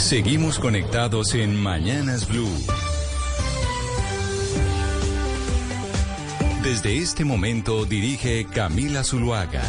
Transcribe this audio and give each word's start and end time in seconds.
Seguimos 0.00 0.58
conectados 0.58 1.34
en 1.34 1.54
Mañanas 1.54 2.26
Blue. 2.26 2.48
Desde 6.64 6.96
este 6.96 7.24
momento 7.24 7.84
dirige 7.84 8.46
Camila 8.46 9.04
Zuluaga. 9.04 9.62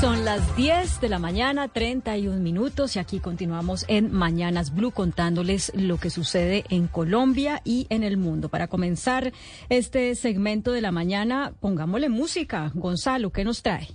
Son 0.00 0.24
las 0.24 0.54
10 0.56 1.00
de 1.00 1.08
la 1.08 1.18
mañana, 1.18 1.68
31 1.68 2.38
minutos, 2.40 2.94
y 2.94 2.98
aquí 2.98 3.20
continuamos 3.20 3.84
en 3.88 4.12
Mañanas 4.12 4.72
Blue 4.72 4.92
contándoles 4.92 5.72
lo 5.74 5.98
que 5.98 6.10
sucede 6.10 6.64
en 6.68 6.86
Colombia 6.86 7.62
y 7.64 7.86
en 7.88 8.04
el 8.04 8.16
mundo. 8.16 8.48
Para 8.48 8.68
comenzar 8.68 9.32
este 9.70 10.14
segmento 10.14 10.72
de 10.72 10.82
la 10.82 10.92
mañana, 10.92 11.52
pongámosle 11.58 12.10
música. 12.10 12.70
Gonzalo, 12.74 13.30
¿qué 13.30 13.44
nos 13.44 13.62
trae? 13.62 13.88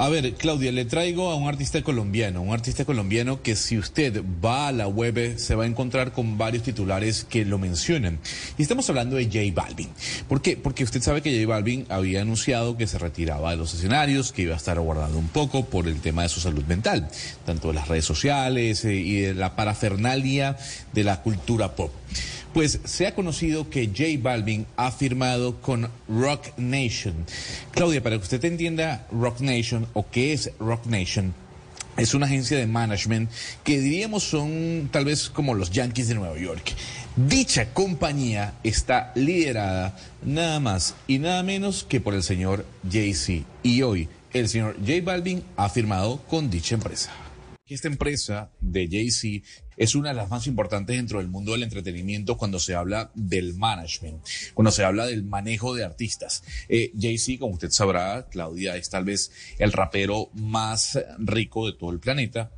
A 0.00 0.08
ver, 0.08 0.34
Claudia, 0.34 0.70
le 0.70 0.84
traigo 0.84 1.32
a 1.32 1.34
un 1.34 1.48
artista 1.48 1.82
colombiano, 1.82 2.40
un 2.40 2.54
artista 2.54 2.84
colombiano 2.84 3.42
que 3.42 3.56
si 3.56 3.76
usted 3.76 4.22
va 4.44 4.68
a 4.68 4.72
la 4.72 4.86
web 4.86 5.36
se 5.36 5.56
va 5.56 5.64
a 5.64 5.66
encontrar 5.66 6.12
con 6.12 6.38
varios 6.38 6.62
titulares 6.62 7.24
que 7.24 7.44
lo 7.44 7.58
mencionan. 7.58 8.20
Y 8.56 8.62
estamos 8.62 8.88
hablando 8.88 9.16
de 9.16 9.24
J 9.24 9.38
Balvin. 9.52 9.88
¿Por 10.28 10.40
qué? 10.40 10.56
Porque 10.56 10.84
usted 10.84 11.02
sabe 11.02 11.20
que 11.20 11.36
J 11.36 11.52
Balvin 11.52 11.84
había 11.88 12.22
anunciado 12.22 12.76
que 12.76 12.86
se 12.86 12.96
retiraba 12.96 13.50
de 13.50 13.56
los 13.56 13.74
escenarios, 13.74 14.30
que 14.30 14.42
iba 14.42 14.54
a 14.54 14.56
estar 14.56 14.76
aguardando 14.76 15.18
un 15.18 15.26
poco 15.26 15.64
por 15.64 15.88
el 15.88 16.00
tema 16.00 16.22
de 16.22 16.28
su 16.28 16.38
salud 16.38 16.64
mental, 16.66 17.08
tanto 17.44 17.66
de 17.66 17.74
las 17.74 17.88
redes 17.88 18.04
sociales 18.04 18.84
eh, 18.84 18.94
y 18.94 19.16
de 19.22 19.34
la 19.34 19.56
parafernalia 19.56 20.56
de 20.92 21.02
la 21.02 21.22
cultura 21.22 21.74
pop. 21.74 21.90
Pues 22.58 22.80
se 22.82 23.06
ha 23.06 23.14
conocido 23.14 23.70
que 23.70 23.86
J 23.86 24.20
Balvin 24.20 24.66
ha 24.76 24.90
firmado 24.90 25.60
con 25.60 25.88
Rock 26.08 26.48
Nation. 26.56 27.14
Claudia, 27.70 28.02
para 28.02 28.16
que 28.16 28.24
usted 28.24 28.44
entienda 28.44 29.06
Rock 29.12 29.38
Nation 29.42 29.86
o 29.92 30.10
qué 30.10 30.32
es 30.32 30.50
Rock 30.58 30.86
Nation, 30.86 31.32
es 31.96 32.14
una 32.14 32.26
agencia 32.26 32.58
de 32.58 32.66
management 32.66 33.30
que 33.62 33.78
diríamos 33.78 34.24
son 34.24 34.88
tal 34.90 35.04
vez 35.04 35.30
como 35.30 35.54
los 35.54 35.70
Yankees 35.70 36.08
de 36.08 36.16
Nueva 36.16 36.36
York. 36.36 36.74
Dicha 37.14 37.72
compañía 37.72 38.54
está 38.64 39.12
liderada 39.14 39.96
nada 40.24 40.58
más 40.58 40.96
y 41.06 41.20
nada 41.20 41.44
menos 41.44 41.84
que 41.84 42.00
por 42.00 42.14
el 42.14 42.24
señor 42.24 42.66
Jay-Z. 42.90 43.46
Y 43.62 43.82
hoy 43.82 44.08
el 44.32 44.48
señor 44.48 44.74
J 44.80 44.94
Balvin 45.04 45.44
ha 45.56 45.68
firmado 45.68 46.20
con 46.24 46.50
dicha 46.50 46.74
empresa. 46.74 47.12
Esta 47.68 47.86
empresa 47.86 48.50
de 48.60 48.88
Jay-Z 48.88 49.46
es 49.78 49.94
una 49.94 50.10
de 50.10 50.16
las 50.16 50.28
más 50.28 50.46
importantes 50.46 50.96
dentro 50.96 51.18
del 51.18 51.28
mundo 51.28 51.52
del 51.52 51.62
entretenimiento 51.62 52.36
cuando 52.36 52.58
se 52.58 52.74
habla 52.74 53.10
del 53.14 53.54
management, 53.54 54.22
cuando 54.54 54.70
se 54.70 54.84
habla 54.84 55.06
del 55.06 55.24
manejo 55.24 55.74
de 55.74 55.84
artistas. 55.84 56.42
Eh, 56.68 56.92
Jay-Z, 56.98 57.38
como 57.38 57.54
usted 57.54 57.70
sabrá, 57.70 58.26
Claudia, 58.28 58.76
es 58.76 58.90
tal 58.90 59.04
vez 59.04 59.30
el 59.58 59.72
rapero 59.72 60.30
más 60.34 60.98
rico 61.18 61.66
de 61.66 61.72
todo 61.72 61.90
el 61.90 62.00
planeta 62.00 62.50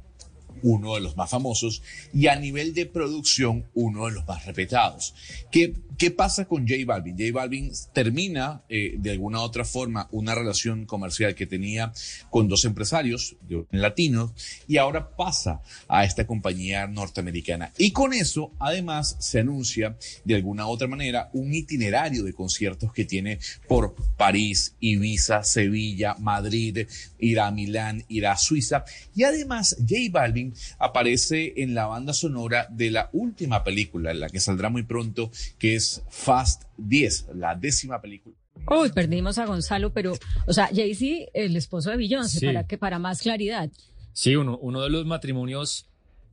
uno 0.63 0.95
de 0.95 1.01
los 1.01 1.17
más 1.17 1.31
famosos 1.31 1.83
y 2.13 2.27
a 2.27 2.37
nivel 2.37 2.75
de 2.75 2.87
producción 2.87 3.67
uno 3.75 4.07
de 4.07 4.13
los 4.13 4.27
más 4.27 4.47
respetados. 4.47 5.15
¿Qué, 5.51 5.75
qué 5.99 6.11
pasa 6.11 6.47
con 6.47 6.67
J 6.67 6.81
Balvin? 6.87 7.17
J 7.19 7.33
Balvin 7.33 7.73
termina 7.93 8.63
eh, 8.69 8.95
de 8.99 9.11
alguna 9.11 9.41
u 9.41 9.43
otra 9.43 9.65
forma 9.65 10.09
una 10.13 10.35
relación 10.35 10.87
comercial 10.87 11.35
que 11.35 11.47
tenía 11.47 11.93
con 12.31 12.49
dos 12.49 12.65
empresarios 12.65 13.37
latinos 13.71 14.33
y 14.67 14.77
ahora 14.77 15.17
pasa 15.17 15.61
a 15.89 16.05
esta 16.05 16.27
compañía 16.27 16.87
norteamericana. 16.87 17.73
Y 17.79 17.93
con 17.93 18.13
eso 18.13 18.53
además 18.59 19.17
se 19.21 19.41
anuncia 19.41 19.97
de 20.25 20.35
alguna 20.35 20.67
u 20.67 20.71
otra 20.71 20.89
manera 20.89 21.31
un 21.33 21.53
itinerario 21.55 22.25
de 22.25 22.33
conciertos 22.33 22.93
que 22.93 23.05
tiene 23.05 23.39
por 23.69 23.95
París, 24.17 24.75
Ibiza, 24.81 25.43
Sevilla, 25.45 26.15
Madrid, 26.19 26.87
irá 27.19 27.47
a 27.47 27.51
Milán, 27.51 28.05
irá 28.09 28.33
a 28.33 28.39
Suiza 28.39 28.85
y 29.15 29.25
además 29.25 29.77
J 29.79 29.95
Balvin 30.11 30.50
aparece 30.79 31.55
en 31.63 31.75
la 31.75 31.87
banda 31.87 32.13
sonora 32.13 32.67
de 32.71 32.91
la 32.91 33.11
última 33.13 33.65
película, 33.65 34.13
la 34.15 34.29
que 34.29 34.41
saldrá 34.41 34.69
muy 34.71 34.83
pronto, 34.83 35.31
que 35.59 35.75
es 35.77 36.03
Fast 36.09 36.65
10, 36.79 37.29
la 37.35 37.55
décima 37.55 38.01
película. 38.01 38.37
Uy, 38.71 38.91
perdimos 38.93 39.39
a 39.39 39.47
Gonzalo, 39.47 39.93
pero, 39.93 40.13
o 40.47 40.53
sea, 40.53 40.69
Jay-Z, 40.75 41.31
el 41.35 41.57
esposo 41.57 41.91
de 41.91 41.97
Beyoncé, 41.97 42.41
Sí. 42.41 42.47
para, 42.47 42.67
que, 42.67 42.77
para 42.79 42.99
más 42.99 43.23
claridad. 43.23 43.71
Sí, 44.13 44.37
uno, 44.37 44.59
uno 44.61 44.83
de 44.83 44.91
los 44.91 45.07
matrimonios 45.07 45.87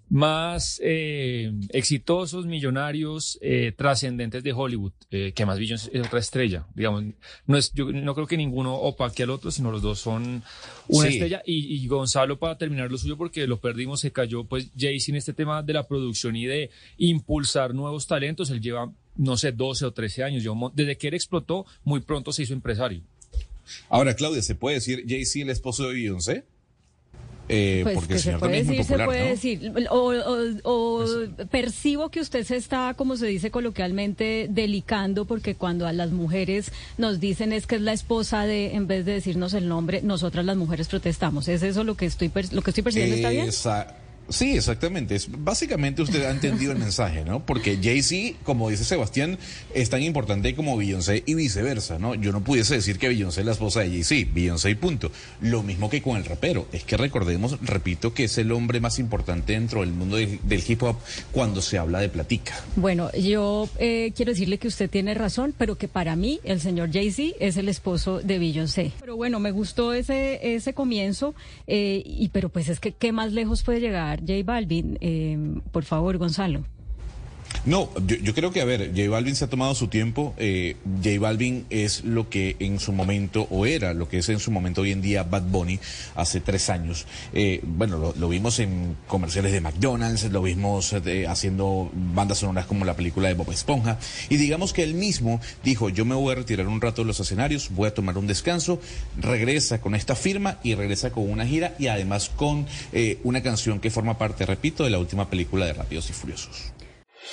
más 0.09 0.79
eh, 0.84 1.51
exitosos, 1.69 2.45
millonarios, 2.45 3.38
eh, 3.41 3.73
trascendentes 3.75 4.41
de 4.44 4.53
Hollywood, 4.53 4.94
eh, 5.12 5.34
que 5.35 5.45
más 5.45 5.59
Beyoncé 5.59 5.90
es 5.94 6.06
otra 6.06 6.19
estrella, 6.19 6.66
digamos, 6.75 7.03
no 7.45 7.57
es, 7.57 7.73
yo 7.73 7.91
no 7.91 8.16
creo 8.16 8.25
que 8.28 8.38
ninguno 8.38 8.75
opaque 8.75 9.23
al 9.23 9.31
otro, 9.31 9.51
sino 9.51 9.69
los 9.72 9.81
dos 9.81 10.00
son 10.00 10.44
una 10.88 11.07
Sí. 11.07 11.13
estrella 11.16 11.41
y, 11.45 11.75
y 11.75 11.88
Gonzalo 11.88 12.40
para 12.40 12.57
terminar 12.57 12.90
lo 12.90 12.97
suyo 12.97 13.18
porque 13.18 13.47
lo 13.47 13.59
perdimos, 13.59 14.00
se 14.00 14.12
cayó 14.12 14.45
pues 14.45 14.69
Jay-Z 14.78 15.12
en 15.12 15.16
este 15.18 15.34
tema 15.34 15.62
de 15.62 15.73
la 15.73 15.88
producción 15.88 16.35
y 16.35 16.45
de 16.45 16.69
impulsar 16.97 17.74
nuevos 17.74 18.07
talentos, 18.07 18.50
él 18.50 18.62
lleva 18.62 18.91
no 19.18 19.35
sé, 19.35 19.51
12 19.51 19.85
o 19.85 19.91
13 19.91 20.24
años, 20.24 20.44
desde 20.74 20.95
que 20.95 21.07
él 21.07 21.16
explotó, 21.16 21.66
muy 21.84 22.01
pronto 22.01 22.31
se 22.31 22.44
hizo 22.44 22.53
empresario. 22.53 23.01
Ahora, 23.89 24.16
Claudia, 24.16 24.41
¿se 24.41 24.56
puede 24.56 24.75
decir 24.75 25.03
Jay-Z 25.07 25.41
el 25.44 25.50
esposo 25.50 25.88
de 25.88 25.95
Beyoncé? 25.95 26.45
Eh, 27.49 27.79
Pues 27.83 27.95
porque 27.95 28.07
que 28.09 28.13
el 28.15 28.19
se 28.19 28.37
puede 28.37 28.63
decir, 28.63 28.83
se 28.83 28.99
puede 28.99 29.23
¿no? 29.23 29.29
decir. 29.29 29.73
O, 29.89 30.13
o- 30.13 30.59
o 30.63 31.05
percibo 31.49 32.09
que 32.09 32.19
usted 32.19 32.43
se 32.43 32.57
está, 32.57 32.93
como 32.95 33.15
se 33.17 33.25
dice 33.27 33.51
coloquialmente, 33.51 34.47
delicando 34.49 35.25
porque 35.25 35.55
cuando 35.55 35.87
a 35.87 35.93
las 35.93 36.11
mujeres 36.11 36.71
nos 36.97 37.19
dicen 37.19 37.53
es 37.53 37.65
que 37.67 37.75
es 37.75 37.81
la 37.81 37.93
esposa 37.93 38.43
de, 38.45 38.73
en 38.75 38.87
vez 38.87 39.05
de 39.05 39.13
decirnos 39.13 39.53
el 39.53 39.67
nombre, 39.69 40.01
nosotras 40.01 40.43
las 40.45 40.57
mujeres 40.57 40.87
protestamos. 40.87 41.47
¿Es 41.47 41.63
eso 41.63 41.83
lo 41.83 41.95
que 41.95 42.05
estoy, 42.05 42.31
lo 42.51 42.61
que 42.61 42.71
estoy 42.71 42.83
percibiendo? 42.83 43.15
¿Está 43.15 43.29
bien? 43.29 43.47
Esa- 43.49 43.95
Sí, 44.29 44.57
exactamente. 44.57 45.15
Es, 45.15 45.27
básicamente 45.31 46.01
usted 46.01 46.23
ha 46.25 46.31
entendido 46.31 46.71
el 46.73 46.77
mensaje, 46.79 47.23
¿no? 47.23 47.45
Porque 47.45 47.77
Jay-Z, 47.81 48.38
como 48.43 48.69
dice 48.69 48.83
Sebastián, 48.83 49.38
es 49.73 49.89
tan 49.89 50.01
importante 50.03 50.53
como 50.55 50.75
Beyoncé 50.77 51.23
y 51.25 51.33
viceversa, 51.35 51.97
¿no? 51.99 52.13
Yo 52.15 52.31
no 52.31 52.43
pudiese 52.43 52.75
decir 52.75 52.97
que 52.99 53.07
Beyoncé 53.07 53.41
es 53.41 53.45
la 53.45 53.53
esposa 53.53 53.81
de 53.81 53.89
Jay-Z, 53.89 54.31
Beyoncé 54.33 54.69
y 54.71 54.75
punto. 54.75 55.11
Lo 55.41 55.63
mismo 55.63 55.89
que 55.89 56.01
con 56.01 56.17
el 56.17 56.25
rapero. 56.25 56.67
Es 56.71 56.83
que 56.83 56.97
recordemos, 56.97 57.57
repito, 57.61 58.13
que 58.13 58.25
es 58.25 58.38
el 58.38 58.51
hombre 58.51 58.79
más 58.79 58.99
importante 58.99 59.53
dentro 59.53 59.81
del 59.81 59.91
mundo 59.91 60.17
de- 60.17 60.39
del 60.44 60.63
hip 60.67 60.83
hop 60.83 60.97
cuando 61.31 61.61
se 61.61 61.77
habla 61.77 61.99
de 61.99 62.09
platica. 62.09 62.53
Bueno, 62.75 63.11
yo 63.13 63.69
eh, 63.79 64.11
quiero 64.15 64.31
decirle 64.31 64.57
que 64.57 64.67
usted 64.67 64.89
tiene 64.89 65.13
razón, 65.13 65.53
pero 65.57 65.77
que 65.77 65.88
para 65.88 66.15
mí 66.15 66.39
el 66.44 66.59
señor 66.59 66.91
Jay-Z 66.91 67.35
es 67.39 67.57
el 67.57 67.69
esposo 67.69 68.19
de 68.19 68.39
Beyoncé. 68.39 68.91
Pero 68.99 69.15
bueno, 69.15 69.39
me 69.39 69.51
gustó 69.51 69.94
ese 69.94 70.55
ese 70.55 70.73
comienzo, 70.73 71.33
eh, 71.67 72.01
y 72.05 72.29
pero 72.29 72.49
pues 72.49 72.69
es 72.69 72.79
que 72.79 72.91
qué 72.91 73.11
más 73.11 73.31
lejos 73.33 73.63
puede 73.63 73.79
llegar 73.79 74.16
J 74.25 74.44
Balvin. 74.44 74.97
Eh, 75.01 75.61
por 75.72 75.83
favor, 75.83 76.17
Gonzalo. 76.17 76.63
No, 77.65 77.89
yo, 78.05 78.15
yo 78.17 78.33
creo 78.33 78.51
que, 78.51 78.61
a 78.61 78.65
ver, 78.65 78.91
J 78.95 79.09
Balvin 79.09 79.35
se 79.35 79.45
ha 79.45 79.49
tomado 79.49 79.75
su 79.75 79.88
tiempo. 79.88 80.33
Eh, 80.38 80.77
J 81.03 81.19
Balvin 81.19 81.65
es 81.69 82.03
lo 82.03 82.29
que 82.29 82.55
en 82.59 82.79
su 82.79 82.94
momento, 82.94 83.47
o 83.51 83.65
era 83.65 83.94
lo 83.94 84.07
que 84.07 84.19
es 84.19 84.29
en 84.29 84.39
su 84.39 84.51
momento 84.51 84.81
hoy 84.81 84.91
en 84.91 85.01
día 85.01 85.23
Bad 85.23 85.44
Bunny 85.44 85.79
hace 86.15 86.39
tres 86.39 86.69
años. 86.69 87.05
Eh, 87.33 87.59
bueno, 87.63 88.13
lo, 88.17 88.29
vimos 88.29 88.59
en 88.59 88.95
comerciales 89.07 89.51
de 89.51 89.61
McDonald's, 89.61 90.31
lo 90.31 90.41
vimos 90.41 90.94
eh, 90.94 91.27
haciendo 91.27 91.91
bandas 91.94 92.39
sonoras 92.39 92.65
como 92.65 92.85
la 92.85 92.95
película 92.95 93.27
de 93.27 93.33
Bob 93.33 93.51
Esponja. 93.51 94.00
Y 94.29 94.38
digamos 94.38 94.73
que 94.73 94.83
él 94.83 94.93
mismo 94.93 95.41
dijo, 95.63 95.89
yo 95.89 96.05
me 96.05 96.15
voy 96.15 96.33
a 96.33 96.35
retirar 96.35 96.67
un 96.67 96.81
rato 96.81 97.01
de 97.01 97.07
los 97.07 97.19
escenarios, 97.19 97.69
voy 97.71 97.88
a 97.88 97.93
tomar 97.93 98.17
un 98.17 98.27
descanso, 98.27 98.79
regresa 99.17 99.81
con 99.81 99.95
esta 99.95 100.15
firma 100.15 100.59
y 100.63 100.75
regresa 100.75 101.11
con 101.11 101.29
una 101.29 101.45
gira 101.45 101.75
y 101.79 101.88
además 101.88 102.31
con 102.35 102.65
eh, 102.93 103.19
una 103.23 103.43
canción 103.43 103.79
que 103.79 103.89
forma 103.89 104.17
parte, 104.17 104.45
repito, 104.45 104.83
de 104.83 104.89
la 104.89 105.00
última 105.00 105.29
película 105.29 105.65
de 105.65 105.73
Rápidos 105.73 106.09
y 106.09 106.13
Furiosos. 106.13 106.71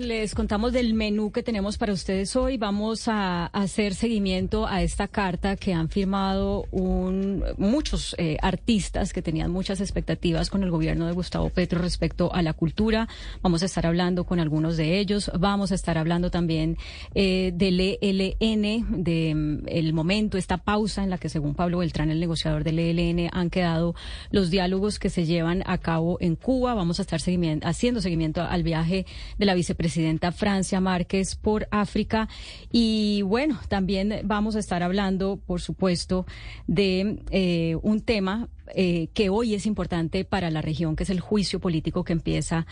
les 0.00 0.34
contamos 0.34 0.72
del 0.72 0.94
menú 0.94 1.30
que 1.30 1.42
tenemos 1.42 1.76
para 1.76 1.92
ustedes 1.92 2.34
hoy. 2.34 2.56
Vamos 2.56 3.06
a 3.08 3.46
hacer 3.46 3.94
seguimiento 3.94 4.66
a 4.66 4.82
esta 4.82 5.08
carta 5.08 5.56
que 5.56 5.74
han 5.74 5.88
firmado 5.88 6.64
un, 6.70 7.44
muchos 7.58 8.14
eh, 8.16 8.38
artistas 8.40 9.12
que 9.12 9.20
tenían 9.20 9.50
muchas 9.50 9.80
expectativas 9.80 10.48
con 10.48 10.62
el 10.62 10.70
gobierno 10.70 11.06
de 11.06 11.12
Gustavo 11.12 11.50
Petro 11.50 11.80
respecto 11.80 12.32
a 12.32 12.40
la 12.40 12.54
cultura. 12.54 13.08
Vamos 13.42 13.62
a 13.62 13.66
estar 13.66 13.86
hablando 13.86 14.24
con 14.24 14.40
algunos 14.40 14.76
de 14.76 14.98
ellos. 14.98 15.30
Vamos 15.38 15.70
a 15.70 15.74
estar 15.74 15.98
hablando 15.98 16.30
también 16.30 16.78
eh, 17.14 17.52
del 17.54 17.80
ELN, 18.00 19.04
de 19.04 19.34
mm, 19.34 19.68
el 19.68 19.92
momento, 19.92 20.38
esta 20.38 20.58
pausa 20.58 21.02
en 21.02 21.10
la 21.10 21.18
que, 21.18 21.28
según 21.28 21.54
Pablo 21.54 21.78
Beltrán, 21.78 22.10
el 22.10 22.20
negociador 22.20 22.64
del 22.64 22.78
ELN, 22.78 23.28
han 23.32 23.50
quedado 23.50 23.94
los 24.30 24.50
diálogos 24.50 24.98
que 24.98 25.10
se 25.10 25.26
llevan 25.26 25.62
a 25.66 25.78
cabo 25.78 26.16
en 26.20 26.36
Cuba. 26.36 26.74
Vamos 26.74 27.00
a 27.00 27.02
estar 27.02 27.20
haciendo 27.62 28.00
seguimiento 28.00 28.42
al 28.42 28.62
viaje 28.62 29.04
de 29.38 29.46
la 29.46 29.54
vicepresidenta 29.54 29.89
Francia 30.32 30.80
Márquez 30.80 31.36
por 31.36 31.66
África. 31.70 32.28
Y 32.72 33.22
bueno, 33.22 33.58
también 33.68 34.20
vamos 34.24 34.56
a 34.56 34.58
estar 34.58 34.82
hablando, 34.82 35.38
por 35.44 35.60
supuesto, 35.60 36.26
de 36.66 37.20
eh, 37.30 37.76
un 37.82 38.00
tema 38.00 38.48
eh, 38.74 39.08
que 39.14 39.30
hoy 39.30 39.54
es 39.54 39.66
importante 39.66 40.24
para 40.24 40.50
la 40.50 40.62
región, 40.62 40.96
que 40.96 41.02
es 41.04 41.10
el 41.10 41.20
juicio 41.20 41.60
político 41.60 42.04
que 42.04 42.12
empieza 42.12 42.66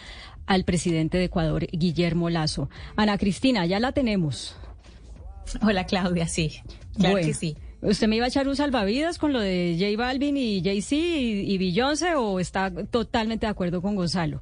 al 0.47 0.65
presidente 0.65 1.19
de 1.19 1.25
Ecuador, 1.25 1.67
Guillermo 1.73 2.31
Lazo. 2.31 2.71
Ana 2.97 3.19
Cristina, 3.19 3.67
ya 3.67 3.81
la 3.81 3.93
tenemos. 3.93 4.57
Hola 5.63 5.85
Claudia, 5.85 6.29
sí. 6.29 6.61
Claro 6.97 7.13
Bueno. 7.15 7.27
que 7.29 7.35
sí. 7.35 7.57
¿Usted 7.81 8.09
me 8.09 8.17
iba 8.17 8.25
a 8.25 8.29
echar 8.29 8.49
un 8.49 8.57
salvavidas 8.57 9.19
con 9.19 9.33
lo 9.33 9.41
de 9.41 9.77
J 9.79 9.97
Balvin 9.97 10.37
y 10.37 10.63
Jay-Z 10.65 10.97
y, 10.97 11.53
y 11.53 11.59
Beyoncé 11.59 12.17
o 12.17 12.41
está 12.41 12.73
totalmente 12.87 13.47
de 13.47 13.51
acuerdo 13.51 13.81
con 13.81 13.95
Gonzalo? 13.95 14.41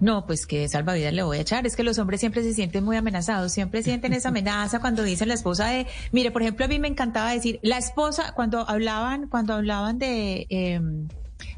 No, 0.00 0.26
pues 0.26 0.46
que 0.46 0.68
salvavidas 0.68 1.12
le 1.12 1.22
voy 1.22 1.38
a 1.38 1.40
echar. 1.40 1.66
Es 1.66 1.76
que 1.76 1.82
los 1.82 1.98
hombres 1.98 2.20
siempre 2.20 2.42
se 2.42 2.54
sienten 2.54 2.84
muy 2.84 2.96
amenazados, 2.96 3.52
siempre 3.52 3.82
sienten 3.82 4.12
esa 4.12 4.30
amenaza 4.30 4.80
cuando 4.80 5.02
dicen 5.02 5.28
la 5.28 5.34
esposa 5.34 5.66
de, 5.68 5.86
mire, 6.12 6.30
por 6.30 6.42
ejemplo, 6.42 6.64
a 6.64 6.68
mí 6.68 6.78
me 6.78 6.88
encantaba 6.88 7.32
decir, 7.32 7.60
la 7.62 7.78
esposa, 7.78 8.32
cuando 8.34 8.68
hablaban, 8.68 9.28
cuando 9.28 9.54
hablaban 9.54 9.98
de, 9.98 10.46
eh, 10.48 10.80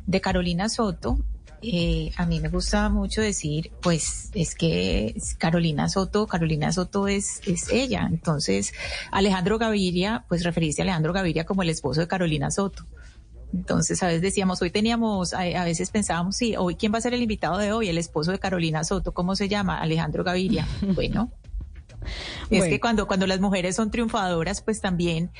de 0.07 0.21
Carolina 0.21 0.69
Soto, 0.69 1.19
eh, 1.65 2.11
a 2.17 2.27
mí 2.27 2.41
me 2.41 2.49
gusta 2.49 2.89
mucho 2.89 3.21
decir, 3.21 3.71
pues 3.81 4.31
es 4.35 4.57
que 4.57 5.15
Carolina 5.39 5.89
Soto, 5.89 6.27
Carolina 6.27 6.73
Soto 6.73 7.07
es, 7.07 7.41
es 7.47 7.69
ella. 7.71 8.09
Entonces, 8.11 8.73
Alejandro 9.13 9.59
Gaviria, 9.59 10.25
pues 10.29 10.43
referirse 10.43 10.83
a 10.83 10.85
Alejandro 10.85 11.13
Gaviria 11.13 11.45
como 11.45 11.63
el 11.63 11.71
esposo 11.71 12.01
de 12.01 12.09
Carolina 12.09 12.51
Soto. 12.51 12.85
Entonces, 13.53 14.03
a 14.03 14.07
veces 14.07 14.23
decíamos, 14.23 14.63
hoy 14.63 14.71
teníamos, 14.71 15.35
a, 15.35 15.41
a 15.41 15.65
veces 15.65 15.91
pensábamos, 15.91 16.37
sí, 16.37 16.55
hoy, 16.57 16.75
¿quién 16.77 16.93
va 16.93 16.99
a 16.99 17.03
ser 17.03 17.15
el 17.15 17.23
invitado 17.23 17.59
de 17.59 17.73
hoy? 17.73 17.89
El 17.89 17.99
esposo 17.99 18.31
de 18.33 18.39
Carolina 18.39 18.83
Soto, 18.85 19.13
¿cómo 19.13 19.37
se 19.37 19.49
llama? 19.49 19.79
Alejandro 19.81 20.25
Gaviria. 20.25 20.67
Bueno. 20.95 21.31
Es 22.51 22.59
Bueno. 22.59 22.65
que 22.67 22.81
cuando, 22.81 23.07
cuando 23.07 23.27
las 23.29 23.41
mujeres 23.41 23.77
son 23.77 23.91
triunfadoras, 23.91 24.61
pues 24.61 24.81
también, 24.81 25.31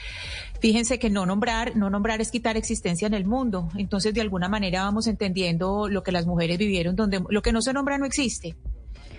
fíjense 0.61 0.99
que 1.01 1.11
no 1.11 1.27
nombrar, 1.27 1.75
no 1.77 1.91
nombrar 1.91 2.21
es 2.21 2.31
quitar 2.31 2.57
existencia 2.57 3.07
en 3.07 3.15
el 3.15 3.25
mundo. 3.25 3.69
Entonces, 3.77 4.15
de 4.15 4.21
alguna 4.21 4.49
manera 4.49 4.85
vamos 4.85 5.09
entendiendo 5.09 5.89
lo 5.89 6.03
que 6.05 6.13
las 6.13 6.25
mujeres 6.27 6.59
vivieron, 6.59 6.95
donde 6.95 7.21
lo 7.29 7.43
que 7.43 7.53
no 7.53 7.63
se 7.63 7.73
nombra 7.73 7.99
no 7.99 8.07
existe. 8.07 8.55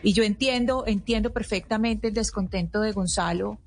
Y 0.04 0.13
yo 0.13 0.24
entiendo, 0.24 0.86
entiendo 0.88 1.34
perfectamente 1.34 2.07
el 2.10 2.13
descontento 2.13 2.80
de 2.80 2.92
Gonzalo 2.94 3.60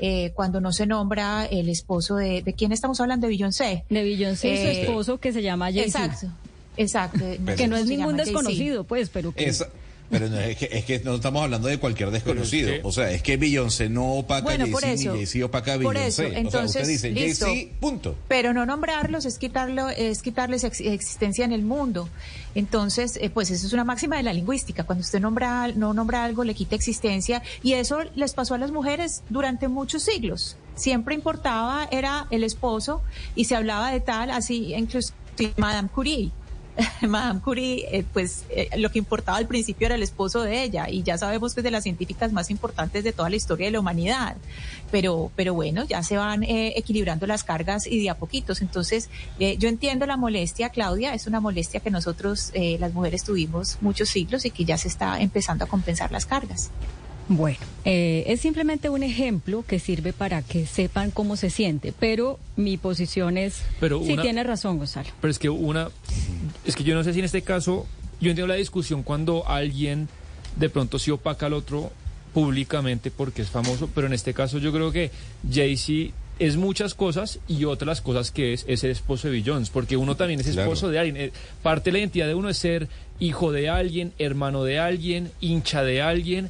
eh, 0.00 0.32
cuando 0.34 0.60
no 0.60 0.72
se 0.72 0.86
nombra 0.86 1.44
el 1.46 1.68
esposo 1.68 2.16
de, 2.16 2.42
¿de 2.42 2.52
quién 2.54 2.72
estamos 2.72 3.00
hablando? 3.00 3.26
De 3.26 3.32
Beyoncé. 3.32 3.84
De 3.90 4.02
Beyoncé 4.02 4.48
y 4.52 4.56
su 4.56 4.62
Eh, 4.66 4.80
esposo 4.82 5.18
que 5.18 5.32
se 5.32 5.42
llama 5.42 5.66
Jay-Z. 5.72 6.04
Exacto, 6.04 6.26
exacto. 6.76 7.18
Que 7.56 7.68
no 7.68 7.76
es 7.76 7.86
ningún 7.86 8.16
Jay-Z. 8.16 8.24
desconocido, 8.24 8.84
pues, 8.84 9.10
pero 9.10 9.32
que... 9.32 9.44
Esa- 9.44 9.68
pero 10.10 10.28
no, 10.28 10.38
es, 10.40 10.56
que, 10.56 10.68
es 10.72 10.84
que 10.84 10.98
no 11.00 11.14
estamos 11.14 11.42
hablando 11.42 11.68
de 11.68 11.78
cualquier 11.78 12.10
desconocido. 12.10 12.72
O 12.82 12.92
sea, 12.92 13.10
es 13.10 13.22
que 13.22 13.36
Beyoncé 13.36 13.88
no 13.88 14.14
opaca 14.14 14.42
Bueno, 14.42 14.64
a 14.64 14.66
Jay-Z, 14.66 14.92
eso. 14.92 15.12
ni 15.12 15.18
Jay-Z 15.18 15.46
opaca 15.46 15.74
a 15.74 15.78
Por 15.78 15.94
Beyoncé. 15.94 16.08
eso, 16.08 16.22
o 16.22 16.30
sea, 16.30 16.38
entonces, 16.40 16.82
usted 16.88 17.12
dice. 17.12 17.14
Jay-Z, 17.46 17.76
punto. 17.80 18.16
Pero 18.28 18.52
no 18.52 18.66
nombrarlos 18.66 19.24
es 19.24 19.38
quitarlo, 19.38 19.88
es 19.88 20.20
quitarles 20.22 20.64
ex- 20.64 20.80
existencia 20.80 21.44
en 21.44 21.52
el 21.52 21.62
mundo. 21.62 22.08
Entonces, 22.54 23.16
eh, 23.20 23.30
pues 23.30 23.50
eso 23.50 23.66
es 23.66 23.72
una 23.72 23.84
máxima 23.84 24.16
de 24.16 24.24
la 24.24 24.32
lingüística. 24.32 24.84
Cuando 24.84 25.02
usted 25.02 25.20
nombra, 25.20 25.68
no 25.68 25.94
nombra 25.94 26.24
algo, 26.24 26.42
le 26.44 26.54
quita 26.54 26.74
existencia. 26.74 27.42
Y 27.62 27.74
eso 27.74 28.00
les 28.16 28.32
pasó 28.34 28.54
a 28.54 28.58
las 28.58 28.72
mujeres 28.72 29.22
durante 29.28 29.68
muchos 29.68 30.02
siglos. 30.02 30.56
Siempre 30.74 31.14
importaba, 31.14 31.86
era 31.92 32.26
el 32.30 32.42
esposo, 32.42 33.02
y 33.36 33.44
se 33.44 33.54
hablaba 33.54 33.92
de 33.92 34.00
tal, 34.00 34.30
así, 34.30 34.74
incluso 34.74 35.12
Madame 35.56 35.88
Curie. 35.88 36.30
Madame 37.08 37.40
Curie, 37.40 37.86
eh, 37.90 38.04
pues 38.12 38.44
eh, 38.50 38.68
lo 38.78 38.90
que 38.90 38.98
importaba 38.98 39.38
al 39.38 39.46
principio 39.46 39.86
era 39.86 39.94
el 39.94 40.02
esposo 40.02 40.42
de 40.42 40.62
ella 40.62 40.88
y 40.88 41.02
ya 41.02 41.18
sabemos 41.18 41.54
que 41.54 41.60
es 41.60 41.64
de 41.64 41.70
las 41.70 41.82
científicas 41.84 42.32
más 42.32 42.50
importantes 42.50 43.04
de 43.04 43.12
toda 43.12 43.30
la 43.30 43.36
historia 43.36 43.66
de 43.66 43.72
la 43.72 43.80
humanidad. 43.80 44.36
Pero, 44.90 45.30
pero 45.36 45.54
bueno, 45.54 45.84
ya 45.84 46.02
se 46.02 46.16
van 46.16 46.42
eh, 46.42 46.74
equilibrando 46.76 47.26
las 47.26 47.44
cargas 47.44 47.86
y 47.86 48.02
de 48.02 48.10
a 48.10 48.16
poquitos. 48.16 48.60
Entonces, 48.60 49.08
eh, 49.38 49.56
yo 49.58 49.68
entiendo 49.68 50.06
la 50.06 50.16
molestia, 50.16 50.70
Claudia, 50.70 51.14
es 51.14 51.26
una 51.26 51.40
molestia 51.40 51.80
que 51.80 51.90
nosotros, 51.90 52.50
eh, 52.54 52.76
las 52.80 52.92
mujeres, 52.92 53.24
tuvimos 53.24 53.78
muchos 53.80 54.08
siglos 54.08 54.44
y 54.44 54.50
que 54.50 54.64
ya 54.64 54.76
se 54.76 54.88
está 54.88 55.20
empezando 55.20 55.64
a 55.64 55.68
compensar 55.68 56.10
las 56.10 56.26
cargas. 56.26 56.70
Bueno, 57.28 57.58
eh, 57.84 58.24
es 58.26 58.40
simplemente 58.40 58.88
un 58.88 59.02
ejemplo 59.04 59.64
que 59.66 59.78
sirve 59.78 60.12
para 60.12 60.42
que 60.42 60.66
sepan 60.66 61.12
cómo 61.12 61.36
se 61.36 61.48
siente, 61.50 61.92
pero 61.98 62.40
mi 62.56 62.76
posición 62.76 63.38
es, 63.38 63.62
Pero 63.78 64.02
sí 64.04 64.14
una- 64.14 64.22
tiene 64.22 64.42
razón, 64.42 64.78
Gonzalo. 64.78 65.08
Pero 65.20 65.30
es 65.30 65.38
que 65.38 65.48
una, 65.48 65.90
es 66.66 66.74
que 66.74 66.82
yo 66.82 66.94
no 66.96 67.04
sé 67.04 67.12
si 67.12 67.20
en 67.20 67.24
este 67.24 67.42
caso, 67.42 67.86
yo 68.20 68.30
entiendo 68.30 68.48
la 68.48 68.54
discusión 68.56 69.04
cuando 69.04 69.46
alguien 69.48 70.08
de 70.56 70.68
pronto 70.68 70.98
sí 70.98 71.12
opaca 71.12 71.46
al 71.46 71.52
otro 71.52 71.92
públicamente 72.34 73.12
porque 73.12 73.42
es 73.42 73.48
famoso, 73.48 73.88
pero 73.94 74.08
en 74.08 74.12
este 74.12 74.34
caso 74.34 74.58
yo 74.58 74.72
creo 74.72 74.90
que 74.90 75.10
Jay-Z 75.52 76.12
es 76.40 76.56
muchas 76.56 76.94
cosas 76.94 77.38
y 77.46 77.64
otras 77.64 78.00
cosas 78.00 78.30
que 78.32 78.54
es, 78.54 78.64
es 78.66 78.82
el 78.82 78.90
esposo 78.90 79.28
de 79.28 79.34
Beyoncé, 79.34 79.70
porque 79.72 79.96
uno 79.96 80.16
también 80.16 80.40
es 80.40 80.46
esposo 80.48 80.88
Claro. 80.88 80.92
de 80.92 80.98
alguien. 80.98 81.16
Eh, 81.16 81.32
Parte 81.62 81.90
de 81.90 81.92
la 81.92 81.98
identidad 82.00 82.26
de 82.26 82.34
uno 82.34 82.48
es 82.48 82.56
ser 82.56 82.88
hijo 83.20 83.52
de 83.52 83.68
alguien, 83.68 84.12
hermano 84.18 84.64
de 84.64 84.78
alguien, 84.80 85.30
hincha 85.40 85.82
de 85.84 86.00
alguien. 86.02 86.48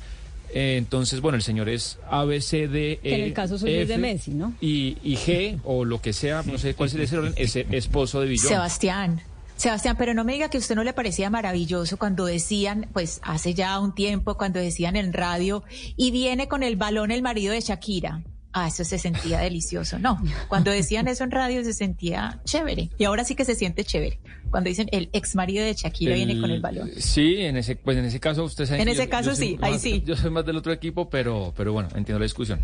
Eh, 0.52 0.76
entonces, 0.76 1.20
bueno, 1.20 1.36
el 1.36 1.42
señor 1.42 1.68
es 1.68 1.98
A, 2.08 2.24
B, 2.24 2.40
C, 2.40 2.68
D, 2.68 2.92
E, 2.92 2.98
Que 3.02 3.14
en 3.14 3.20
el 3.22 3.32
caso 3.32 3.58
suyo 3.58 3.80
es 3.80 3.88
de 3.88 3.94
F, 3.94 4.02
Messi, 4.02 4.32
¿no? 4.32 4.54
Y, 4.60 4.98
y 5.02 5.16
G, 5.16 5.60
o 5.64 5.84
lo 5.84 6.00
que 6.00 6.12
sea, 6.12 6.42
no 6.44 6.58
sé 6.58 6.74
cuál 6.74 6.90
sería 6.90 7.04
ese 7.04 7.18
orden, 7.18 7.34
es 7.36 7.54
el 7.56 7.72
esposo 7.74 8.20
de 8.20 8.26
Beyoncé. 8.26 8.48
Sebastián. 8.48 9.22
Sebastián, 9.56 9.96
pero 9.98 10.14
no 10.14 10.24
me 10.24 10.32
diga 10.32 10.48
que 10.48 10.56
a 10.56 10.60
usted 10.60 10.74
no 10.74 10.84
le 10.84 10.94
parecía 10.94 11.28
maravilloso 11.28 11.98
cuando 11.98 12.24
decían, 12.24 12.88
pues 12.94 13.20
hace 13.22 13.52
ya 13.52 13.78
un 13.78 13.94
tiempo, 13.94 14.38
cuando 14.38 14.58
decían 14.58 14.96
en 14.96 15.12
radio, 15.12 15.62
y 15.96 16.10
viene 16.10 16.48
con 16.48 16.62
el 16.62 16.76
balón 16.76 17.10
el 17.10 17.20
marido 17.20 17.52
de 17.52 17.60
Shakira. 17.60 18.22
Ah, 18.52 18.66
eso 18.68 18.82
se 18.84 18.98
sentía 18.98 19.38
delicioso. 19.38 19.98
No, 19.98 20.20
cuando 20.48 20.70
decían 20.70 21.06
eso 21.08 21.24
en 21.24 21.30
radio 21.30 21.62
se 21.62 21.72
sentía 21.72 22.40
chévere. 22.44 22.90
Y 22.98 23.04
ahora 23.04 23.24
sí 23.24 23.34
que 23.34 23.44
se 23.44 23.54
siente 23.54 23.84
chévere. 23.84 24.18
Cuando 24.50 24.68
dicen 24.68 24.88
el 24.92 25.08
ex 25.12 25.34
marido 25.36 25.64
de 25.64 25.74
Shakira 25.74 26.14
viene 26.14 26.40
con 26.40 26.50
el 26.50 26.60
balón. 26.60 26.90
Sí, 26.98 27.36
en 27.38 27.56
ese, 27.56 27.76
pues 27.76 27.96
en 27.96 28.04
ese 28.04 28.18
caso 28.20 28.44
usted 28.44 28.66
sabe 28.66 28.82
En 28.82 28.88
ese 28.88 29.04
yo- 29.04 29.10
caso 29.10 29.30
yo 29.30 29.36
sí, 29.36 29.56
ahí 29.62 29.72
más- 29.72 29.80
sí. 29.82 30.02
Yo 30.04 30.16
soy 30.16 30.30
más 30.30 30.44
del 30.44 30.56
otro 30.56 30.72
equipo, 30.72 31.08
pero, 31.08 31.52
pero 31.56 31.72
bueno, 31.72 31.88
entiendo 31.94 32.18
la 32.18 32.24
discusión. 32.24 32.60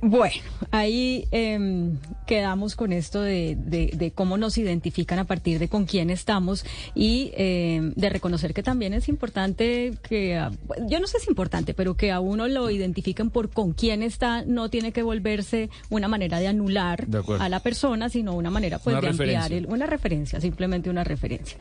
Bueno, 0.00 0.34
ahí 0.70 1.26
em, 1.32 1.96
quedamos 2.26 2.76
con 2.76 2.92
esto 2.92 3.20
de, 3.20 3.56
de- 3.58 3.90
de 3.94 4.10
cómo 4.12 4.36
nos 4.38 4.56
identifican 4.56 5.18
a 5.18 5.24
partir 5.24 5.58
de 5.58 5.68
con 5.68 5.86
quién 5.86 6.10
estamos 6.10 6.64
y 6.94 7.32
em, 7.34 7.92
de 7.94 8.08
reconocer 8.08 8.54
que 8.54 8.62
también 8.62 8.94
es 8.94 9.08
importante 9.08 9.92
que, 10.08 10.36
a- 10.36 10.52
yo 10.88 11.00
no 11.00 11.06
sé 11.08 11.18
si 11.18 11.24
es 11.24 11.28
importante, 11.28 11.74
pero 11.74 11.96
que 11.96 12.12
a 12.12 12.20
uno 12.20 12.46
lo 12.46 12.70
identifiquen 12.70 13.30
por 13.30 13.50
con 13.50 13.72
quién 13.72 14.02
está, 14.04 14.44
no 14.44 14.70
tiene 14.70 14.92
que 14.92 15.02
volverse 15.02 15.68
una 15.90 16.06
manera 16.06 16.38
de 16.38 16.46
anular 16.48 17.06
De 17.08 17.20
a 17.40 17.48
la 17.48 17.60
persona, 17.60 18.08
sino 18.08 18.34
una 18.34 18.50
manera 18.50 18.78
pues 18.78 18.94
Una 18.94 19.00
de 19.00 19.08
ampliar, 19.08 19.52
el- 19.52 19.66
una 19.66 19.86
referencia, 19.86 20.40
simplemente 20.40 20.90
una 20.90 21.02
referencia. 21.02 21.58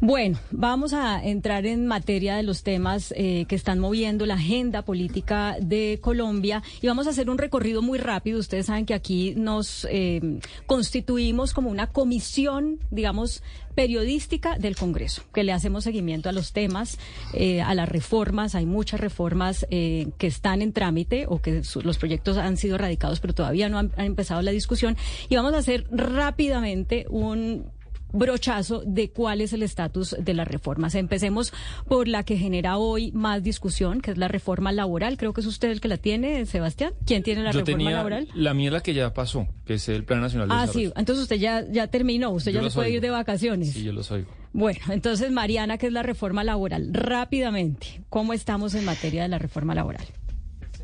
Bueno, 0.00 0.38
vamos 0.52 0.92
a 0.92 1.20
entrar 1.24 1.66
en 1.66 1.86
materia 1.88 2.36
de 2.36 2.44
los 2.44 2.62
temas 2.62 3.12
eh, 3.16 3.46
que 3.48 3.56
están 3.56 3.80
moviendo 3.80 4.26
la 4.26 4.34
agenda 4.34 4.82
política 4.82 5.56
de 5.60 5.98
Colombia 6.00 6.62
y 6.80 6.86
vamos 6.86 7.08
a 7.08 7.10
hacer 7.10 7.28
un 7.28 7.36
recorrido 7.36 7.82
muy 7.82 7.98
rápido. 7.98 8.38
Ustedes 8.38 8.66
saben 8.66 8.86
que 8.86 8.94
aquí 8.94 9.34
nos 9.36 9.88
eh, 9.90 10.38
constituimos 10.66 11.52
como 11.52 11.68
una 11.68 11.88
comisión, 11.88 12.78
digamos, 12.92 13.42
periodística 13.74 14.56
del 14.56 14.76
Congreso, 14.76 15.22
que 15.34 15.42
le 15.42 15.52
hacemos 15.52 15.82
seguimiento 15.82 16.28
a 16.28 16.32
los 16.32 16.52
temas, 16.52 16.96
eh, 17.34 17.60
a 17.60 17.74
las 17.74 17.88
reformas. 17.88 18.54
Hay 18.54 18.66
muchas 18.66 19.00
reformas 19.00 19.66
eh, 19.70 20.10
que 20.16 20.28
están 20.28 20.62
en 20.62 20.72
trámite 20.72 21.26
o 21.28 21.40
que 21.42 21.64
su- 21.64 21.80
los 21.82 21.98
proyectos 21.98 22.36
han 22.38 22.56
sido 22.56 22.78
radicados, 22.78 23.18
pero 23.18 23.34
todavía 23.34 23.68
no 23.68 23.78
han, 23.78 23.90
han 23.96 24.06
empezado 24.06 24.42
la 24.42 24.52
discusión. 24.52 24.96
Y 25.28 25.34
vamos 25.34 25.54
a 25.54 25.58
hacer 25.58 25.86
rápidamente 25.90 27.04
un 27.08 27.64
brochazo 28.12 28.82
de 28.86 29.10
cuál 29.10 29.40
es 29.40 29.52
el 29.52 29.62
estatus 29.62 30.16
de 30.18 30.34
las 30.34 30.48
reformas. 30.48 30.94
Empecemos 30.94 31.52
por 31.86 32.08
la 32.08 32.22
que 32.22 32.36
genera 32.36 32.78
hoy 32.78 33.12
más 33.12 33.42
discusión, 33.42 34.00
que 34.00 34.10
es 34.12 34.18
la 34.18 34.28
reforma 34.28 34.72
laboral. 34.72 35.16
Creo 35.16 35.32
que 35.32 35.40
es 35.40 35.46
usted 35.46 35.70
el 35.70 35.80
que 35.80 35.88
la 35.88 35.96
tiene, 35.98 36.44
Sebastián. 36.46 36.92
¿Quién 37.06 37.22
tiene 37.22 37.42
la 37.42 37.50
Yo 37.52 37.60
reforma 37.60 37.78
tenía 37.78 37.96
laboral? 37.96 38.28
La 38.34 38.54
mía 38.54 38.68
es 38.68 38.72
la 38.72 38.80
que 38.80 38.94
ya 38.94 39.12
pasó, 39.14 39.46
que 39.66 39.74
es 39.74 39.88
el 39.88 40.04
Plan 40.04 40.20
Nacional 40.20 40.48
de 40.48 40.54
Ah, 40.54 40.60
Desarrollo. 40.62 40.88
sí. 40.88 40.94
Entonces 40.96 41.22
usted 41.22 41.36
ya, 41.36 41.64
ya 41.70 41.86
terminó. 41.88 42.30
Usted 42.30 42.52
Yo 42.52 42.62
ya 42.62 42.70
se 42.70 42.74
puede 42.74 42.88
oigo. 42.88 42.96
ir 42.96 43.02
de 43.02 43.10
vacaciones. 43.10 43.72
Sí, 43.72 43.82
yo 43.84 43.92
los 43.92 44.10
oigo. 44.10 44.28
Bueno, 44.54 44.80
entonces 44.90 45.30
Mariana, 45.30 45.76
que 45.76 45.86
es 45.88 45.92
la 45.92 46.02
reforma 46.02 46.42
laboral, 46.42 46.88
rápidamente, 46.92 48.00
¿cómo 48.08 48.32
estamos 48.32 48.74
en 48.74 48.84
materia 48.84 49.22
de 49.22 49.28
la 49.28 49.38
reforma 49.38 49.74
laboral? 49.74 50.04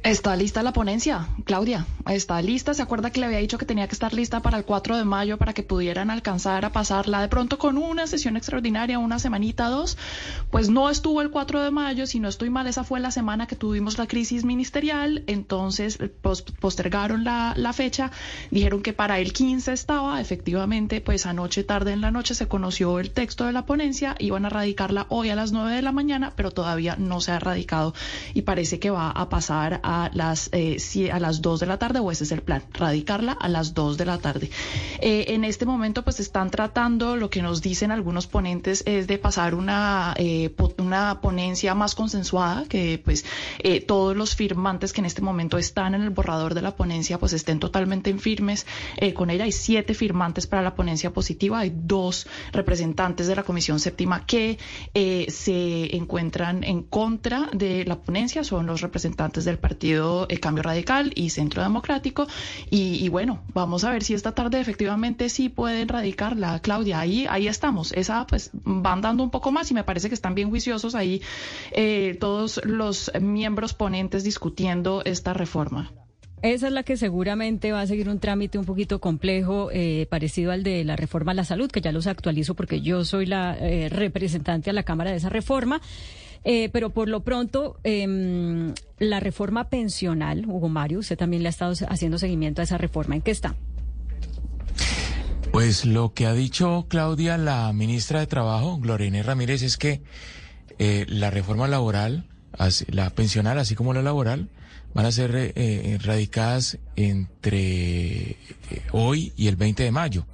Está 0.04 0.36
lista 0.36 0.62
la 0.62 0.74
ponencia, 0.74 1.28
Claudia. 1.44 1.86
Está 2.06 2.42
lista. 2.42 2.74
¿Se 2.74 2.82
acuerda 2.82 3.08
que 3.10 3.20
le 3.20 3.24
había 3.26 3.38
dicho 3.38 3.56
que 3.56 3.64
tenía 3.64 3.88
que 3.88 3.94
estar 3.94 4.12
lista 4.12 4.40
para 4.42 4.58
el 4.58 4.66
4 4.66 4.98
de 4.98 5.04
mayo 5.06 5.38
para 5.38 5.54
que 5.54 5.62
pudieran 5.62 6.10
alcanzar 6.10 6.66
a 6.66 6.72
pasarla 6.72 7.22
de 7.22 7.28
pronto 7.28 7.56
con 7.56 7.78
una 7.78 8.06
sesión 8.06 8.36
extraordinaria, 8.36 8.98
una 8.98 9.18
semanita, 9.18 9.68
dos? 9.70 9.96
Pues 10.50 10.68
no 10.68 10.90
estuvo 10.90 11.22
el 11.22 11.30
4 11.30 11.62
de 11.62 11.70
mayo, 11.70 12.06
si 12.06 12.20
no 12.20 12.28
estoy 12.28 12.50
mal, 12.50 12.66
esa 12.66 12.84
fue 12.84 13.00
la 13.00 13.10
semana 13.10 13.46
que 13.46 13.56
tuvimos 13.56 13.96
la 13.96 14.06
crisis 14.06 14.44
ministerial. 14.44 15.24
Entonces 15.26 15.98
eh, 15.98 16.10
pos- 16.10 16.42
postergaron 16.42 17.24
la, 17.24 17.54
la 17.56 17.72
fecha. 17.72 18.10
Dijeron 18.50 18.82
que 18.82 18.92
para 18.92 19.20
el 19.20 19.32
15 19.32 19.72
estaba. 19.72 20.20
Efectivamente, 20.20 21.00
pues 21.00 21.24
anoche, 21.24 21.64
tarde 21.64 21.92
en 21.92 22.02
la 22.02 22.10
noche, 22.10 22.34
se 22.34 22.46
conoció 22.46 23.00
el 23.00 23.10
texto 23.10 23.46
de 23.46 23.52
la 23.52 23.64
ponencia. 23.64 24.16
Iban 24.18 24.44
a 24.44 24.50
radicarla 24.50 25.06
hoy 25.08 25.30
a 25.30 25.34
las 25.34 25.52
9 25.52 25.74
de 25.74 25.80
la 25.80 25.92
mañana, 25.92 26.34
pero 26.36 26.50
todavía 26.50 26.94
no 26.98 27.22
se 27.22 27.32
ha 27.32 27.38
radicado 27.38 27.94
y 28.34 28.42
parece 28.42 28.78
que 28.78 28.90
va 28.90 29.08
a 29.10 29.30
pasar 29.30 29.80
a 29.82 29.93
las, 30.12 30.50
eh, 30.52 30.78
a 31.12 31.18
las 31.18 31.42
2 31.42 31.60
de 31.60 31.66
la 31.66 31.78
tarde, 31.78 32.00
o 32.00 32.10
ese 32.10 32.24
es 32.24 32.32
el 32.32 32.42
plan, 32.42 32.62
radicarla 32.72 33.32
a 33.32 33.48
las 33.48 33.74
2 33.74 33.96
de 33.96 34.04
la 34.04 34.18
tarde. 34.18 34.50
Eh, 35.00 35.26
en 35.28 35.44
este 35.44 35.66
momento, 35.66 36.02
pues 36.02 36.20
están 36.20 36.50
tratando, 36.50 37.16
lo 37.16 37.30
que 37.30 37.42
nos 37.42 37.62
dicen 37.62 37.90
algunos 37.90 38.26
ponentes 38.26 38.82
es 38.86 39.06
de 39.06 39.18
pasar 39.18 39.54
una, 39.54 40.14
eh, 40.16 40.54
una 40.78 41.20
ponencia 41.20 41.74
más 41.74 41.94
consensuada, 41.94 42.64
que 42.68 43.00
pues 43.04 43.24
eh, 43.58 43.80
todos 43.80 44.16
los 44.16 44.34
firmantes 44.34 44.92
que 44.92 45.00
en 45.00 45.06
este 45.06 45.22
momento 45.22 45.58
están 45.58 45.94
en 45.94 46.02
el 46.02 46.10
borrador 46.10 46.54
de 46.54 46.62
la 46.62 46.76
ponencia, 46.76 47.18
pues 47.18 47.32
estén 47.32 47.60
totalmente 47.60 48.10
en 48.10 48.18
firmes 48.18 48.66
eh, 48.96 49.14
con 49.14 49.30
ella. 49.30 49.44
Hay 49.44 49.52
siete 49.52 49.94
firmantes 49.94 50.46
para 50.46 50.62
la 50.62 50.74
ponencia 50.74 51.12
positiva, 51.12 51.60
hay 51.60 51.72
dos 51.74 52.26
representantes 52.52 53.26
de 53.26 53.36
la 53.36 53.42
Comisión 53.42 53.80
Séptima 53.80 54.26
que 54.26 54.58
eh, 54.94 55.26
se 55.28 55.96
encuentran 55.96 56.64
en 56.64 56.82
contra 56.82 57.48
de 57.52 57.84
la 57.84 57.96
ponencia, 57.96 58.44
son 58.44 58.66
los 58.66 58.80
representantes 58.80 59.44
del 59.44 59.58
Partido 59.58 59.83
eh, 59.92 60.38
Cambio 60.40 60.62
Radical 60.62 61.12
y 61.14 61.30
Centro 61.30 61.62
Democrático. 61.62 62.26
Y, 62.70 63.04
y 63.04 63.08
bueno, 63.08 63.42
vamos 63.52 63.84
a 63.84 63.90
ver 63.90 64.02
si 64.02 64.14
esta 64.14 64.32
tarde 64.32 64.60
efectivamente 64.60 65.28
sí 65.28 65.48
pueden 65.48 65.88
radicarla, 65.88 66.58
Claudia. 66.60 67.00
Ahí, 67.00 67.26
ahí 67.28 67.48
estamos. 67.48 67.92
Esa, 67.92 68.26
pues, 68.26 68.50
van 68.52 69.00
dando 69.00 69.22
un 69.22 69.30
poco 69.30 69.52
más 69.52 69.70
y 69.70 69.74
me 69.74 69.84
parece 69.84 70.08
que 70.08 70.14
están 70.14 70.34
bien 70.34 70.50
juiciosos 70.50 70.94
ahí 70.94 71.22
eh, 71.72 72.16
todos 72.20 72.60
los 72.64 73.10
miembros 73.20 73.74
ponentes 73.74 74.24
discutiendo 74.24 75.02
esta 75.04 75.34
reforma. 75.34 75.92
Esa 76.42 76.66
es 76.66 76.74
la 76.74 76.82
que 76.82 76.98
seguramente 76.98 77.72
va 77.72 77.80
a 77.80 77.86
seguir 77.86 78.10
un 78.10 78.18
trámite 78.18 78.58
un 78.58 78.66
poquito 78.66 79.00
complejo, 79.00 79.70
eh, 79.72 80.06
parecido 80.10 80.52
al 80.52 80.62
de 80.62 80.84
la 80.84 80.94
reforma 80.94 81.32
a 81.32 81.34
la 81.34 81.44
salud, 81.44 81.70
que 81.70 81.80
ya 81.80 81.90
los 81.90 82.06
actualizo 82.06 82.54
porque 82.54 82.82
yo 82.82 83.02
soy 83.06 83.24
la 83.24 83.56
eh, 83.58 83.88
representante 83.88 84.68
a 84.68 84.74
la 84.74 84.82
Cámara 84.82 85.10
de 85.10 85.16
esa 85.16 85.30
reforma. 85.30 85.80
Eh, 86.44 86.68
pero 86.72 86.90
por 86.90 87.08
lo 87.08 87.20
pronto, 87.20 87.78
em, 87.84 88.74
la 88.98 89.20
reforma 89.20 89.70
pensional, 89.70 90.44
Hugo 90.46 90.68
Mario, 90.68 90.98
usted 90.98 91.16
también 91.16 91.42
le 91.42 91.48
ha 91.48 91.50
estado 91.50 91.74
haciendo 91.88 92.18
seguimiento 92.18 92.60
a 92.60 92.64
esa 92.64 92.78
reforma. 92.78 93.16
¿En 93.16 93.22
qué 93.22 93.30
está? 93.30 93.56
Pues 95.52 95.84
lo 95.84 96.12
que 96.12 96.26
ha 96.26 96.34
dicho 96.34 96.86
Claudia, 96.88 97.38
la 97.38 97.72
ministra 97.72 98.20
de 98.20 98.26
Trabajo, 98.26 98.78
Gloria 98.78 99.06
Inés 99.06 99.24
Ramírez, 99.24 99.62
es 99.62 99.76
que 99.76 100.02
eh, 100.78 101.06
la 101.08 101.30
reforma 101.30 101.68
laboral, 101.68 102.26
la 102.88 103.10
pensional, 103.10 103.58
así 103.58 103.74
como 103.74 103.94
la 103.94 104.02
laboral, 104.02 104.48
van 104.94 105.06
a 105.06 105.12
ser 105.12 105.34
eh, 105.34 105.52
eh, 105.56 105.98
radicadas 106.00 106.78
entre 106.96 108.30
eh, 108.30 108.36
hoy 108.92 109.32
y 109.36 109.48
el 109.48 109.56
20 109.56 109.82
de 109.82 109.90
mayo. 109.90 110.26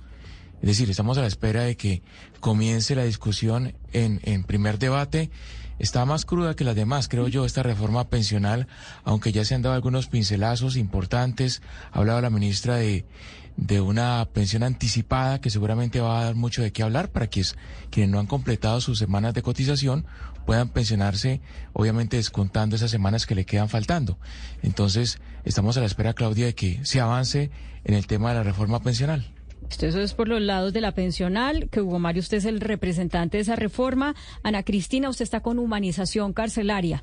Es 0.63 0.69
decir, 0.69 0.91
estamos 0.91 1.17
a 1.19 1.23
la 1.23 1.27
espera 1.27 1.63
de 1.63 1.77
que 1.77 2.03
comience 2.41 2.95
la 2.95 3.05
discusión 3.05 3.75
en, 3.93 4.21
en 4.25 4.45
primer 4.45 4.79
debate. 4.79 5.31
Está 5.79 6.05
más 6.05 6.27
cruda 6.27 6.55
que 6.55 6.65
las 6.65 6.75
demás, 6.77 7.09
creo 7.09 7.29
yo, 7.29 7.47
esta 7.47 7.63
reforma 7.63 8.09
pensional, 8.11 8.67
aunque 9.05 9.33
ya 9.33 9.45
se 9.47 9.55
han 9.55 9.63
dado 9.63 9.75
algunos 9.75 10.09
pincelazos 10.09 10.77
importantes. 10.77 11.63
Ha 11.93 12.01
hablado 12.01 12.21
la 12.21 12.29
ministra 12.29 12.77
de, 12.77 13.07
de 13.57 13.81
una 13.81 14.29
pensión 14.31 14.63
anticipada 14.63 15.41
que 15.41 15.49
seguramente 15.49 16.01
va 16.01 16.21
a 16.21 16.25
dar 16.25 16.35
mucho 16.35 16.61
de 16.61 16.71
qué 16.73 16.83
hablar 16.83 17.11
para 17.11 17.29
que 17.29 17.41
es- 17.41 17.57
quienes 17.91 18.11
no 18.11 18.21
han 18.21 18.27
completado 18.27 18.83
sus 18.83 18.99
semanas 18.99 19.33
de 19.33 19.41
cotización 19.41 20.05
puedan 20.45 20.69
pensionarse, 20.69 21.41
obviamente 21.73 22.19
descontando 22.19 22.77
esas 22.77 22.91
semanas 22.91 23.25
que 23.25 23.35
le 23.35 23.47
quedan 23.47 23.71
faltando. 23.71 24.19
Entonces, 24.63 25.19
estamos 25.45 25.79
a 25.79 25.81
la 25.81 25.87
espera, 25.87 26.13
Claudia, 26.13 26.45
de 26.47 26.55
que 26.55 26.85
se 26.85 27.01
avance 27.01 27.51
en 27.85 27.95
el 27.95 28.07
tema 28.07 28.29
de 28.31 28.35
la 28.37 28.43
reforma 28.43 28.81
pensional. 28.83 29.33
Eso 29.69 30.01
es 30.01 30.15
por 30.15 30.29
los 30.29 30.41
lados 30.41 30.73
de 30.73 30.81
la 30.81 30.93
pensional, 30.93 31.69
que 31.71 31.81
Hugo 31.81 31.99
Mario, 31.99 32.21
usted 32.21 32.39
es 32.39 32.45
el 32.45 32.61
representante 32.61 33.39
de 33.39 33.43
esa 33.43 33.57
reforma. 33.57 34.15
Ana 34.43 34.63
Cristina, 34.63 35.09
usted 35.09 35.23
está 35.23 35.41
con 35.41 35.59
humanización 35.59 36.33
carcelaria. 36.33 37.03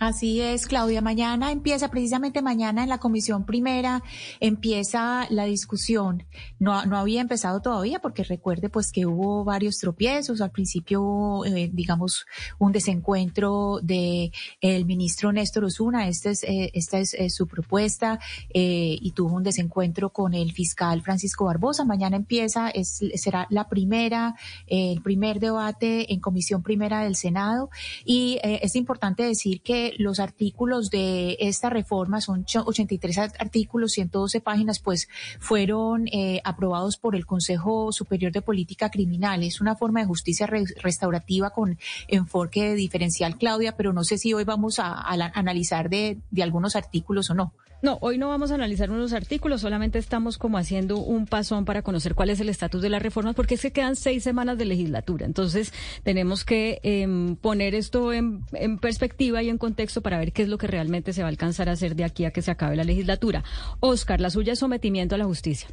Así 0.00 0.40
es, 0.40 0.66
Claudia. 0.66 1.00
Mañana 1.00 1.52
empieza, 1.52 1.88
precisamente 1.88 2.42
mañana 2.42 2.82
en 2.82 2.88
la 2.88 2.98
comisión 2.98 3.44
primera, 3.44 4.02
empieza 4.40 5.26
la 5.30 5.44
discusión. 5.44 6.24
No, 6.58 6.84
no 6.86 6.96
había 6.96 7.20
empezado 7.20 7.60
todavía 7.60 8.00
porque 8.00 8.24
recuerde 8.24 8.68
pues 8.68 8.90
que 8.90 9.06
hubo 9.06 9.44
varios 9.44 9.78
tropiezos. 9.78 10.40
Al 10.40 10.50
principio, 10.50 11.44
eh, 11.44 11.70
digamos, 11.72 12.26
un 12.58 12.72
desencuentro 12.72 13.78
de 13.80 14.32
el 14.60 14.86
ministro 14.86 15.30
Néstor 15.30 15.64
Osuna. 15.64 16.08
Este 16.08 16.30
es, 16.30 16.42
eh, 16.44 16.70
esta 16.74 16.98
es 16.98 17.14
eh, 17.14 17.30
su 17.30 17.46
propuesta 17.46 18.18
y 18.52 19.12
tuvo 19.12 19.36
un 19.36 19.42
desencuentro 19.42 20.10
con 20.10 20.34
el 20.34 20.52
fiscal 20.52 21.02
Francisco 21.02 21.44
Barbosa. 21.44 21.84
Mañana 21.84 22.16
empieza, 22.16 22.70
es, 22.70 23.00
será 23.14 23.46
la 23.50 23.68
primera, 23.68 24.34
el 24.66 25.00
primer 25.02 25.38
debate 25.38 26.12
en 26.12 26.20
comisión 26.20 26.62
primera 26.62 27.04
del 27.04 27.14
Senado 27.14 27.70
y 28.04 28.38
es 28.42 28.74
importante 28.74 29.22
decir 29.22 29.60
que 29.62 29.81
los 29.98 30.20
artículos 30.20 30.90
de 30.90 31.36
esta 31.40 31.70
reforma 31.70 32.20
son 32.20 32.44
cho- 32.44 32.64
83 32.66 33.18
ar- 33.18 33.32
artículos, 33.38 33.92
112 33.92 34.40
páginas, 34.40 34.78
pues 34.80 35.08
fueron 35.38 36.08
eh, 36.08 36.40
aprobados 36.44 36.96
por 36.96 37.14
el 37.16 37.26
Consejo 37.26 37.92
Superior 37.92 38.32
de 38.32 38.42
Política 38.42 38.90
Criminal. 38.90 39.42
Es 39.42 39.60
una 39.60 39.76
forma 39.76 40.00
de 40.00 40.06
justicia 40.06 40.46
re- 40.46 40.64
restaurativa 40.82 41.50
con 41.50 41.78
enfoque 42.08 42.74
diferencial, 42.74 43.36
Claudia, 43.38 43.76
pero 43.76 43.92
no 43.92 44.04
sé 44.04 44.18
si 44.18 44.32
hoy 44.34 44.44
vamos 44.44 44.78
a, 44.78 44.92
analizar 45.34 45.88
de 45.90 46.18
algunos 46.40 46.76
artículos 46.76 47.30
o 47.30 47.34
no. 47.34 47.52
No, 47.82 47.98
hoy 48.00 48.16
no 48.16 48.28
vamos 48.28 48.52
a 48.52 48.54
analizar 48.54 48.92
unos 48.92 49.12
artículos, 49.12 49.60
solamente 49.60 49.98
estamos 49.98 50.38
como 50.38 50.56
haciendo 50.56 50.98
un 50.98 51.26
pasón 51.26 51.64
para 51.64 51.82
conocer 51.82 52.14
cuál 52.14 52.30
es 52.30 52.38
el 52.38 52.48
estatus 52.48 52.80
de 52.80 52.88
las 52.88 53.02
reformas, 53.02 53.34
porque 53.34 53.56
es 53.56 53.60
que 53.60 53.72
quedan 53.72 53.96
seis 53.96 54.22
semanas 54.22 54.56
de 54.56 54.66
legislatura. 54.66 55.26
Entonces, 55.26 55.74
tenemos 56.04 56.44
que 56.44 56.78
em, 56.84 57.34
poner 57.34 57.74
esto 57.74 58.12
en, 58.12 58.44
en 58.52 58.78
perspectiva 58.78 59.42
y 59.42 59.48
en 59.48 59.58
contexto 59.58 60.00
para 60.00 60.18
ver 60.18 60.32
qué 60.32 60.44
es 60.44 60.48
lo 60.48 60.58
que 60.58 60.68
realmente 60.68 61.12
se 61.12 61.22
va 61.22 61.26
a 61.26 61.30
alcanzar 61.30 61.68
a 61.68 61.72
hacer 61.72 61.96
de 61.96 62.04
aquí 62.04 62.24
a 62.24 62.30
que 62.30 62.40
se 62.40 62.52
acabe 62.52 62.76
la 62.76 62.84
legislatura. 62.84 63.42
Oscar, 63.80 64.20
la 64.20 64.30
suya 64.30 64.52
es 64.52 64.60
sometimiento 64.60 65.16
a 65.16 65.18
la 65.18 65.24
justicia. 65.24 65.66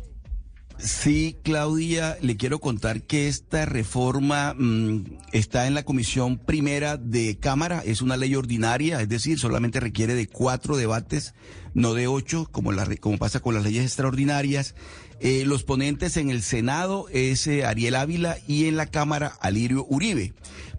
Sí, 0.81 1.35
Claudia, 1.43 2.17
le 2.21 2.37
quiero 2.37 2.59
contar 2.59 3.01
que 3.01 3.27
esta 3.27 3.65
reforma 3.65 4.53
mm, 4.57 5.17
está 5.33 5.67
en 5.67 5.73
la 5.73 5.83
comisión 5.83 6.37
primera 6.37 6.95
de 6.95 7.37
Cámara, 7.37 7.83
es 7.85 8.01
una 8.01 8.15
ley 8.15 8.33
ordinaria, 8.35 9.01
es 9.01 9.09
decir, 9.09 9.37
solamente 9.39 9.81
requiere 9.81 10.13
de 10.13 10.27
cuatro 10.27 10.77
debates, 10.77 11.33
no 11.73 11.93
de 11.95 12.07
ocho, 12.07 12.47
como, 12.49 12.71
la, 12.71 12.87
como 12.95 13.17
pasa 13.17 13.41
con 13.41 13.55
las 13.55 13.63
leyes 13.63 13.83
extraordinarias. 13.83 14.73
Eh, 15.19 15.43
los 15.45 15.63
ponentes 15.63 16.15
en 16.15 16.29
el 16.29 16.41
Senado 16.41 17.07
es 17.11 17.45
eh, 17.47 17.65
Ariel 17.65 17.95
Ávila 17.95 18.37
y 18.47 18.67
en 18.67 18.77
la 18.77 18.85
Cámara 18.85 19.33
Alirio 19.41 19.85
Uribe. 19.89 20.33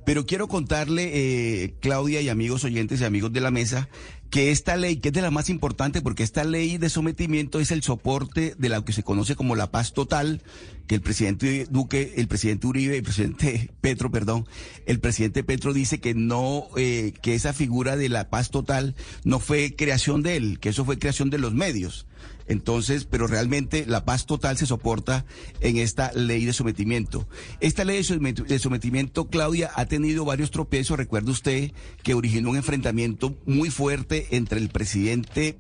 Pero 0.07 0.25
quiero 0.25 0.49
contarle, 0.49 1.11
eh, 1.13 1.75
Claudia 1.81 2.23
y 2.23 2.31
amigos 2.31 2.65
oyentes 2.65 3.03
y 3.03 3.05
amigos 3.05 3.35
de 3.35 3.43
la 3.43 3.51
mesa, 3.51 3.91
que 4.31 4.53
esta 4.53 4.77
ley, 4.77 4.97
que 4.97 5.09
es 5.09 5.15
de 5.15 5.23
la 5.23 5.33
más 5.33 5.51
importante, 5.51 6.01
porque 6.01 6.23
esta 6.23 6.45
ley 6.45 6.79
de 6.79 6.89
sometimiento 6.89 7.59
es 7.59 7.73
el 7.73 7.83
soporte 7.83 8.55
de 8.57 8.69
lo 8.69 8.85
que 8.85 8.93
se 8.93 9.03
conoce 9.03 9.35
como 9.35 9.57
la 9.57 9.73
paz 9.73 9.93
total, 9.93 10.41
que 10.87 10.95
el 10.95 11.01
presidente 11.01 11.67
Duque, 11.69 12.15
el 12.17 12.29
presidente 12.29 12.69
Uribe, 12.69 12.97
el 12.97 13.03
presidente 13.03 13.71
Petro, 13.81 14.11
perdón, 14.11 14.47
el 14.87 15.01
presidente 15.01 15.43
Petro 15.43 15.73
dice 15.73 16.01
que 16.01 16.15
no, 16.15 16.69
eh, 16.77 17.13
que 17.23 17.35
esa 17.35 17.53
figura 17.53 17.97
de 17.97 18.09
la 18.09 18.31
paz 18.31 18.51
total 18.51 18.95
no 19.25 19.41
fue 19.41 19.75
creación 19.75 20.23
de 20.23 20.37
él, 20.37 20.61
que 20.61 20.69
eso 20.69 20.85
fue 20.85 20.99
creación 20.99 21.31
de 21.31 21.39
los 21.39 21.53
medios. 21.53 22.07
Entonces, 22.51 23.05
pero 23.05 23.29
realmente 23.29 23.87
la 23.87 24.05
paz 24.05 24.27
total 24.27 24.59
se 24.59 24.67
soporta 24.67 25.25
en 25.61 25.77
esta 25.77 26.13
ley 26.13 26.45
de 26.45 26.53
sometimiento. 26.53 27.29
Esta 27.61 27.85
ley 27.85 27.99
de 27.99 28.03
somet- 28.03 28.45
de 28.45 28.59
sometimiento, 28.59 29.29
Claudia, 29.31 29.71
ha 29.77 29.87
tenido 29.87 30.25
varios 30.25 30.51
tropiezos. 30.51 30.99
Recuerda 30.99 31.31
usted 31.31 31.71
que 32.03 32.15
originó 32.15 32.51
un 32.51 32.57
enfrentamiento 32.57 33.37
muy 33.47 33.71
fuerte 33.71 34.27
entre 34.33 34.59
el 34.59 34.69
presidente 34.69 35.59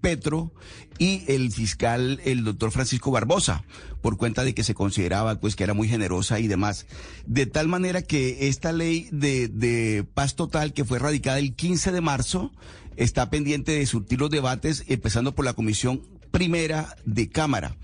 Petro 0.00 0.52
y 0.98 1.22
el 1.28 1.52
fiscal, 1.52 2.20
el 2.24 2.42
doctor 2.44 2.72
Francisco 2.72 3.10
Barbosa, 3.10 3.62
por 4.00 4.16
cuenta 4.16 4.42
de 4.42 4.54
que 4.54 4.64
se 4.64 4.74
consideraba 4.74 5.38
pues 5.38 5.54
que 5.54 5.62
era 5.64 5.74
muy 5.74 5.86
generosa 5.86 6.40
y 6.40 6.48
demás. 6.48 6.86
De 7.26 7.46
tal 7.46 7.68
manera 7.68 8.02
que 8.02 8.48
esta 8.48 8.72
ley 8.72 9.06
de, 9.12 9.48
de 9.48 10.02
paz 10.14 10.34
total 10.34 10.72
que 10.72 10.84
fue 10.84 10.98
radicada 10.98 11.38
el 11.38 11.54
15 11.54 11.92
de 11.92 12.00
marzo 12.00 12.52
está 12.96 13.30
pendiente 13.30 13.72
de 13.72 13.86
surtir 13.86 14.18
los 14.18 14.30
debates, 14.30 14.82
empezando 14.88 15.34
por 15.36 15.44
la 15.44 15.52
Comisión 15.52 16.02
Primera 16.32 16.96
de 17.04 17.28
Cámara. 17.28 17.76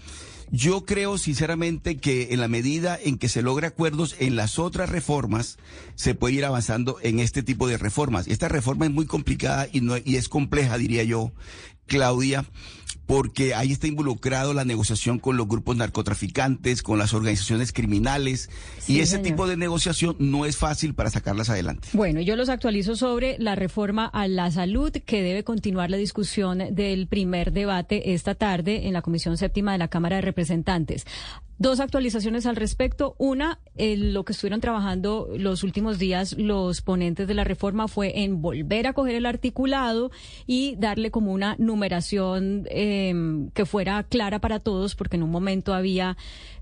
Yo 0.51 0.87
creo 0.87 1.19
sinceramente 1.19 1.99
que 1.99 2.29
en 2.31 2.41
la 2.41 2.49
medida 2.49 2.99
en 3.01 3.19
que 3.19 3.29
se 3.29 3.43
logra 3.43 3.69
acuerdos 3.69 4.17
en 4.19 4.35
las 4.35 4.59
otras 4.59 4.89
reformas, 4.89 5.59
se 5.95 6.15
puede 6.15 6.35
ir 6.35 6.45
avanzando 6.47 6.97
en 7.03 7.21
este 7.21 7.43
tipo 7.43 7.69
de 7.69 7.77
reformas. 7.77 8.27
Esta 8.27 8.49
reforma 8.49 8.87
es 8.87 8.91
muy 8.91 9.05
complicada 9.05 9.69
y, 9.71 9.83
no, 9.83 9.97
y 9.99 10.17
es 10.17 10.31
compleja, 10.31 10.79
diría 10.79 11.05
yo, 11.05 11.33
Claudia, 11.87 12.47
porque 13.07 13.55
ahí 13.55 13.73
está 13.73 13.87
involucrado 13.87 14.53
la 14.55 14.65
negociación 14.65 15.19
con 15.19 15.37
los 15.37 15.49
grupos 15.49 15.77
narcotraficantes, 15.77 16.83
con 16.83 16.99
las 16.99 17.15
organizaciones 17.15 17.73
criminales, 17.73 18.51
Sí, 18.79 18.95
y 18.97 19.01
ese 19.01 19.13
señor. 19.17 19.27
tipo 19.27 19.47
de 19.47 19.57
negociación 19.57 20.17
no 20.19 20.45
es 20.45 20.57
fácil 20.57 20.95
para 20.95 21.11
sacarlas 21.11 21.51
adelante. 21.51 21.89
Bueno, 21.93 22.21
yo 22.21 22.37
los 22.37 22.49
actualizo 22.49 22.97
sobre 22.97 23.37
la 23.39 23.55
reforma 23.55 24.07
a 24.07 24.29
la 24.29 24.51
salud, 24.51 24.91
que 24.93 25.23
debe 25.23 25.45
continuar 25.45 25.91
la 25.91 25.97
discusión 25.97 26.59
del 26.73 27.07
primer 27.07 27.53
debate 27.53 28.13
esta 28.15 28.35
tarde 28.35 28.87
en 28.87 28.93
la 28.93 29.03
Comisión 29.03 29.37
Séptima 29.37 29.73
de 29.73 29.79
la 29.79 29.89
Cámara 29.89 30.17
de 30.17 30.23
Representantes. 30.23 31.07
Dos 31.61 31.81
actualizaciones 31.81 32.47
al 32.47 32.55
respecto. 32.55 33.17
Una, 33.19 33.59
el- 33.77 34.15
lo 34.15 34.25
que 34.25 34.33
estuvieron 34.33 34.61
trabajando 34.61 35.29
los 35.37 35.65
últimos 35.65 35.99
días 35.99 36.37
los 36.39 36.83
ponentes 36.83 37.27
de 37.27 37.35
la 37.35 37.43
reforma 37.43 37.89
fue 37.89 38.21
en 38.23 38.41
volver 38.41 38.87
a 38.87 38.93
coger 38.93 39.17
el 39.17 39.27
articulado 39.27 40.13
y 40.47 40.77
darle 40.79 41.11
como 41.11 41.33
una 41.33 41.57
numeración 41.59 42.69
eh, 42.71 42.78
que 43.55 43.67
fuera 43.67 44.03
clara 44.05 44.39
para 44.41 44.61
todos, 44.61 44.95
porque 44.95 45.17
en 45.17 45.25
un 45.25 45.31
momento 45.31 45.75
había 45.75 46.17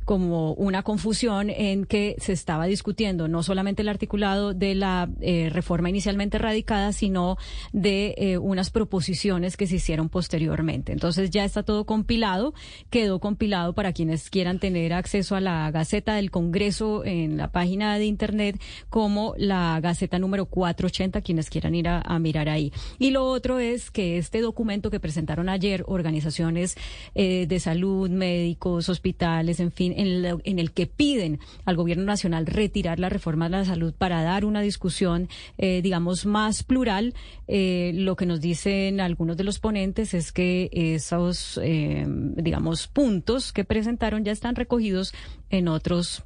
como 0.07 0.55
una 0.55 0.83
confusión 0.83 1.51
en 1.51 1.85
que 1.85 2.17
se 2.19 2.33
estaba 2.33 2.65
discutiendo 2.65 3.29
no 3.29 3.43
solamente 3.43 3.83
el 3.83 3.89
articulado 3.91 4.55
de 4.55 4.75
la 4.75 5.11
eh, 5.21 5.51
reforma 5.53 5.91
inicialmente 5.91 6.39
radicada, 6.39 6.93
sino 6.93 7.37
de 7.73 8.15
eh, 8.17 8.39
unas 8.39 8.71
proposiciones 8.71 9.59
que 9.59 9.67
se 9.67 9.77
hicieron 9.77 10.09
posteriormente. 10.09 10.93
Entonces 10.93 11.29
ya 11.31 11.45
está 11.45 11.63
todo 11.65 11.85
compilado, 11.85 12.55
quedó 12.89 13.19
compilado 13.19 13.75
para 13.75 13.93
quienes 13.93 14.31
quieran 14.31 14.61
tener 14.61 14.95
acceso 14.95 15.37
a 15.37 15.41
la 15.41 15.71
Gaceta 15.71 16.15
del 16.15 16.31
Congreso 16.31 17.05
en 17.05 17.37
la 17.37 17.53
página 17.53 17.99
de 17.99 18.07
Internet 18.07 18.63
como 18.89 19.35
la 19.37 19.79
Gaceta 19.83 20.19
número 20.19 20.47
480, 20.47 21.21
quienes 21.21 21.51
quieran 21.51 21.75
ir 21.75 21.89
a, 21.89 22.01
a 22.01 22.19
mirar 22.19 22.49
ahí. 22.49 22.73
Y 22.99 23.11
lo 23.11 23.27
otro 23.27 23.59
es 23.59 23.91
que 23.91 24.19
este 24.19 24.41
documento 24.41 24.91
que 24.91 25.01
presentaron 25.01 25.49
ayer 25.49 25.85
organizaciones 25.87 26.77
eh, 27.15 27.47
de 27.49 27.61
salud, 27.61 28.09
médicos, 28.11 28.89
hospitales, 28.89 29.61
en 29.61 29.73
fin, 29.73 29.95
en, 29.97 30.23
lo- 30.23 30.41
en 30.45 30.59
el 30.59 30.73
que 30.73 30.87
piden 30.87 31.41
al 31.65 31.76
gobierno 31.76 32.05
nacional 32.05 32.47
retirar 32.47 32.99
la 33.00 33.09
reforma 33.09 33.47
de 33.47 33.57
la 33.57 33.65
salud 33.65 33.95
para 33.97 34.23
dar 34.23 34.45
una 34.45 34.61
discusión, 34.61 35.29
eh, 35.59 35.81
digamos, 35.83 36.26
más 36.26 36.62
plural. 36.62 37.15
Eh, 37.49 37.93
lo 37.95 38.17
que 38.17 38.26
nos 38.26 38.41
dicen 38.41 39.00
algunos 39.00 39.37
de 39.37 39.45
los 39.45 39.59
ponentes 39.59 40.15
es 40.15 40.33
que 40.33 40.69
esos, 40.73 41.59
eh, 41.62 42.05
digamos, 42.09 42.87
puntos 42.88 43.53
que 43.53 43.65
presentaron 43.65 44.25
ya 44.25 44.33
están 44.33 44.55
recogidos 44.57 45.15
en 45.50 45.69
otros 45.69 46.23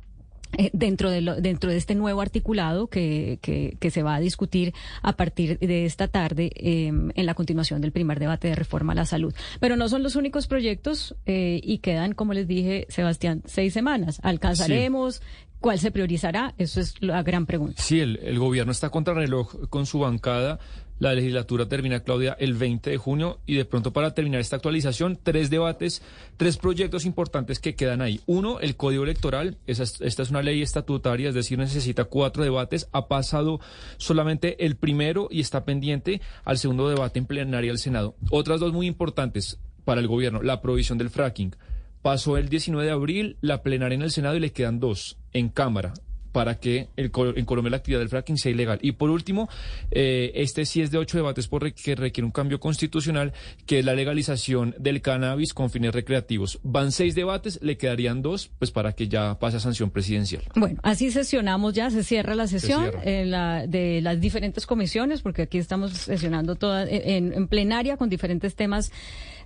eh, 0.59 0.71
dentro 0.73 1.11
de 1.11 1.21
lo- 1.21 1.41
dentro 1.41 1.71
de 1.71 1.77
este 1.77 1.95
nuevo 1.95 2.21
articulado 2.21 2.89
que, 2.89 3.39
que, 3.43 3.77
que 3.81 3.91
se 3.91 4.03
va 4.03 4.17
a 4.17 4.21
discutir 4.21 4.73
a 5.03 5.13
partir 5.17 5.59
de 5.59 5.85
esta 5.87 6.09
tarde 6.09 6.51
eh, 6.57 6.89
en 6.89 7.27
la 7.27 7.35
continuación 7.35 7.81
del 7.81 7.93
primer 7.93 8.19
debate 8.19 8.49
de 8.49 8.55
reforma 8.55 8.93
a 8.93 8.97
la 8.97 9.07
salud. 9.07 9.35
Pero 9.61 9.77
no 9.77 9.89
son 9.89 10.03
los 10.03 10.17
únicos 10.17 10.47
proyectos 10.47 11.15
eh, 11.27 11.61
y 11.63 11.79
quedan, 11.79 12.13
como 12.15 12.33
les 12.35 12.49
dije, 12.49 12.87
Sebastián, 12.89 13.43
seis 13.47 13.73
semanas. 13.73 14.21
¿Alcanzaremos? 14.23 15.23
¿Cuál 15.61 15.79
se 15.79 15.91
priorizará? 15.91 16.55
Eso 16.57 16.81
es 16.81 16.95
la 17.03 17.23
gran 17.23 17.45
pregunta. 17.47 17.83
Sí, 17.83 18.01
el, 18.01 18.19
el 18.23 18.39
gobierno 18.39 18.73
está 18.73 18.89
contra 18.91 19.13
reloj 19.15 19.69
con 19.69 19.85
su 19.87 19.99
bancada. 19.99 20.59
La 21.01 21.15
legislatura 21.15 21.67
termina, 21.67 22.01
Claudia, 22.01 22.37
el 22.39 22.53
20 22.55 22.91
de 22.91 22.99
junio 22.99 23.41
y 23.47 23.55
de 23.57 23.65
pronto 23.65 23.91
para 23.93 24.13
terminar 24.13 24.41
esta 24.43 24.57
actualización, 24.57 25.19
tres 25.23 25.49
debates, 25.49 26.03
tres 26.37 26.59
proyectos 26.59 27.07
importantes 27.07 27.59
que 27.59 27.75
quedan 27.75 28.03
ahí. 28.03 28.21
Uno, 28.27 28.61
el 28.61 28.77
Código 28.77 29.05
Electoral. 29.05 29.57
Es- 29.67 29.81
esta 30.03 30.23
es 30.23 30.31
una 30.31 30.43
ley 30.43 30.61
estatutaria, 30.61 31.31
es 31.31 31.35
decir, 31.35 31.59
necesita 31.59 32.05
cuatro 32.05 32.45
debates. 32.45 32.87
Ha 32.93 33.09
pasado 33.09 33.61
solamente 33.97 34.65
el 34.67 34.77
primero 34.77 35.29
y 35.31 35.41
está 35.41 35.65
pendiente 35.65 36.21
al 36.45 36.59
segundo 36.59 36.89
debate 36.91 37.19
en 37.19 37.25
plenaria 37.25 37.71
del 37.71 37.79
Senado. 37.79 38.15
Otras 38.31 38.61
dos 38.61 38.75
muy 38.75 38.87
importantes 38.87 39.59
para 39.87 40.03
el 40.03 40.07
gobierno, 40.07 40.43
la 40.43 40.61
provisión 40.61 40.99
del 40.99 41.09
fracking. 41.09 41.57
Pasó 42.03 42.37
el 42.37 42.51
19 42.51 42.85
de 42.87 42.93
abril 42.93 43.37
la 43.41 43.63
plenaria 43.63 43.97
en 43.97 44.03
el 44.03 44.11
Senado 44.11 44.37
y 44.37 44.41
le 44.41 44.53
quedan 44.53 44.81
dos 44.81 45.17
en 45.33 45.49
Cámara 45.49 45.95
para 46.33 46.59
que 46.61 46.89
el, 46.97 47.11
en 47.37 47.45
Colombia 47.45 47.71
la 47.71 47.77
actividad 47.79 48.01
del 48.01 48.09
fracking 48.09 48.37
sea 48.39 48.53
ilegal. 48.53 48.79
Y 48.83 48.93
por 48.93 49.11
último, 49.11 49.49
eh, 49.91 50.33
este 50.35 50.65
sí 50.65 50.81
es 50.83 50.91
de 50.91 50.99
ocho 50.99 51.17
debates 51.19 51.49
por 51.49 51.73
que 51.73 51.95
requiere 51.95 52.25
un 52.25 52.31
cambio 52.33 52.61
constitucional, 52.61 53.33
que 53.67 53.81
es 53.81 53.85
la 53.85 53.95
legalización 53.95 54.75
del 54.79 55.03
cannabis 55.03 55.53
con 55.55 55.71
fines 55.71 55.93
recreativos. 55.95 56.59
Van 56.63 56.93
seis 56.93 57.15
debates, 57.15 57.59
le 57.63 57.77
quedarían 57.77 58.23
dos, 58.23 58.51
pues 58.59 58.71
para 58.71 58.93
que 58.93 59.09
ya 59.09 59.39
pase 59.39 59.59
a 59.59 59.61
sanción 59.61 59.91
presidencial. 59.91 60.43
Bueno, 60.55 60.79
así 60.83 61.11
sesionamos 61.11 61.75
ya, 61.75 61.91
se 61.91 62.03
cierra 62.05 62.35
la 62.35 62.47
sesión 62.47 62.83
cierra. 62.83 63.03
en 63.05 63.31
la- 63.31 63.67
de 63.67 64.01
las 64.01 64.21
diferentes 64.21 64.67
comisiones, 64.67 65.23
porque 65.23 65.43
aquí 65.43 65.59
estamos 65.59 65.93
sesionando 65.93 66.55
todas 66.57 66.89
en, 66.91 67.33
en 67.33 67.49
plenaria 67.49 67.97
con 67.97 68.09
diferentes 68.09 68.55
temas 68.55 68.91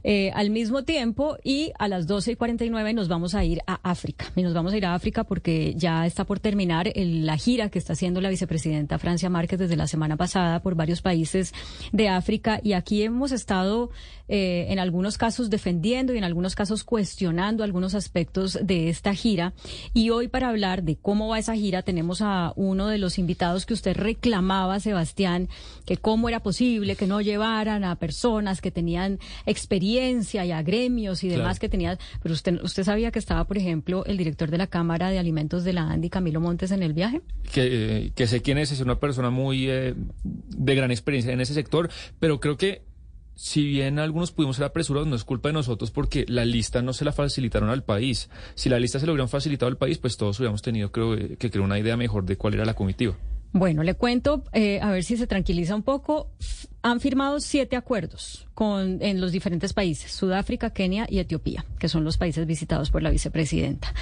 eh, 0.05 0.31
al 0.35 0.51
mismo 0.51 0.85
tiempo 0.85 1.37
y 1.43 1.73
a 1.79 1.89
las 1.89 2.07
12 2.07 2.33
y 2.33 2.37
49 2.37 2.93
nos 2.93 3.09
vamos 3.09 3.35
a 3.35 3.43
ir 3.45 3.61
a 3.67 3.81
África. 3.83 4.27
Y 4.37 4.43
nos 4.43 4.55
vamos 4.55 4.73
a 4.73 4.77
ir 4.77 4.85
a 4.87 4.95
África 4.95 5.25
porque 5.25 5.75
ya 5.77 6.07
está 6.07 6.25
por 6.25 6.39
terminar 6.41 6.93
el- 6.95 7.25
la 7.27 7.37
gira 7.39 7.71
que 7.71 7.79
está 7.79 7.95
haciendo 7.95 8.21
la 8.21 8.29
vicepresidenta 8.29 8.99
Francia 8.99 9.31
Márquez 9.31 9.59
desde 9.59 9.77
la 9.77 9.87
semana 9.89 10.17
pasada 10.17 10.61
por 10.63 10.75
varios 10.75 11.01
países 11.03 11.53
de 11.93 12.09
África 12.09 12.61
y 12.63 12.75
aquí 12.75 13.03
hemos 13.03 13.33
estado 13.33 13.91
eh, 14.29 14.67
en 14.71 14.79
algunos 14.79 15.19
casos 15.19 15.51
defendiendo 15.51 16.15
y 16.15 16.19
en 16.19 16.25
algunos 16.25 16.55
casos 16.55 16.85
cuestionando 16.85 17.63
algunos 17.65 17.95
aspectos 17.95 18.59
de 18.63 18.89
esta 18.89 19.15
gira. 19.15 19.53
Y 19.93 20.11
hoy 20.11 20.29
para 20.29 20.49
hablar 20.49 20.83
de 20.83 20.97
cómo 20.97 21.29
va 21.29 21.39
esa 21.39 21.55
gira 21.55 21.83
tenemos 21.83 22.21
a 22.23 22.53
uno 22.57 22.89
de 22.89 22.99
los 22.99 23.19
invitados 23.19 23.67
que 23.67 23.75
usted 23.75 23.97
reclamaba, 23.97 24.81
Sebastián, 24.81 25.49
que 25.87 25.97
cómo 25.97 26.29
era 26.29 26.41
posible 26.41 26.97
que 26.97 27.07
no 27.07 27.21
llevaran 27.21 27.85
a 27.85 27.97
personas 27.97 28.61
que 28.61 28.71
tenían 28.71 29.19
experiencia 29.47 30.45
y 30.45 30.53
a 30.53 30.63
gremios 30.63 31.25
y 31.25 31.29
demás 31.29 31.45
Claro. 31.45 31.61
que 31.61 31.69
tenían. 31.69 31.99
Pero 32.23 32.35
usted, 32.35 32.61
usted 32.63 32.85
sabía 32.85 33.11
que 33.11 33.19
estaba, 33.19 33.45
por 33.45 33.59
ejemplo, 33.59 34.05
el 34.07 34.17
director 34.17 34.51
de 34.51 34.59
la 34.59 34.67
Cámara 34.67 35.11
de 35.11 35.19
Alimentos 35.19 35.65
de 35.65 35.73
la 35.73 35.83
ANDI, 35.91 36.11
Camilo 36.11 36.41
Montes, 36.41 36.71
en 36.71 36.83
el 36.83 36.93
viaje. 36.93 37.21
que, 37.53 37.63
eh, 38.07 38.13
que 38.15 38.27
sé 38.27 38.41
quién 38.43 38.59
es, 38.59 38.73
es 38.73 38.81
una 38.81 38.99
persona 38.99 39.31
muy 39.31 39.69
eh, 39.69 39.95
de 40.25 40.75
gran 40.75 40.91
experiencia 40.91 41.33
en 41.33 41.41
ese 41.41 41.55
sector, 41.55 41.91
pero 42.19 42.41
creo 42.41 42.57
que 42.57 42.83
si 43.35 43.65
bien 43.67 43.99
algunos 43.99 44.31
pudimos 44.31 44.57
ser 44.57 44.67
apresurados, 44.67 45.09
no 45.09 45.17
es 45.17 45.25
culpa 45.25 45.49
de 45.49 45.55
nosotros 45.55 45.91
porque 45.91 46.25
la 46.29 46.45
lista 46.45 46.83
no 46.83 46.93
se 46.93 47.05
la 47.05 47.13
facilitaron 47.13 47.69
al 47.69 47.83
país. 47.83 48.31
Si 48.55 48.69
la 48.69 48.79
lista 48.79 48.99
se 48.99 49.07
lo 49.07 49.13
hubieran 49.13 49.29
facilitado 49.29 49.69
al 49.69 49.77
país, 49.77 49.99
pues 49.99 50.17
todos 50.17 50.39
hubiéramos 50.39 50.63
tenido, 50.63 50.93
creo, 50.93 51.15
eh, 51.15 51.37
que 51.37 51.51
crear 51.51 51.65
una 51.65 51.79
idea 51.79 51.97
mejor 51.97 52.25
de 52.25 52.37
cuál 52.37 52.55
era 52.55 52.65
la 52.65 52.75
comitiva. 52.75 53.17
Bueno, 53.53 53.85
le 53.85 53.95
cuento, 53.95 54.43
eh, 54.53 54.81
a 54.81 54.91
ver 54.91 55.05
si 55.05 55.17
se 55.17 55.29
tranquiliza 55.29 55.77
un 55.77 55.83
poco. 55.83 56.31
Han 56.83 57.01
firmado 57.01 57.39
siete 57.39 57.77
acuerdos 57.77 58.47
con, 58.53 59.01
en 59.01 59.21
los 59.21 59.31
diferentes 59.31 59.73
países, 59.73 60.11
Sudáfrica, 60.13 60.71
Kenia 60.71 61.07
y 61.09 61.21
Etiopía, 61.21 61.65
que 61.79 61.89
son 61.89 62.03
los 62.03 62.19
países 62.19 62.47
visitados 62.47 62.91
por 62.91 63.03
la 63.03 63.11
vicepresidenta. 63.11 63.95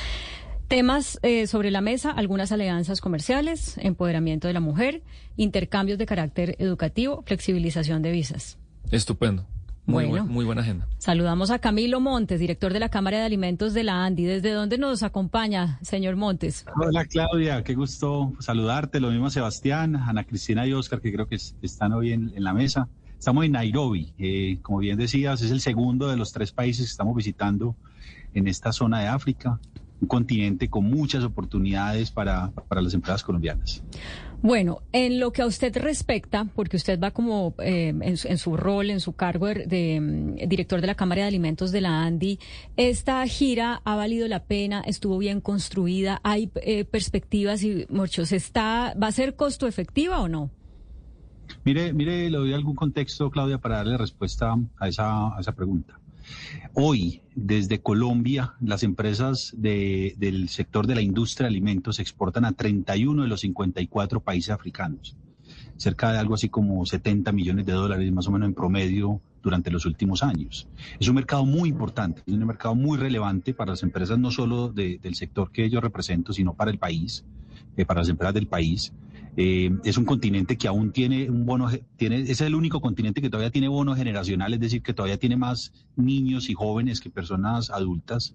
Temas 0.69 1.19
eh, 1.23 1.47
sobre 1.47 1.71
la 1.71 1.83
mesa, 1.83 2.11
algunas 2.11 2.51
alianzas 2.51 3.03
comerciales, 3.03 3.77
empoderamiento 3.77 4.49
de 4.49 4.55
la 4.55 4.61
mujer, 4.61 5.03
intercambios 5.37 5.99
de 5.99 6.07
carácter 6.07 6.57
educativo, 6.59 7.23
flexibilización 7.27 8.01
de 8.01 8.11
visas. 8.11 8.57
Estupendo. 8.91 9.47
Muy, 9.85 10.05
Bueno. 10.07 10.25
buen- 10.25 10.33
muy 10.35 10.45
buena 10.45 10.61
agenda. 10.63 10.87
Saludamos 10.99 11.51
a 11.51 11.59
Camilo 11.59 11.99
Montes, 11.99 12.39
director 12.39 12.73
de 12.73 12.79
la 12.79 12.89
Cámara 12.89 13.19
de 13.19 13.25
Alimentos 13.25 13.75
de 13.75 13.83
la 13.83 14.05
ANDI. 14.05 14.25
¿Desde 14.25 14.53
dónde 14.53 14.79
nos 14.79 15.03
acompaña, 15.03 15.79
señor 15.83 16.15
Montes? 16.15 16.65
Hola 16.77 17.05
Claudia, 17.07 17.65
qué 17.65 17.75
gusto 17.75 18.33
saludarte. 18.39 19.01
Lo 19.01 19.11
mismo 19.11 19.27
a 19.27 19.31
Sebastián, 19.31 19.97
Ana 19.97 20.23
Cristina 20.25 20.67
y 20.69 20.73
Oscar, 20.73 21.01
que 21.01 21.13
creo 21.13 21.27
que 21.27 21.35
es- 21.35 21.57
están 21.63 21.93
hoy 21.95 22.13
en, 22.13 22.33
en 22.37 22.45
la 22.45 22.55
mesa. 22.55 22.89
Estamos 23.19 23.45
en 23.45 23.53
Nairobi, 23.53 24.13
eh, 24.19 24.59
como 24.63 24.79
bien 24.79 24.99
decías, 24.99 25.43
es 25.43 25.51
el 25.51 25.61
segundo 25.61 26.09
de 26.09 26.17
los 26.17 26.33
tres 26.33 26.53
países 26.53 26.87
que 26.87 26.91
estamos 26.91 27.17
visitando 27.17 27.75
en 28.35 28.47
esta 28.47 28.73
zona 28.73 29.01
de 29.01 29.09
África, 29.09 29.59
un 30.01 30.07
continente 30.09 30.69
con 30.71 30.85
muchas 30.85 31.25
oportunidades 31.25 32.11
para, 32.13 32.51
para 32.69 32.83
las 32.83 32.95
empresas 32.95 33.23
colombianas. 33.25 33.83
Bueno, 34.43 34.81
en 34.91 35.21
lo 35.21 35.33
que 35.33 35.41
a 35.43 35.47
usted 35.47 35.77
respecta, 35.77 36.49
porque 36.57 36.77
usted 36.77 36.99
va 36.99 37.13
como 37.13 37.55
eh, 37.61 37.95
en, 38.01 38.17
su, 38.17 38.27
en 38.27 38.39
su 38.39 38.57
rol, 38.57 38.91
en 38.91 38.99
su 38.99 39.13
cargo 39.13 39.47
de, 39.47 40.01
mm, 40.01 40.49
director 40.49 40.81
de 40.81 40.89
la 40.89 40.97
Cámara 40.97 41.23
de 41.23 41.29
Alimentos 41.29 41.71
de 41.71 41.81
la 41.81 42.03
ANDI, 42.03 42.41
¿esta 42.77 43.25
gira 43.29 43.81
ha 43.85 43.95
valido 43.95 44.27
la 44.27 44.43
pena? 44.43 44.83
¿Estuvo 44.85 45.17
bien 45.19 45.41
construida? 45.41 46.21
¿Hay 46.25 46.51
eh, 46.57 46.85
perspectivas 46.85 47.63
y 47.63 47.87
muchos? 47.89 48.33
¿Está, 48.33 48.95
¿Va 49.01 49.07
a 49.07 49.13
ser 49.13 49.37
costo 49.37 49.69
efectiva 49.69 50.21
o 50.21 50.29
no? 50.29 50.51
Mire, 51.65 51.93
mire, 51.93 52.29
le 52.29 52.37
doy 52.37 52.53
algún 52.53 52.75
contexto, 52.75 53.31
Claudia, 53.31 53.59
para 53.59 53.77
darle 53.77 53.97
respuesta 53.97 54.57
a 54.77 54.89
esa, 54.89 55.37
a 55.37 55.41
esa 55.41 55.53
pregunta. 55.53 56.02
Hoy, 56.75 57.23
desde 57.35 57.81
Colombia, 57.81 58.55
las 58.61 58.83
empresas 58.83 59.55
de, 59.57 60.15
del 60.19 60.49
sector 60.49 60.87
de 60.87 60.95
la 60.95 61.03
industria 61.03 61.47
de 61.47 61.53
alimentos 61.53 61.99
exportan 61.99 62.45
a 62.45 62.53
31 62.53 63.23
de 63.23 63.29
los 63.29 63.41
54 63.41 64.21
países 64.21 64.51
africanos, 64.51 65.17
cerca 65.77 66.13
de 66.13 66.19
algo 66.19 66.35
así 66.35 66.49
como 66.49 66.85
70 66.85 67.33
millones 67.33 67.67
de 67.67 67.73
dólares 67.73 68.13
más 68.13 68.27
o 68.29 68.31
menos 68.31 68.49
en 68.49 68.55
promedio 68.55 69.21
durante 69.43 69.71
los 69.71 69.85
últimos 69.85 70.23
años. 70.23 70.69
Es 70.99 71.09
un 71.09 71.17
mercado 71.17 71.45
muy 71.45 71.69
importante, 71.69 72.23
es 72.27 72.33
un 72.33 72.47
mercado 72.47 72.75
muy 72.75 72.97
relevante 72.97 73.53
para 73.53 73.73
las 73.73 73.83
empresas, 73.83 74.19
no 74.19 74.31
solo 74.31 74.69
del 74.69 75.15
sector 75.15 75.51
que 75.51 75.69
yo 75.69 75.81
represento, 75.81 76.33
sino 76.33 76.55
para 76.55 76.71
el 76.71 76.79
país, 76.79 77.25
eh, 77.77 77.85
para 77.85 78.01
las 78.01 78.09
empresas 78.09 78.35
del 78.35 78.47
país. 78.47 78.93
Eh, 79.37 79.71
es 79.85 79.97
un 79.97 80.05
continente 80.05 80.59
que 80.59 80.69
aún 80.69 80.93
tiene 80.93 81.31
un 81.31 81.47
bono, 81.47 81.71
tiene, 81.97 82.21
es 82.21 82.41
el 82.43 82.55
único 82.55 82.81
continente 82.81 83.23
que 83.23 83.31
todavía 83.31 83.51
tiene 83.51 83.69
bono 83.69 83.95
generacional, 83.95 84.53
es 84.53 84.61
decir, 84.61 84.83
que 84.83 84.93
todavía 84.93 85.17
tiene 85.17 85.37
más 85.37 85.73
niños 85.97 86.51
y 86.51 86.55
jóvenes 86.55 87.01
que 87.01 87.09
personas 87.09 87.71
adultas. 87.71 88.35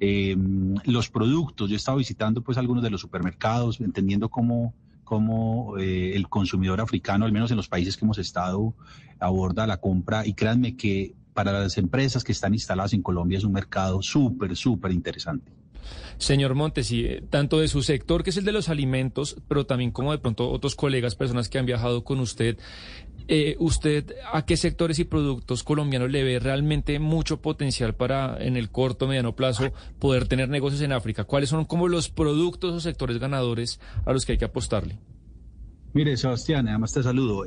Eh, 0.00 0.36
los 0.84 1.10
productos, 1.10 1.70
yo 1.70 1.74
he 1.74 1.76
estado 1.76 1.98
visitando 1.98 2.42
pues 2.42 2.58
algunos 2.58 2.82
de 2.82 2.90
los 2.90 3.00
supermercados, 3.00 3.80
entendiendo 3.80 4.30
cómo, 4.30 4.74
cómo 5.04 5.78
eh, 5.78 6.12
el 6.16 6.28
consumidor 6.28 6.80
africano, 6.80 7.24
al 7.24 7.32
menos 7.32 7.50
en 7.52 7.56
los 7.56 7.68
países 7.68 7.96
que 7.96 8.04
hemos 8.04 8.18
estado, 8.18 8.74
aborda 9.20 9.66
la 9.68 9.76
compra 9.76 10.26
y 10.26 10.34
créanme 10.34 10.76
que 10.76 11.14
para 11.34 11.52
las 11.52 11.78
empresas 11.78 12.24
que 12.24 12.32
están 12.32 12.52
instaladas 12.52 12.92
en 12.94 13.02
Colombia 13.02 13.38
es 13.38 13.44
un 13.44 13.52
mercado 13.52 14.02
súper, 14.02 14.56
súper 14.56 14.90
interesante. 14.90 15.61
Señor 16.18 16.54
Montes, 16.54 16.90
y 16.92 17.04
eh, 17.04 17.22
tanto 17.28 17.60
de 17.60 17.68
su 17.68 17.82
sector, 17.82 18.22
que 18.22 18.30
es 18.30 18.36
el 18.36 18.44
de 18.44 18.52
los 18.52 18.68
alimentos, 18.68 19.36
pero 19.48 19.66
también 19.66 19.90
como 19.90 20.12
de 20.12 20.18
pronto 20.18 20.50
otros 20.50 20.76
colegas, 20.76 21.14
personas 21.14 21.48
que 21.48 21.58
han 21.58 21.66
viajado 21.66 22.04
con 22.04 22.20
usted, 22.20 22.58
eh, 23.28 23.56
¿usted 23.58 24.14
a 24.32 24.44
qué 24.44 24.56
sectores 24.56 24.98
y 24.98 25.04
productos 25.04 25.62
colombianos 25.62 26.10
le 26.10 26.24
ve 26.24 26.38
realmente 26.38 26.98
mucho 26.98 27.40
potencial 27.40 27.94
para 27.94 28.36
en 28.44 28.56
el 28.56 28.70
corto, 28.70 29.06
mediano 29.06 29.36
plazo 29.36 29.72
poder 29.98 30.26
tener 30.26 30.48
negocios 30.48 30.82
en 30.82 30.92
África? 30.92 31.24
¿Cuáles 31.24 31.48
son 31.48 31.64
como 31.64 31.88
los 31.88 32.08
productos 32.08 32.74
o 32.74 32.80
sectores 32.80 33.18
ganadores 33.18 33.80
a 34.04 34.12
los 34.12 34.26
que 34.26 34.32
hay 34.32 34.38
que 34.38 34.44
apostarle? 34.44 34.98
Mire, 35.94 36.16
Sebastián, 36.16 36.68
además 36.68 36.92
te 36.92 37.02
saludo. 37.02 37.44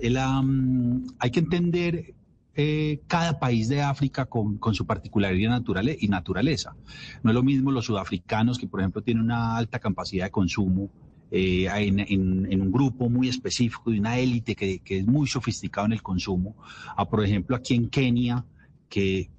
hay 1.20 1.32
que 1.32 1.40
entender 1.40 2.14
eh, 2.58 3.02
cada 3.08 3.38
país 3.38 3.68
de 3.68 3.82
África 3.82 4.28
con, 4.28 4.60
su 4.72 4.86
particularidad 4.86 5.62
y 6.00 6.08
naturaleza. 6.08 6.74
No 7.22 7.32
es 7.32 7.36
lo 7.36 7.44
mismo 7.44 7.70
los 7.70 7.84
sudafricanos, 7.84 8.58
que 8.58 8.66
por 8.66 8.80
ejemplo 8.80 9.02
tienen 9.02 9.26
una 9.26 9.58
alta 9.58 9.78
capacidad 9.78 10.24
de 10.24 10.32
consumo, 10.32 10.90
eh, 11.32 11.68
en, 11.70 12.62
un 12.62 12.72
grupo 12.72 13.10
muy 13.10 13.28
específico 13.28 13.92
de 13.92 14.00
una 14.00 14.20
élite 14.20 14.56
que, 14.56 14.82
es 14.86 15.06
muy 15.06 15.28
sofisticado 15.28 15.88
en 15.88 15.94
el 15.94 16.02
consumo, 16.02 16.56
a 16.96 17.10
por 17.10 17.26
ejemplo 17.26 17.58
aquí 17.58 17.74
en 17.76 17.90
Kenia, 17.90 18.46
que, 18.88 19.30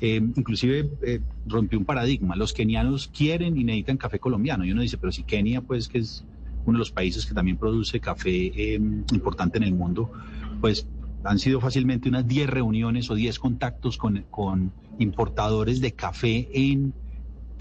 eh, 0.00 0.16
inclusive 0.36 0.90
eh, 1.02 1.20
rompió 1.46 1.78
un 1.78 1.86
paradigma. 1.86 2.36
Los 2.36 2.52
kenianos 2.52 3.08
quieren 3.08 3.56
y 3.56 3.64
necesitan 3.64 3.96
café 3.96 4.18
colombiano. 4.18 4.64
Y 4.64 4.72
uno 4.72 4.82
dice, 4.82 4.98
pero 4.98 5.12
si 5.12 5.22
Kenia, 5.22 5.62
pues 5.62 5.88
que 5.88 5.98
es 5.98 6.24
uno 6.66 6.76
de 6.76 6.80
los 6.80 6.90
países 6.90 7.24
que 7.24 7.32
también 7.32 7.56
produce 7.56 8.00
café 8.00 8.74
importante 9.12 9.56
en 9.58 9.64
el 9.64 9.74
mundo, 9.74 10.12
pues 10.60 10.86
han 11.24 11.38
sido 11.38 11.60
fácilmente 11.60 12.08
unas 12.08 12.26
10 12.26 12.50
reuniones 12.50 13.10
o 13.10 13.14
10 13.14 13.38
contactos 13.38 13.96
con, 13.96 14.24
con 14.30 14.72
importadores 14.98 15.80
de 15.80 15.92
café 15.92 16.48
en 16.52 16.92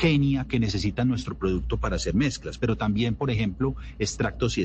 Kenia 0.01 0.45
que 0.45 0.59
necesitan 0.59 1.07
nuestro 1.07 1.37
producto 1.37 1.77
para 1.77 1.97
hacer 1.97 2.15
mezclas, 2.15 2.57
pero 2.57 2.75
también, 2.75 3.13
por 3.13 3.29
ejemplo, 3.29 3.75
extractos 3.99 4.57
y, 4.57 4.63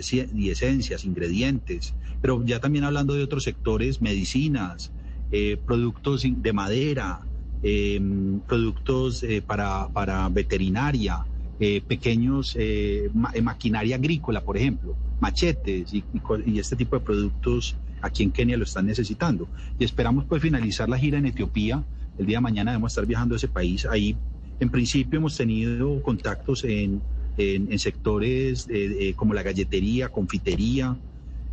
esencias, 0.49 1.05
ingredientes, 1.05 1.93
pero 2.23 2.43
ya 2.47 2.59
también 2.59 2.85
hablando 2.85 3.13
de 3.13 3.23
otros 3.23 3.45
sectores, 3.45 4.01
medicinas, 4.01 4.93
eh, 5.31 5.59
productos 5.67 6.25
de 6.27 6.53
madera, 6.55 7.21
em, 7.63 8.41
productos 8.49 9.23
eh, 9.25 9.43
para, 9.47 9.89
para, 9.89 10.27
veterinaria, 10.31 11.27
eh, 11.61 11.83
pequeños 11.87 12.57
maquinaria 13.43 13.97
agrícola, 13.97 14.41
por 14.41 14.57
ejemplo, 14.57 14.97
machetes 15.21 15.93
y, 15.93 16.03
este 16.59 16.77
tipo 16.77 16.99
de 16.99 17.05
productos 17.05 17.77
aquí 18.01 18.23
en 18.23 18.31
Kenia 18.31 18.57
lo 18.57 18.65
están 18.65 18.87
necesitando. 18.87 19.49
Y 19.79 19.85
esperamos 19.85 20.25
pues 20.25 20.41
finalizar 20.41 20.89
la 20.89 20.97
gira 20.97 21.19
en 21.19 21.27
Etiopía. 21.27 21.85
El 22.17 22.25
día 22.25 22.39
de 22.39 22.43
mañana 22.43 22.71
debemos 22.71 22.93
estar 22.93 23.05
viajando 23.05 23.35
a 23.35 23.37
ese 23.37 23.49
país. 23.49 23.85
Ahí 23.85 24.17
en 24.61 24.71
principio 24.71 25.19
hemos 25.19 25.37
tenido 25.37 26.03
contactos 26.03 26.65
en, 26.65 27.03
sectores 27.77 28.67
como 29.17 29.35
la 29.35 29.43
galletería, 29.43 30.09
confitería, 30.09 30.97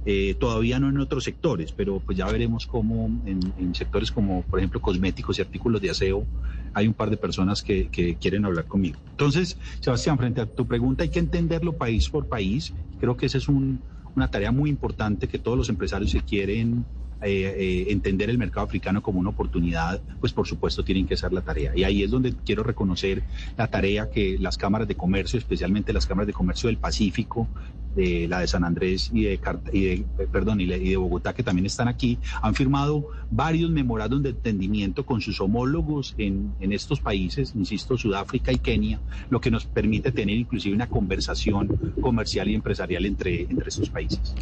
eh, 0.06 0.36
todavía 0.38 0.80
no 0.80 0.90
en 0.90 1.00
otros 1.00 1.24
sectores, 1.24 1.72
pero 1.72 2.02
pues 2.02 2.18
ya 2.18 2.26
veremos 2.26 2.68
cómo 2.68 3.10
en, 3.26 3.74
sectores 3.74 4.12
como, 4.12 4.42
por 4.44 4.60
ejemplo, 4.60 4.82
cosméticos 4.82 5.40
y 5.40 5.42
artículos 5.42 5.82
de 5.82 5.92
aseo, 5.92 6.26
hay 6.74 6.88
un 6.88 6.94
par 6.94 7.10
de 7.10 7.16
personas 7.16 7.64
que, 7.64 7.88
que, 7.88 8.16
quieren 8.16 8.44
hablar 8.44 8.66
conmigo. 8.66 9.00
Entonces, 9.12 9.58
Sebastián, 9.80 10.18
frente 10.18 10.42
a 10.42 10.46
tu 10.46 10.66
pregunta, 10.68 11.04
hay 11.04 11.10
que 11.10 11.20
entenderlo 11.20 11.78
país 11.78 12.10
por 12.10 12.28
país. 12.28 12.74
Creo 13.00 13.16
que 13.16 13.28
esa 13.28 13.38
es 13.38 13.48
una 13.48 14.28
tarea 14.30 14.52
muy 14.52 14.70
importante 14.70 15.28
que 15.28 15.40
todos 15.40 15.58
los 15.58 15.70
empresarios 15.70 16.12
se 16.12 16.20
quieren 16.22 16.84
eh, 17.24 17.56
eh, 17.58 17.86
entender 17.90 18.30
el 18.30 18.38
mercado 18.38 18.66
africano 18.66 19.02
como 19.02 19.20
una 19.20 19.30
oportunidad, 19.30 20.02
pues 20.20 20.34
por 20.34 20.48
supuesto 20.48 20.84
tienen 20.84 21.08
que 21.08 21.14
hacer 21.14 21.32
la 21.34 21.42
tarea. 21.42 21.72
Y 21.76 21.84
ahí 21.84 22.04
es 22.04 22.12
donde 22.12 22.34
quiero 22.46 22.64
reconocer 22.64 23.24
la 23.58 23.68
tarea 23.68 24.10
que 24.10 24.38
las 24.40 24.58
cámaras 24.58 24.88
de 24.88 24.96
comercio, 24.96 25.40
especialmente 25.40 25.94
las 25.94 26.06
cámaras 26.06 26.28
de 26.28 26.34
comercio 26.34 26.68
del 26.68 26.78
Pacífico, 26.78 27.48
de 27.96 28.28
la 28.28 28.40
de 28.40 28.48
San 28.48 28.64
Andrés 28.64 29.12
y 29.14 29.24
de, 29.24 29.40
y 29.72 30.04
perdón, 30.32 30.62
y 30.62 30.66
de 30.66 30.98
Bogotá, 30.98 31.34
que 31.34 31.44
también 31.44 31.66
están 31.66 31.88
aquí, 31.88 32.18
han 32.42 32.56
firmado 32.56 33.08
varios 33.32 33.70
memorándums 33.72 34.24
de 34.24 34.30
entendimiento 34.30 35.06
con 35.06 35.22
sus 35.22 35.40
homólogos 35.42 36.16
en, 36.18 36.54
en 36.60 36.74
estos 36.74 37.00
países, 37.00 37.54
insisto, 37.56 37.98
Sudáfrica 37.98 38.52
y 38.52 38.58
Kenia, 38.58 39.00
lo 39.30 39.42
que 39.42 39.52
nos 39.52 39.66
permite 39.66 40.12
tener 40.12 40.38
inclusive 40.38 40.76
una 40.76 40.90
conversación 40.90 41.94
comercial 42.02 42.50
y 42.50 42.56
empresarial 42.56 43.06
entre, 43.06 43.42
entre 43.42 43.70
estos 43.70 43.90
países. 43.90 44.36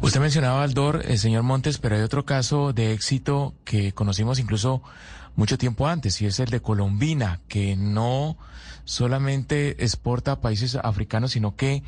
Usted 0.00 0.20
mencionaba 0.20 0.62
Aldor, 0.62 1.02
el 1.06 1.18
señor 1.18 1.42
Montes, 1.42 1.78
pero 1.78 1.96
hay 1.96 2.02
otro 2.02 2.24
caso 2.24 2.72
de 2.72 2.92
éxito 2.92 3.54
que 3.64 3.92
conocimos 3.92 4.38
incluso 4.38 4.82
mucho 5.34 5.58
tiempo 5.58 5.86
antes, 5.86 6.20
y 6.22 6.26
es 6.26 6.40
el 6.40 6.48
de 6.48 6.60
Colombina, 6.60 7.40
que 7.48 7.76
no 7.76 8.38
solamente 8.84 9.84
exporta 9.84 10.32
a 10.32 10.40
países 10.40 10.76
africanos, 10.76 11.32
sino 11.32 11.56
que 11.56 11.82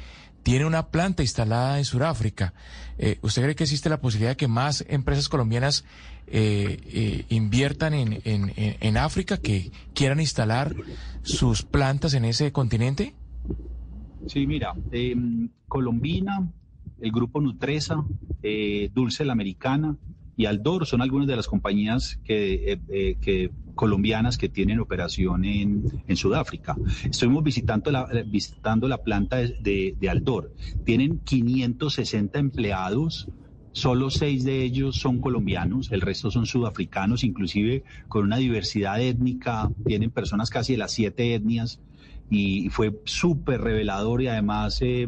tiene 0.49 0.65
una 0.65 0.87
planta 0.87 1.23
instalada 1.23 1.77
en 1.77 1.85
Sudáfrica. 1.85 2.55
Eh, 2.97 3.19
¿Usted 3.21 3.43
cree 3.43 3.55
que 3.55 3.65
existe 3.65 3.91
la 3.91 4.01
posibilidad 4.01 4.31
de 4.31 4.39
que 4.39 4.49
más 4.49 4.83
empresas 4.89 5.29
colombianas 5.29 5.85
eh, 6.27 6.81
eh, 6.87 7.27
inviertan 7.29 7.93
en, 7.93 8.23
en, 8.25 8.97
África, 8.97 9.37
que 9.37 9.71
quieran 9.93 10.21
instalar 10.21 10.75
sus 11.21 11.65
plantas 11.65 12.15
en 12.15 12.25
ese 12.25 12.51
continente? 12.51 13.15
Sí, 14.27 14.47
mira, 14.47 14.73
em, 14.91 15.51
Colombina, 15.69 16.51
el 16.99 17.13
grupo 17.13 17.43
Nutresa, 17.43 18.03
Dulce 18.95 19.27
la 19.27 19.35
Americana, 19.35 19.99
y 20.39 20.47
Aldor 20.47 20.87
son 20.87 21.03
algunas 21.03 21.27
de 21.27 21.35
las 21.35 21.49
compañías 21.49 22.21
que, 22.25 22.73
eh, 22.73 23.17
eh, 23.27 23.51
colombianas 23.75 24.39
que 24.39 24.49
tienen 24.49 24.79
operación 24.79 25.45
en, 25.45 26.17
Sudáfrica. 26.17 26.77
Estuvimos 27.05 27.43
visitando 27.43 27.91
la, 27.91 28.09
eh, 28.13 28.25
visitando 28.25 28.87
la 28.87 28.99
planta 28.99 29.39
de, 29.39 29.97
Aldor. 30.09 30.55
Tienen 30.85 31.19
560 31.19 32.39
empleados. 32.39 33.29
Solo 33.73 34.11
seis 34.11 34.45
de 34.45 34.63
ellos 34.63 34.97
son 34.97 35.21
colombianos, 35.21 35.93
el 35.93 36.01
resto 36.01 36.31
son 36.31 36.47
sudafricanos, 36.47 37.23
inclusive 37.23 37.85
con 38.09 38.25
una 38.25 38.39
diversidad 38.39 39.01
étnica, 39.01 39.71
tienen 39.87 40.11
personas 40.11 40.51
casi 40.51 40.73
de 40.73 40.79
las 40.79 40.93
siete 40.93 41.35
etnias 41.35 41.81
y 42.31 42.71
fue 42.71 42.99
súper 43.05 43.61
revelador 43.61 44.23
y 44.23 44.29
además 44.29 44.79
eh, 44.83 45.07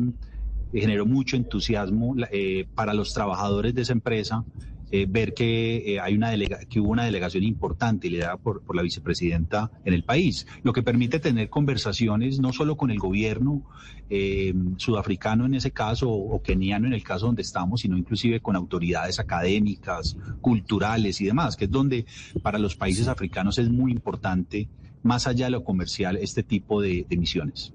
generó 0.72 1.04
mucho 1.06 1.36
entusiasmo 1.36 2.14
eh, 2.30 2.66
para 2.74 2.94
los 2.94 3.12
trabajadores 3.12 3.74
de 3.74 3.82
esa 3.82 3.92
empresa 3.92 4.44
eh, 4.92 5.06
ver 5.08 5.34
que, 5.34 5.94
eh, 5.94 6.00
hay 6.00 6.14
una 6.14 6.30
delega 6.30 6.58
que 6.68 6.80
hubo 6.80 6.90
una 6.90 7.04
delegación 7.04 7.44
importante 7.44 8.10
liderada 8.10 8.36
por, 8.38 8.62
por 8.62 8.74
la 8.74 8.82
vicepresidenta 8.82 9.70
en 9.84 9.94
el 9.94 10.02
país, 10.02 10.48
lo 10.64 10.72
que 10.72 10.82
permite 10.82 11.20
tener 11.20 11.48
conversaciones 11.48 12.40
no 12.40 12.52
solo 12.52 12.76
con 12.76 12.90
el 12.90 12.98
gobierno 12.98 13.62
eh, 14.08 14.52
sudafricano 14.78 15.46
en 15.46 15.54
ese 15.54 15.70
caso 15.70 16.10
o 16.10 16.42
keniano 16.42 16.88
en 16.88 16.92
el 16.92 17.04
caso 17.04 17.26
donde 17.26 17.42
estamos, 17.42 17.82
sino 17.82 17.96
inclusive 17.96 18.40
con 18.40 18.56
autoridades 18.56 19.20
académicas, 19.20 20.16
culturales 20.40 21.20
y 21.20 21.26
demás, 21.26 21.56
que 21.56 21.66
es 21.66 21.70
donde 21.70 22.04
para 22.42 22.58
los 22.58 22.74
países 22.74 23.06
africanos 23.06 23.58
es 23.58 23.68
muy 23.68 23.92
importante, 23.92 24.68
más 25.04 25.28
allá 25.28 25.44
de 25.44 25.52
lo 25.52 25.62
comercial, 25.62 26.16
este 26.16 26.42
tipo 26.42 26.82
de, 26.82 27.06
de 27.08 27.16
misiones. 27.16 27.72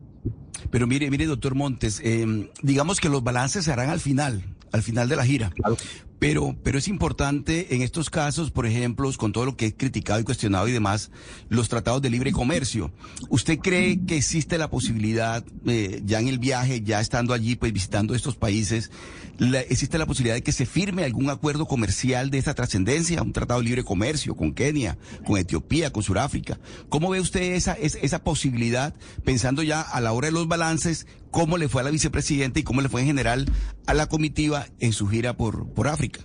Pero 0.69 0.85
mire, 0.85 1.09
mire, 1.09 1.27
doctor 1.27 1.55
Montes, 1.55 2.01
digamos 2.61 2.99
que 2.99 3.07
los 3.07 3.23
balances 3.23 3.65
se 3.65 3.71
harán 3.71 3.89
al 3.89 3.99
final, 3.99 4.43
al 4.71 4.81
final 4.81 5.07
de 5.07 5.15
la 5.15 5.25
gira. 5.25 5.51
Pero, 6.25 6.55
pero 6.63 6.79
es 6.79 6.87
importante 6.87 7.75
en 7.75 7.83
estos 7.83 8.09
casos, 8.09 8.49
por 8.49 8.65
ejemplo, 8.65 9.11
con 9.15 9.31
todo 9.31 9.45
lo 9.45 9.55
que 9.55 9.67
es 9.67 9.75
criticado 9.77 10.19
y 10.19 10.23
cuestionado 10.23 10.67
y 10.67 10.71
demás, 10.71 11.11
los 11.49 11.69
tratados 11.69 12.01
de 12.01 12.09
libre 12.09 12.31
comercio. 12.31 12.91
¿Usted 13.29 13.59
cree 13.59 14.03
que 14.07 14.17
existe 14.17 14.57
la 14.57 14.71
posibilidad, 14.71 15.45
eh, 15.67 16.01
ya 16.03 16.19
en 16.19 16.27
el 16.27 16.39
viaje, 16.39 16.81
ya 16.81 16.99
estando 16.99 17.31
allí, 17.31 17.55
pues 17.55 17.71
visitando 17.71 18.15
estos 18.15 18.35
países, 18.37 18.89
existe 19.69 19.99
la 19.99 20.07
posibilidad 20.07 20.33
de 20.33 20.41
que 20.41 20.51
se 20.51 20.65
firme 20.65 21.03
algún 21.03 21.29
acuerdo 21.29 21.67
comercial 21.67 22.31
de 22.31 22.39
esta 22.39 22.55
trascendencia, 22.55 23.21
un 23.21 23.31
tratado 23.31 23.59
de 23.59 23.65
libre 23.65 23.83
comercio 23.83 24.35
con 24.35 24.51
Kenia, 24.51 24.97
con 25.27 25.37
Etiopía, 25.37 25.93
con 25.93 26.01
Sudáfrica? 26.01 26.57
¿Cómo 26.89 27.11
ve 27.11 27.19
usted 27.19 27.53
esa, 27.53 27.73
esa, 27.73 27.99
esa 27.99 28.23
posibilidad, 28.23 28.95
pensando 29.23 29.61
ya 29.61 29.79
a 29.79 30.01
la 30.01 30.11
hora 30.11 30.29
de 30.29 30.33
los 30.33 30.47
balances, 30.47 31.05
cómo 31.35 31.57
le 31.57 31.67
fue 31.67 31.81
a 31.81 31.83
la 31.83 31.91
vicepresidenta 31.91 32.61
y 32.61 32.63
cómo 32.63 32.79
le 32.79 32.87
fue 32.87 33.01
en 33.01 33.07
general 33.07 33.45
a 33.87 33.93
la 33.93 34.07
comitiva 34.07 34.67
en 34.79 34.93
su 34.93 35.05
gira 35.07 35.35
por, 35.35 35.67
por 35.73 35.89
África? 35.89 36.21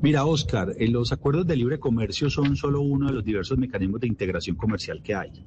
Mira, 0.00 0.24
Oscar, 0.24 0.74
eh, 0.78 0.86
los 0.86 1.10
acuerdos 1.10 1.44
de 1.44 1.56
libre 1.56 1.80
comercio 1.80 2.30
son 2.30 2.54
solo 2.54 2.82
uno 2.82 3.08
de 3.08 3.14
los 3.14 3.24
diversos 3.24 3.58
mecanismos 3.58 4.00
de 4.00 4.06
integración 4.06 4.54
comercial 4.54 5.02
que 5.02 5.16
hay. 5.16 5.44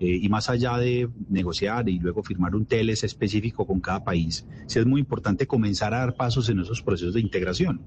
Eh, 0.00 0.20
y 0.22 0.26
más 0.30 0.48
allá 0.48 0.78
de 0.78 1.10
negociar 1.28 1.86
y 1.90 1.98
luego 1.98 2.22
firmar 2.22 2.54
un 2.54 2.64
TLS 2.64 3.04
específico 3.04 3.66
con 3.66 3.78
cada 3.80 4.02
país, 4.04 4.46
sí 4.66 4.78
es 4.78 4.86
muy 4.86 5.02
importante 5.02 5.46
comenzar 5.46 5.92
a 5.92 5.98
dar 5.98 6.14
pasos 6.14 6.48
en 6.48 6.60
esos 6.60 6.80
procesos 6.80 7.12
de 7.12 7.20
integración. 7.20 7.82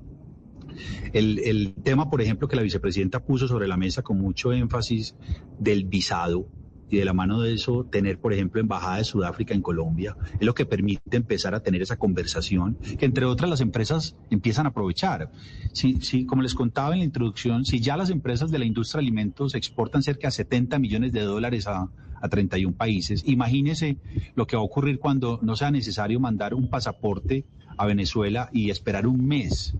El, 1.13 1.39
el 1.39 1.73
tema, 1.84 2.12
por 2.12 2.21
ejemplo, 2.21 2.47
que 2.47 2.55
la 2.55 2.62
vicepresidenta 2.62 3.25
puso 3.25 3.47
sobre 3.47 3.67
la 3.67 3.75
mesa 3.75 4.03
con 4.03 4.19
mucho 4.19 4.53
énfasis 4.53 5.15
del 5.57 5.86
visado, 5.86 6.47
y 6.91 6.97
de 6.97 7.06
la 7.06 7.13
mano 7.13 7.41
de 7.41 7.54
eso 7.54 7.86
tener, 7.89 8.19
por 8.19 8.34
ejemplo, 8.34 8.60
Embajada 8.60 8.97
de 8.97 9.06
Sudáfrica 9.06 9.54
en 9.54 9.62
Colombia, 9.62 10.15
es 10.39 10.45
lo 10.45 10.54
que 10.54 10.65
permite 10.65 11.17
empezar 11.17 11.56
a 11.56 11.62
tener 11.62 11.82
esa 11.82 11.97
conversación 11.97 12.77
que 12.99 13.06
entre 13.06 13.25
otras 13.25 13.49
las 13.49 13.62
empresas 13.62 14.15
empiezan 14.30 14.65
a 14.65 14.69
aprovechar. 14.69 15.32
Si, 15.71 16.01
si, 16.01 16.25
como 16.25 16.41
les 16.41 16.54
contaba 16.54 16.93
en 16.93 16.99
la 16.99 17.06
introducción, 17.06 17.65
si 17.65 17.80
ya 17.80 17.95
las 17.95 18.10
empresas 18.10 18.51
de 18.51 18.60
la 18.60 18.65
industria 18.65 18.99
de 18.99 19.06
alimentos 19.08 19.56
exportan 19.56 20.04
cerca 20.04 20.27
de 20.27 20.32
70 20.34 20.77
millones 20.80 21.13
de 21.13 21.21
dólares 21.21 21.65
a, 21.65 21.89
a 22.21 22.30
31 22.30 22.75
países, 22.75 23.23
imagínese 23.25 23.97
lo 24.36 24.45
que 24.45 24.58
va 24.58 24.62
a 24.62 24.65
ocurrir 24.65 24.99
cuando 24.99 25.39
no 25.41 25.56
sea 25.56 25.71
necesario 25.71 26.19
mandar 26.19 26.54
un 26.54 26.69
pasaporte 26.69 27.45
a 27.77 27.86
Venezuela 27.86 28.49
y 28.51 28.69
esperar 28.69 29.08
un 29.08 29.25
mes 29.25 29.75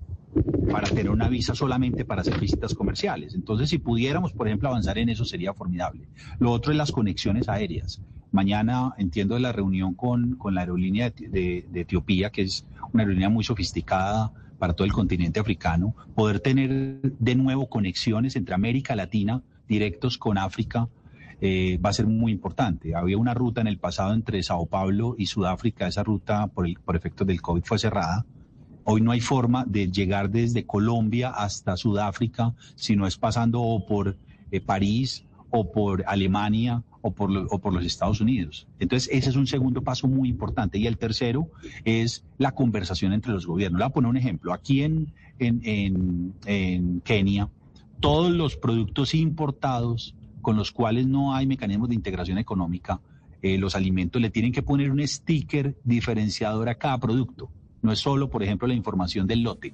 para 0.72 0.88
tener 0.88 1.10
una 1.10 1.28
visa 1.28 1.54
solamente 1.56 2.06
para 2.06 2.22
hacer 2.22 2.40
visitas 2.40 2.74
comerciales. 2.74 3.36
Entonces, 3.36 3.70
si 3.70 3.78
pudiéramos, 3.78 4.34
por 4.34 4.48
ejemplo, 4.48 4.70
avanzar 4.70 4.98
en 4.98 5.10
eso, 5.10 5.26
sería 5.26 5.54
formidable. 5.54 6.08
Lo 6.40 6.52
otro 6.52 6.72
es 6.72 6.78
las 6.78 6.92
conexiones 6.92 7.50
aéreas. 7.50 8.02
Mañana 8.32 8.94
entiendo 8.98 9.38
la 9.40 9.52
reunión 9.52 9.94
con, 9.94 10.36
con 10.38 10.56
la 10.56 10.62
aerolínea 10.62 11.10
de, 11.10 11.28
de, 11.28 11.66
de 11.70 11.82
Etiopía, 11.82 12.30
que 12.30 12.44
es 12.44 12.66
una 12.94 13.04
aerolínea 13.04 13.30
muy 13.30 13.44
sofisticada 13.44 14.32
para 14.58 14.74
todo 14.74 14.86
el 14.86 14.94
continente 14.94 15.40
africano, 15.40 15.96
poder 16.14 16.40
tener 16.40 17.02
de 17.02 17.36
nuevo 17.36 17.68
conexiones 17.68 18.36
entre 18.36 18.54
América 18.54 18.96
Latina 18.96 19.42
directos 19.68 20.18
con 20.18 20.38
África, 20.38 20.88
eh, 21.42 21.80
va 21.84 21.90
a 21.90 21.94
ser 21.94 22.06
muy 22.06 22.32
importante. 22.32 22.94
Había 22.94 23.18
una 23.18 23.34
ruta 23.34 23.62
en 23.62 23.68
el 23.68 23.80
pasado 23.80 24.14
entre 24.14 24.44
Sao 24.44 24.68
Paulo 24.68 25.16
y 25.18 25.26
Sudáfrica, 25.26 25.88
esa 25.88 26.04
ruta 26.04 26.46
por, 26.46 26.68
el, 26.68 26.76
por 26.76 26.96
efectos 26.96 27.26
del 27.26 27.42
COVID 27.42 27.64
fue 27.64 27.80
cerrada. 27.80 28.26
Hoy 28.84 29.02
no 29.02 29.12
hay 29.12 29.22
forma 29.22 29.66
de 29.66 29.92
llegar 29.92 30.30
desde 30.30 30.66
Colombia 30.66 31.30
hasta 31.30 31.78
Sudáfrica 31.78 32.54
si 32.76 32.96
no 32.96 33.06
es 33.06 33.18
pasando 33.18 33.62
o 33.62 33.86
por 33.86 34.18
eh, 34.52 34.60
París 34.60 35.26
o 35.50 35.72
por 35.72 36.04
Alemania 36.08 36.84
o 37.02 37.12
por, 37.12 37.32
lo, 37.32 37.48
los 37.48 37.86
Estados 37.86 38.22
Unidos. 38.22 38.68
Entonces, 38.80 39.10
ese 39.12 39.30
es 39.30 39.36
un 39.36 39.48
segundo 39.48 39.82
paso 39.82 40.08
muy 40.08 40.30
importante. 40.30 40.78
Y 40.78 40.88
el 40.88 40.98
tercero 40.98 41.48
es 41.84 42.24
la 42.38 42.52
conversación 42.52 43.14
entre 43.14 43.32
los 43.32 43.46
gobiernos. 43.46 43.80
Le 43.80 43.86
voy 43.86 43.90
a 43.90 43.94
poner 43.94 44.10
un 44.10 44.18
ejemplo. 44.18 44.54
Aquí 44.54 44.84
en, 44.84 45.12
en, 45.40 45.62
en, 45.64 46.34
en 46.46 47.02
Kenia, 47.02 47.50
todos 48.00 48.32
los 48.32 48.56
productos 48.56 49.14
importados 49.14 50.16
con 50.42 50.56
los 50.56 50.72
cuales 50.72 51.06
no 51.08 51.36
hay 51.36 51.46
mecanismos 51.46 51.90
de 51.90 51.96
integración 51.96 52.38
económica, 52.38 53.00
eh, 53.42 53.58
los 53.58 53.76
alimentos 53.76 54.22
le 54.22 54.30
tienen 54.30 54.52
que 54.52 54.62
poner 54.62 54.92
un 54.92 55.06
sticker 55.08 55.76
diferenciador 55.84 56.70
a 56.70 56.76
cada 56.76 57.00
producto. 57.00 57.50
No 57.82 57.92
es 57.92 58.00
solo, 58.00 58.30
por 58.30 58.44
ejemplo, 58.44 58.68
la 58.68 58.74
información 58.74 59.28
del 59.28 59.44
lote. 59.44 59.74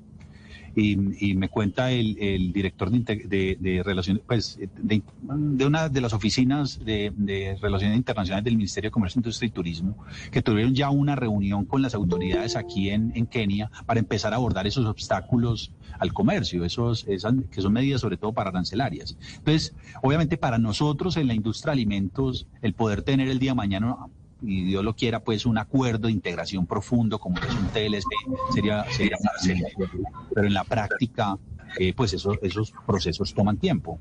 Y, 0.75 1.31
y 1.31 1.33
me 1.33 1.49
cuenta 1.49 1.89
el, 1.89 2.19
el 2.19 2.53
director 2.53 2.91
de, 2.91 3.57
de, 3.59 3.81
relaciones, 3.83 4.21
pues, 4.27 4.59
de, 4.59 5.01
de, 5.23 5.65
una 5.65 5.89
de 5.89 6.01
las 6.01 6.13
oficinas 6.13 6.79
de, 6.85 7.57
relaciones 7.59 7.97
internacionales 7.97 8.45
del 8.45 8.57
Ministerio 8.57 8.89
de 8.89 8.91
Comercio, 8.91 9.17
Industria 9.17 9.47
y 9.47 9.51
Turismo, 9.51 9.97
que 10.29 10.43
tuvieron 10.43 10.75
ya 10.75 10.91
una 10.91 11.15
reunión 11.15 11.65
con 11.65 11.81
las 11.81 11.95
autoridades 11.95 12.55
aquí 12.55 12.91
en, 12.91 13.11
en 13.15 13.25
Kenia 13.25 13.71
para 13.87 13.99
empezar 13.99 14.33
a 14.33 14.35
abordar 14.35 14.67
esos 14.67 14.85
obstáculos 14.85 15.71
al 15.97 16.13
comercio, 16.13 16.63
esos, 16.63 17.07
esas, 17.07 17.33
que 17.49 17.61
son 17.63 17.73
medidas 17.73 18.01
sobre 18.01 18.17
todo 18.17 18.33
para 18.33 18.51
arancelarias. 18.51 19.17
Entonces, 19.37 19.73
obviamente 20.03 20.37
para 20.37 20.59
nosotros 20.59 21.17
en 21.17 21.25
la 21.25 21.33
industria 21.33 21.71
de 21.71 21.81
alimentos, 21.81 22.45
el 22.61 22.73
poder 22.73 23.01
tener 23.01 23.29
el 23.29 23.39
día 23.39 23.51
de 23.51 23.55
mañana 23.55 23.95
y 24.41 24.65
Dios 24.65 24.83
lo 24.83 24.95
quiera, 24.95 25.23
pues 25.23 25.45
un 25.45 25.57
acuerdo 25.57 26.07
de 26.07 26.13
integración 26.13 26.65
profundo 26.65 27.19
como 27.19 27.37
es 27.37 27.53
un 27.55 27.67
TLC 27.67 28.05
sería, 28.53 28.85
sería 28.91 29.17
fácil. 29.17 29.65
Pero 30.33 30.47
en 30.47 30.53
la 30.53 30.63
práctica, 30.63 31.37
eh, 31.79 31.93
pues 31.93 32.13
esos, 32.13 32.37
esos 32.41 32.73
procesos 32.85 33.33
toman 33.33 33.57
tiempo. 33.57 33.99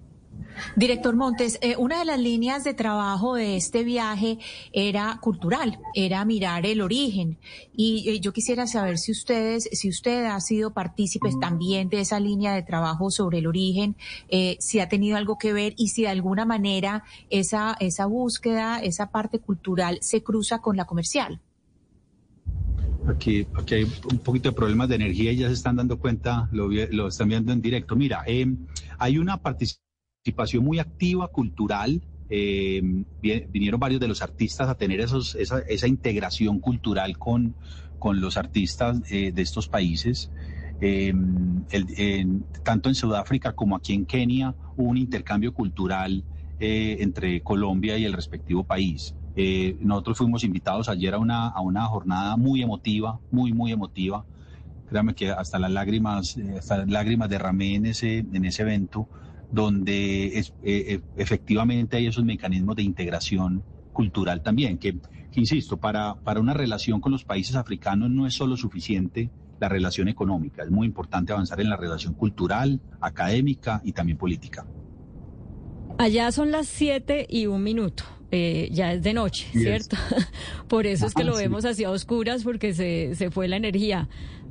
Director 0.76 1.14
Montes, 1.14 1.58
eh, 1.62 1.76
una 1.76 1.98
de 1.98 2.04
las 2.04 2.18
líneas 2.18 2.64
de 2.64 2.74
trabajo 2.74 3.34
de 3.34 3.56
este 3.56 3.84
viaje 3.84 4.38
era 4.72 5.18
cultural, 5.20 5.78
era 5.94 6.24
mirar 6.24 6.66
el 6.66 6.80
origen. 6.80 7.38
Y 7.74 8.08
eh, 8.08 8.20
yo 8.20 8.32
quisiera 8.32 8.66
saber 8.66 8.98
si 8.98 9.12
ustedes, 9.12 9.68
si 9.72 9.88
usted 9.88 10.24
ha 10.24 10.40
sido 10.40 10.72
partícipe 10.72 11.30
también 11.40 11.88
de 11.88 12.00
esa 12.00 12.20
línea 12.20 12.54
de 12.54 12.62
trabajo 12.62 13.10
sobre 13.10 13.38
el 13.38 13.46
origen, 13.46 13.96
eh, 14.28 14.56
si 14.60 14.80
ha 14.80 14.88
tenido 14.88 15.16
algo 15.16 15.38
que 15.38 15.52
ver 15.52 15.74
y 15.76 15.88
si 15.88 16.02
de 16.02 16.08
alguna 16.08 16.44
manera 16.44 17.04
esa, 17.30 17.76
esa 17.80 18.06
búsqueda, 18.06 18.78
esa 18.80 19.10
parte 19.10 19.38
cultural 19.38 19.98
se 20.00 20.22
cruza 20.22 20.60
con 20.60 20.76
la 20.76 20.84
comercial. 20.84 21.40
Aquí, 23.08 23.46
aquí, 23.54 23.74
hay 23.76 23.84
un 24.10 24.18
poquito 24.18 24.50
de 24.50 24.56
problemas 24.56 24.88
de 24.88 24.96
energía 24.96 25.30
y 25.30 25.36
ya 25.36 25.46
se 25.46 25.54
están 25.54 25.76
dando 25.76 25.98
cuenta, 25.98 26.48
lo, 26.50 26.68
lo 26.68 27.08
están 27.08 27.28
viendo 27.28 27.52
en 27.52 27.62
directo. 27.62 27.94
Mira, 27.94 28.24
eh, 28.26 28.46
hay 28.98 29.18
una 29.18 29.36
participación 29.36 29.85
participación 30.32 30.64
muy 30.64 30.78
activa, 30.78 31.28
cultural. 31.28 32.02
Eh, 32.28 32.82
vinieron 33.52 33.78
varios 33.78 34.00
de 34.00 34.08
los 34.08 34.22
artistas 34.22 34.68
a 34.68 34.74
tener 34.74 35.00
esos, 35.00 35.36
esa, 35.36 35.60
esa 35.60 35.86
integración 35.86 36.58
cultural 36.58 37.16
con, 37.18 37.54
con 37.98 38.20
los 38.20 38.36
artistas 38.36 39.00
eh, 39.10 39.30
de 39.32 39.42
estos 39.42 39.68
países. 39.68 40.30
Eh, 40.80 41.14
el, 41.70 41.86
en, 41.96 42.44
tanto 42.64 42.88
en 42.88 42.94
Sudáfrica 42.94 43.52
como 43.52 43.76
aquí 43.76 43.94
en 43.94 44.04
Kenia 44.04 44.54
hubo 44.76 44.88
un 44.88 44.98
intercambio 44.98 45.54
cultural 45.54 46.24
entre 46.58 47.42
Colombia 47.42 47.98
y 47.98 48.06
el 48.06 48.14
respectivo 48.14 48.64
país. 48.64 49.14
nosotros 49.80 50.16
fuimos 50.16 50.42
invitados 50.42 50.88
ayer 50.88 51.12
a 51.12 51.18
una, 51.18 51.48
a 51.48 51.60
una 51.60 51.84
jornada 51.84 52.38
muy 52.38 52.62
emotiva, 52.62 53.20
muy, 53.30 53.52
muy 53.52 53.72
emotiva. 53.72 54.24
Créame 54.88 55.14
que 55.14 55.30
hasta 55.30 55.58
las 55.58 55.70
lágrimas, 55.70 56.38
hasta 56.58 56.78
las 56.78 56.88
lágrimas 56.88 57.28
derramé 57.28 57.74
en 57.74 57.84
ese, 57.84 58.24
en 58.32 58.44
ese 58.46 58.62
evento 58.62 59.06
donde 59.50 60.38
es, 60.38 60.54
eh, 60.62 61.00
efectivamente 61.16 61.96
hay 61.96 62.06
esos 62.06 62.24
mecanismos 62.24 62.76
de 62.76 62.82
integración 62.82 63.62
cultural 63.92 64.42
también, 64.42 64.78
que, 64.78 64.98
que, 65.32 65.40
insisto, 65.40 65.78
para, 65.78 66.16
para 66.16 66.40
una 66.40 66.54
relación 66.54 67.00
con 67.00 67.12
los 67.12 67.24
países 67.24 67.56
africanos 67.56 68.10
no 68.10 68.26
es 68.26 68.34
solo 68.34 68.56
suficiente 68.56 69.30
la 69.58 69.68
relación 69.68 70.08
económica, 70.08 70.62
es 70.62 70.70
muy 70.70 70.86
importante 70.86 71.32
avanzar 71.32 71.60
en 71.60 71.70
la 71.70 71.76
relación 71.76 72.14
cultural, 72.14 72.80
académica 73.00 73.80
y 73.84 73.92
también 73.92 74.18
política. 74.18 74.66
Allá 75.98 76.30
son 76.30 76.50
las 76.50 76.66
siete 76.66 77.26
y 77.28 77.46
un 77.46 77.62
minuto. 77.62 78.04
Eh, 78.32 78.68
ya 78.72 78.92
es 78.92 79.02
de 79.02 79.14
noche, 79.14 79.46
yes. 79.52 79.62
¿cierto? 79.62 79.96
Por 80.68 80.86
eso 80.86 81.06
es 81.06 81.14
que 81.14 81.24
lo 81.24 81.36
vemos 81.36 81.64
así 81.64 81.84
a 81.84 81.90
oscuras 81.90 82.42
porque 82.42 82.74
se, 82.74 83.14
se 83.14 83.30
fue 83.30 83.48
la 83.48 83.56
energía. 83.56 84.08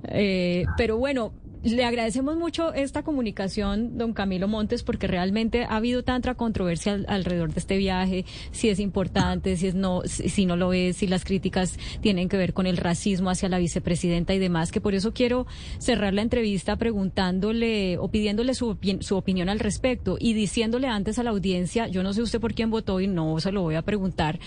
Eh, 0.08 0.66
pero 0.78 0.98
bueno, 0.98 1.34
le 1.74 1.84
agradecemos 1.84 2.36
mucho 2.38 2.74
esta 2.74 3.02
comunicación, 3.04 3.98
don 3.98 4.14
Camilo 4.14 4.48
Montes, 4.48 4.84
porque 4.84 5.08
realmente 5.08 5.64
ha 5.64 5.78
habido 5.78 6.04
tanta 6.04 6.36
controversia 6.36 6.94
al- 6.94 7.06
alrededor 7.10 7.54
de 7.54 7.60
este 7.60 7.78
viaje, 7.78 8.24
si 8.52 8.70
es 8.70 8.80
importante, 8.80 9.58
si 9.58 9.68
es 9.68 9.74
no, 9.76 10.02
si, 10.06 10.46
no 10.46 10.58
lo 10.58 10.74
es, 10.74 10.98
si 10.98 11.08
las 11.08 11.26
críticas 11.26 11.80
tienen 12.02 12.30
que 12.30 12.38
ver 12.38 12.54
con 12.54 12.68
el 12.68 12.78
racismo 12.78 13.32
hacia 13.32 13.50
la 13.50 13.58
vicepresidenta 13.58 14.34
y 14.36 14.40
demás, 14.40 14.72
que 14.72 14.80
por 14.80 14.94
eso 14.94 15.12
quiero 15.12 15.48
cerrar 15.80 16.14
la 16.14 16.22
entrevista 16.22 16.76
preguntándole 16.76 17.98
o 17.98 18.10
pidiéndole 18.10 18.54
su, 18.54 18.78
su 19.00 19.16
opinión 19.18 19.50
al 19.50 19.60
respecto 19.60 20.18
y 20.20 20.34
diciéndole 20.34 20.88
antes 20.88 21.18
a 21.18 21.24
la 21.24 21.32
audiencia, 21.32 21.88
yo 21.88 22.04
no 22.04 22.14
sé 22.14 22.22
usted 22.22 22.40
por 22.40 22.54
quién 22.54 22.70
votó 22.70 23.02
y 23.02 23.08
no 23.08 23.40
se 23.40 23.52
lo 23.52 23.62
voy 23.64 23.74
a 23.76 23.82
preguntar, 23.82 24.40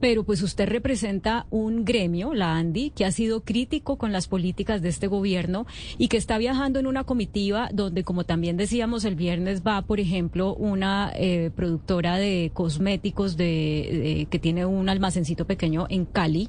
pero 0.00 0.24
pues 0.24 0.40
usted 0.42 0.68
representa 0.68 1.46
un 1.50 1.84
gremio, 1.84 2.32
la 2.32 2.56
ANDI, 2.56 2.90
que 2.90 3.04
ha 3.04 3.12
sido 3.12 3.42
crítico 3.42 3.98
con 3.98 4.10
las 4.12 4.26
políticas 4.26 4.80
de 4.80 4.88
este 4.88 5.06
gobierno 5.06 5.66
y 5.98 6.08
que 6.08 6.16
está 6.16 6.38
viajando 6.38 6.61
en 6.66 6.86
una 6.86 7.04
comitiva 7.04 7.68
donde, 7.72 8.04
como 8.04 8.24
también 8.24 8.56
decíamos 8.56 9.04
el 9.04 9.14
viernes, 9.14 9.62
va, 9.66 9.82
por 9.82 10.00
ejemplo, 10.00 10.54
una 10.54 11.12
eh, 11.14 11.50
productora 11.54 12.16
de 12.16 12.50
cosméticos 12.54 13.36
de, 13.36 13.44
de- 13.44 14.26
que 14.30 14.38
tiene 14.38 14.64
un 14.66 14.88
almacencito 14.88 15.46
pequeño 15.46 15.86
en 15.88 16.04
Cali 16.04 16.48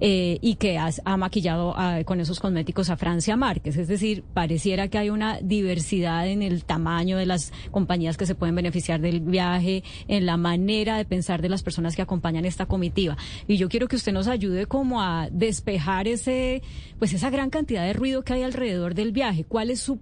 eh, 0.00 0.38
y 0.40 0.54
que 0.56 0.78
has- 0.78 1.02
ha 1.04 1.16
maquillado 1.16 1.76
a- 1.76 2.04
con 2.04 2.20
esos 2.20 2.40
cosméticos 2.40 2.90
a 2.90 2.96
Francia 2.96 3.36
Márquez. 3.36 3.76
Es 3.76 3.88
decir, 3.88 4.22
pareciera 4.34 4.88
que 4.88 4.98
hay 4.98 5.10
una 5.10 5.40
diversidad 5.40 6.26
en 6.28 6.42
el 6.42 6.64
tamaño 6.64 7.16
de 7.18 7.26
las 7.26 7.52
compañías 7.70 8.16
que 8.16 8.26
se 8.26 8.34
pueden 8.34 8.54
beneficiar 8.54 9.00
del 9.00 9.20
viaje, 9.20 9.82
en 10.06 10.26
la 10.26 10.36
manera 10.36 10.96
de 10.96 11.04
pensar 11.04 11.42
de 11.42 11.48
las 11.48 11.62
personas 11.62 11.96
que 11.96 12.02
acompañan 12.02 12.44
esta 12.44 12.66
comitiva. 12.66 13.16
Y 13.46 13.56
yo 13.56 13.68
quiero 13.68 13.88
que 13.88 13.96
usted 13.96 14.12
nos 14.12 14.28
ayude 14.28 14.66
como 14.66 15.02
a 15.02 15.28
despejar 15.30 16.08
ese, 16.08 16.62
pues 16.98 17.12
esa 17.12 17.30
gran 17.30 17.50
cantidad 17.50 17.84
de 17.84 17.92
ruido 17.92 18.22
que 18.22 18.34
hay 18.34 18.42
alrededor 18.42 18.94
del 18.94 19.12
viaje. 19.12 19.44
¿Cuál 19.44 19.70
es 19.70 19.80
su 19.80 19.98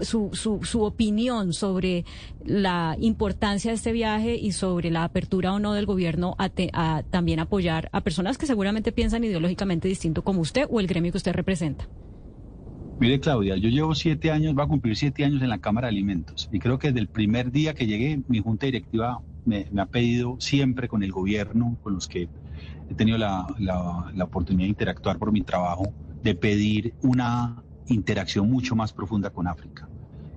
su, 0.00 0.30
su, 0.32 0.60
su 0.64 0.82
opinión 0.84 1.52
sobre 1.52 2.04
la 2.40 2.96
importancia 3.00 3.70
de 3.70 3.76
este 3.76 3.92
viaje 3.92 4.36
y 4.36 4.52
sobre 4.52 4.90
la 4.90 5.04
apertura 5.04 5.52
o 5.54 5.58
no 5.58 5.74
del 5.74 5.86
gobierno 5.86 6.34
a, 6.38 6.48
te- 6.48 6.70
a 6.72 7.02
también 7.10 7.40
apoyar 7.40 7.88
a 7.92 8.00
personas 8.02 8.38
que 8.38 8.46
seguramente 8.46 8.92
piensan 8.92 9.24
ideológicamente 9.24 9.88
distinto 9.88 10.22
como 10.22 10.40
usted 10.40 10.66
o 10.70 10.80
el 10.80 10.86
gremio 10.86 11.12
que 11.12 11.18
usted 11.18 11.32
representa. 11.32 11.88
Mire, 13.00 13.20
Claudia, 13.20 13.56
yo 13.56 13.68
llevo 13.68 13.94
siete 13.94 14.32
años, 14.32 14.54
va 14.58 14.64
a 14.64 14.66
cumplir 14.68 14.96
siete 14.96 15.24
años 15.24 15.40
en 15.42 15.48
la 15.48 15.58
Cámara 15.60 15.86
de 15.86 15.92
Alimentos 15.92 16.48
y 16.50 16.58
creo 16.58 16.78
que 16.78 16.88
desde 16.88 17.00
el 17.00 17.08
primer 17.08 17.52
día 17.52 17.74
que 17.74 17.86
llegué, 17.86 18.22
mi 18.26 18.40
junta 18.40 18.66
directiva 18.66 19.20
me, 19.44 19.68
ha 19.78 19.86
pedido 19.86 20.36
siempre 20.40 20.88
con 20.88 21.02
el 21.04 21.12
gobierno, 21.12 21.78
con 21.80 21.94
los 21.94 22.08
que 22.08 22.28
he 22.88 22.94
tenido 22.94 23.16
la- 23.18 23.46
la 23.58 24.24
oportunidad 24.24 24.64
de 24.64 24.70
interactuar 24.70 25.18
por 25.18 25.30
mi 25.32 25.42
trabajo, 25.42 25.94
de 26.22 26.34
pedir 26.34 26.94
una 27.02 27.64
interacción 27.88 28.50
mucho 28.50 28.76
más 28.76 28.92
profunda 28.92 29.30
con 29.30 29.46
África. 29.46 29.88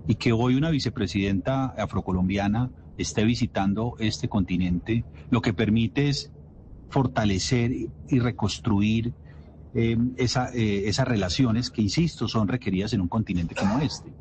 Y 0.07 0.15
que 0.15 0.31
hoy 0.31 0.55
una 0.55 0.69
vicepresidenta 0.69 1.65
afrocolombiana 1.77 2.69
esté 2.97 3.23
visitando 3.23 3.95
este 3.99 4.27
continente, 4.27 5.05
lo 5.29 5.41
que 5.41 5.53
permite 5.53 6.09
es 6.09 6.31
fortalecer 6.89 7.71
y 7.71 8.19
reconstruir 8.19 9.13
eh, 9.73 9.97
esa, 10.17 10.49
eh, 10.53 10.89
esas 10.89 11.07
relaciones 11.07 11.69
que, 11.69 11.81
insisto, 11.81 12.27
son 12.27 12.47
requeridas 12.47 12.93
en 12.93 13.01
un 13.01 13.07
continente 13.07 13.55
como 13.55 13.79
este. 13.79 14.11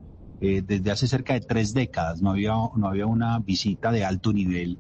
Eh, 0.43 0.63
desde 0.67 0.91
hace 0.91 1.07
cerca 1.07 1.35
de 1.35 1.41
tres 1.41 1.75
décadas 1.75 2.23
no 2.23 2.31
había, 2.31 2.55
no 2.75 2.89
había 2.89 3.05
una 3.05 3.39
visita 3.41 3.93
de 3.93 4.07
alto 4.07 4.33
nivel 4.33 4.79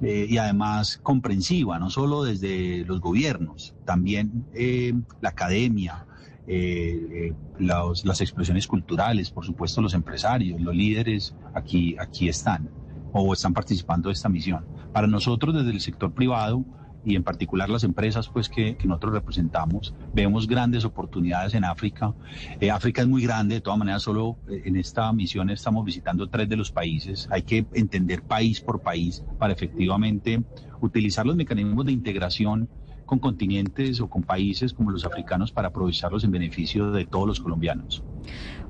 eh, 0.00 0.26
y 0.28 0.38
además 0.38 0.98
comprensiva, 1.02 1.78
no 1.78 1.90
solo 1.90 2.24
desde 2.24 2.86
los 2.86 3.00
gobiernos, 3.00 3.74
también 3.84 4.46
eh, 4.54 4.94
la 5.20 5.28
academia, 5.28 6.06
eh, 6.46 7.28
eh, 7.30 7.32
los- 7.58 8.04
las 8.04 8.20
expresiones 8.20 8.66
culturales, 8.66 9.30
por 9.30 9.44
supuesto 9.44 9.80
los 9.82 9.94
empresarios, 9.94 10.60
los 10.60 10.74
líderes 10.74 11.34
aquí, 11.54 11.96
aquí 11.98 12.28
están 12.28 12.68
o 13.12 13.32
están 13.32 13.54
participando 13.54 14.08
de 14.08 14.12
esta 14.14 14.28
misión. 14.28 14.64
Para 14.92 15.06
nosotros 15.06 15.54
desde 15.54 15.70
el 15.70 15.80
sector 15.80 16.12
privado 16.12 16.64
y 17.06 17.16
en 17.16 17.22
particular 17.22 17.68
las 17.68 17.84
empresas 17.84 18.28
pues 18.28 18.48
que, 18.48 18.76
que 18.76 18.88
nosotros 18.88 19.12
representamos, 19.12 19.94
vemos 20.14 20.46
grandes 20.48 20.84
oportunidades 20.86 21.52
en 21.54 21.64
África. 21.64 22.14
Eh, 22.60 22.70
África 22.70 23.02
es 23.02 23.08
muy 23.08 23.22
grande, 23.22 23.56
de 23.56 23.60
todas 23.60 23.78
maneras 23.78 24.02
solo 24.02 24.38
eh, 24.48 24.62
en 24.64 24.76
esta 24.76 25.12
misión 25.12 25.50
estamos 25.50 25.84
visitando 25.84 26.28
tres 26.28 26.48
de 26.48 26.56
los 26.56 26.70
países. 26.72 27.28
Hay 27.30 27.42
que 27.42 27.66
entender 27.74 28.22
país 28.22 28.60
por 28.60 28.80
país 28.80 29.22
para 29.38 29.52
efectivamente 29.52 30.42
utilizar 30.80 31.26
los 31.26 31.36
mecanismos 31.36 31.84
de 31.84 31.92
integración 31.92 32.68
con 33.04 33.18
continentes 33.18 34.00
o 34.00 34.08
con 34.08 34.22
países 34.22 34.72
como 34.72 34.90
los 34.90 35.04
africanos 35.04 35.52
para 35.52 35.68
aprovecharlos 35.68 36.24
en 36.24 36.30
beneficio 36.30 36.90
de 36.90 37.04
todos 37.04 37.26
los 37.26 37.40
colombianos. 37.40 38.02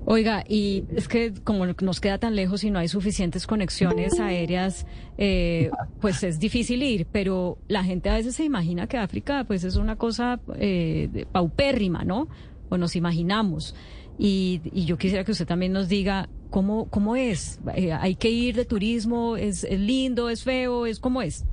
Oiga, 0.06 0.44
y 0.46 0.84
es 0.94 1.08
que 1.08 1.32
como 1.32 1.64
nos 1.66 2.00
queda 2.00 2.18
tan 2.18 2.36
lejos 2.36 2.62
y 2.62 2.70
no 2.70 2.78
hay 2.78 2.88
suficientes 2.88 3.46
conexiones 3.46 4.20
aéreas, 4.20 4.86
eh, 5.16 5.70
pues 6.00 6.22
es 6.22 6.38
difícil 6.38 6.82
ir, 6.82 7.06
pero 7.10 7.56
la 7.68 7.82
gente 7.84 8.10
a 8.10 8.14
veces 8.14 8.34
se 8.34 8.44
imagina 8.44 8.86
que 8.86 8.98
África 8.98 9.44
pues 9.44 9.64
es 9.64 9.76
una 9.76 9.96
cosa 9.96 10.40
eh, 10.56 11.24
paupérrima, 11.32 12.04
¿no? 12.04 12.28
O 12.68 12.76
nos 12.76 12.96
imaginamos. 12.96 13.74
Y, 14.18 14.60
y 14.72 14.84
yo 14.84 14.98
quisiera 14.98 15.24
que 15.24 15.32
usted 15.32 15.46
también 15.46 15.72
nos 15.72 15.88
diga 15.88 16.28
cómo, 16.50 16.86
cómo 16.90 17.16
es. 17.16 17.58
Eh, 17.74 17.92
¿Hay 17.92 18.14
que 18.16 18.30
ir 18.30 18.56
de 18.56 18.66
turismo? 18.66 19.36
¿Es, 19.38 19.64
es 19.64 19.80
lindo? 19.80 20.28
¿Es 20.28 20.44
feo? 20.44 20.84
¿Es 20.84 21.00
cómo 21.00 21.22
es? 21.22 21.46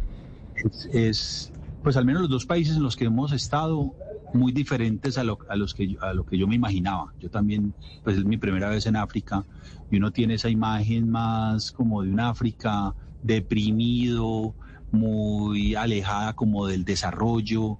es, 0.56 0.90
es, 0.94 1.51
pues 1.84 1.98
al 1.98 2.06
menos 2.06 2.22
los 2.24 2.32
dos 2.32 2.46
países 2.46 2.78
en 2.78 2.84
los 2.84 2.96
que 2.96 3.06
hemos 3.06 3.32
estado 3.32 3.94
muy 4.34 4.52
diferentes 4.52 5.18
a 5.18 5.24
lo, 5.24 5.40
a 5.50 5.56
los 5.56 5.74
que 5.74 5.88
yo- 5.88 6.04
a 6.04 6.14
lo 6.14 6.26
que 6.26 6.38
yo 6.38 6.48
me 6.48 6.56
imaginaba. 6.56 7.14
Yo 7.20 7.30
también, 7.30 7.74
pues 8.04 8.18
es 8.18 8.24
mi 8.26 8.38
primera 8.38 8.70
vez 8.70 8.86
en 8.86 8.96
África 8.96 9.46
y 9.90 9.98
uno 9.98 10.12
tiene 10.12 10.36
esa 10.36 10.50
imagen 10.50 11.10
más 11.10 11.72
como 11.72 12.02
de 12.04 12.12
un 12.12 12.20
África 12.20 12.96
deprimido, 13.22 14.56
muy 14.92 15.76
alejada 15.76 16.34
como 16.34 16.68
del 16.68 16.84
desarrollo 16.86 17.80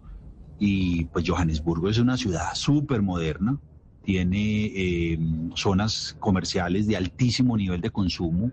y 0.60 1.06
pues 1.06 1.28
Johannesburgo 1.28 1.90
es 1.90 1.98
una 1.98 2.18
ciudad 2.18 2.54
súper 2.54 3.02
moderna, 3.02 3.58
tiene 4.04 4.66
eh, 4.76 5.20
zonas 5.56 6.16
comerciales 6.20 6.88
de 6.88 6.98
altísimo 6.98 7.58
nivel 7.58 7.82
de 7.82 7.90
consumo, 7.90 8.52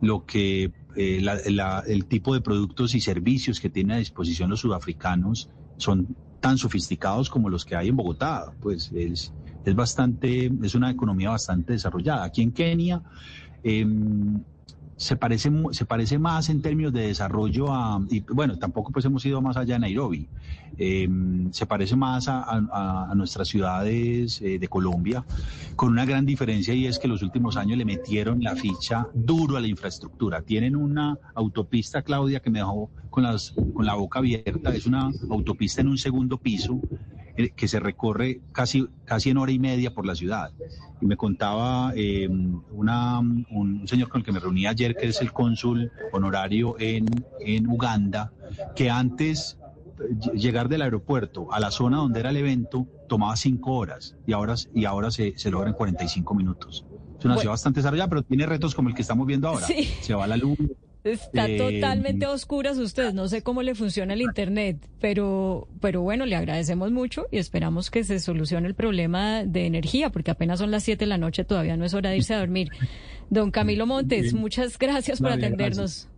lo 0.00 0.24
que 0.26 0.72
eh, 0.96 1.20
la- 1.20 1.80
el 1.86 2.06
tipo 2.06 2.34
de 2.34 2.40
productos 2.40 2.94
y 2.94 3.00
servicios 3.00 3.60
que 3.60 3.70
tienen 3.70 3.96
a 3.96 3.98
disposición 3.98 4.50
los 4.50 4.60
sudafricanos 4.60 5.48
son 5.76 6.16
tan 6.40 6.58
sofisticados 6.58 7.30
como 7.30 7.48
los 7.50 7.64
que 7.64 7.76
hay 7.76 7.88
en 7.88 7.96
Bogotá. 7.96 8.54
Pues 8.60 8.90
es, 8.92 9.34
es 9.64 9.74
bastante, 9.74 10.50
es 10.62 10.74
una 10.74 10.90
economía 10.90 11.30
bastante 11.30 11.72
desarrollada. 11.74 12.24
Aquí 12.24 12.42
en 12.42 12.52
Kenia 12.52 13.02
em, 13.62 14.44
se 14.96 15.16
parece, 15.16 15.50
se 15.72 15.84
parece 15.84 16.18
más 16.18 16.48
en 16.48 16.62
términos 16.62 16.92
de 16.92 17.08
desarrollo 17.08 17.72
a, 17.72 18.00
y 18.08 18.20
bueno, 18.20 18.58
tampoco 18.58 18.92
pues 18.92 19.04
hemos 19.04 19.24
ido 19.26 19.42
más 19.42 19.56
allá 19.56 19.74
de 19.74 19.80
Nairobi. 19.80 20.28
Em, 20.78 21.52
se 21.52 21.64
parece 21.64 21.96
más 21.96 22.26
a, 22.28 23.12
nuestras 23.14 23.48
ciudades 23.48 24.40
eh, 24.42 24.58
de 24.58 24.68
Colombia, 24.68 25.24
con 25.74 25.90
una 25.90 26.04
gran 26.04 26.26
diferencia 26.26 26.74
y 26.74 26.86
es 26.86 26.98
que 26.98 27.08
los 27.08 27.22
últimos 27.22 27.56
años 27.56 27.78
le 27.78 27.84
metieron 27.84 28.42
la 28.42 28.56
ficha 28.56 29.06
duro 29.14 29.56
a 29.56 29.60
la 29.60 29.68
infraestructura. 29.68 30.42
Tienen 30.42 30.76
una 30.76 31.18
autopista, 31.34 32.02
Claudia, 32.02 32.40
que 32.40 32.50
me 32.50 32.58
dejó 32.58 32.90
con, 33.10 33.24
las, 33.24 33.54
con 33.74 33.86
la 33.86 33.94
boca 33.94 34.18
abierta. 34.18 34.74
Es 34.74 34.86
una 34.86 35.10
autopista 35.30 35.80
en 35.80 35.88
un 35.88 35.98
segundo 35.98 36.36
piso 36.38 36.80
eh, 36.90 37.25
que 37.54 37.68
se 37.68 37.80
recorre 37.80 38.40
casi, 38.52 38.86
casi 39.04 39.30
en 39.30 39.36
hora 39.38 39.52
y 39.52 39.58
media 39.58 39.92
por 39.94 40.06
la 40.06 40.14
ciudad. 40.14 40.52
Y 41.00 41.06
me 41.06 41.16
contaba 41.16 41.92
eh, 41.94 42.28
una, 42.70 43.18
un, 43.18 43.46
un 43.50 43.86
señor 43.88 44.08
con 44.08 44.20
el 44.20 44.24
que 44.24 44.32
me 44.32 44.40
reuní 44.40 44.66
ayer, 44.66 44.96
que 44.96 45.06
es 45.08 45.20
el 45.20 45.32
cónsul 45.32 45.90
honorario 46.12 46.76
en, 46.78 47.24
en 47.40 47.68
Uganda, 47.68 48.32
que 48.74 48.88
antes 48.90 49.58
eh, 50.00 50.14
ll- 50.14 50.32
llegar 50.32 50.68
del 50.68 50.82
aeropuerto 50.82 51.52
a 51.52 51.60
la 51.60 51.70
zona 51.70 51.98
donde 51.98 52.20
era 52.20 52.30
el 52.30 52.36
evento 52.38 52.86
tomaba 53.08 53.36
cinco 53.36 53.74
horas 53.74 54.16
y 54.26 54.32
ahora, 54.32 54.54
y 54.74 54.84
ahora 54.86 55.10
se, 55.10 55.34
se 55.36 55.50
logra 55.50 55.68
en 55.68 55.74
45 55.74 56.34
minutos. 56.34 56.84
Es 57.18 57.24
una 57.24 57.34
Bueno. 57.34 57.40
ciudad 57.40 57.52
bastante 57.52 57.80
desarrollada, 57.80 58.08
pero 58.08 58.22
tiene 58.22 58.46
retos 58.46 58.74
como 58.74 58.88
el 58.88 58.94
que 58.94 59.02
estamos 59.02 59.26
viendo 59.26 59.48
ahora. 59.48 59.66
Sí. 59.66 59.84
Se 60.00 60.14
va 60.14 60.26
la 60.26 60.36
luz. 60.36 60.56
Está 61.06 61.48
Eh, 61.48 61.56
totalmente 61.56 62.24
a 62.26 62.30
oscuras 62.30 62.78
usted. 62.78 63.12
No 63.12 63.28
sé 63.28 63.42
cómo 63.42 63.62
le 63.62 63.74
funciona 63.74 64.14
el 64.14 64.22
internet, 64.22 64.78
pero, 65.00 65.68
pero 65.80 66.02
bueno, 66.02 66.26
le 66.26 66.36
agradecemos 66.36 66.90
mucho 66.90 67.26
y 67.30 67.38
esperamos 67.38 67.90
que 67.90 68.04
se 68.04 68.18
solucione 68.20 68.66
el 68.68 68.74
problema 68.74 69.44
de 69.44 69.66
energía, 69.66 70.10
porque 70.10 70.30
apenas 70.30 70.58
son 70.58 70.70
las 70.70 70.82
7 70.84 71.04
de 71.04 71.08
la 71.08 71.18
noche, 71.18 71.44
todavía 71.44 71.76
no 71.76 71.84
es 71.84 71.94
hora 71.94 72.10
de 72.10 72.16
irse 72.18 72.34
a 72.34 72.38
dormir. 72.38 72.68
Don 73.30 73.50
Camilo 73.50 73.86
Montes, 73.86 74.22
Bien. 74.32 74.36
muchas 74.36 74.78
gracias 74.78 75.20
por 75.20 75.30
atendernos. 75.32 76.08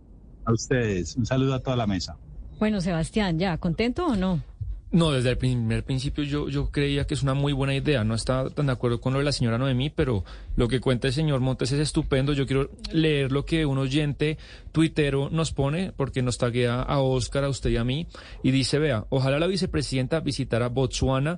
A 0.45 0.53
ustedes. 0.53 1.15
Un 1.15 1.25
saludo 1.25 1.53
a 1.53 1.59
toda 1.59 1.75
la 1.75 1.87
mesa. 1.87 2.17
Bueno, 2.59 2.81
Sebastián, 2.81 3.39
¿ya 3.39 3.57
contento 3.57 4.05
o 4.07 4.15
no? 4.15 4.43
No, 4.91 5.11
desde 5.11 5.29
el 5.29 5.37
primer 5.37 5.83
principio 5.83 6.23
yo, 6.23 6.49
yo 6.49 6.71
creía 6.71 7.05
que 7.05 7.13
es 7.13 7.21
una 7.21 7.35
muy 7.35 7.53
buena 7.53 7.75
idea. 7.75 8.03
No 8.03 8.15
estaba 8.15 8.49
tan 8.49 8.65
de 8.65 8.71
acuerdo 8.71 8.99
con 8.99 9.13
lo 9.13 9.19
de 9.19 9.25
la 9.25 9.31
señora 9.31 9.59
Noemí, 9.59 9.91
pero 9.91 10.23
lo 10.55 10.67
que 10.67 10.79
cuenta 10.79 11.07
el 11.07 11.13
señor 11.13 11.41
Montes 11.41 11.71
es 11.71 11.79
estupendo. 11.79 12.33
Yo 12.33 12.47
quiero 12.47 12.71
leer 12.91 13.31
lo 13.31 13.45
que 13.45 13.67
un 13.67 13.77
oyente 13.77 14.39
tuitero 14.71 15.29
nos 15.29 15.51
pone, 15.51 15.91
porque 15.95 16.23
nos 16.23 16.39
taguea 16.39 16.81
a 16.81 17.01
Oscar, 17.01 17.43
a 17.43 17.49
usted 17.49 17.69
y 17.69 17.77
a 17.77 17.83
mí, 17.83 18.07
y 18.41 18.49
dice, 18.49 18.79
vea, 18.79 19.05
ojalá 19.09 19.37
la 19.37 19.45
vicepresidenta 19.45 20.21
visitara 20.21 20.69
Botsuana 20.69 21.35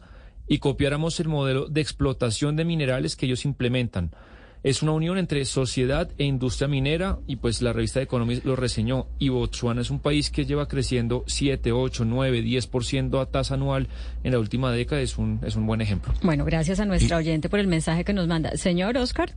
y 0.48 0.60
copiáramos 0.60 1.20
el 1.20 1.28
modelo 1.28 1.68
de 1.68 1.82
explotación 1.82 2.56
de 2.56 2.64
minerales 2.64 3.18
que 3.18 3.26
ellos 3.26 3.44
implementan. 3.44 4.12
Es 4.64 4.84
una 4.84 4.92
unión 4.92 5.18
entre 5.18 5.44
sociedad 5.46 6.12
e 6.20 6.24
industria 6.24 6.68
minera 6.68 7.18
y 7.26 7.38
pues 7.38 7.64
la 7.64 7.74
revista 7.74 8.00
de 8.00 8.04
Economist 8.04 8.46
lo 8.46 8.56
reseñó 8.56 9.08
y 9.18 9.30
Botswana 9.30 9.82
es 9.82 9.90
un 9.90 10.00
país 10.00 10.30
que 10.30 10.46
lleva 10.46 10.68
creciendo 10.68 11.24
7, 11.26 11.72
8, 11.72 12.06
9, 12.06 12.44
10% 12.44 13.22
a 13.22 13.26
tasa 13.26 13.56
anual 13.56 13.88
en 14.24 14.34
la 14.34 14.40
última 14.40 14.72
década. 14.72 15.02
Es 15.02 15.18
un, 15.18 15.40
es 15.44 15.56
un 15.56 15.66
buen 15.66 15.82
ejemplo. 15.82 16.14
Bueno, 16.22 16.46
gracias 16.46 16.80
a 16.80 16.86
nuestra 16.86 17.18
oyente 17.18 17.50
por 17.50 17.60
el 17.60 17.68
mensaje 17.68 18.04
que 18.04 18.14
nos 18.14 18.28
manda. 18.28 18.56
Señor 18.56 18.98
Oscar. 18.98 19.34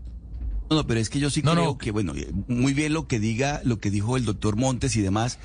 No, 0.69 0.87
pero 0.87 1.01
es 1.01 1.09
que 1.09 1.21
yo 1.21 1.31
sí 1.31 1.41
creo 1.41 1.79
que, 1.79 1.91
bueno, 1.91 2.13
muy 2.47 2.75
bien 2.75 2.93
lo 2.93 3.07
que 3.07 3.19
diga, 3.19 3.63
lo 3.65 3.79
que 3.79 3.91
dijo 3.91 4.17
el 4.19 4.27
doctor 4.27 4.57
Montes 4.57 4.97
y 4.97 5.03
demás, 5.03 5.39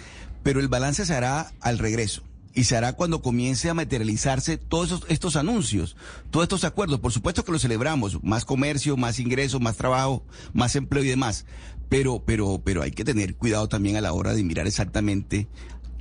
pero 0.44 0.60
el 0.60 0.68
balance 0.68 1.06
se 1.06 1.14
hará 1.14 1.52
al 1.62 1.78
regreso 1.78 2.29
y 2.60 2.66
se 2.66 2.76
hará 2.76 2.92
cuando 2.92 3.22
comience 3.22 3.70
a 3.70 3.74
materializarse 3.74 4.58
todos 4.58 5.06
estos 5.08 5.38
anuncios, 5.38 5.96
todos 6.30 6.44
estos 6.44 6.66
acuerdos. 6.66 7.00
Por 7.00 7.14
supuesto 7.14 7.46
que 7.46 7.54
lo 7.54 7.58
celebramos, 7.58 8.22
más 8.22 8.44
comercio, 8.44 8.98
más 8.98 9.22
ingresos, 9.22 9.62
más 9.62 9.78
trabajo, 9.78 10.26
más 10.52 10.76
empleo 10.76 11.06
y 11.06 11.08
demás. 11.08 11.46
Pero, 11.88 12.22
pero, 12.26 12.62
pero 12.62 12.82
hay 12.82 12.92
que 12.92 13.06
tener 13.06 13.38
cuidado 13.38 13.70
también 13.70 13.96
a 13.96 14.02
la 14.02 14.12
hora 14.12 14.34
de 14.34 14.44
mirar 14.44 14.68
exactamente 14.68 15.48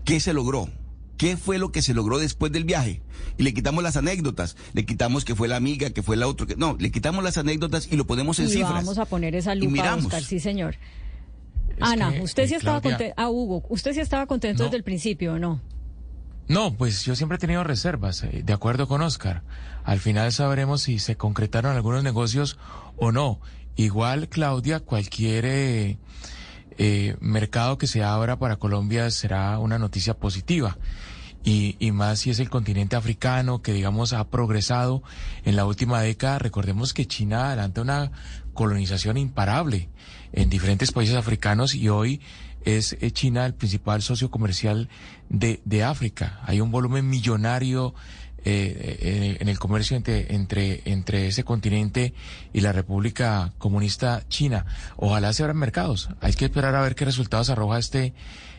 qué 0.05 0.19
se 0.19 0.33
logró, 0.33 0.69
qué 1.17 1.37
fue 1.37 1.59
lo 1.59 1.71
que 1.71 1.81
se 1.81 1.95
logró 1.95 2.19
después 2.19 2.51
del 2.51 2.65
viaje. 2.65 3.03
Y 3.37 3.45
le 3.45 3.55
quitamos 3.55 3.85
las 3.85 3.97
anécdotas, 3.97 4.57
le 4.73 4.85
quitamos 4.85 5.25
que 5.25 5.37
fue 5.37 5.47
la 5.47 5.55
amiga, 5.55 5.91
que 5.91 6.03
fue 6.03 6.17
la 6.17 6.27
otra, 6.27 6.45
que 6.49 6.57
no, 6.57 6.77
le 6.77 6.91
quitamos 6.91 7.23
las 7.23 7.39
anécdotas 7.39 7.87
y 7.89 7.95
lo 7.95 8.05
ponemos 8.05 8.41
en 8.41 8.47
y 8.47 8.51
cifras. 8.51 8.73
Vamos 8.73 8.99
a 8.99 9.05
poner 9.05 9.37
esa 9.37 9.55
lupa, 9.55 9.95
Oscar, 9.95 10.25
sí 10.25 10.41
señor. 10.41 10.75
Ana, 11.79 12.13
usted 12.21 12.49
sí 12.49 12.55
estaba 12.55 12.81
contento, 12.81 13.15
ah, 13.17 13.31
Hugo, 13.31 13.65
usted 13.69 13.95
sí 13.95 14.01
estaba 14.01 14.27
contento 14.27 14.65
desde 14.65 14.77
el 14.77 14.83
principio, 14.83 15.35
¿o 15.35 15.39
no? 15.39 15.61
No, 16.49 16.73
pues 16.75 17.05
yo 17.05 17.15
siempre 17.15 17.37
he 17.37 17.39
tenido 17.39 17.63
reservas, 17.63 18.23
eh, 18.25 18.43
de 18.43 18.53
acuerdo 18.55 18.89
con 18.89 19.03
Oscar. 19.03 19.43
Al 19.85 20.01
final 20.01 20.33
sabremos 20.33 20.83
si 20.83 20.99
se 20.99 21.17
concretaron 21.17 21.77
algunos 21.77 22.03
negocios 22.03 22.59
o 22.97 23.13
no. 23.13 23.39
Igual, 23.77 24.29
Claudia, 24.29 24.81
cualquier 24.81 25.45
eh, 25.45 25.99
eh, 26.79 27.17
mercado 27.21 27.77
que 27.77 27.87
se 27.87 28.03
abra 28.03 28.39
para 28.39 28.57
Colombia 28.57 29.11
será 29.11 29.59
una 29.59 29.79
noticia 29.79 30.15
positiva. 30.15 30.79
Y, 31.45 31.77
y, 31.79 31.93
más 31.93 32.21
si 32.21 32.31
es 32.31 32.41
el 32.41 32.51
continente 32.51 32.97
africano 32.97 33.63
que, 33.63 33.73
digamos, 33.73 34.13
ha 34.13 34.29
progresado 34.29 35.03
en 35.45 35.55
la 35.55 35.67
última 35.67 36.01
década. 36.01 36.39
Recordemos 36.39 36.95
que 36.95 37.07
China 37.07 37.47
adelanta 37.47 37.83
una 37.83 38.11
colonización 38.55 39.19
imparable 39.19 39.89
en 40.33 40.51
diferentes 40.51 40.93
países 40.93 41.15
africanos 41.15 41.75
y 41.75 41.89
hoy 41.89 42.21
es 42.77 42.97
eh, 43.01 43.11
China 43.11 43.47
el 43.47 43.55
principal 43.55 44.03
socio 44.03 44.31
comercial 44.31 44.89
de, 45.29 45.61
de 45.65 45.85
África. 45.85 46.41
Hay 46.45 46.61
un 46.61 46.71
volumen 46.71 47.09
millonario 47.09 47.95
eh, 48.45 49.37
en, 49.41 49.49
el 49.49 49.59
comercio 49.59 49.97
entre, 49.97 50.35
entre, 50.35 50.83
entre 50.85 51.27
ese 51.27 51.45
continente 51.45 52.15
y 52.53 52.61
la 52.61 52.73
República 52.73 53.53
Comunista 53.59 54.23
China. 54.29 54.65
Ojalá 54.97 55.33
se 55.33 55.43
abran 55.43 55.57
mercados. 55.57 56.09
Hay 56.21 56.35
que 56.35 56.45
esperar 56.45 56.75
a 56.75 56.83
ver 56.83 56.95
qué 56.95 57.05
resultados 57.05 57.51
arroja 57.51 57.79
este 57.79 58.15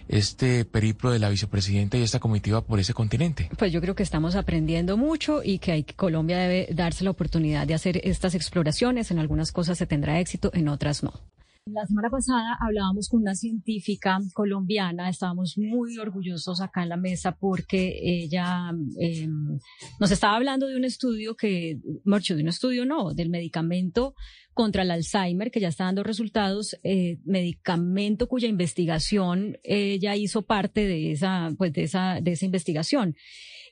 este 0.10 0.66
periplo 0.66 1.12
de 1.12 1.20
la 1.20 1.30
vicepresidenta 1.30 1.95
y 1.95 2.01
esta 2.01 2.20
comitiva 2.20 2.62
por 2.62 2.80
ese 2.80 2.95
continente? 2.95 3.47
Pues 3.60 3.72
yo 3.72 3.80
creo 3.80 3.93
que 3.93 4.01
estamos 4.01 4.36
aprendiendo 4.36 4.97
mucho 4.97 5.41
y 5.43 5.60
que 5.60 5.72
hay, 5.72 5.84
Colombia 5.84 6.39
debe 6.39 6.68
darse 6.74 7.03
la 7.03 7.12
oportunidad 7.12 7.68
de 7.68 7.76
hacer 7.76 8.01
estas 8.03 8.34
exploraciones. 8.34 9.12
En 9.12 9.20
algunas 9.20 9.51
cosas 9.51 9.78
se 9.78 9.86
tendrá 9.86 10.20
éxito, 10.20 10.49
en 10.55 10.68
otras 10.68 11.03
no. 11.03 11.14
La 11.74 11.86
semana 11.86 12.10
pasada 12.10 12.58
hablábamos 12.60 13.10
con 13.10 13.22
una 13.22 13.36
científica 13.36 14.18
colombiana, 14.34 15.10
estábamos 15.10 15.58
muy 15.58 15.98
orgullosos 15.98 16.62
acá 16.62 16.84
en 16.84 16.90
la 16.90 16.98
mesa 16.98 17.36
porque 17.38 18.00
ella 18.02 18.72
em, 18.98 19.60
nos 20.00 20.12
estaba 20.12 20.36
hablando 20.36 20.68
de 20.68 20.76
un 20.76 20.86
estudio 20.86 21.36
que, 21.36 21.80
mucho 22.06 22.36
de 22.36 22.44
un 22.44 22.50
estudio 22.50 22.86
no, 22.86 23.14
del 23.14 23.30
medicamento 23.30 24.16
contra 24.54 24.82
el 24.84 24.92
Alzheimer 24.92 25.52
que 25.52 25.60
ya 25.60 25.68
está 25.68 25.86
dando 25.86 26.04
resultados, 26.04 26.78
eh, 26.84 27.20
medicamento 27.24 28.28
cuya 28.28 28.48
investigación 28.48 29.58
ella 29.64 30.16
hizo 30.16 30.42
parte 30.42 30.86
de 30.86 31.12
esa, 31.12 31.52
pues 31.58 31.72
de 31.74 31.84
esa, 31.84 32.20
de 32.22 32.32
esa 32.32 32.46
investigación. 32.46 33.16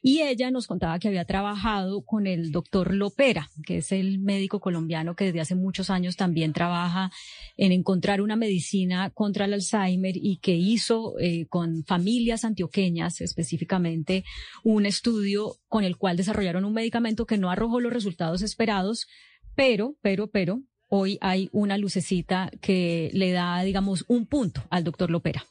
Y 0.01 0.21
ella 0.21 0.51
nos 0.51 0.67
contaba 0.67 0.99
que 0.99 1.07
había 1.07 1.25
trabajado 1.25 2.01
con 2.01 2.27
el 2.27 2.51
doctor 2.51 2.93
Lopera, 2.93 3.49
que 3.65 3.77
es 3.77 3.91
el 3.91 4.19
médico 4.19 4.59
colombiano 4.59 5.15
que 5.15 5.25
desde 5.25 5.41
hace 5.41 5.55
muchos 5.55 5.89
años 5.89 6.15
también 6.15 6.53
trabaja 6.53 7.11
en 7.55 7.71
encontrar 7.71 8.21
una 8.21 8.35
medicina 8.35 9.09
contra 9.11 9.45
el 9.45 9.53
Alzheimer 9.53 10.15
y 10.15 10.37
que 10.37 10.55
hizo 10.55 11.19
eh, 11.19 11.45
con 11.49 11.83
familias 11.85 12.45
antioqueñas 12.45 13.21
específicamente 13.21 14.23
un 14.63 14.85
estudio 14.85 15.55
con 15.67 15.83
el 15.83 15.97
cual 15.97 16.17
desarrollaron 16.17 16.65
un 16.65 16.73
medicamento 16.73 17.25
que 17.25 17.37
no 17.37 17.49
arrojó 17.49 17.79
los 17.79 17.93
resultados 17.93 18.41
esperados, 18.41 19.07
pero, 19.55 19.95
pero, 20.01 20.27
pero, 20.27 20.61
hoy 20.89 21.17
hay 21.21 21.49
una 21.51 21.77
lucecita 21.77 22.51
que 22.61 23.09
le 23.13 23.31
da, 23.31 23.61
digamos, 23.63 24.05
un 24.07 24.25
punto 24.25 24.63
al 24.69 24.83
doctor 24.83 25.09
Lopera. 25.09 25.45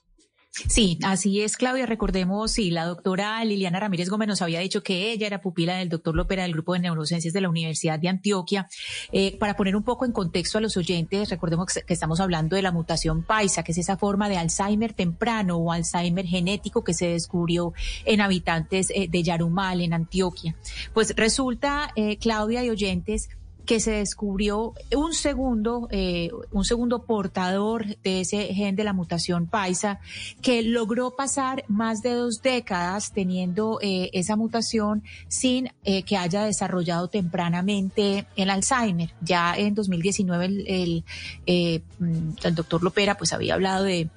Sí, 0.69 0.99
así 1.03 1.43
es, 1.43 1.57
Claudia. 1.57 1.87
Recordemos, 1.87 2.53
sí, 2.53 2.71
la 2.71 2.87
doctora 2.87 3.45
Liliana 3.45 3.79
Ramírez 3.79 4.09
Gómez 4.09 4.29
nos 4.29 4.43
había 4.43 4.61
dicho 4.61 4.83
que 4.83 5.13
ella 5.13 5.27
era 5.27 5.41
pupila 5.41 5.77
del 5.77 5.91
doctor 5.91 6.15
López 6.15 6.39
del 6.39 6.53
Grupo 6.53 6.73
de 6.73 6.81
Neurociencias 6.81 7.35
de 7.35 7.41
la 7.43 7.49
Universidad 7.49 7.99
de 7.99 8.09
Antioquia. 8.09 8.69
Eh, 9.13 9.37
para 9.39 9.55
poner 9.57 9.77
un 9.77 9.83
poco 9.83 10.07
en 10.07 10.13
contexto 10.13 10.59
a 10.59 10.61
los 10.63 10.77
oyentes, 10.77 11.29
recordemos 11.29 11.67
que 11.87 11.93
estamos 11.93 12.21
hablando 12.21 12.57
de 12.57 12.63
la 12.63 12.73
mutación 12.73 13.23
paisa, 13.23 13.63
que 13.63 13.73
es 13.73 13.79
esa 13.79 13.99
forma 13.99 14.29
de 14.29 14.39
Alzheimer 14.39 14.95
temprano 14.95 15.57
o 15.59 15.73
Alzheimer 15.73 16.27
genético 16.27 16.83
que 16.83 16.95
se 16.95 17.09
descubrió 17.09 17.75
en 18.05 18.21
habitantes 18.21 18.91
eh, 18.95 19.09
de 19.11 19.23
Yarumal, 19.23 19.83
en 19.83 19.93
Antioquia. 19.93 20.57
Pues 20.95 21.15
resulta, 21.17 21.93
eh, 21.97 22.17
Claudia 22.17 22.65
y 22.65 22.71
oyentes, 22.71 23.29
que 23.67 23.81
se 23.81 23.91
descubrió 23.91 24.75
un 24.95 25.13
segundo, 25.13 25.89
eh, 25.91 26.31
un 26.53 26.65
segundo 26.65 27.03
portador 27.03 27.85
de 28.03 28.21
ese 28.21 28.55
gen 28.55 28.77
de 28.77 28.85
la 28.85 28.93
mutación 28.93 29.47
paisa 29.47 29.99
que 30.41 30.63
logró 30.63 31.17
pasar 31.17 31.65
más 31.69 32.01
de 32.01 32.11
dos 32.11 32.43
décadas 32.43 33.13
teniendo 33.13 33.79
eh, 33.83 34.11
esa 34.13 34.37
mutación 34.37 35.03
sin 35.29 35.71
eh, 35.85 36.05
que 36.05 36.17
haya 36.17 36.45
desarrollado 36.45 37.09
tempranamente 37.09 38.27
el 38.37 38.51
Alzheimer. 38.51 39.11
Ya 39.21 39.55
en 39.57 39.75
2019 39.75 40.45
el, 40.47 41.05
el, 41.47 41.83
mm, 41.99 42.31
el 42.45 42.55
doctor 42.55 42.83
Lopera 42.85 43.17
pues 43.17 43.33
había 43.33 43.55
hablado 43.55 43.85
de 43.85 44.09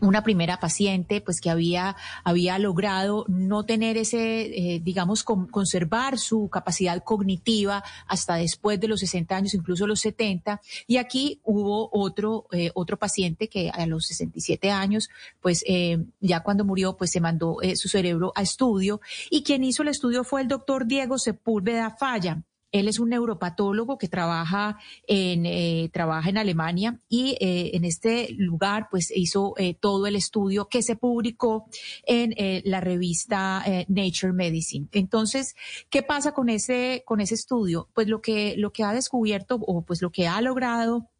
una 0.00 0.22
primera 0.22 0.58
paciente 0.58 1.20
pues 1.20 1.40
que 1.40 1.50
había, 1.50 1.96
había 2.24 2.58
logrado 2.58 3.24
no 3.28 3.64
tener 3.64 3.96
ese, 3.96 4.42
eh, 4.42 4.80
digamos, 4.82 5.22
conservar 5.22 6.18
su 6.18 6.48
capacidad 6.48 7.02
cognitiva 7.02 7.82
hasta 8.06 8.36
después 8.36 8.80
de 8.80 8.88
los 8.88 9.00
60 9.00 9.36
años, 9.36 9.54
incluso 9.54 9.86
los 9.86 10.00
70. 10.00 10.60
Y 10.86 10.96
aquí 10.96 11.40
hubo 11.44 11.90
otro, 11.92 12.46
eh, 12.52 12.70
otro 12.74 12.98
paciente 12.98 13.48
que 13.48 13.70
a 13.70 13.86
los 13.86 14.06
67 14.06 14.70
años, 14.70 15.10
pues 15.40 15.64
eh, 15.66 16.04
ya 16.20 16.40
cuando 16.40 16.64
murió, 16.64 16.96
pues 16.96 17.10
se 17.10 17.20
mandó 17.20 17.58
su 17.74 17.88
cerebro 17.88 18.32
a 18.34 18.42
estudio. 18.42 19.00
Y 19.30 19.42
quien 19.42 19.64
hizo 19.64 19.82
el 19.82 19.88
estudio 19.88 20.24
fue 20.24 20.42
el 20.42 20.48
doctor 20.48 20.86
Diego 20.86 21.18
Sepúlveda 21.18 21.90
Falla. 21.90 22.42
Él 22.72 22.88
es 22.88 22.98
un 22.98 23.10
neuropatólogo 23.10 23.98
que 23.98 24.08
trabaja 24.08 24.78
en, 25.06 25.46
eh, 25.46 25.90
trabaja 25.92 26.30
en 26.30 26.38
Alemania 26.38 27.00
y 27.08 27.36
eh, 27.40 27.70
en 27.74 27.84
este 27.84 28.28
lugar 28.32 28.88
pues 28.90 29.12
hizo 29.14 29.54
eh, 29.56 29.74
todo 29.74 30.06
el 30.06 30.16
estudio 30.16 30.68
que 30.68 30.82
se 30.82 30.96
publicó 30.96 31.66
en 32.04 32.34
la 32.64 32.80
revista 32.80 33.64
Nature 33.88 34.32
Medicine. 34.32 34.88
Entonces, 34.92 35.54
¿qué 35.88 36.02
pasa 36.02 36.32
con 36.32 36.48
ese, 36.48 37.02
con 37.06 37.20
ese 37.20 37.34
estudio? 37.34 37.88
Pues 37.94 38.08
lo 38.08 38.20
que, 38.20 38.54
lo 38.56 38.72
que 38.72 38.84
ha 38.84 38.92
descubierto 38.92 39.56
o 39.56 39.82
pues 39.82 40.02
lo 40.02 40.10
que 40.10 40.28
ha 40.28 40.40
logrado 40.40 41.10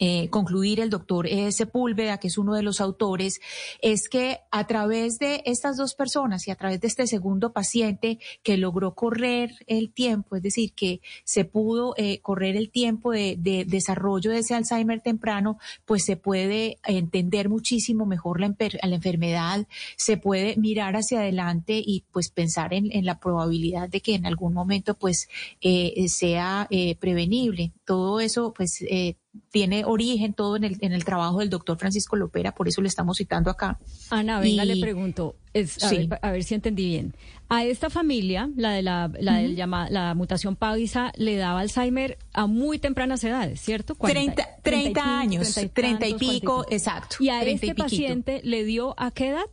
eh, 0.00 0.28
concluir 0.28 0.80
el 0.80 0.90
doctor 0.90 1.28
e 1.28 1.52
Sepúlveda, 1.52 2.18
que 2.18 2.26
es 2.26 2.36
uno 2.36 2.54
de 2.54 2.62
los 2.62 2.80
autores, 2.80 3.40
es 3.80 4.08
que 4.08 4.40
a 4.50 4.66
través 4.66 5.18
de 5.18 5.42
estas 5.46 5.76
dos 5.76 5.94
personas 5.94 6.48
y 6.48 6.50
a 6.50 6.56
través 6.56 6.80
de 6.80 6.88
este 6.88 7.06
segundo 7.06 7.52
paciente 7.52 8.18
que 8.42 8.56
logró 8.56 8.94
correr 8.94 9.52
el 9.68 9.92
tiempo, 9.92 10.34
es 10.34 10.42
decir, 10.42 10.72
que 10.72 11.00
se 11.22 11.44
pudo 11.44 11.94
eh, 11.96 12.18
correr 12.22 12.56
el 12.56 12.70
tiempo 12.70 13.12
de, 13.12 13.36
desarrollo 13.68 14.32
de 14.32 14.38
ese 14.38 14.54
Alzheimer 14.54 15.00
temprano, 15.00 15.58
pues 15.84 16.04
se 16.04 16.16
puede 16.16 16.78
entender 16.84 17.48
muchísimo 17.48 18.04
mejor 18.04 18.40
la, 18.40 18.52
enfermedad, 18.82 19.66
se 19.96 20.16
puede 20.16 20.56
mirar 20.56 20.96
hacia 20.96 21.20
adelante 21.20 21.80
y 21.84 22.04
pues 22.10 22.30
pensar 22.30 22.74
en, 22.74 23.04
la 23.04 23.20
probabilidad 23.20 23.88
de 23.88 24.00
que 24.00 24.14
en 24.14 24.26
algún 24.26 24.54
momento 24.54 24.94
pues 24.94 25.28
eh, 25.60 26.06
sea 26.08 26.68
prevenible. 26.98 27.72
Todo 27.84 28.20
eso 28.20 28.52
pues 28.54 28.82
tiene 29.50 29.84
origen 29.84 30.34
todo 30.34 30.56
en 30.56 30.64
el, 30.64 30.78
en 30.80 30.92
el 30.92 31.04
trabajo 31.04 31.40
del 31.40 31.50
doctor 31.50 31.78
Francisco 31.78 32.16
Lopera, 32.16 32.54
por 32.54 32.68
eso 32.68 32.80
le 32.80 32.88
estamos 32.88 33.18
citando 33.18 33.50
acá. 33.50 33.78
Ana, 34.10 34.40
venga, 34.40 34.64
le 34.64 34.80
pregunto, 34.80 35.36
a, 36.22 36.30
ver, 36.30 36.44
si 36.44 36.54
entendí 36.54 36.86
bien. 36.86 37.14
A 37.48 37.64
esta 37.64 37.90
familia, 37.90 38.50
la 38.56 38.72
de 38.72 38.82
la, 38.82 39.10
la, 39.20 39.88
la 39.90 40.14
mutación 40.14 40.56
Pavisa, 40.56 41.12
le 41.16 41.36
daba 41.36 41.60
Alzheimer 41.60 42.18
a 42.32 42.46
muy 42.46 42.78
tempranas 42.78 43.22
edades, 43.24 43.60
¿cierto? 43.60 43.94
30, 43.94 44.60
30, 44.62 45.18
años, 45.20 45.54
30 45.72 46.08
y, 46.08 46.14
pico, 46.14 46.66
exacto. 46.70 47.16
¿Y 47.20 47.28
a 47.28 47.42
este 47.42 47.74
paciente 47.74 48.40
le 48.44 48.64
dio 48.64 48.94
a 48.98 49.10
qué 49.10 49.28
edad? 49.28 49.46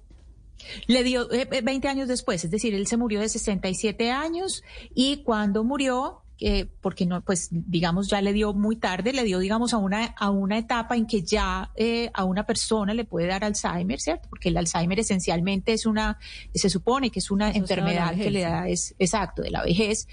Le 0.87 1.03
dio 1.03 1.27
20 1.27 1.87
eh, 1.87 1.89
años 1.89 2.07
después, 2.07 2.43
es 2.43 2.51
decir, 2.51 2.73
él 2.73 2.87
se 2.87 2.97
murió 2.97 3.19
de 3.19 3.29
67 3.29 4.11
años 4.11 4.63
y 4.93 5.17
cuando 5.17 5.63
murió 5.63 6.21
que 6.41 6.67
porque 6.81 7.05
no, 7.05 7.21
pues 7.21 7.49
digamos 7.51 8.09
ya 8.09 8.19
le 8.19 8.33
dio 8.33 8.51
muy 8.51 8.75
tarde, 8.75 9.13
le 9.13 9.23
dio 9.23 9.37
digamos 9.37 9.75
a 9.75 9.77
una 9.77 10.05
a 10.17 10.31
una 10.31 10.57
etapa 10.57 10.95
en 10.95 11.05
que 11.05 11.21
ya 11.21 11.69
eh, 11.75 12.09
a 12.15 12.23
una 12.23 12.47
persona 12.47 12.95
le 12.95 13.05
puede 13.05 13.27
dar 13.27 13.43
Alzheimer, 13.43 13.99
¿cierto? 13.99 14.27
Porque 14.27 14.49
el 14.49 14.57
Alzheimer 14.57 14.99
esencialmente 14.99 15.71
es 15.71 15.85
una, 15.85 16.17
se 16.51 16.71
supone 16.71 17.11
que 17.11 17.19
es 17.19 17.29
una 17.29 17.51
enfermedad 17.51 18.15
que 18.15 18.31
le 18.31 18.41
da 18.41 18.67
es 18.67 18.95
exacto 18.97 19.43
de 19.43 19.51
la 19.51 19.61
vejez 19.61 20.07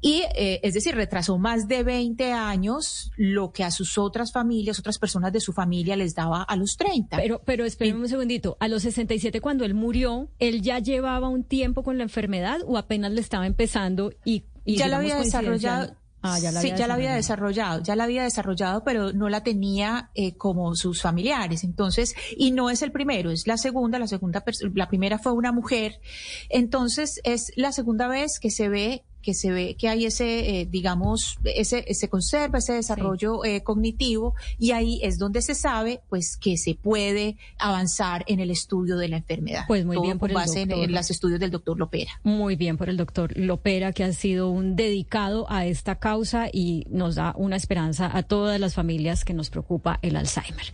y 0.00 0.22
eh, 0.36 0.60
es 0.62 0.74
decir, 0.74 0.94
retrasó 0.94 1.38
más 1.38 1.66
de 1.66 1.82
20 1.82 2.32
años 2.32 3.10
lo 3.16 3.52
que 3.52 3.64
a 3.64 3.70
sus 3.70 3.98
otras 3.98 4.32
familias, 4.32 4.78
otras 4.78 4.98
personas 4.98 5.32
de 5.32 5.40
su 5.40 5.52
familia 5.52 5.96
les 5.96 6.14
daba 6.14 6.42
a 6.42 6.56
los 6.56 6.76
30. 6.76 7.16
Pero, 7.16 7.42
pero 7.44 7.64
espérenme 7.64 8.02
un 8.02 8.08
segundito, 8.08 8.56
a 8.60 8.68
los 8.68 8.82
67 8.82 9.40
cuando 9.40 9.64
él 9.64 9.74
murió, 9.74 10.30
¿él 10.38 10.62
ya 10.62 10.78
llevaba 10.78 11.28
un 11.28 11.42
tiempo 11.42 11.82
con 11.82 11.98
la 11.98 12.04
enfermedad 12.04 12.60
o 12.66 12.78
apenas 12.78 13.12
le 13.12 13.20
estaba 13.20 13.46
empezando 13.46 14.12
y... 14.24 14.44
ya 14.76 14.88
lo 14.88 14.96
había 14.96 15.16
desarrollado. 15.16 15.96
Ah, 16.20 16.40
ya 16.40 16.50
la 16.50 16.60
sí, 16.60 16.72
ya 16.76 16.88
la 16.88 16.94
había 16.94 17.14
desarrollado, 17.14 17.80
ya 17.80 17.94
la 17.94 18.04
había 18.04 18.24
desarrollado, 18.24 18.82
pero 18.82 19.12
no 19.12 19.28
la 19.28 19.44
tenía 19.44 20.10
eh, 20.14 20.36
como 20.36 20.74
sus 20.74 21.00
familiares. 21.00 21.62
Entonces, 21.62 22.16
y 22.36 22.50
no 22.50 22.70
es 22.70 22.82
el 22.82 22.90
primero, 22.90 23.30
es 23.30 23.46
la 23.46 23.56
segunda, 23.56 24.00
la 24.00 24.08
segunda, 24.08 24.42
la 24.74 24.88
primera 24.88 25.20
fue 25.20 25.32
una 25.32 25.52
mujer. 25.52 26.00
Entonces, 26.48 27.20
es 27.22 27.52
la 27.54 27.70
segunda 27.70 28.08
vez 28.08 28.40
que 28.40 28.50
se 28.50 28.68
ve 28.68 29.04
que 29.22 29.34
se 29.34 29.50
ve 29.50 29.76
que 29.76 29.88
hay 29.88 30.06
ese, 30.06 30.60
eh, 30.60 30.68
digamos, 30.70 31.38
ese, 31.44 31.92
se 31.94 32.08
conserva 32.08 32.58
ese 32.58 32.74
desarrollo 32.74 33.44
eh, 33.44 33.62
cognitivo 33.62 34.34
y 34.58 34.72
ahí 34.72 35.00
es 35.02 35.18
donde 35.18 35.42
se 35.42 35.54
sabe, 35.54 36.00
pues, 36.08 36.36
que 36.36 36.56
se 36.56 36.74
puede 36.74 37.36
avanzar 37.58 38.24
en 38.26 38.40
el 38.40 38.50
estudio 38.50 38.96
de 38.96 39.08
la 39.08 39.16
enfermedad. 39.18 39.64
Pues 39.66 39.84
muy 39.84 40.00
bien 40.00 40.18
por 40.18 40.32
base 40.32 40.62
en, 40.62 40.92
los 40.92 41.10
estudios 41.10 41.40
del 41.40 41.50
doctor 41.50 41.78
Lopera. 41.78 42.12
Muy 42.22 42.56
bien 42.56 42.76
por 42.76 42.88
el 42.88 42.96
doctor 42.96 43.36
Lopera, 43.36 43.92
que 43.92 44.04
ha 44.04 44.12
sido 44.12 44.50
un 44.50 44.76
dedicado 44.76 45.50
a 45.50 45.66
esta 45.66 45.96
causa 45.96 46.48
y 46.52 46.86
nos 46.90 47.16
da 47.16 47.34
una 47.36 47.56
esperanza 47.56 48.10
a 48.16 48.22
todas 48.22 48.58
las 48.60 48.74
familias 48.74 49.24
que 49.24 49.34
nos 49.34 49.50
preocupa 49.50 49.98
el 50.02 50.16
Alzheimer. 50.16 50.72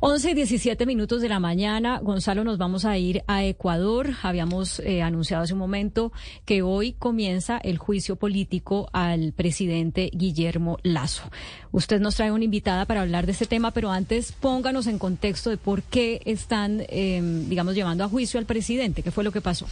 11 0.00 0.30
y 0.30 0.34
17 0.34 0.86
minutos 0.86 1.22
de 1.22 1.28
la 1.28 1.40
mañana, 1.40 1.98
Gonzalo, 1.98 2.44
nos 2.44 2.58
vamos 2.58 2.84
a 2.84 2.96
ir 2.98 3.22
a 3.26 3.44
Ecuador. 3.44 4.10
Habíamos 4.22 4.80
eh, 4.80 5.02
anunciado 5.02 5.42
hace 5.44 5.54
un 5.54 5.58
momento 5.58 6.12
que 6.44 6.62
hoy 6.62 6.92
comienza 6.92 7.58
el 7.58 7.77
juicio 7.78 8.16
político 8.16 8.88
al 8.92 9.32
presidente 9.32 10.10
Guillermo 10.12 10.78
Lazo. 10.82 11.30
Usted 11.72 12.00
nos 12.00 12.16
trae 12.16 12.32
una 12.32 12.44
invitada 12.44 12.84
para 12.84 13.02
hablar 13.02 13.26
de 13.26 13.32
este 13.32 13.46
tema, 13.46 13.70
pero 13.70 13.90
antes 13.90 14.32
pónganos 14.32 14.86
en 14.86 14.98
contexto 14.98 15.50
de 15.50 15.56
por 15.56 15.82
qué 15.82 16.20
están, 16.24 16.84
em, 16.88 17.48
digamos, 17.48 17.74
llevando 17.74 18.04
a 18.04 18.08
juicio 18.08 18.38
al 18.38 18.46
presidente. 18.46 19.02
¿Qué 19.02 19.10
fue 19.10 19.24
lo 19.24 19.32
que 19.32 19.40
pasó? 19.40 19.66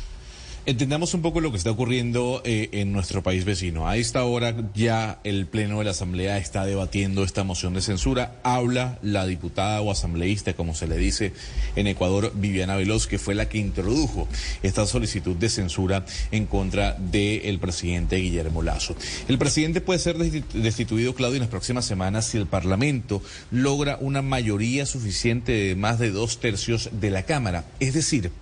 Entendamos 0.69 1.15
un 1.15 1.23
poco 1.23 1.41
lo 1.41 1.53
que 1.53 1.59
está 1.59 1.71
ocurriendo 1.71 2.43
eh, 2.45 2.71
en 2.73 2.91
nuestro 2.93 3.23
país 3.23 3.45
vecino. 3.45 3.87
A 3.87 3.97
esta 3.99 4.25
hora 4.25 4.53
ya 4.75 5.21
el 5.23 5.47
Pleno 5.47 5.79
de 5.79 5.85
la 5.85 5.93
Asamblea 5.93 6.39
está 6.39 6.67
debatiendo 6.67 7.23
esta 7.23 7.45
moción 7.45 7.73
de 7.73 7.81
censura. 7.81 8.35
Habla 8.43 8.99
la 9.01 9.29
diputada 9.29 9.81
o 9.81 9.93
asambleísta, 9.93 10.55
como 10.55 10.75
se 10.75 10.89
le 10.89 10.97
dice 10.97 11.33
en 11.77 11.87
Ecuador, 11.87 12.33
Viviana 12.35 12.75
Veloz, 12.75 13.07
que 13.07 13.21
fue 13.21 13.37
la 13.37 13.49
que 13.49 13.59
introdujo 13.59 14.27
esta 14.65 14.87
solicitud 14.87 15.37
de 15.37 15.51
censura 15.51 16.05
en 16.33 16.47
contra 16.47 16.95
del 16.95 17.61
presidente 17.61 18.17
Guillermo 18.17 18.61
Lazo. 18.61 18.97
El 19.29 19.39
presidente 19.39 19.81
puede 19.81 20.01
ser 20.01 20.17
destituido, 20.19 21.15
Claudio, 21.15 21.37
en 21.37 21.43
las 21.43 21.51
próximas 21.51 21.85
semanas 21.85 22.27
si 22.27 22.39
el 22.39 22.47
Parlamento 22.47 23.23
logra 23.53 23.99
una 24.01 24.21
mayoría 24.21 24.85
suficiente 24.85 25.53
de 25.53 25.77
más 25.77 26.01
de 26.01 26.11
dos 26.11 26.41
tercios 26.41 26.91
de 26.91 27.13
la 27.13 27.23
Cámara. 27.23 27.67
Es 27.79 27.95
decir, 27.95 28.33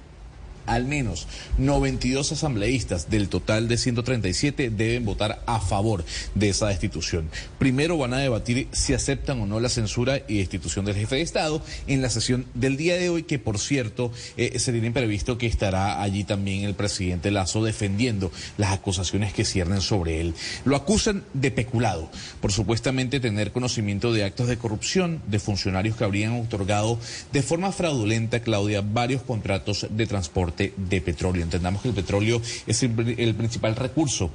al 0.67 0.85
menos 0.87 1.27
92 1.59 2.33
asambleístas 2.33 3.11
del 3.11 3.29
total 3.29 3.69
de 3.69 3.79
137 3.79 4.71
deben 4.71 5.05
votar 5.05 5.43
a 5.47 5.61
favor 5.61 6.05
de 6.35 6.49
esa 6.49 6.69
destitución. 6.69 7.29
Primero 7.59 7.99
van 7.99 8.15
a 8.15 8.19
debatir 8.19 8.69
si 8.73 8.95
aceptan 8.95 9.41
o 9.41 9.47
no 9.47 9.61
la 9.61 9.69
censura 9.69 10.23
y 10.29 10.39
destitución 10.39 10.85
del 10.85 10.97
jefe 10.97 11.17
de 11.17 11.23
Estado 11.23 11.62
en 11.87 12.03
la 12.03 12.11
sesión 12.11 12.47
del 12.55 12.77
día 12.77 12.97
de 12.97 13.11
hoy, 13.11 13.25
que 13.25 13.39
por 13.39 13.59
cierto 13.59 14.12
eh, 14.37 14.59
se 14.59 14.73
tiene 14.73 14.91
previsto 14.91 15.39
que 15.39 15.47
estará 15.47 16.03
allí 16.03 16.25
también 16.25 16.65
el 16.65 16.75
presidente 16.75 17.31
Lazo 17.31 17.62
defendiendo 17.62 18.31
las 18.59 18.73
acusaciones 18.73 19.33
que 19.33 19.45
ciernen 19.45 19.81
sobre 19.81 20.21
él. 20.21 20.35
Lo 20.65 20.77
acusan 20.77 21.25
de 21.35 21.51
peculado 21.51 22.11
por 22.41 22.53
supuestamente 22.53 23.21
tener 23.21 23.53
conocimiento 23.53 24.12
de 24.12 24.25
actos 24.25 24.49
de 24.49 24.59
corrupción 24.59 25.21
de 25.27 25.39
funcionarios 25.39 25.97
que 25.97 26.05
habrían 26.05 26.41
otorgado 26.41 26.99
de 27.33 27.43
forma 27.43 27.73
fraudulenta, 27.73 28.41
Claudia, 28.41 28.83
varios 28.83 29.23
contratos 29.23 29.87
de 29.91 30.07
transporte 30.07 30.53
de 30.57 31.00
petróleo. 31.00 31.42
Entendamos 31.42 31.82
que 31.82 31.88
el 31.88 31.94
petróleo 31.94 32.40
es 32.66 32.82
el, 32.82 33.34
principal 33.34 33.76
recurso 33.76 34.30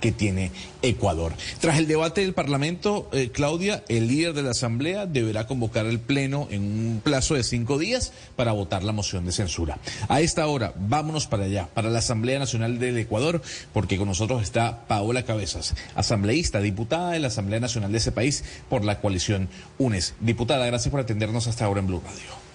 que 0.00 0.12
tiene 0.12 0.50
Ecuador. 0.82 1.32
Tras 1.60 1.78
el 1.78 1.86
debate 1.86 2.20
del 2.20 2.34
Parlamento, 2.34 3.08
eh, 3.12 3.30
Claudia, 3.32 3.82
el 3.88 4.08
líder 4.08 4.34
de 4.34 4.42
la 4.42 4.50
Asamblea 4.50 5.06
deberá 5.06 5.46
convocar 5.46 5.86
el 5.86 5.98
Pleno 5.98 6.48
en 6.50 6.62
un 6.62 7.00
plazo 7.02 7.34
de 7.34 7.42
cinco 7.42 7.78
días 7.78 8.12
para 8.36 8.52
votar 8.52 8.84
la 8.84 8.92
moción 8.92 9.24
de 9.24 9.32
censura. 9.32 9.78
A 10.08 10.20
esta 10.20 10.46
hora, 10.46 10.74
vámonos 10.76 11.26
para 11.26 11.44
allá, 11.44 11.68
para 11.72 11.88
la 11.88 12.00
Asamblea 12.00 12.38
Nacional 12.38 12.78
del 12.78 12.98
Ecuador, 12.98 13.40
porque 13.72 13.96
con 13.96 14.08
nosotros 14.08 14.42
está 14.42 14.86
Paola 14.86 15.24
Cabezas, 15.24 15.74
asambleísta, 15.94 16.60
diputada 16.60 17.12
de 17.12 17.20
la 17.20 17.28
Asamblea 17.28 17.60
Nacional 17.60 17.90
de 17.90 17.98
ese 17.98 18.12
país 18.12 18.44
por 18.68 18.84
la 18.84 19.00
coalición 19.00 19.48
UNES. 19.78 20.14
Diputada, 20.20 20.66
gracias 20.66 20.90
por 20.90 21.00
atendernos 21.00 21.46
hasta 21.46 21.64
ahora 21.64 21.80
en 21.80 21.86
Blue 21.86 22.02
Radio. 22.04 22.45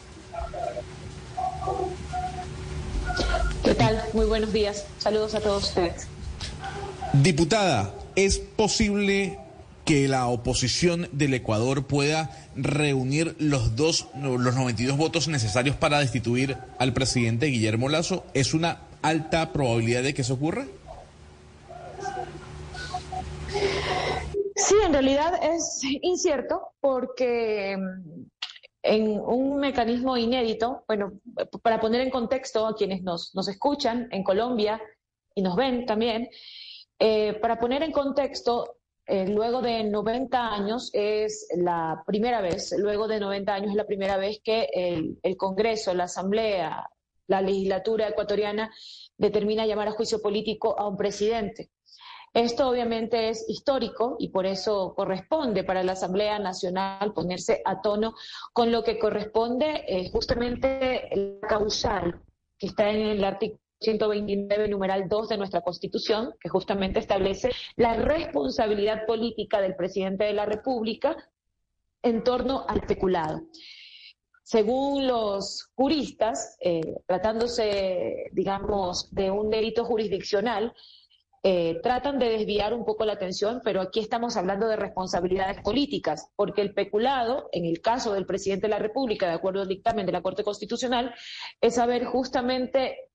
¿Qué 3.71 3.75
tal? 3.75 4.03
Muy 4.11 4.25
buenos 4.25 4.51
días. 4.51 4.85
Saludos 4.97 5.33
a 5.33 5.39
todos 5.39 5.63
ustedes. 5.63 6.05
Diputada, 7.13 7.93
¿es 8.17 8.37
posible 8.37 9.39
que 9.85 10.09
la 10.09 10.27
oposición 10.27 11.07
del 11.13 11.35
Ecuador 11.35 11.87
pueda 11.87 12.37
reunir 12.57 13.33
los 13.39 13.77
dos, 13.77 14.09
los 14.21 14.55
92 14.55 14.97
votos 14.97 15.29
necesarios 15.29 15.77
para 15.77 15.99
destituir 15.99 16.57
al 16.79 16.91
presidente 16.91 17.45
Guillermo 17.45 17.87
Lazo? 17.87 18.25
¿Es 18.33 18.53
una 18.53 18.81
alta 19.01 19.53
probabilidad 19.53 20.03
de 20.03 20.13
que 20.13 20.23
eso 20.23 20.33
ocurra? 20.33 20.65
Sí, 24.57 24.75
en 24.85 24.91
realidad 24.91 25.31
es 25.41 25.79
incierto 26.01 26.73
porque 26.81 27.77
en 28.83 29.19
un 29.19 29.57
mecanismo 29.59 30.17
inédito, 30.17 30.83
bueno, 30.87 31.13
para 31.61 31.79
poner 31.79 32.01
en 32.01 32.09
contexto 32.09 32.65
a 32.65 32.75
quienes 32.75 33.03
nos, 33.03 33.33
nos 33.35 33.47
escuchan 33.47 34.07
en 34.11 34.23
Colombia 34.23 34.81
y 35.35 35.41
nos 35.41 35.55
ven 35.55 35.85
también, 35.85 36.29
eh, 36.99 37.33
para 37.33 37.59
poner 37.59 37.83
en 37.83 37.91
contexto, 37.91 38.77
eh, 39.05 39.27
luego 39.27 39.61
de 39.61 39.83
90 39.83 40.53
años 40.53 40.89
es 40.93 41.47
la 41.55 42.03
primera 42.05 42.41
vez, 42.41 42.73
luego 42.77 43.07
de 43.07 43.19
90 43.19 43.53
años 43.53 43.69
es 43.71 43.75
la 43.75 43.87
primera 43.87 44.17
vez 44.17 44.39
que 44.43 44.69
el, 44.73 45.19
el 45.21 45.37
Congreso, 45.37 45.93
la 45.93 46.05
Asamblea, 46.05 46.87
la 47.27 47.41
legislatura 47.41 48.09
ecuatoriana 48.09 48.71
determina 49.17 49.65
llamar 49.65 49.87
a 49.87 49.91
juicio 49.91 50.21
político 50.21 50.77
a 50.77 50.87
un 50.87 50.97
presidente. 50.97 51.69
Esto 52.33 52.69
obviamente 52.69 53.29
es 53.29 53.45
histórico 53.49 54.15
y 54.17 54.29
por 54.29 54.45
eso 54.45 54.93
corresponde 54.95 55.65
para 55.65 55.83
la 55.83 55.93
Asamblea 55.93 56.39
Nacional 56.39 57.13
ponerse 57.13 57.61
a 57.65 57.81
tono 57.81 58.13
con 58.53 58.71
lo 58.71 58.83
que 58.83 58.97
corresponde 58.97 59.83
eh, 59.85 60.09
justamente 60.11 61.09
la 61.13 61.47
causal 61.47 62.21
que 62.57 62.67
está 62.67 62.89
en 62.89 63.01
el 63.01 63.23
artículo 63.23 63.59
129, 63.81 64.67
numeral 64.67 65.09
2 65.09 65.29
de 65.29 65.37
nuestra 65.37 65.61
Constitución, 65.61 66.35
que 66.39 66.49
justamente 66.49 66.99
establece 66.99 67.51
la 67.75 67.95
responsabilidad 67.95 69.05
política 69.07 69.59
del 69.59 69.75
presidente 69.75 70.25
de 70.25 70.33
la 70.33 70.45
República 70.45 71.17
en 72.03 72.23
torno 72.23 72.63
al 72.67 72.81
peculado. 72.81 73.41
Según 74.43 75.07
los 75.07 75.69
juristas, 75.75 76.57
eh, 76.59 76.95
tratándose, 77.07 78.29
digamos, 78.33 79.09
de 79.11 79.31
un 79.31 79.49
delito 79.49 79.83
jurisdiccional, 79.85 80.73
eh, 81.43 81.79
tratan 81.81 82.19
de 82.19 82.29
desviar 82.29 82.73
un 82.73 82.85
poco 82.85 83.03
la 83.03 83.13
atención, 83.13 83.61
pero 83.63 83.81
aquí 83.81 83.99
estamos 83.99 84.37
hablando 84.37 84.67
de 84.67 84.75
responsabilidades 84.75 85.61
políticas, 85.61 86.29
porque 86.35 86.61
el 86.61 86.73
peculado, 86.73 87.49
en 87.51 87.65
el 87.65 87.81
caso 87.81 88.13
del 88.13 88.27
presidente 88.27 88.67
de 88.67 88.71
la 88.71 88.79
República, 88.79 89.27
de 89.27 89.33
acuerdo 89.33 89.61
al 89.61 89.67
dictamen 89.67 90.05
de 90.05 90.11
la 90.11 90.21
Corte 90.21 90.43
Constitucional, 90.43 91.15
es 91.59 91.79
haber 91.79 92.05
justamente 92.05 93.09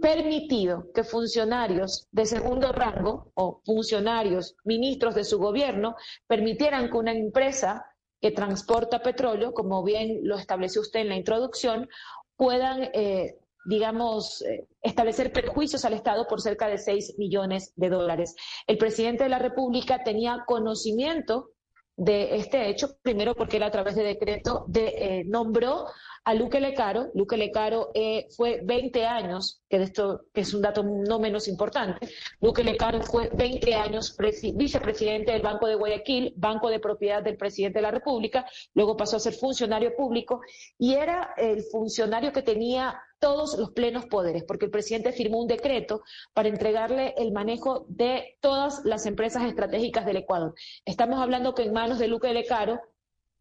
permitido 0.00 0.90
que 0.92 1.04
funcionarios 1.04 2.06
de 2.10 2.26
segundo 2.26 2.72
rango 2.72 3.30
o 3.34 3.60
funcionarios, 3.64 4.56
ministros 4.64 5.14
de 5.14 5.24
su 5.24 5.38
gobierno, 5.38 5.96
permitieran 6.26 6.90
que 6.90 6.96
una 6.96 7.12
empresa 7.12 7.86
que 8.20 8.30
transporta 8.30 9.02
petróleo, 9.02 9.52
como 9.52 9.82
bien 9.82 10.20
lo 10.22 10.36
estableció 10.36 10.80
usted 10.80 11.00
en 11.00 11.08
la 11.10 11.16
introducción, 11.16 11.88
puedan 12.36 12.90
eh, 12.94 13.38
digamos, 13.64 14.42
eh, 14.42 14.66
establecer 14.82 15.32
perjuicios 15.32 15.84
al 15.84 15.94
Estado 15.94 16.26
por 16.26 16.40
cerca 16.40 16.68
de 16.68 16.78
6 16.78 17.14
millones 17.18 17.72
de 17.76 17.88
dólares. 17.88 18.34
El 18.66 18.78
presidente 18.78 19.24
de 19.24 19.30
la 19.30 19.38
República 19.38 20.02
tenía 20.04 20.44
conocimiento 20.46 21.50
de 21.96 22.36
este 22.36 22.68
hecho, 22.68 22.96
primero 23.02 23.34
porque 23.34 23.58
él 23.58 23.62
a 23.62 23.70
través 23.70 23.94
de 23.94 24.02
decreto 24.02 24.64
de, 24.68 24.88
eh, 24.88 25.24
nombró 25.26 25.86
a 26.24 26.34
Luque 26.34 26.60
Lecaro. 26.60 27.10
Luque 27.14 27.36
Lecaro 27.36 27.90
eh, 27.94 28.26
fue 28.36 28.60
20 28.64 29.04
años, 29.06 29.62
que 29.68 29.82
esto 29.82 30.26
que 30.32 30.40
es 30.40 30.54
un 30.54 30.62
dato 30.62 30.82
no 30.82 31.18
menos 31.18 31.48
importante. 31.48 32.08
Luque 32.40 32.64
Lecaro 32.64 33.02
fue 33.02 33.30
20 33.34 33.74
años 33.74 34.16
vicepresidente 34.54 35.32
del 35.32 35.42
Banco 35.42 35.66
de 35.66 35.74
Guayaquil, 35.74 36.32
banco 36.36 36.68
de 36.70 36.80
propiedad 36.80 37.22
del 37.22 37.36
presidente 37.36 37.78
de 37.78 37.82
la 37.82 37.90
República, 37.90 38.46
luego 38.74 38.96
pasó 38.96 39.16
a 39.16 39.20
ser 39.20 39.34
funcionario 39.34 39.94
público 39.96 40.40
y 40.78 40.94
era 40.94 41.34
el 41.36 41.62
funcionario 41.62 42.32
que 42.32 42.42
tenía 42.42 43.00
todos 43.18 43.56
los 43.58 43.70
plenos 43.70 44.06
poderes, 44.06 44.44
porque 44.44 44.66
el 44.66 44.70
presidente 44.70 45.12
firmó 45.12 45.40
un 45.40 45.46
decreto 45.46 46.02
para 46.34 46.48
entregarle 46.48 47.14
el 47.16 47.32
manejo 47.32 47.86
de 47.88 48.36
todas 48.40 48.84
las 48.84 49.06
empresas 49.06 49.44
estratégicas 49.44 50.04
del 50.04 50.18
Ecuador. 50.18 50.54
Estamos 50.84 51.20
hablando 51.20 51.54
que 51.54 51.62
en 51.62 51.72
manos 51.72 51.98
de 51.98 52.08
Luque 52.08 52.32
Lecaro 52.32 52.80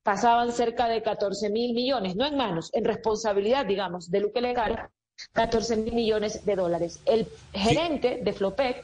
pasaban 0.04 0.51
cerca 0.51 0.88
de 0.88 1.01
14 1.01 1.49
mil 1.49 1.74
millones, 1.74 2.16
no 2.16 2.26
en 2.26 2.38
manos, 2.38 2.70
en 2.74 2.84
responsabilidad, 2.84 3.66
digamos, 3.66 4.12
de 4.12 4.20
Luque 4.20 4.41
Legal, 4.41 4.89
14 5.32 5.78
mil 5.78 5.93
millones 5.93 6.45
de 6.45 6.56
dólares. 6.56 6.99
El 7.06 7.28
gerente 7.54 8.20
de 8.22 8.34
Flopec 8.34 8.84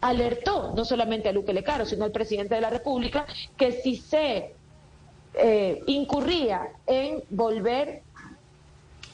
alertó 0.00 0.72
no 0.74 0.84
solamente 0.84 1.28
a 1.28 1.32
Luque 1.32 1.52
Lecaro, 1.52 1.86
sino 1.86 2.04
al 2.04 2.12
presidente 2.12 2.56
de 2.56 2.60
la 2.60 2.70
República, 2.70 3.26
que 3.56 3.72
si 3.72 3.96
se 3.96 4.54
eh, 5.34 5.82
incurría 5.86 6.68
en 6.86 7.22
volver 7.30 8.02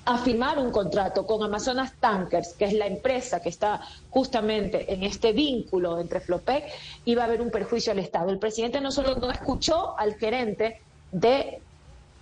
a 0.06 0.18
firmar 0.18 0.58
un 0.58 0.70
contrato 0.70 1.26
con 1.26 1.42
Amazonas 1.42 1.94
Tankers, 1.98 2.54
que 2.54 2.66
es 2.66 2.74
la 2.74 2.86
empresa 2.86 3.40
que 3.40 3.48
está 3.48 3.80
justamente 4.10 4.92
en 4.92 5.02
este 5.02 5.32
vínculo 5.32 5.98
entre 5.98 6.20
Flopec, 6.20 6.64
iba 7.06 7.22
a 7.22 7.26
haber 7.26 7.40
un 7.40 7.50
perjuicio 7.50 7.92
al 7.92 7.98
Estado. 7.98 8.30
El 8.30 8.38
presidente 8.38 8.80
no 8.80 8.90
solo 8.90 9.16
no 9.16 9.30
escuchó 9.30 9.98
al 9.98 10.14
gerente 10.16 10.82
de 11.14 11.62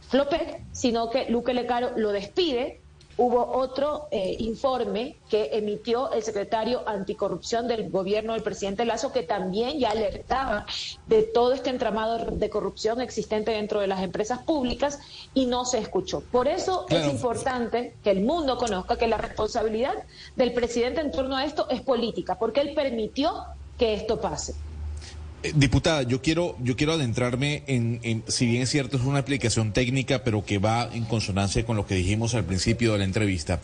Flopec, 0.08 0.60
sino 0.72 1.08
que 1.08 1.30
Luque 1.30 1.54
Lecaro 1.54 1.92
lo 1.96 2.12
despide. 2.12 2.78
Hubo 3.16 3.56
otro 3.56 4.08
eh, 4.10 4.36
informe 4.38 5.16
que 5.28 5.50
emitió 5.52 6.10
el 6.12 6.22
secretario 6.22 6.86
anticorrupción 6.86 7.68
del 7.68 7.90
gobierno 7.90 8.32
del 8.32 8.42
presidente 8.42 8.86
Lazo, 8.86 9.12
que 9.12 9.22
también 9.22 9.78
ya 9.78 9.90
alertaba 9.90 10.66
de 11.06 11.22
todo 11.22 11.52
este 11.52 11.70
entramado 11.70 12.30
de 12.30 12.50
corrupción 12.50 13.00
existente 13.02 13.50
dentro 13.52 13.80
de 13.80 13.86
las 13.86 14.02
empresas 14.02 14.42
públicas 14.42 14.98
y 15.34 15.46
no 15.46 15.64
se 15.66 15.78
escuchó. 15.78 16.22
Por 16.30 16.48
eso 16.48 16.86
es 16.88 17.06
importante 17.06 17.94
que 18.02 18.10
el 18.10 18.22
mundo 18.22 18.56
conozca 18.56 18.96
que 18.96 19.06
la 19.06 19.18
responsabilidad 19.18 19.94
del 20.36 20.52
presidente 20.52 21.00
en 21.02 21.10
torno 21.10 21.36
a 21.36 21.44
esto 21.44 21.68
es 21.68 21.82
política, 21.82 22.38
porque 22.38 22.60
él 22.60 22.72
permitió 22.74 23.44
que 23.78 23.94
esto 23.94 24.20
pase. 24.20 24.54
Eh, 25.42 25.52
diputada, 25.54 26.02
yo 26.02 26.22
quiero, 26.22 26.56
yo 26.62 26.76
quiero 26.76 26.92
adentrarme 26.92 27.62
en, 27.66 28.22
si 28.28 28.46
bien 28.46 28.62
es 28.62 28.70
cierto, 28.70 28.96
es 28.96 29.02
una 29.02 29.18
aplicación 29.18 29.72
técnica, 29.72 30.22
pero 30.22 30.44
que 30.44 30.58
va 30.58 30.88
en 30.92 31.04
consonancia 31.04 31.64
con 31.64 31.76
lo 31.76 31.86
que 31.86 31.94
dijimos 31.94 32.34
al 32.34 32.44
principio 32.44 32.92
de 32.92 32.98
la 32.98 33.04
entrevista. 33.04 33.60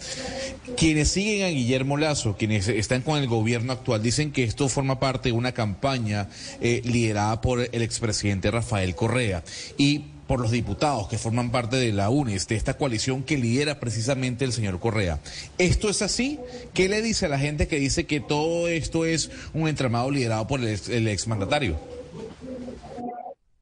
Quienes 0.76 1.08
siguen 1.08 1.46
a 1.46 1.48
Guillermo 1.48 1.96
Lazo, 1.96 2.36
quienes 2.36 2.68
están 2.68 3.02
con 3.02 3.18
el 3.18 3.28
gobierno 3.28 3.72
actual, 3.72 4.02
dicen 4.02 4.32
que 4.32 4.44
esto 4.44 4.68
forma 4.68 4.98
parte 4.98 5.28
de 5.28 5.34
una 5.34 5.52
campaña 5.52 6.28
eh, 6.60 6.82
liderada 6.84 7.40
por 7.40 7.60
el 7.60 7.82
expresidente 7.82 8.50
Rafael 8.50 8.94
Correa. 8.94 9.44
Y 9.76 10.04
por 10.28 10.40
los 10.40 10.52
diputados 10.52 11.08
que 11.08 11.18
forman 11.18 11.50
parte 11.50 11.76
de 11.76 11.90
la 11.90 12.10
UNES, 12.10 12.46
de 12.46 12.54
esta 12.54 12.74
coalición 12.74 13.24
que 13.24 13.38
lidera 13.38 13.80
precisamente 13.80 14.44
el 14.44 14.52
señor 14.52 14.78
Correa. 14.78 15.18
¿Esto 15.56 15.88
es 15.88 16.02
así? 16.02 16.38
¿Qué 16.74 16.88
le 16.88 17.02
dice 17.02 17.26
a 17.26 17.30
la 17.30 17.38
gente 17.38 17.66
que 17.66 17.80
dice 17.80 18.06
que 18.06 18.20
todo 18.20 18.68
esto 18.68 19.06
es 19.06 19.30
un 19.54 19.66
entramado 19.66 20.10
liderado 20.10 20.46
por 20.46 20.60
el, 20.60 20.68
ex, 20.68 20.88
el 20.90 21.08
exmandatario? 21.08 21.76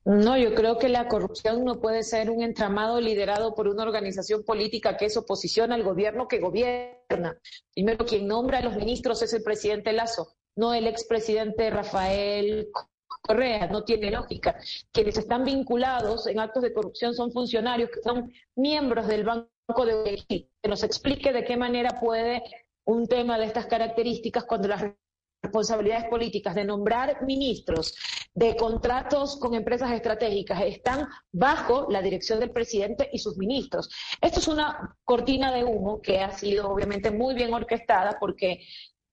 No, 0.05 0.37
yo 0.37 0.55
creo 0.55 0.79
que 0.79 0.89
la 0.89 1.09
corrupción 1.09 1.65
no 1.65 1.81
puede 1.81 2.03
ser 2.03 2.31
un 2.31 2.43
entramado 2.43 3.01
liderado 3.01 3.55
por 3.55 3.69
una 3.69 3.85
organización 3.85 4.45
política 4.45 4.97
que 4.97 5.07
es 5.07 5.17
oposición 5.17 5.73
al 5.73 5.83
gobierno 5.83 6.29
que 6.29 6.41
gobierna. 6.41 7.39
Primero, 7.73 8.05
quien 8.05 8.27
nombra 8.27 8.59
a 8.59 8.63
los 8.63 8.77
ministros 8.77 9.23
es 9.23 9.33
el 9.33 9.43
presidente 9.43 9.93
Lazo, 9.93 10.37
no 10.57 10.75
el 10.75 10.87
expresidente 10.87 11.71
Rafael 11.71 12.69
Correa, 13.27 13.67
no 13.67 13.83
tiene 13.85 14.11
lógica. 14.11 14.57
Quienes 14.93 15.19
están 15.19 15.45
vinculados 15.45 16.27
en 16.27 16.39
actos 16.39 16.63
de 16.63 16.73
corrupción 16.73 17.15
son 17.15 17.33
funcionarios 17.33 17.91
que 17.91 18.01
son 18.03 18.33
miembros 18.55 19.07
del 19.09 19.25
Banco 19.25 19.85
de 19.85 19.95
Guayaquil. 19.95 20.51
Que 20.63 20.69
nos 20.69 20.83
explique 20.85 21.33
de 21.33 21.45
qué 21.45 21.57
manera 21.57 21.99
puede 22.01 22.43
un 22.85 23.09
tema 23.09 23.39
de 23.39 23.47
estas 23.47 23.67
características 23.67 24.45
cuando 24.45 24.69
las 24.69 24.85
responsabilidades 25.43 26.09
políticas 26.09 26.55
de 26.55 26.65
nombrar 26.65 27.25
ministros, 27.25 27.95
de 28.35 28.57
contratos 28.57 29.39
con 29.39 29.55
empresas 29.55 29.91
estratégicas, 29.93 30.61
están 30.63 31.09
bajo 31.33 31.89
la 31.91 32.03
dirección 32.03 32.39
del 32.39 32.51
presidente 32.51 33.09
y 33.13 33.19
sus 33.19 33.37
ministros. 33.37 33.89
Esto 34.21 34.41
es 34.41 34.49
una 34.49 34.97
cortina 35.05 35.53
de 35.53 35.65
humo 35.65 36.01
que 36.01 36.21
ha 36.21 36.31
sido 36.33 36.71
obviamente 36.71 37.11
muy 37.11 37.35
bien 37.35 37.53
orquestada 37.55 38.19
porque 38.21 38.61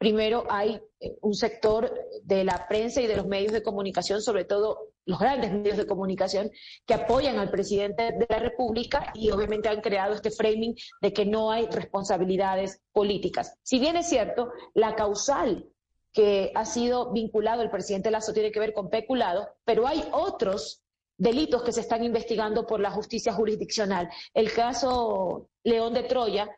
Primero, 0.04 0.44
hay 0.50 0.82
eh, 1.00 1.16
un 1.22 1.34
sector 1.34 1.90
de 2.24 2.44
la 2.44 2.68
prensa 2.68 3.00
y 3.00 3.08
de 3.08 3.16
los 3.16 3.26
medios 3.26 3.54
de 3.54 3.64
comunicación, 3.64 4.22
sobre 4.22 4.44
todo 4.44 4.90
los 5.06 5.18
grandes 5.18 5.54
medios 5.54 5.78
de 5.78 5.88
comunicación, 5.88 6.52
que 6.86 6.94
apoyan 6.94 7.40
al 7.40 7.50
presidente 7.50 8.12
de 8.12 8.28
la 8.28 8.40
República 8.40 9.14
y 9.14 9.32
obviamente 9.32 9.70
han 9.70 9.80
creado 9.80 10.14
este 10.14 10.30
framing 10.30 10.76
de 11.02 11.14
que 11.14 11.26
no 11.26 11.52
hay 11.52 11.68
responsabilidades 11.68 12.82
políticas. 12.92 13.58
Si 13.64 13.80
bien 13.80 13.96
es 13.96 14.10
cierto, 14.10 14.52
la 14.74 14.94
causal 14.94 15.70
que 16.12 16.52
ha 16.54 16.66
sido 16.66 17.14
vinculado 17.14 17.62
el 17.62 17.72
presidente 17.72 18.12
Lazo 18.12 18.34
tiene 18.34 18.52
que 18.52 18.60
ver 18.60 18.74
con 18.74 18.90
peculado, 18.90 19.56
pero 19.64 19.88
hay 19.88 20.04
otros 20.12 20.82
delitos 21.18 21.64
que 21.64 21.72
se 21.72 21.80
están 21.80 22.04
investigando 22.04 22.68
por 22.68 22.82
la 22.82 22.92
justicia 22.92 23.32
jurisdiccional. 23.32 24.10
El 24.34 24.52
caso 24.52 25.48
León 25.64 25.94
de 25.94 26.04
Troya 26.04 26.50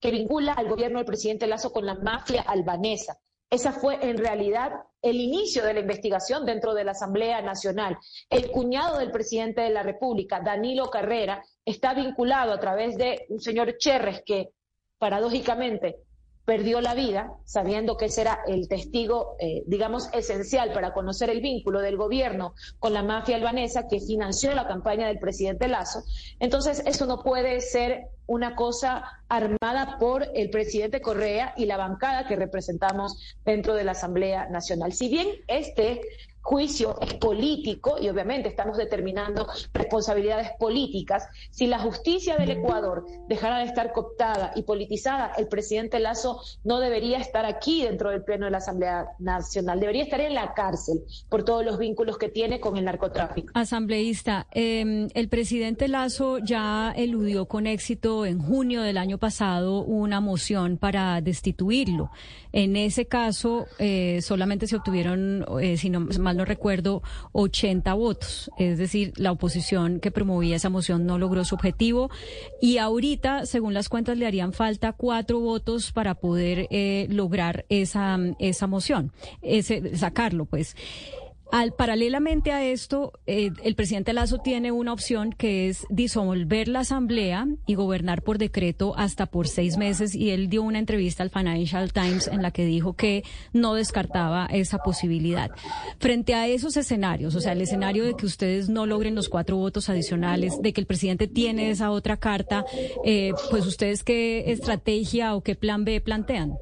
que 0.00 0.10
vincula 0.10 0.52
al 0.52 0.68
gobierno 0.68 0.98
del 0.98 1.06
presidente 1.06 1.46
Lazo 1.46 1.72
con 1.72 1.86
la 1.86 1.94
mafia 1.94 2.42
albanesa. 2.42 3.18
Esa 3.48 3.72
fue 3.72 3.98
en 4.02 4.18
realidad 4.18 4.72
el 5.00 5.20
inicio 5.20 5.64
de 5.64 5.74
la 5.74 5.80
investigación 5.80 6.44
dentro 6.44 6.74
de 6.74 6.84
la 6.84 6.90
Asamblea 6.90 7.42
Nacional. 7.42 7.96
El 8.28 8.50
cuñado 8.50 8.98
del 8.98 9.12
presidente 9.12 9.60
de 9.60 9.70
la 9.70 9.84
República, 9.84 10.40
Danilo 10.40 10.90
Carrera, 10.90 11.44
está 11.64 11.94
vinculado 11.94 12.52
a 12.52 12.58
través 12.58 12.96
de 12.96 13.24
un 13.28 13.40
señor 13.40 13.76
Cherres 13.78 14.22
que, 14.26 14.50
paradójicamente, 14.98 16.05
perdió 16.46 16.80
la 16.80 16.94
vida, 16.94 17.32
sabiendo 17.44 17.96
que 17.96 18.06
ese 18.06 18.22
era 18.22 18.38
el 18.46 18.68
testigo, 18.68 19.36
eh, 19.40 19.64
digamos, 19.66 20.08
esencial 20.14 20.72
para 20.72 20.94
conocer 20.94 21.28
el 21.28 21.40
vínculo 21.40 21.80
del 21.80 21.96
gobierno 21.96 22.54
con 22.78 22.94
la 22.94 23.02
mafia 23.02 23.36
albanesa 23.36 23.88
que 23.88 24.00
financió 24.00 24.54
la 24.54 24.68
campaña 24.68 25.08
del 25.08 25.18
presidente 25.18 25.66
Lazo. 25.66 26.04
Entonces, 26.38 26.84
eso 26.86 27.04
no 27.06 27.22
puede 27.24 27.60
ser 27.60 28.10
una 28.26 28.54
cosa 28.54 29.04
armada 29.28 29.98
por 29.98 30.28
el 30.34 30.50
presidente 30.50 31.00
Correa 31.00 31.52
y 31.56 31.66
la 31.66 31.76
bancada 31.76 32.28
que 32.28 32.36
representamos 32.36 33.36
dentro 33.44 33.74
de 33.74 33.82
la 33.84 33.92
Asamblea 33.92 34.48
Nacional. 34.48 34.92
Si 34.92 35.08
bien 35.08 35.28
este 35.48 36.00
juicio 36.46 36.96
es 37.00 37.14
político 37.14 37.96
y 38.00 38.08
obviamente 38.08 38.48
estamos 38.48 38.76
determinando 38.76 39.48
responsabilidades 39.74 40.50
políticas. 40.60 41.26
Si 41.50 41.66
la 41.66 41.80
justicia 41.80 42.36
del 42.36 42.52
Ecuador 42.52 43.04
dejara 43.26 43.58
de 43.58 43.64
estar 43.64 43.92
cooptada 43.92 44.52
y 44.54 44.62
politizada, 44.62 45.32
el 45.38 45.48
presidente 45.48 45.98
Lazo 45.98 46.40
no 46.62 46.78
debería 46.78 47.18
estar 47.18 47.44
aquí 47.46 47.82
dentro 47.82 48.10
del 48.10 48.22
Pleno 48.22 48.44
de 48.44 48.52
la 48.52 48.58
Asamblea 48.58 49.08
Nacional, 49.18 49.80
debería 49.80 50.04
estar 50.04 50.20
en 50.20 50.34
la 50.34 50.54
cárcel 50.54 51.02
por 51.28 51.44
todos 51.44 51.64
los 51.64 51.78
vínculos 51.78 52.16
que 52.16 52.28
tiene 52.28 52.60
con 52.60 52.76
el 52.76 52.84
narcotráfico. 52.84 53.50
Asambleísta, 53.54 54.46
em, 54.52 55.08
el 55.14 55.28
presidente 55.28 55.88
Lazo 55.88 56.38
ya 56.38 56.92
eludió 56.96 57.46
con 57.46 57.66
éxito 57.66 58.24
en 58.24 58.38
junio 58.38 58.82
del 58.82 58.98
año 58.98 59.18
pasado 59.18 59.80
una 59.80 60.20
moción 60.20 60.78
para 60.78 61.20
destituirlo. 61.20 62.12
En 62.56 62.74
ese 62.74 63.04
caso, 63.04 63.66
eh, 63.78 64.20
solamente 64.22 64.66
se 64.66 64.76
obtuvieron, 64.76 65.44
eh, 65.60 65.76
si 65.76 65.90
no 65.90 66.00
mal 66.18 66.38
no 66.38 66.46
recuerdo, 66.46 67.02
80 67.32 67.92
votos. 67.92 68.50
Es 68.56 68.78
decir, 68.78 69.12
la 69.16 69.30
oposición 69.30 70.00
que 70.00 70.10
promovía 70.10 70.56
esa 70.56 70.70
moción 70.70 71.04
no 71.04 71.18
logró 71.18 71.44
su 71.44 71.54
objetivo. 71.54 72.08
Y 72.62 72.78
ahorita, 72.78 73.44
según 73.44 73.74
las 73.74 73.90
cuentas, 73.90 74.16
le 74.16 74.26
harían 74.26 74.54
falta 74.54 74.94
cuatro 74.94 75.38
votos 75.38 75.92
para 75.92 76.14
poder 76.14 76.66
eh, 76.70 77.06
lograr 77.10 77.66
esa, 77.68 78.18
esa 78.38 78.66
moción, 78.66 79.12
ese, 79.42 79.94
sacarlo, 79.94 80.46
pues. 80.46 80.76
Al, 81.52 81.72
paralelamente 81.72 82.50
a 82.50 82.64
esto, 82.64 83.12
eh, 83.26 83.50
el 83.62 83.74
presidente 83.76 84.12
Lazo 84.12 84.38
tiene 84.38 84.72
una 84.72 84.92
opción 84.92 85.32
que 85.32 85.68
es 85.68 85.86
disolver 85.90 86.66
la 86.66 86.80
asamblea 86.80 87.46
y 87.66 87.74
gobernar 87.74 88.22
por 88.22 88.38
decreto 88.38 88.94
hasta 88.96 89.26
por 89.26 89.46
seis 89.46 89.76
meses. 89.76 90.14
Y 90.14 90.30
él 90.30 90.48
dio 90.48 90.62
una 90.62 90.78
entrevista 90.78 91.22
al 91.22 91.30
Financial 91.30 91.92
Times 91.92 92.26
en 92.26 92.42
la 92.42 92.50
que 92.50 92.64
dijo 92.64 92.94
que 92.94 93.24
no 93.52 93.74
descartaba 93.74 94.46
esa 94.46 94.78
posibilidad. 94.78 95.50
Frente 95.98 96.34
a 96.34 96.48
esos 96.48 96.76
escenarios, 96.76 97.34
o 97.34 97.40
sea, 97.40 97.52
el 97.52 97.60
escenario 97.60 98.04
de 98.04 98.14
que 98.14 98.26
ustedes 98.26 98.68
no 98.68 98.86
logren 98.86 99.14
los 99.14 99.28
cuatro 99.28 99.56
votos 99.56 99.88
adicionales, 99.88 100.60
de 100.60 100.72
que 100.72 100.80
el 100.80 100.86
presidente 100.86 101.28
tiene 101.28 101.70
esa 101.70 101.90
otra 101.90 102.16
carta, 102.16 102.64
eh, 103.04 103.32
pues 103.50 103.66
ustedes 103.66 104.02
qué 104.02 104.50
estrategia 104.50 105.34
o 105.34 105.42
qué 105.42 105.54
plan 105.54 105.84
B 105.84 106.00
plantean. 106.00 106.54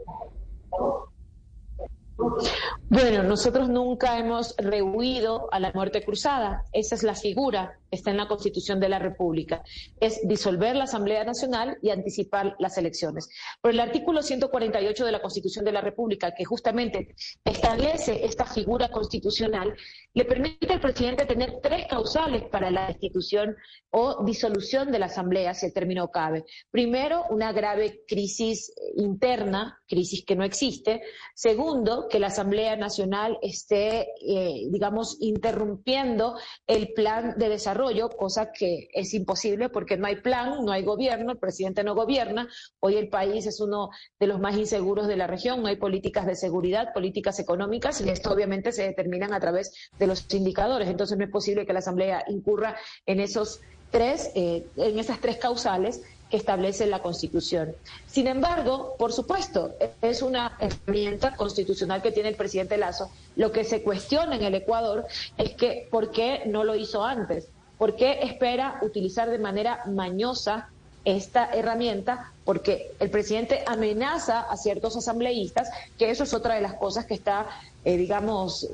Bueno, 2.88 3.24
nosotros 3.24 3.68
nunca 3.68 4.18
hemos 4.18 4.54
rehuido 4.56 5.48
a 5.52 5.58
la 5.58 5.72
muerte 5.72 6.04
cruzada. 6.04 6.64
Esa 6.72 6.94
es 6.94 7.02
la 7.02 7.14
figura 7.14 7.80
que 7.90 7.96
está 7.96 8.12
en 8.12 8.18
la 8.18 8.28
Constitución 8.28 8.78
de 8.78 8.88
la 8.88 9.00
República. 9.00 9.64
Es 9.98 10.20
disolver 10.22 10.76
la 10.76 10.84
Asamblea 10.84 11.24
Nacional 11.24 11.76
y 11.82 11.90
anticipar 11.90 12.54
las 12.60 12.78
elecciones. 12.78 13.28
Por 13.60 13.72
el 13.72 13.80
artículo 13.80 14.22
148 14.22 15.04
de 15.04 15.12
la 15.12 15.20
Constitución 15.22 15.64
de 15.64 15.72
la 15.72 15.80
República, 15.80 16.34
que 16.34 16.44
justamente 16.44 17.14
establece 17.44 18.24
esta 18.24 18.44
figura 18.44 18.88
constitucional, 18.90 19.74
le 20.14 20.24
permite 20.24 20.72
al 20.72 20.80
presidente 20.80 21.26
tener 21.26 21.60
tres 21.60 21.86
causales 21.88 22.44
para 22.44 22.70
la 22.70 22.86
destitución 22.86 23.56
o 23.90 24.24
disolución 24.24 24.92
de 24.92 25.00
la 25.00 25.06
Asamblea, 25.06 25.54
si 25.54 25.66
el 25.66 25.72
término 25.72 26.08
cabe. 26.08 26.44
Primero, 26.70 27.24
una 27.30 27.52
grave 27.52 28.02
crisis 28.06 28.72
interna, 28.96 29.80
crisis 29.88 30.24
que 30.24 30.36
no 30.36 30.44
existe. 30.44 31.02
Segundo, 31.34 32.06
que 32.08 32.20
la 32.20 32.28
Asamblea 32.28 32.76
Nacional 32.76 33.38
esté, 33.42 34.08
eh, 34.26 34.68
digamos, 34.70 35.16
interrumpiendo 35.20 36.36
el 36.66 36.92
plan 36.92 37.34
de 37.36 37.48
desarrollo, 37.48 38.08
cosa 38.10 38.52
que 38.52 38.88
es 38.92 39.14
imposible 39.14 39.68
porque 39.68 39.96
no 39.96 40.06
hay 40.06 40.16
plan, 40.16 40.64
no 40.64 40.70
hay 40.70 40.84
gobierno, 40.84 41.32
el 41.32 41.38
presidente 41.38 41.82
no 41.82 41.94
gobierna. 41.96 42.48
Hoy 42.78 42.96
el 42.96 43.08
país 43.08 43.46
es 43.46 43.60
uno 43.60 43.90
de 44.20 44.28
los 44.28 44.38
más 44.38 44.56
inseguros 44.56 45.08
de 45.08 45.16
la 45.16 45.26
región, 45.26 45.60
no 45.60 45.68
hay 45.68 45.76
políticas 45.76 46.26
de 46.26 46.36
seguridad, 46.36 46.92
políticas 46.92 47.40
económicas 47.40 48.00
y 48.00 48.08
esto 48.08 48.32
obviamente 48.32 48.70
se 48.70 48.84
determinan 48.84 49.32
a 49.32 49.40
través 49.40 49.90
de 50.04 50.08
los 50.08 50.32
indicadores. 50.32 50.88
Entonces 50.88 51.18
no 51.18 51.24
es 51.24 51.30
posible 51.30 51.66
que 51.66 51.72
la 51.72 51.78
Asamblea 51.80 52.24
incurra 52.28 52.76
en 53.06 53.20
esos 53.20 53.60
tres, 53.90 54.30
eh, 54.34 54.66
en 54.76 54.98
esas 54.98 55.20
tres 55.20 55.36
causales 55.36 56.02
que 56.30 56.36
establece 56.36 56.86
la 56.86 57.00
Constitución. 57.00 57.74
Sin 58.06 58.26
embargo, 58.26 58.94
por 58.98 59.12
supuesto, 59.12 59.72
es 60.02 60.22
una 60.22 60.56
herramienta 60.58 61.36
constitucional 61.36 62.02
que 62.02 62.12
tiene 62.12 62.30
el 62.30 62.36
presidente 62.36 62.76
Lazo. 62.76 63.10
Lo 63.36 63.52
que 63.52 63.64
se 63.64 63.82
cuestiona 63.82 64.36
en 64.36 64.42
el 64.42 64.54
Ecuador 64.54 65.06
es 65.36 65.54
que 65.54 65.86
por 65.90 66.10
qué 66.10 66.42
no 66.46 66.64
lo 66.64 66.74
hizo 66.74 67.04
antes, 67.04 67.48
por 67.78 67.96
qué 67.96 68.20
espera 68.22 68.78
utilizar 68.82 69.30
de 69.30 69.38
manera 69.38 69.84
mañosa 69.86 70.70
esta 71.04 71.50
herramienta 71.52 72.32
porque 72.44 72.92
el 72.98 73.10
presidente 73.10 73.62
amenaza 73.66 74.40
a 74.40 74.56
ciertos 74.56 74.96
asambleístas, 74.96 75.68
que 75.98 76.10
eso 76.10 76.24
es 76.24 76.34
otra 76.34 76.54
de 76.54 76.62
las 76.62 76.74
cosas 76.74 77.06
que 77.06 77.14
está, 77.14 77.46
eh, 77.84 77.96
digamos, 77.96 78.68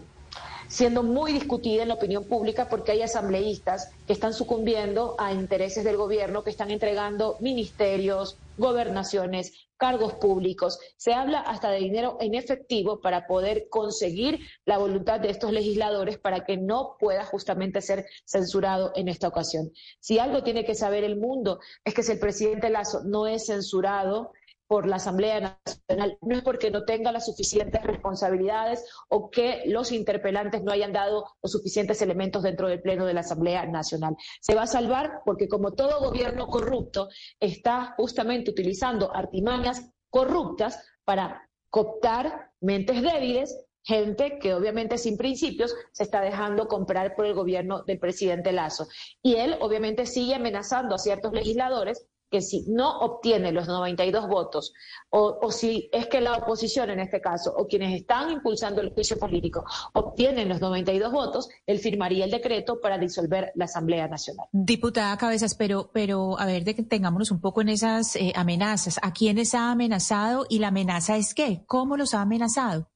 siendo 0.71 1.03
muy 1.03 1.33
discutida 1.33 1.83
en 1.83 1.89
la 1.89 1.95
opinión 1.95 2.25
pública 2.25 2.69
porque 2.69 2.93
hay 2.93 3.03
asambleístas 3.03 3.91
que 4.07 4.13
están 4.13 4.33
sucumbiendo 4.33 5.17
a 5.19 5.33
intereses 5.33 5.83
del 5.83 5.97
gobierno, 5.97 6.45
que 6.45 6.51
están 6.51 6.71
entregando 6.71 7.37
ministerios, 7.41 8.39
gobernaciones, 8.57 9.69
cargos 9.77 10.15
públicos. 10.15 10.79
Se 10.97 11.13
habla 11.13 11.41
hasta 11.41 11.71
de 11.71 11.79
dinero 11.79 12.19
en 12.21 12.35
efectivo 12.35 13.01
para 13.01 13.27
poder 13.27 13.69
conseguir 13.69 14.39
la 14.65 14.79
voluntad 14.79 15.19
de 15.19 15.31
estos 15.31 15.51
legisladores 15.53 16.19
para 16.19 16.45
que 16.45 16.57
no 16.57 16.97
pueda 17.01 17.25
justamente 17.25 17.81
ser 17.81 18.07
censurado 18.25 18.93
en 18.95 19.09
esta 19.09 19.27
ocasión. 19.27 19.73
Si 19.99 20.21
algo 20.21 20.45
tiene 20.45 20.65
que 20.65 20.77
saber 20.77 21.03
el 21.03 21.17
mundo 21.17 21.59
es 21.85 21.95
que 21.95 22.05
si 22.05 22.13
el 22.13 22.21
presidente 22.21 22.71
Lazo 22.71 23.01
no 23.05 23.27
es 23.27 23.47
censurado, 23.47 24.33
por 24.71 24.87
la 24.87 24.97
Asamblea 24.97 25.59
Nacional 25.67 26.17
no 26.21 26.37
es 26.37 26.43
porque 26.43 26.71
no 26.71 26.85
tenga 26.85 27.11
las 27.11 27.27
suficientes 27.27 27.83
responsabilidades 27.83 28.85
o 29.09 29.29
que 29.29 29.65
los 29.67 29.91
interpelantes 29.91 30.63
no 30.63 30.71
hayan 30.71 30.93
dado 30.93 31.25
los 31.43 31.51
suficientes 31.51 32.01
elementos 32.03 32.45
dentro 32.45 32.69
del 32.69 32.81
Pleno 32.81 33.05
de 33.05 33.15
la 33.15 33.23
Asamblea 33.23 33.67
Nacional. 33.67 34.15
Se 34.41 34.55
va 34.55 34.63
a 34.63 34.67
salvar 34.69 35.23
porque 35.25 35.49
como 35.49 35.73
todo 35.73 35.99
gobierno 35.99 36.47
corrupto 36.47 37.09
está 37.41 37.95
justamente 37.97 38.53
utilizando 38.53 39.13
artimañas 39.13 39.91
corruptas 40.09 40.81
para 41.05 41.51
cooptar 41.69 42.53
mentes 42.61 43.03
débiles 43.03 43.67
gente 43.83 44.39
que 44.39 44.55
obviamente 44.55 44.99
sin 44.99 45.17
principios 45.17 45.75
se 45.91 46.05
está 46.05 46.21
dejando 46.21 46.69
comprar 46.69 47.17
por 47.17 47.27
el 47.27 47.35
gobierno 47.35 47.83
del 47.83 47.99
presidente 47.99 48.53
Lazo. 48.53 48.87
Y 49.21 49.35
él 49.35 49.57
obviamente 49.61 50.07
sigue 50.07 50.37
amenazando 50.37 50.95
a 50.95 50.99
ciertos 50.99 51.33
legisladores 51.33 52.07
que 52.31 52.41
si 52.41 52.65
no 52.69 53.01
obtiene 53.01 53.53
los 53.53 53.67
92 53.67 54.29
votos, 54.29 54.73
o, 55.11 55.39
o, 55.43 55.51
si 55.51 55.89
es 55.93 56.07
que 56.07 56.21
la 56.21 56.35
oposición 56.35 56.91
en 56.91 57.01
este 57.01 57.21
caso, 57.21 57.53
o 57.57 57.67
quienes 57.67 57.95
están 57.95 58.31
impulsando 58.31 58.81
el 58.81 58.91
juicio 58.91 59.19
político, 59.19 59.65
obtienen 59.95 60.49
los 60.49 60.61
92 60.61 61.13
votos, 61.13 61.49
él 61.67 61.79
firmaría 61.79 62.25
el 62.25 62.31
decreto 62.31 62.81
para 62.81 62.99
disolver 62.99 63.51
la 63.55 63.65
Asamblea 63.65 64.07
Nacional. 64.09 64.47
Diputada 64.53 65.17
Cabezas, 65.17 65.55
pero, 65.55 65.91
pero 65.93 66.39
a 66.39 66.47
ver, 66.47 66.65
de 66.65 66.75
que 66.75 66.83
tengámonos 66.83 67.31
un 67.31 67.41
poco 67.41 67.61
en 67.61 67.71
esas 67.71 68.17
eh, 68.17 68.33
amenazas. 68.37 68.99
¿A 69.03 69.13
quiénes 69.13 69.55
ha 69.55 69.71
amenazado 69.71 70.47
y 70.49 70.59
la 70.59 70.69
amenaza 70.69 71.17
es 71.17 71.35
qué? 71.35 71.65
¿Cómo 71.67 71.97
los 71.97 72.15
ha 72.15 72.23
amenazado? 72.23 72.90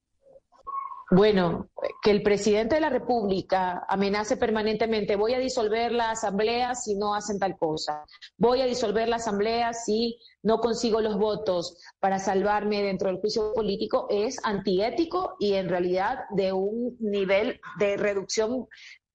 Bueno, 1.11 1.69
que 2.01 2.09
el 2.09 2.23
presidente 2.23 2.75
de 2.75 2.81
la 2.81 2.89
República 2.89 3.85
amenace 3.87 4.37
permanentemente, 4.37 5.15
voy 5.15 5.35
a 5.35 5.39
disolver 5.39 5.91
la 5.91 6.11
asamblea 6.11 6.73
si 6.73 6.95
no 6.95 7.13
hacen 7.13 7.37
tal 7.37 7.55
cosa, 7.57 8.03
voy 8.37 8.61
a 8.61 8.65
disolver 8.65 9.07
la 9.07 9.17
asamblea 9.17 9.73
si 9.73 10.17
no 10.41 10.59
consigo 10.59 11.01
los 11.01 11.19
votos 11.19 11.77
para 11.99 12.17
salvarme 12.17 12.81
dentro 12.81 13.09
del 13.09 13.19
juicio 13.19 13.53
político, 13.53 14.07
es 14.09 14.39
antiético 14.43 15.35
y 15.39 15.53
en 15.53 15.69
realidad 15.69 16.21
de 16.31 16.53
un 16.53 16.97
nivel 16.99 17.61
de 17.77 17.97
reducción 17.97 18.67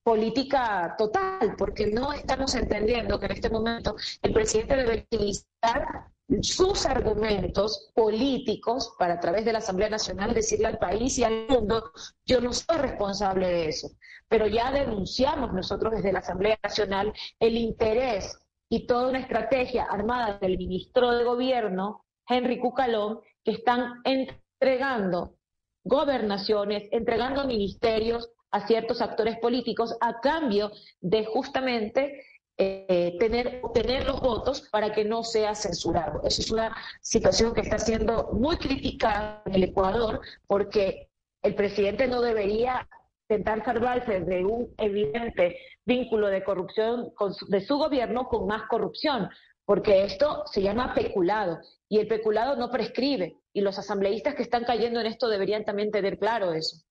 política 0.02 0.94
total, 0.96 1.54
porque 1.56 1.86
no 1.86 2.12
estamos 2.12 2.54
entendiendo 2.54 3.18
que 3.18 3.26
en 3.26 3.32
este 3.32 3.50
momento 3.50 3.96
el 4.22 4.32
presidente 4.32 4.76
debe 4.76 5.06
utilizar 5.10 6.10
sus 6.42 6.86
argumentos 6.86 7.90
políticos 7.94 8.94
para 8.98 9.14
a 9.14 9.20
través 9.20 9.44
de 9.44 9.52
la 9.52 9.58
Asamblea 9.58 9.90
Nacional 9.90 10.32
decirle 10.32 10.68
al 10.68 10.78
país 10.78 11.18
y 11.18 11.24
al 11.24 11.48
mundo, 11.48 11.92
yo 12.24 12.40
no 12.40 12.52
soy 12.52 12.78
responsable 12.78 13.48
de 13.48 13.68
eso, 13.68 13.90
pero 14.28 14.46
ya 14.46 14.70
denunciamos 14.70 15.52
nosotros 15.52 15.94
desde 15.94 16.12
la 16.12 16.20
Asamblea 16.20 16.58
Nacional 16.62 17.12
el 17.40 17.56
interés 17.56 18.38
y 18.68 18.86
toda 18.86 19.08
una 19.08 19.18
estrategia 19.18 19.84
armada 19.84 20.38
del 20.38 20.56
ministro 20.56 21.10
de 21.10 21.24
Gobierno, 21.24 22.04
Henry 22.28 22.60
Cucalón, 22.60 23.20
que 23.42 23.50
están 23.50 24.00
entregando 24.04 25.34
gobernaciones, 25.82 26.84
entregando 26.92 27.46
ministerios 27.46 28.30
a 28.50 28.66
ciertos 28.66 29.00
actores 29.00 29.38
políticos 29.38 29.96
a 30.00 30.20
cambio 30.20 30.70
de 31.00 31.24
justamente 31.24 32.24
eh, 32.56 33.16
tener, 33.18 33.62
tener 33.72 34.04
los 34.04 34.20
votos 34.20 34.68
para 34.70 34.92
que 34.92 35.04
no 35.04 35.24
sea 35.24 35.54
censurado. 35.54 36.20
Esa 36.24 36.42
es 36.42 36.50
una 36.50 36.76
situación 37.00 37.54
que 37.54 37.62
está 37.62 37.78
siendo 37.78 38.30
muy 38.32 38.56
criticada 38.58 39.42
en 39.46 39.54
el 39.54 39.64
Ecuador 39.64 40.20
porque 40.46 41.08
el 41.42 41.54
presidente 41.54 42.06
no 42.06 42.20
debería 42.20 42.86
intentar 43.30 43.64
salvarse 43.64 44.20
de 44.20 44.44
un 44.44 44.74
evidente 44.76 45.56
vínculo 45.86 46.26
de 46.28 46.44
corrupción 46.44 47.12
de 47.48 47.60
su 47.60 47.78
gobierno 47.78 48.28
con 48.28 48.46
más 48.46 48.64
corrupción, 48.68 49.30
porque 49.64 50.04
esto 50.04 50.42
se 50.46 50.62
llama 50.62 50.94
peculado 50.94 51.60
y 51.88 51.98
el 51.98 52.08
peculado 52.08 52.56
no 52.56 52.70
prescribe 52.70 53.36
y 53.52 53.60
los 53.60 53.78
asambleístas 53.78 54.34
que 54.34 54.42
están 54.42 54.64
cayendo 54.64 55.00
en 55.00 55.06
esto 55.06 55.28
deberían 55.28 55.64
también 55.64 55.90
tener 55.90 56.18
claro 56.18 56.52
eso. 56.52 56.82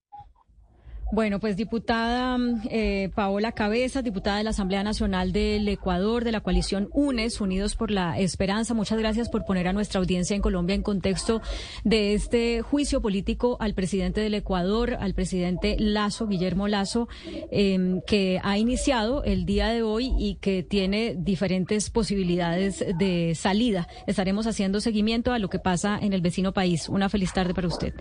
Bueno, 1.12 1.40
pues 1.40 1.56
diputada 1.56 2.38
eh, 2.70 3.10
Paola 3.16 3.50
Cabeza, 3.50 4.00
diputada 4.00 4.36
de 4.36 4.44
la 4.44 4.50
Asamblea 4.50 4.84
Nacional 4.84 5.32
del 5.32 5.66
Ecuador, 5.68 6.22
de 6.22 6.30
la 6.30 6.40
coalición 6.40 6.88
UNES, 6.92 7.40
Unidos 7.40 7.74
por 7.74 7.90
la 7.90 8.16
Esperanza, 8.20 8.74
muchas 8.74 8.96
gracias 8.96 9.28
por 9.28 9.44
poner 9.44 9.66
a 9.66 9.72
nuestra 9.72 9.98
audiencia 9.98 10.36
en 10.36 10.42
Colombia 10.42 10.74
en 10.76 10.82
contexto 10.82 11.42
de 11.82 12.14
este 12.14 12.62
juicio 12.62 13.02
político 13.02 13.56
al 13.58 13.74
presidente 13.74 14.20
del 14.20 14.34
Ecuador, 14.34 14.98
al 15.00 15.14
presidente 15.14 15.74
Lazo, 15.80 16.28
Guillermo 16.28 16.68
Lazo, 16.68 17.08
em, 17.50 18.02
que 18.06 18.40
ha 18.44 18.56
iniciado 18.56 19.24
el 19.24 19.46
día 19.46 19.68
de 19.68 19.82
hoy 19.82 20.12
y 20.16 20.36
que 20.36 20.62
tiene 20.62 21.16
diferentes 21.18 21.90
posibilidades 21.90 22.84
de 22.98 23.34
salida. 23.34 23.88
Estaremos 24.06 24.46
haciendo 24.46 24.80
seguimiento 24.80 25.32
a 25.32 25.40
lo 25.40 25.50
que 25.50 25.58
pasa 25.58 25.98
en 26.00 26.12
el 26.12 26.20
vecino 26.20 26.52
país. 26.52 26.88
Una 26.88 27.08
feliz 27.08 27.32
tarde 27.32 27.52
para 27.52 27.66
usted. 27.66 27.94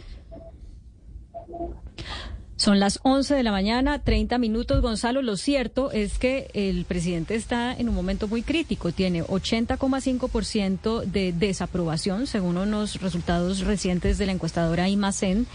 Son 2.60 2.78
las 2.78 2.99
11 3.03 3.36
de 3.36 3.43
la 3.43 3.53
mañana, 3.53 3.99
30 3.99 4.38
minutos. 4.38 4.82
Gonzalo, 4.82 5.22
lo 5.22 5.38
cierto 5.38 5.91
es 5.93 6.20
que 6.20 6.51
el 6.53 6.84
presidente 6.84 7.36
está 7.36 7.74
en 7.74 7.88
un 7.88 7.95
momento 7.95 8.28
muy 8.28 8.41
crítico. 8.41 8.91
Tiene 8.91 9.24
80,5% 9.24 11.05
de 11.05 11.32
desaprobación, 11.32 12.28
según 12.28 12.57
unos 12.57 12.99
resultados 12.99 13.62
recientes 13.62 14.18
de 14.18 14.26
la 14.26 14.34
encuestadora 14.34 14.89
IMACEN, 14.89 15.47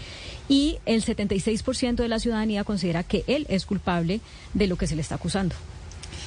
y 0.49 0.79
el 0.87 1.05
76% 1.05 1.97
de 1.97 2.07
la 2.07 2.17
ciudadanía 2.17 2.63
considera 2.63 3.03
que 3.03 3.23
él 3.27 3.45
es 3.49 3.67
culpable 3.67 4.19
de 4.55 4.65
lo 4.65 4.75
que 4.75 4.87
se 4.87 4.95
le 4.95 5.01
está 5.03 5.13
acusando. 5.13 5.53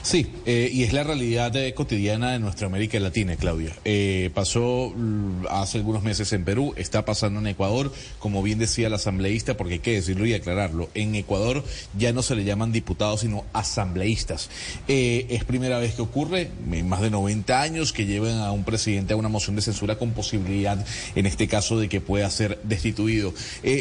Sí, 0.02 0.26
eh, 0.46 0.70
y 0.72 0.84
es 0.84 0.92
la 0.92 1.02
realidad 1.02 1.54
eh, 1.56 1.74
cotidiana 1.74 2.32
de 2.32 2.38
nuestra 2.38 2.66
América 2.66 2.98
Latina, 3.00 3.36
Claudia. 3.36 3.74
Eh, 3.84 4.30
pasó 4.32 4.92
mm, 4.94 5.46
hace 5.50 5.78
algunos 5.78 6.02
meses 6.02 6.32
en 6.32 6.44
Perú, 6.44 6.72
está 6.76 7.04
pasando 7.04 7.40
en 7.40 7.48
Ecuador, 7.48 7.92
como 8.18 8.42
bien 8.42 8.58
decía 8.58 8.88
la 8.88 8.96
asambleísta, 8.96 9.56
porque 9.56 9.74
hay 9.74 9.80
que 9.80 9.94
decirlo 9.94 10.24
y 10.24 10.34
aclararlo. 10.34 10.88
En 10.94 11.14
Ecuador 11.14 11.64
ya 11.98 12.12
no 12.12 12.22
se 12.22 12.36
le 12.36 12.44
llaman 12.44 12.72
diputados, 12.72 13.20
sino 13.20 13.44
asambleístas. 13.52 14.50
es 14.86 15.44
primera 15.44 15.78
vez 15.78 15.94
que 15.94 16.02
ocurre, 16.02 16.50
en 16.70 16.88
más 16.88 17.00
de 17.00 17.10
90 17.10 17.60
años, 17.60 17.92
que 17.92 18.06
lleven 18.06 18.38
a 18.38 18.52
un 18.52 18.64
presidente 18.64 19.12
a 19.12 19.16
una 19.16 19.28
moción 19.28 19.56
de 19.56 19.62
censura 19.62 19.98
con 19.98 20.12
posibilidad, 20.12 20.84
en 21.14 21.26
este 21.26 21.48
caso, 21.48 21.78
de 21.78 21.88
que 21.88 22.00
pueda 22.00 22.30
ser 22.30 22.60
destituido. 22.62 23.34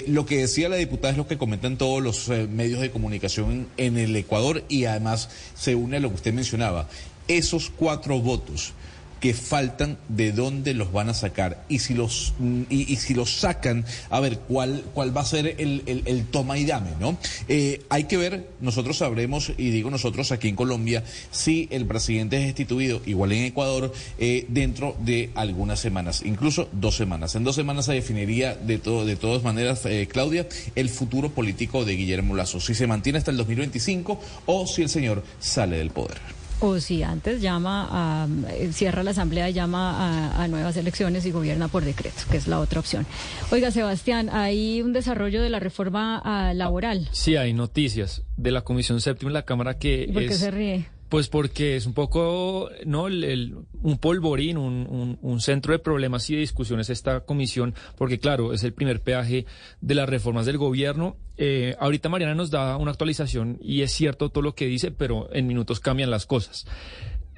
lo 0.07 0.25
que 0.25 0.37
decía 0.37 0.67
la 0.67 0.75
diputada 0.77 1.11
es 1.11 1.17
lo 1.17 1.27
que 1.27 1.37
comentan 1.37 1.77
todos 1.77 2.01
los 2.01 2.27
medios 2.49 2.81
de 2.81 2.91
comunicación 2.91 3.67
en 3.77 3.97
el 3.97 4.15
Ecuador 4.15 4.63
y 4.67 4.85
además 4.85 5.29
se 5.55 5.75
une 5.75 5.97
a 5.97 5.99
lo 5.99 6.06
que 6.09 6.15
usted 6.15 6.33
mencionaba, 6.33 6.87
esos 7.27 7.69
cuatro 7.69 8.19
votos 8.19 8.73
que 9.19 9.33
faltan, 9.33 9.97
de 10.09 10.31
dónde 10.31 10.73
los 10.73 10.91
van 10.91 11.09
a 11.09 11.13
sacar 11.13 11.63
y 11.69 11.79
si 11.79 11.93
los 11.93 12.33
y, 12.69 12.95
si 12.97 13.13
los 13.13 13.39
sacan, 13.39 13.85
a 14.09 14.19
ver 14.19 14.39
cuál 14.39 14.83
cuál 14.93 15.15
va 15.15 15.21
a 15.21 15.25
ser 15.25 15.55
el, 15.57 16.25
toma 16.31 16.57
y 16.57 16.65
dame, 16.65 16.91
¿no? 16.99 17.17
Eh, 17.47 17.81
hay 17.89 18.05
que 18.05 18.17
ver, 18.17 18.49
nosotros 18.61 18.97
sabremos 18.97 19.51
y 19.57 19.69
digo 19.69 19.89
nosotros 19.89 20.31
aquí 20.31 20.47
en 20.47 20.55
Colombia 20.55 21.03
si 21.31 21.67
el 21.71 21.85
presidente 21.85 22.37
es 22.37 22.45
destituido, 22.45 23.01
igual 23.05 23.31
en 23.31 23.45
Ecuador, 23.45 23.93
eh, 24.19 24.45
dentro 24.49 24.95
de 24.99 25.31
algunas 25.35 25.79
semanas, 25.79 26.21
incluso 26.25 26.69
dos 26.71 26.95
semanas. 26.95 27.35
En 27.35 27.43
dos 27.43 27.55
semanas 27.55 27.85
se 27.85 27.93
definiría 27.93 28.55
de 28.55 28.77
todo 28.77 29.05
de 29.05 29.15
todas 29.15 29.43
maneras, 29.43 29.85
eh, 29.85 30.07
Claudia, 30.11 30.47
el 30.75 30.89
futuro 30.89 31.29
político 31.29 31.85
de 31.85 31.95
Guillermo 31.95 32.35
Lazo, 32.35 32.59
si 32.59 32.75
se 32.75 32.87
mantiene 32.87 33.19
hasta 33.19 33.31
el 33.31 33.37
2025 33.37 34.19
o 34.45 34.67
si 34.67 34.81
el 34.81 34.89
señor 34.89 35.23
sale 35.39 35.77
del 35.77 35.91
poder. 35.91 36.36
O 36.59 36.79
si 36.79 37.03
antes 37.03 37.41
llama 37.41 37.87
a, 37.91 38.27
eh, 38.49 38.71
cierra 38.73 39.03
la 39.03 39.11
asamblea, 39.11 39.49
llama 39.49 40.41
a, 40.41 40.47
nuevas 40.47 40.75
elecciones 40.77 41.25
y 41.25 41.31
gobierna 41.31 41.67
por 41.67 41.83
decreto, 41.83 42.23
que 42.31 42.37
es 42.37 42.47
la 42.47 42.59
otra 42.59 42.79
opción. 42.79 43.05
Oiga, 43.51 43.69
Sebastián, 43.71 44.29
hay 44.31 44.81
un 44.81 44.93
desarrollo 44.93 45.41
de 45.41 45.49
la 45.49 45.59
reforma 45.59 46.21
ah, 46.23 46.53
laboral. 46.53 47.09
Sí, 47.11 47.35
hay 47.35 47.53
noticias 47.53 48.23
de 48.37 48.51
la 48.51 48.61
Comisión 48.61 49.01
Séptima 49.01 49.29
en 49.29 49.33
la 49.33 49.45
Cámara 49.45 49.77
que 49.77 50.09
¿Por 50.11 50.25
qué 50.25 50.33
se 50.33 50.51
ríe? 50.51 50.96
Pues 51.09 51.29
porque 51.29 51.77
es 51.77 51.85
un 51.85 51.93
poco, 51.93 52.69
¿no? 52.85 53.03
un 53.05 53.97
polvorín, 53.99 54.57
un, 54.57 55.39
centro 55.39 55.71
de 55.71 55.79
problemas 55.79 56.29
y 56.29 56.33
de 56.33 56.41
discusiones 56.41 56.89
esta 56.89 57.21
comisión, 57.21 57.75
porque 57.95 58.19
claro, 58.19 58.53
es 58.53 58.63
el 58.63 58.73
primer 58.73 59.01
peaje 59.01 59.45
de 59.79 59.95
las 59.95 60.09
reformas 60.09 60.45
del 60.45 60.57
gobierno. 60.57 61.15
Eh, 61.37 61.75
ahorita 61.79 62.09
Mariana 62.09 62.35
nos 62.35 62.51
da 62.51 62.75
una 62.75 62.91
actualización 62.91 63.57
y 63.61 63.83
es 63.83 63.91
cierto 63.93 64.29
todo 64.29 64.41
lo 64.41 64.55
que 64.55 64.65
dice, 64.65 64.91
pero 64.91 65.29
en 65.31 65.47
minutos 65.47 65.79
cambian 65.79 66.09
las 66.09 66.25
cosas. 66.25 66.65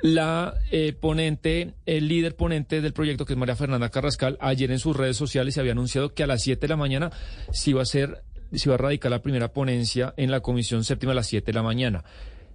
La 0.02 0.56
eh, 0.72 0.94
ponente, 0.94 1.74
el 1.86 2.08
líder 2.08 2.36
ponente 2.36 2.82
del 2.82 2.94
proyecto, 2.94 3.26
que 3.26 3.34
es 3.34 3.40
María 3.40 3.58
Fernanda 3.58 3.90
Carrascal, 3.90 4.38
ayer 4.40 4.72
en 4.72 4.80
sus 4.80 4.96
redes 4.96 5.18
sociales 5.18 5.54
se 5.54 5.60
había 5.60 5.74
anunciado 5.74 6.14
que 6.14 6.24
a 6.24 6.28
las 6.28 6.42
7 6.42 6.62
de 6.62 6.68
la 6.70 6.78
mañana 6.78 7.12
se 7.52 7.72
iba 7.72 7.82
a 7.82 7.84
hacer, 7.84 8.24
se 8.54 8.70
iba 8.70 8.76
a 8.76 8.78
radicar 8.78 9.12
la 9.12 9.22
primera 9.22 9.52
ponencia 9.52 10.14
en 10.16 10.32
la 10.32 10.40
Comisión 10.40 10.86
Séptima 10.86 11.12
a 11.12 11.16
las 11.16 11.28
7 11.28 11.46
de 11.46 11.54
la 11.54 11.64
mañana. 11.64 12.06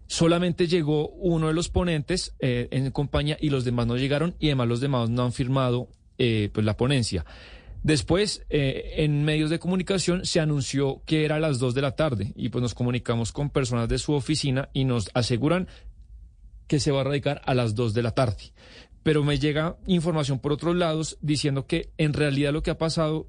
Solamente 0.06 0.66
llegó 0.66 1.08
uno 1.10 1.48
de 1.48 1.54
los 1.54 1.68
ponentes 1.68 2.34
eh, 2.38 2.68
en 2.70 2.90
compañía 2.90 3.36
y 3.40 3.50
los 3.50 3.64
demás 3.64 3.86
no 3.86 3.96
llegaron 3.96 4.34
y 4.38 4.46
además 4.46 4.68
los 4.68 4.80
demás 4.80 5.10
no 5.10 5.24
han 5.24 5.32
firmado 5.32 5.88
eh, 6.18 6.50
pues 6.52 6.64
la 6.64 6.76
ponencia. 6.76 7.24
Después, 7.82 8.46
eh, 8.48 8.94
en 8.96 9.24
medios 9.24 9.50
de 9.50 9.58
comunicación 9.58 10.24
se 10.24 10.40
anunció 10.40 11.02
que 11.04 11.26
era 11.26 11.36
a 11.36 11.38
las 11.40 11.58
dos 11.58 11.74
de 11.74 11.82
la 11.82 11.96
tarde 11.96 12.32
y 12.34 12.48
pues 12.48 12.62
nos 12.62 12.74
comunicamos 12.74 13.30
con 13.30 13.50
personas 13.50 13.90
de 13.90 13.98
su 13.98 14.14
oficina 14.14 14.70
y 14.72 14.84
nos 14.84 15.10
aseguran 15.12 15.68
que 16.66 16.80
se 16.80 16.90
va 16.90 17.02
a 17.02 17.04
radicar 17.04 17.42
a 17.44 17.52
las 17.52 17.74
dos 17.74 17.92
de 17.92 18.02
la 18.02 18.12
tarde. 18.12 18.52
Pero 19.02 19.22
me 19.22 19.38
llega 19.38 19.76
información 19.86 20.38
por 20.38 20.52
otros 20.52 20.74
lados 20.76 21.18
diciendo 21.20 21.66
que 21.66 21.90
en 21.98 22.14
realidad 22.14 22.54
lo 22.54 22.62
que 22.62 22.70
ha 22.70 22.78
pasado, 22.78 23.28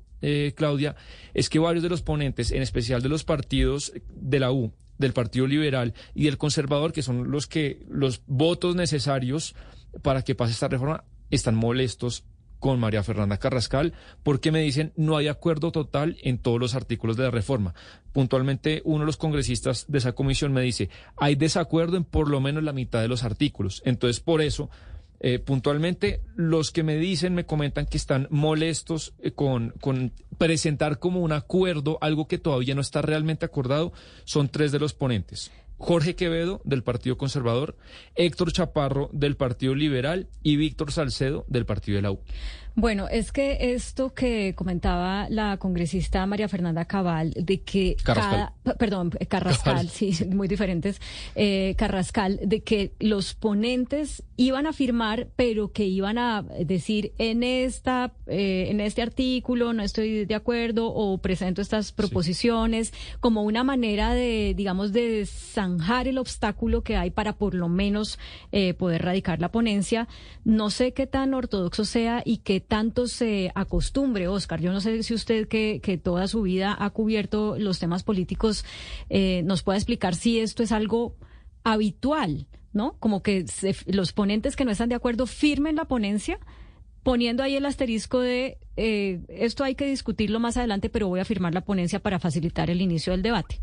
Claudia, 0.55 0.95
es 1.33 1.49
que 1.49 1.59
varios 1.59 1.83
de 1.83 1.89
los 1.89 2.01
ponentes, 2.01 2.51
en 2.51 2.61
especial 2.61 3.01
de 3.01 3.09
los 3.09 3.23
partidos 3.23 3.93
de 4.09 4.39
la 4.39 4.51
U 4.51 4.73
del 4.97 5.13
Partido 5.13 5.47
Liberal 5.47 5.93
y 6.13 6.25
del 6.25 6.37
Conservador, 6.37 6.93
que 6.93 7.01
son 7.01 7.31
los 7.31 7.47
que 7.47 7.85
los 7.89 8.21
votos 8.27 8.75
necesarios 8.75 9.55
para 10.01 10.21
que 10.23 10.35
pase 10.35 10.53
esta 10.53 10.67
reforma, 10.67 11.03
están 11.29 11.55
molestos 11.55 12.23
con 12.59 12.79
María 12.79 13.03
Fernanda 13.03 13.37
Carrascal 13.37 13.93
porque 14.23 14.51
me 14.51 14.61
dicen 14.61 14.93
no 14.95 15.17
hay 15.17 15.27
acuerdo 15.27 15.71
total 15.71 16.17
en 16.23 16.39
todos 16.39 16.59
los 16.59 16.73
artículos 16.73 17.17
de 17.17 17.23
la 17.23 17.31
reforma. 17.31 17.75
Puntualmente 18.11 18.81
uno 18.85 19.01
de 19.01 19.05
los 19.05 19.17
congresistas 19.17 19.85
de 19.87 19.97
esa 19.97 20.13
comisión 20.13 20.53
me 20.53 20.61
dice 20.61 20.89
hay 21.17 21.35
desacuerdo 21.35 21.97
en 21.97 22.05
por 22.05 22.29
lo 22.29 22.39
menos 22.41 22.63
la 22.63 22.73
mitad 22.73 23.01
de 23.01 23.07
los 23.07 23.23
artículos. 23.23 23.81
Entonces 23.85 24.19
por 24.19 24.41
eso 24.41 24.69
eh, 25.19 25.39
puntualmente, 25.39 26.21
los 26.35 26.71
que 26.71 26.83
me 26.83 26.97
dicen, 26.97 27.33
me 27.33 27.45
comentan 27.45 27.85
que 27.85 27.97
están 27.97 28.27
molestos 28.29 29.13
eh, 29.19 29.31
con, 29.31 29.73
con 29.81 30.11
presentar 30.37 30.99
como 30.99 31.21
un 31.21 31.31
acuerdo 31.31 31.97
algo 32.01 32.27
que 32.27 32.37
todavía 32.37 32.75
no 32.75 32.81
está 32.81 33.01
realmente 33.01 33.45
acordado, 33.45 33.93
son 34.25 34.49
tres 34.49 34.71
de 34.71 34.79
los 34.79 34.93
ponentes. 34.93 35.51
Jorge 35.77 36.15
Quevedo, 36.15 36.61
del 36.63 36.83
Partido 36.83 37.17
Conservador, 37.17 37.75
Héctor 38.15 38.51
Chaparro, 38.51 39.09
del 39.11 39.35
Partido 39.35 39.75
Liberal, 39.75 40.27
y 40.41 40.55
Víctor 40.55 40.91
Salcedo, 40.91 41.45
del 41.49 41.65
Partido 41.65 41.97
de 41.97 42.01
la 42.01 42.11
U. 42.11 42.19
Bueno, 42.77 43.07
es 43.07 43.31
que 43.31 43.73
esto 43.73 44.13
que 44.13 44.53
comentaba 44.53 45.27
la 45.29 45.55
congresista 45.55 46.25
María 46.25 46.49
Fernanda 46.49 46.83
Cabal, 46.83 47.31
de 47.31 47.61
que 47.61 47.95
Carrascal. 48.03 48.51
perdón, 48.77 49.11
eh, 49.17 49.27
Carrascal, 49.27 49.87
sí, 49.87 50.11
muy 50.29 50.49
diferentes, 50.49 50.99
eh, 51.35 51.75
Carrascal, 51.77 52.37
de 52.43 52.63
que 52.63 52.91
los 52.99 53.33
ponentes 53.33 54.23
iban 54.35 54.67
a 54.67 54.73
firmar, 54.73 55.29
pero 55.37 55.71
que 55.71 55.85
iban 55.85 56.17
a 56.17 56.41
decir 56.41 57.13
en 57.17 57.43
esta, 57.43 58.11
eh, 58.27 58.67
en 58.69 58.81
este 58.81 59.01
artículo 59.01 59.71
no 59.71 59.81
estoy 59.81 60.25
de 60.25 60.35
acuerdo 60.35 60.87
o 60.87 61.17
presento 61.19 61.61
estas 61.61 61.93
proposiciones 61.93 62.93
como 63.21 63.43
una 63.43 63.63
manera 63.63 64.13
de, 64.13 64.53
digamos, 64.53 64.91
de 64.91 65.25
zanjar 65.25 66.09
el 66.09 66.17
obstáculo 66.17 66.81
que 66.81 66.97
hay 66.97 67.09
para 67.09 67.37
por 67.37 67.55
lo 67.55 67.69
menos 67.69 68.19
poder 68.77 69.03
radicar 69.03 69.39
la 69.39 69.51
ponencia. 69.51 70.07
No 70.43 70.69
sé 70.69 70.93
qué 70.93 71.07
tan 71.07 71.33
ortodoxo 71.33 71.85
sea 71.85 72.21
y 72.25 72.37
qué 72.37 72.64
tanto 72.67 73.07
se 73.07 73.51
acostumbre, 73.55 74.27
Oscar. 74.27 74.59
Yo 74.61 74.71
no 74.71 74.81
sé 74.81 75.03
si 75.03 75.13
usted 75.13 75.47
que, 75.47 75.79
que 75.81 75.97
toda 75.97 76.27
su 76.27 76.41
vida 76.41 76.75
ha 76.77 76.89
cubierto 76.89 77.55
los 77.57 77.79
temas 77.79 78.03
políticos 78.03 78.65
eh, 79.09 79.41
nos 79.45 79.63
puede 79.63 79.77
explicar 79.77 80.15
si 80.15 80.39
esto 80.39 80.63
es 80.63 80.71
algo 80.71 81.15
habitual, 81.63 82.47
¿no? 82.73 82.95
Como 82.99 83.21
que 83.23 83.45
los 83.87 84.13
ponentes 84.13 84.55
que 84.55 84.65
no 84.65 84.71
están 84.71 84.89
de 84.89 84.95
acuerdo 84.95 85.25
firmen 85.25 85.75
la 85.75 85.85
ponencia 85.85 86.39
poniendo 87.05 87.43
ahí 87.43 87.55
el 87.55 87.67
asterisco 87.67 88.19
de 88.19 88.57
eh, 88.77 89.21
esto 89.29 89.63
hay 89.63 89.75
que 89.75 89.85
discutirlo 89.85 90.39
más 90.39 90.57
adelante, 90.57 90.89
pero 90.89 91.07
voy 91.07 91.19
a 91.19 91.25
firmar 91.25 91.53
la 91.53 91.61
ponencia 91.61 91.99
para 91.99 92.17
facilitar 92.17 92.71
el 92.71 92.81
inicio 92.81 93.13
del 93.13 93.21
debate. 93.21 93.61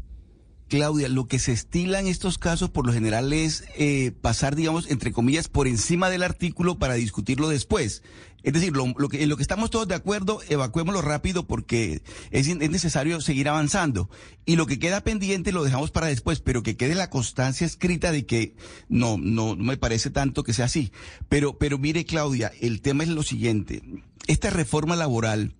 Claudia, 0.68 1.08
lo 1.08 1.26
que 1.26 1.40
se 1.40 1.52
estila 1.52 2.00
en 2.00 2.06
estos 2.06 2.38
casos 2.38 2.70
por 2.70 2.86
lo 2.86 2.92
general 2.92 3.32
es 3.32 3.64
eh, 3.76 4.12
pasar, 4.22 4.56
digamos, 4.56 4.90
entre 4.90 5.12
comillas, 5.12 5.48
por 5.48 5.66
encima 5.66 6.08
del 6.08 6.22
artículo 6.22 6.78
para 6.78 6.94
discutirlo 6.94 7.48
después. 7.48 8.02
Es 8.42 8.52
decir, 8.52 8.72
lo, 8.74 8.94
que, 9.08 9.22
en 9.22 9.28
lo 9.28 9.36
que 9.36 9.42
estamos 9.42 9.70
todos 9.70 9.86
de 9.88 9.94
acuerdo, 9.94 10.40
evacuémoslo 10.48 11.00
rápido 11.02 11.46
porque 11.46 12.02
es, 12.30 12.48
es, 12.48 12.70
necesario 12.70 13.20
seguir 13.20 13.48
avanzando. 13.48 14.10
Y 14.44 14.56
lo 14.56 14.66
que 14.66 14.78
queda 14.78 15.02
pendiente 15.02 15.52
lo 15.52 15.64
dejamos 15.64 15.90
para 15.90 16.08
después, 16.08 16.40
pero 16.40 16.62
que 16.62 16.76
quede 16.76 16.94
la 16.94 17.10
constancia 17.10 17.66
escrita 17.66 18.10
de 18.10 18.26
que 18.26 18.54
no, 18.88 19.16
no, 19.18 19.54
no 19.54 19.64
me 19.64 19.76
parece 19.76 20.10
tanto 20.10 20.44
que 20.44 20.52
sea 20.52 20.64
así. 20.64 20.92
Pero, 21.28 21.58
pero 21.58 21.78
mire, 21.78 22.04
Claudia, 22.04 22.52
el 22.60 22.80
tema 22.80 23.04
es 23.04 23.08
lo 23.10 23.22
siguiente. 23.22 23.82
Esta 24.26 24.50
reforma 24.50 24.96
laboral, 24.96 25.54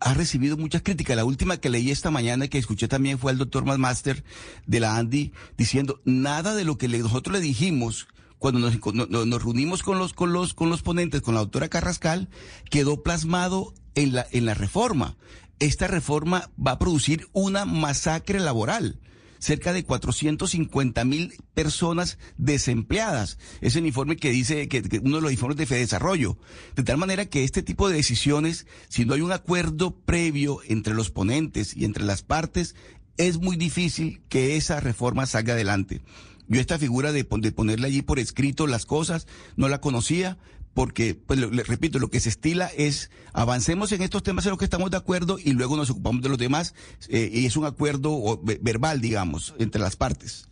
ha 0.00 0.14
recibido 0.14 0.56
muchas 0.56 0.82
críticas. 0.82 1.16
La 1.16 1.24
última 1.24 1.56
que 1.56 1.70
leí 1.70 1.90
esta 1.90 2.10
mañana 2.10 2.48
que 2.48 2.58
escuché 2.58 2.88
también 2.88 3.18
fue 3.18 3.32
al 3.32 3.38
doctor 3.38 3.64
Master 3.64 4.24
de 4.66 4.80
la 4.80 4.96
Andy 4.96 5.32
diciendo 5.56 6.00
nada 6.04 6.54
de 6.54 6.64
lo 6.64 6.76
que 6.78 6.88
nosotros 6.88 7.32
le 7.34 7.40
dijimos 7.40 8.08
cuando 8.38 8.60
nos, 8.60 9.42
reunimos 9.42 9.82
con 9.82 9.98
los, 9.98 10.12
con 10.12 10.32
los, 10.32 10.54
con 10.54 10.68
los 10.68 10.82
ponentes, 10.82 11.22
con 11.22 11.34
la 11.34 11.40
doctora 11.40 11.68
Carrascal, 11.68 12.28
quedó 12.70 13.02
plasmado 13.02 13.74
en 13.94 14.12
la, 14.12 14.26
en 14.32 14.44
la 14.44 14.54
reforma. 14.54 15.16
Esta 15.58 15.86
reforma 15.86 16.50
va 16.64 16.72
a 16.72 16.78
producir 16.78 17.28
una 17.32 17.64
masacre 17.64 18.40
laboral 18.40 19.00
cerca 19.38 19.72
de 19.72 19.84
450 19.84 21.04
mil 21.04 21.34
personas 21.54 22.18
desempleadas. 22.36 23.38
Es 23.60 23.76
el 23.76 23.86
informe 23.86 24.16
que 24.16 24.30
dice 24.30 24.68
que, 24.68 24.82
uno 25.02 25.16
de 25.16 25.22
los 25.22 25.32
informes 25.32 25.56
de 25.56 25.78
Desarrollo. 25.78 26.38
De 26.74 26.82
tal 26.82 26.96
manera 26.96 27.26
que 27.26 27.44
este 27.44 27.62
tipo 27.62 27.88
de 27.88 27.96
decisiones, 27.96 28.66
si 28.88 29.04
no 29.04 29.14
hay 29.14 29.20
un 29.20 29.32
acuerdo 29.32 29.96
previo 30.00 30.60
entre 30.66 30.94
los 30.94 31.10
ponentes 31.10 31.76
y 31.76 31.84
entre 31.84 32.04
las 32.04 32.22
partes, 32.22 32.74
es 33.16 33.38
muy 33.38 33.56
difícil 33.56 34.22
que 34.28 34.56
esa 34.56 34.80
reforma 34.80 35.26
salga 35.26 35.54
adelante. 35.54 36.02
Yo 36.48 36.60
esta 36.60 36.78
figura 36.78 37.12
de, 37.12 37.24
ponerle 37.24 37.86
allí 37.86 38.02
por 38.02 38.18
escrito 38.18 38.66
las 38.66 38.86
cosas 38.86 39.26
no 39.56 39.68
la 39.68 39.80
conocía, 39.80 40.38
porque, 40.74 41.14
pues, 41.14 41.38
le, 41.38 41.62
repito, 41.62 41.98
lo 41.98 42.10
que 42.10 42.20
se 42.20 42.28
estila 42.28 42.70
es 42.76 43.10
avancemos 43.32 43.92
en 43.92 44.02
estos 44.02 44.22
temas 44.22 44.44
en 44.46 44.50
los 44.50 44.58
que 44.58 44.66
estamos 44.66 44.90
de 44.90 44.98
acuerdo 44.98 45.38
y 45.42 45.52
luego 45.52 45.76
nos 45.76 45.90
ocupamos 45.90 46.22
de 46.22 46.28
los 46.28 46.38
demás, 46.38 46.74
eh, 47.08 47.30
y 47.32 47.46
es 47.46 47.56
un 47.56 47.64
acuerdo 47.64 48.40
verbal, 48.42 49.00
digamos, 49.00 49.54
entre 49.58 49.80
las 49.80 49.96
partes. 49.96 50.48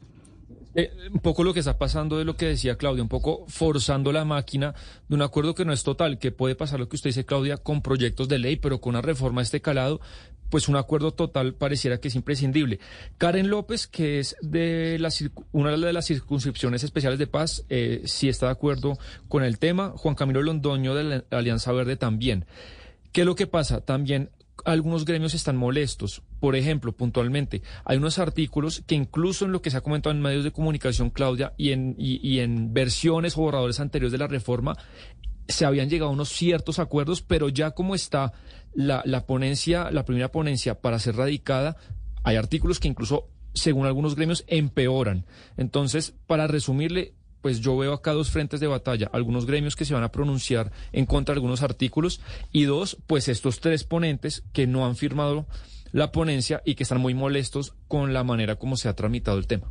Eh, 0.76 0.90
un 1.12 1.20
poco 1.20 1.45
lo 1.45 1.55
que 1.55 1.61
está 1.61 1.78
pasando 1.78 2.18
de 2.18 2.24
lo 2.24 2.36
que 2.36 2.47
decía 2.47 2.76
Claudia, 2.76 3.03
un 3.03 3.09
poco 3.09 3.45
forzando 3.47 4.11
la 4.11 4.24
máquina 4.24 4.74
de 5.09 5.14
un 5.14 5.22
acuerdo 5.22 5.55
que 5.55 5.64
no 5.64 5.72
es 5.72 5.84
total, 5.84 6.18
que 6.18 6.32
puede 6.32 6.57
pasar 6.57 6.80
lo 6.80 6.88
que 6.88 6.97
usted 6.97 7.11
dice, 7.11 7.24
Claudia, 7.24 7.59
con 7.59 7.80
proyectos 7.80 8.28
de 8.28 8.40
ley, 8.40 8.57
pero 8.57 8.80
con 8.80 8.90
una 8.90 9.03
reforma 9.03 9.40
de 9.40 9.45
este 9.45 9.61
calado, 9.61 10.01
pues 10.51 10.68
un 10.68 10.76
acuerdo 10.76 11.12
total 11.12 11.55
pareciera 11.55 11.99
que 11.99 12.09
es 12.09 12.14
imprescindible. 12.14 12.80
Karen 13.18 13.49
López, 13.49 13.86
que 13.86 14.18
es 14.18 14.36
de 14.40 14.99
la, 14.99 15.11
una 15.53 15.76
de 15.76 15.92
las 15.92 16.07
circunscripciones 16.07 16.84
especiales 16.84 17.18
de 17.18 17.26
paz, 17.26 17.64
eh, 17.68 18.03
sí 18.05 18.28
está 18.28 18.47
de 18.47 18.53
acuerdo 18.53 18.99
con 19.28 19.42
el 19.42 19.59
tema. 19.59 19.90
Juan 19.97 20.14
Camilo 20.14 20.42
Londoño 20.42 20.95
de 20.95 21.05
la 21.05 21.24
Alianza 21.30 21.72
Verde 21.72 21.97
también. 21.97 22.47
¿Qué 23.12 23.22
es 23.22 23.26
lo 23.26 23.34
que 23.34 23.47
pasa? 23.47 23.80
También 23.80 24.30
algunos 24.64 25.05
gremios 25.05 25.34
están 25.34 25.57
molestos. 25.57 26.22
Por 26.40 26.57
ejemplo, 26.57 26.92
puntualmente, 26.92 27.62
hay 27.84 27.97
unos 27.97 28.18
artículos 28.18 28.82
que 28.86 28.95
incluso 28.95 29.45
en 29.45 29.53
lo 29.53 29.62
que 29.62 29.70
se 29.70 29.76
ha 29.76 29.82
comentado 29.82 30.14
en 30.14 30.22
medios 30.22 30.45
de 30.45 30.53
comunicación, 30.53 31.11
Claudia, 31.11 31.53
y 31.57 31.70
en, 31.72 31.95
y, 31.99 32.38
en 32.40 32.72
versiones 32.72 33.36
o 33.36 33.42
borradores 33.42 33.80
anteriores 33.80 34.12
de 34.12 34.18
la 34.18 34.26
reforma, 34.26 34.76
se 35.49 35.64
habían 35.66 35.90
llegado 35.90 36.11
a 36.11 36.14
unos 36.14 36.30
ciertos 36.30 36.78
acuerdos, 36.78 37.22
pero 37.22 37.49
ya 37.49 37.72
como 37.72 37.95
está 37.95 38.32
la, 38.75 39.03
la 39.05 39.27
ponencia, 39.27 39.91
la 39.91 40.05
primera 40.05 40.31
ponencia 40.31 40.81
para 40.81 40.99
ser 40.99 41.16
radicada, 41.16 41.77
hay 42.22 42.37
artículos 42.37 42.81
que 42.81 42.89
incluso, 42.89 43.29
según 43.53 43.87
algunos 43.87 44.16
gremios, 44.16 44.45
empeoran. 44.47 45.27
Entonces, 45.57 46.14
para 46.27 46.47
resumirle, 46.47 47.14
pues 47.45 47.61
yo 47.61 47.77
veo 47.77 47.93
acá 47.93 48.12
dos 48.12 48.31
frentes 48.31 48.61
de 48.61 48.66
batalla, 48.66 49.11
algunos 49.12 49.45
gremios 49.45 49.77
que 49.77 49.85
se 49.85 49.93
van 49.93 50.03
a 50.03 50.11
pronunciar 50.11 50.72
en 50.93 51.05
contra 51.05 51.35
de 51.35 51.37
algunos 51.37 51.62
artículos 51.62 52.22
y 52.53 52.64
dos, 52.64 52.97
pues 53.07 53.29
estos 53.29 53.61
tres 53.61 53.85
ponentes 53.85 54.45
que 54.55 54.66
no 54.66 54.87
han 54.87 54.97
firmado 54.97 55.47
la 55.93 56.11
ponencia 56.11 56.62
y 56.64 56.75
que 56.75 56.85
están 56.85 57.03
muy 57.03 57.12
molestos 57.12 57.75
con 57.87 58.14
la 58.14 58.25
manera 58.25 58.57
como 58.57 58.79
se 58.79 58.89
ha 58.89 58.97
tramitado 58.97 59.37
el 59.37 59.47
tema. 59.47 59.70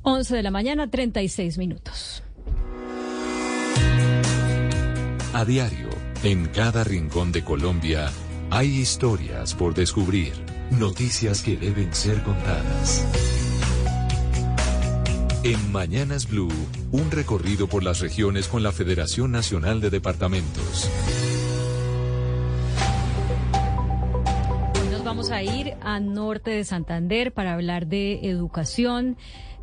11 0.00 0.34
de 0.34 0.42
la 0.42 0.50
mañana, 0.50 0.90
36 0.90 1.58
minutos. 1.58 2.22
A 5.34 5.44
diario, 5.44 5.90
en 6.24 6.46
cada 6.46 6.82
rincón 6.82 7.30
de 7.30 7.44
Colombia, 7.44 8.10
hay 8.54 8.68
historias 8.80 9.54
por 9.54 9.72
descubrir, 9.72 10.34
noticias 10.72 11.40
que 11.40 11.56
deben 11.56 11.94
ser 11.94 12.22
contadas. 12.22 13.02
En 15.42 15.72
Mañanas 15.72 16.28
Blue, 16.28 16.52
un 16.90 17.10
recorrido 17.10 17.66
por 17.66 17.82
las 17.82 18.00
regiones 18.00 18.48
con 18.48 18.62
la 18.62 18.70
Federación 18.70 19.32
Nacional 19.32 19.80
de 19.80 19.88
Departamentos. 19.88 20.90
Hoy 24.82 24.88
nos 24.90 25.02
vamos 25.02 25.30
a 25.30 25.42
ir 25.42 25.72
a 25.80 25.98
norte 25.98 26.50
de 26.50 26.64
Santander 26.64 27.32
para 27.32 27.54
hablar 27.54 27.86
de 27.86 28.28
educación. 28.28 29.16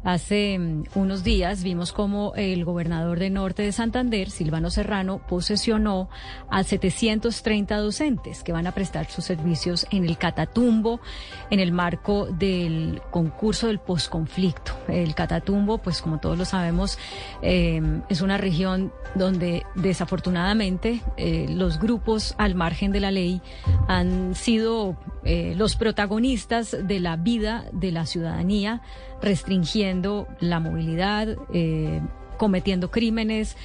Hace 0.04 0.58
mm, 0.58 0.84
unos 0.96 1.24
días 1.24 1.64
vimos 1.64 1.92
cómo 1.92 2.34
el 2.36 2.64
gobernador 2.66 3.20
de 3.20 3.30
Norte 3.30 3.64
de 3.64 3.72
Santander, 3.72 4.30
Silvano 4.30 4.70
Serrano, 4.70 5.22
posesionó 5.28 6.10
a 6.50 6.64
730 6.64 7.78
docentes 7.78 8.44
que 8.44 8.52
van 8.52 8.68
a 8.68 8.72
prestar 8.72 9.10
sus 9.10 9.26
servicios 9.26 9.88
en 9.92 10.06
el 10.06 10.18
Catatumbo 10.18 11.00
en 11.50 11.60
el 11.60 11.72
marco 11.72 12.28
del 12.28 13.02
concurso 13.12 13.68
del 13.68 13.80
posconflicto. 13.80 14.74
El 14.88 15.16
Catatumbo, 15.16 15.80
pues 15.80 16.02
como 16.02 16.20
todos 16.20 16.38
lo 16.38 16.46
sabemos, 16.46 16.98
eh, 17.42 17.82
es 18.10 18.22
una 18.22 18.38
región 18.38 18.94
donde 19.16 19.66
desafortunadamente 19.76 21.02
eh, 21.18 21.48
los 21.50 21.80
grupos 21.80 22.36
al 22.38 22.56
margen 22.56 22.92
de 22.92 23.00
la 23.00 23.12
ley 23.12 23.42
han 23.88 24.36
sido 24.36 24.98
eh, 25.24 25.54
los 25.56 25.76
protagonistas 25.76 26.76
de 26.82 27.00
la 27.00 27.18
vida 27.18 27.66
de 27.74 27.92
la 27.92 28.06
ciudadanía 28.06 28.82
restringiendo 29.22 30.28
la 30.40 30.60
movilidad, 30.60 31.36
eh, 31.54 32.02
cometiendo 32.38 32.90
crímenes 32.90 33.58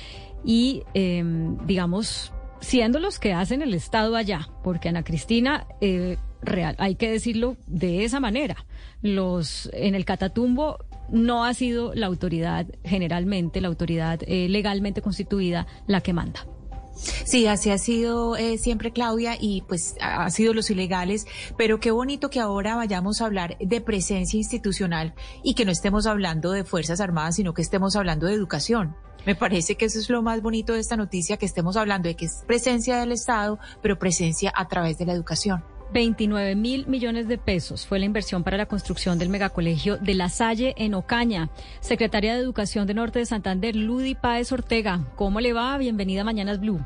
y, 0.44 0.82
em, 0.94 1.56
digamos, 1.66 2.32
siendo 2.60 2.98
los 2.98 3.18
que 3.18 3.32
hacen 3.32 3.62
el 3.62 3.74
Estado 3.74 4.16
allá, 4.16 4.48
porque 4.62 4.88
Ana 4.88 5.04
Cristina, 5.04 5.66
eh, 5.80 6.16
real, 6.42 6.74
hay 6.78 6.96
que 6.96 7.10
decirlo 7.10 7.56
de 7.66 8.04
esa 8.04 8.20
manera, 8.20 8.66
los 9.02 9.70
en 9.72 9.94
el 9.94 10.04
Catatumbo 10.04 10.78
no 11.10 11.44
ha 11.44 11.54
sido 11.54 11.94
la 11.94 12.06
autoridad, 12.06 12.66
generalmente 12.82 13.60
la 13.60 13.68
autoridad 13.68 14.20
eh, 14.26 14.48
legalmente 14.48 15.02
constituida, 15.02 15.66
la 15.86 16.00
que 16.00 16.12
manda. 16.12 16.46
Sí, 16.94 17.46
así 17.46 17.70
ha 17.70 17.78
sido 17.78 18.36
eh, 18.36 18.58
siempre 18.58 18.92
Claudia 18.92 19.36
y 19.38 19.62
pues 19.62 19.96
ha 20.00 20.30
sido 20.30 20.54
los 20.54 20.70
ilegales, 20.70 21.26
pero 21.56 21.80
qué 21.80 21.90
bonito 21.90 22.30
que 22.30 22.40
ahora 22.40 22.76
vayamos 22.76 23.20
a 23.20 23.26
hablar 23.26 23.56
de 23.58 23.80
presencia 23.80 24.38
institucional 24.38 25.14
y 25.42 25.54
que 25.54 25.64
no 25.64 25.72
estemos 25.72 26.06
hablando 26.06 26.52
de 26.52 26.64
Fuerzas 26.64 27.00
Armadas, 27.00 27.36
sino 27.36 27.54
que 27.54 27.62
estemos 27.62 27.96
hablando 27.96 28.26
de 28.26 28.34
educación. 28.34 28.96
Me 29.26 29.34
parece 29.34 29.76
que 29.76 29.86
eso 29.86 29.98
es 29.98 30.10
lo 30.10 30.22
más 30.22 30.42
bonito 30.42 30.74
de 30.74 30.80
esta 30.80 30.96
noticia, 30.96 31.38
que 31.38 31.46
estemos 31.46 31.76
hablando 31.76 32.08
de 32.08 32.14
que 32.14 32.26
es 32.26 32.44
presencia 32.46 32.98
del 32.98 33.12
Estado, 33.12 33.58
pero 33.80 33.98
presencia 33.98 34.52
a 34.54 34.68
través 34.68 34.98
de 34.98 35.06
la 35.06 35.14
educación. 35.14 35.64
29 35.94 36.56
mil 36.56 36.88
millones 36.88 37.28
de 37.28 37.38
pesos 37.38 37.86
fue 37.86 38.00
la 38.00 38.04
inversión 38.04 38.42
para 38.42 38.56
la 38.56 38.66
construcción 38.66 39.16
del 39.16 39.28
megacolegio 39.28 39.96
de 39.96 40.14
La 40.14 40.28
Salle 40.28 40.74
en 40.76 40.92
Ocaña. 40.92 41.50
Secretaria 41.78 42.34
de 42.34 42.40
Educación 42.40 42.88
de 42.88 42.94
Norte 42.94 43.20
de 43.20 43.26
Santander, 43.26 43.76
Ludi 43.76 44.16
Páez 44.16 44.50
Ortega. 44.50 45.04
¿Cómo 45.14 45.40
le 45.40 45.52
va? 45.52 45.78
Bienvenida 45.78 46.22
a 46.22 46.24
Mañanas 46.24 46.58
Blue. 46.58 46.84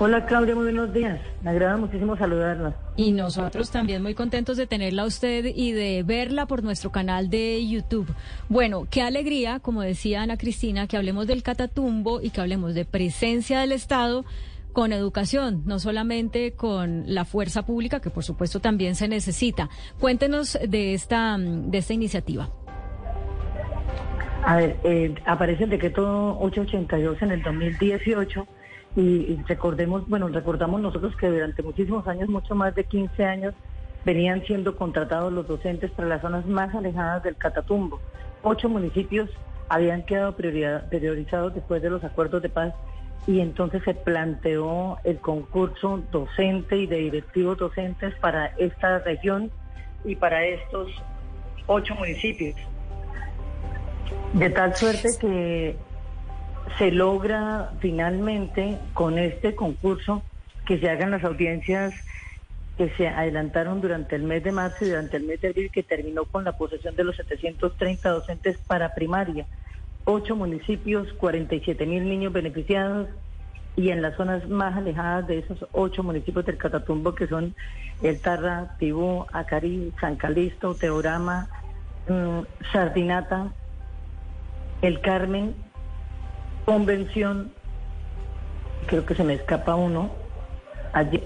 Hola 0.00 0.26
Claudia, 0.26 0.56
muy 0.56 0.64
buenos 0.64 0.92
días. 0.92 1.20
Me 1.42 1.50
agrada 1.50 1.76
muchísimo 1.76 2.16
saludarla. 2.16 2.74
Y 2.96 3.12
nosotros 3.12 3.70
también 3.70 4.02
muy 4.02 4.14
contentos 4.14 4.56
de 4.56 4.66
tenerla 4.66 5.02
a 5.02 5.06
usted 5.06 5.46
y 5.46 5.70
de 5.70 6.02
verla 6.02 6.46
por 6.46 6.64
nuestro 6.64 6.90
canal 6.90 7.30
de 7.30 7.64
YouTube. 7.68 8.12
Bueno, 8.48 8.88
qué 8.90 9.02
alegría, 9.02 9.60
como 9.60 9.82
decía 9.82 10.22
Ana 10.22 10.36
Cristina, 10.36 10.88
que 10.88 10.96
hablemos 10.96 11.28
del 11.28 11.44
catatumbo 11.44 12.20
y 12.20 12.30
que 12.30 12.40
hablemos 12.40 12.74
de 12.74 12.84
presencia 12.84 13.60
del 13.60 13.70
Estado 13.70 14.24
con 14.78 14.92
educación, 14.92 15.62
no 15.66 15.80
solamente 15.80 16.52
con 16.52 17.02
la 17.12 17.24
fuerza 17.24 17.66
pública, 17.66 17.98
que 17.98 18.10
por 18.10 18.22
supuesto 18.22 18.60
también 18.60 18.94
se 18.94 19.08
necesita. 19.08 19.68
Cuéntenos 19.98 20.56
de 20.68 20.94
esta, 20.94 21.36
de 21.36 21.78
esta 21.78 21.94
iniciativa. 21.94 22.48
A 24.44 24.54
ver, 24.54 24.76
eh, 24.84 25.16
aparece 25.26 25.64
el 25.64 25.70
decreto 25.70 26.38
882 26.38 27.22
en 27.22 27.32
el 27.32 27.42
2018 27.42 28.46
y, 28.94 29.42
recordemos, 29.48 30.08
bueno, 30.08 30.28
recordamos 30.28 30.80
nosotros 30.80 31.16
que 31.16 31.26
durante 31.26 31.60
muchísimos 31.64 32.06
años, 32.06 32.28
mucho 32.28 32.54
más 32.54 32.72
de 32.76 32.84
15 32.84 33.24
años, 33.24 33.54
venían 34.04 34.44
siendo 34.46 34.76
contratados 34.76 35.32
los 35.32 35.48
docentes 35.48 35.90
para 35.90 36.06
las 36.06 36.22
zonas 36.22 36.46
más 36.46 36.72
alejadas 36.72 37.24
del 37.24 37.34
Catatumbo. 37.34 37.98
Ocho 38.44 38.68
municipios 38.68 39.28
habían 39.68 40.04
quedado 40.04 40.36
priorizados 40.36 41.52
después 41.52 41.82
de 41.82 41.90
los 41.90 42.04
acuerdos 42.04 42.42
de 42.42 42.48
paz 42.48 42.74
y 43.28 43.42
entonces 43.42 43.82
se 43.84 43.92
planteó 43.92 44.96
el 45.04 45.18
concurso 45.18 46.02
docente 46.10 46.78
y 46.78 46.86
de 46.86 46.96
directivos 46.96 47.58
docentes 47.58 48.14
para 48.14 48.46
esta 48.56 49.00
región 49.00 49.50
y 50.02 50.16
para 50.16 50.46
estos 50.46 50.90
ocho 51.66 51.94
municipios. 51.94 52.56
De 54.32 54.48
tal 54.48 54.74
suerte 54.74 55.10
que 55.20 55.76
se 56.78 56.90
logra 56.90 57.72
finalmente 57.80 58.78
con 58.94 59.18
este 59.18 59.54
concurso 59.54 60.22
que 60.66 60.78
se 60.78 60.88
hagan 60.88 61.10
las 61.10 61.22
audiencias 61.22 61.92
que 62.78 62.88
se 62.96 63.08
adelantaron 63.08 63.82
durante 63.82 64.16
el 64.16 64.22
mes 64.22 64.42
de 64.42 64.52
marzo 64.52 64.86
y 64.86 64.88
durante 64.88 65.18
el 65.18 65.24
mes 65.24 65.42
de 65.42 65.48
abril, 65.48 65.70
que 65.70 65.82
terminó 65.82 66.24
con 66.24 66.44
la 66.44 66.56
posesión 66.56 66.96
de 66.96 67.04
los 67.04 67.16
730 67.16 68.08
docentes 68.08 68.56
para 68.56 68.94
primaria 68.94 69.46
ocho 70.10 70.34
municipios, 70.34 71.12
47 71.18 71.84
mil 71.84 72.08
niños 72.08 72.32
beneficiados 72.32 73.08
y 73.76 73.90
en 73.90 74.00
las 74.00 74.16
zonas 74.16 74.48
más 74.48 74.74
alejadas 74.74 75.26
de 75.26 75.40
esos 75.40 75.66
ocho 75.72 76.02
municipios 76.02 76.46
del 76.46 76.56
Catatumbo 76.56 77.14
que 77.14 77.26
son 77.26 77.54
El 78.02 78.18
Tarra, 78.18 78.74
Tibú, 78.78 79.26
Acarí, 79.34 79.92
San 80.00 80.16
Calisto, 80.16 80.74
Teorama, 80.74 81.50
mm, 82.08 82.40
Sardinata, 82.72 83.52
El 84.80 85.02
Carmen, 85.02 85.54
Convención, 86.64 87.52
creo 88.86 89.04
que 89.04 89.14
se 89.14 89.24
me 89.24 89.34
escapa 89.34 89.74
uno, 89.74 90.10
allí. 90.94 91.22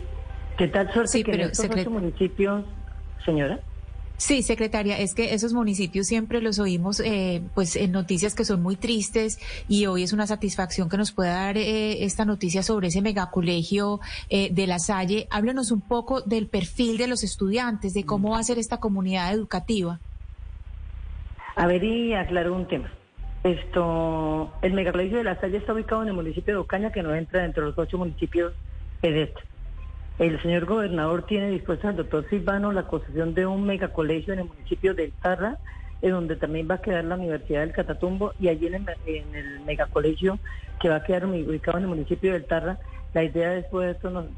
¿Qué 0.59 0.67
tal 0.67 0.93
suerte 0.93 1.23
que 1.23 1.33
en 1.33 1.41
estos 1.43 1.71
ocho 1.71 1.91
municipios, 1.91 2.65
señora? 3.25 3.61
Sí, 4.23 4.43
secretaria, 4.43 5.01
es 5.01 5.17
que 5.17 5.35
esos 5.35 5.53
municipios 5.53 6.07
siempre 6.07 6.41
los 6.41 6.61
oímos 6.61 7.01
eh, 7.01 7.43
pues 7.57 7.75
en 7.75 7.91
noticias 7.91 8.37
que 8.37 8.45
son 8.45 8.63
muy 8.63 8.77
tristes 8.77 9.41
y 9.69 9.87
hoy 9.87 10.05
es 10.05 10.13
una 10.13 10.29
satisfacción 10.29 10.89
que 10.89 10.97
nos 10.97 11.11
pueda 11.11 11.33
dar 11.33 11.59
eh, 11.59 12.05
esta 12.05 12.25
noticia 12.25 12.63
sobre 12.63 12.87
ese 12.87 13.03
megacolegio 13.03 13.99
eh, 14.31 14.51
de 14.53 14.69
La 14.69 14.79
Salle. 14.79 15.27
Háblanos 15.29 15.73
un 15.73 15.81
poco 15.81 16.21
del 16.21 16.47
perfil 16.47 16.99
de 16.99 17.09
los 17.09 17.25
estudiantes, 17.25 17.95
de 17.95 18.07
cómo 18.07 18.31
va 18.31 18.39
a 18.39 18.45
ser 18.45 18.61
esta 18.61 18.77
comunidad 18.77 19.35
educativa. 19.35 19.99
A 21.57 21.67
ver, 21.67 21.83
y 21.83 22.15
aclaro 22.15 22.55
un 22.55 22.69
tema. 22.69 22.93
Esto, 23.43 24.53
el 24.63 24.73
megacolegio 24.73 25.19
de 25.19 25.25
La 25.25 25.41
Salle 25.41 25.57
está 25.57 25.73
ubicado 25.73 26.03
en 26.03 26.09
el 26.11 26.15
municipio 26.15 26.55
de 26.55 26.61
Ocaña, 26.61 26.93
que 26.93 27.03
no 27.03 27.13
entra 27.13 27.43
dentro 27.43 27.65
de 27.65 27.71
los 27.71 27.79
ocho 27.81 27.99
municipios 27.99 28.53
pedestres. 29.01 29.52
El 30.19 30.41
señor 30.43 30.67
gobernador 30.67 31.25
tiene 31.27 31.51
dispuesta 31.51 31.89
al 31.89 31.97
doctor 31.97 32.29
Silvano 32.29 32.71
la 32.73 32.87
construcción 32.87 33.35
de 33.35 33.47
un 33.47 33.65
megacolegio 33.65 34.35
en 34.35 34.41
el 34.41 34.47
municipio 34.47 34.95
de 34.95 35.13
Tarra 35.23 35.59
en 36.03 36.11
donde 36.11 36.37
también 36.37 36.69
va 36.69 36.75
a 36.75 36.83
quedar 36.83 37.05
la 37.05 37.15
Universidad 37.15 37.61
del 37.61 37.73
Catatumbo 37.73 38.35
y 38.39 38.49
allí 38.49 38.67
en 38.67 38.75
el, 38.75 38.85
en 39.07 39.35
el 39.35 39.61
megacolegio 39.61 40.39
que 40.81 40.89
va 40.89 40.97
a 40.97 41.05
quedar 41.05 41.25
ubicado 41.25 41.79
en 41.79 41.85
el 41.85 41.89
municipio 41.89 42.33
del 42.33 42.45
Tarra, 42.45 42.79
la 43.15 43.23
idea 43.23 43.51
de 43.51 43.61
esto 43.61 43.81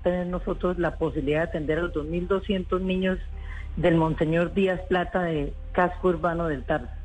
tener 0.02 0.26
nosotros 0.26 0.78
la 0.78 0.96
posibilidad 0.96 1.40
de 1.40 1.48
atender 1.48 1.78
a 1.78 1.82
los 1.82 1.94
2.200 1.94 2.80
niños 2.82 3.18
del 3.76 3.96
Monseñor 3.96 4.52
Díaz 4.52 4.80
Plata 4.88 5.22
de 5.22 5.54
casco 5.72 6.08
urbano 6.08 6.48
del 6.48 6.64
Tarra. 6.64 6.98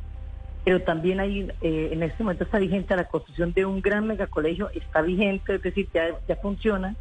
Pero 0.65 0.81
también 0.81 1.21
hay, 1.21 1.49
eh, 1.61 1.89
en 1.93 2.03
este 2.03 2.21
momento 2.21 2.43
está 2.43 2.59
vigente 2.59 2.95
la 2.95 3.05
construcción 3.05 3.53
de 3.53 3.65
un 3.65 3.81
gran 3.81 4.05
megacolegio, 4.05 4.69
está 4.71 5.01
vigente, 5.01 5.55
es 5.55 5.61
decir, 5.61 5.87
ya 5.93 6.35
funciona 6.41 6.95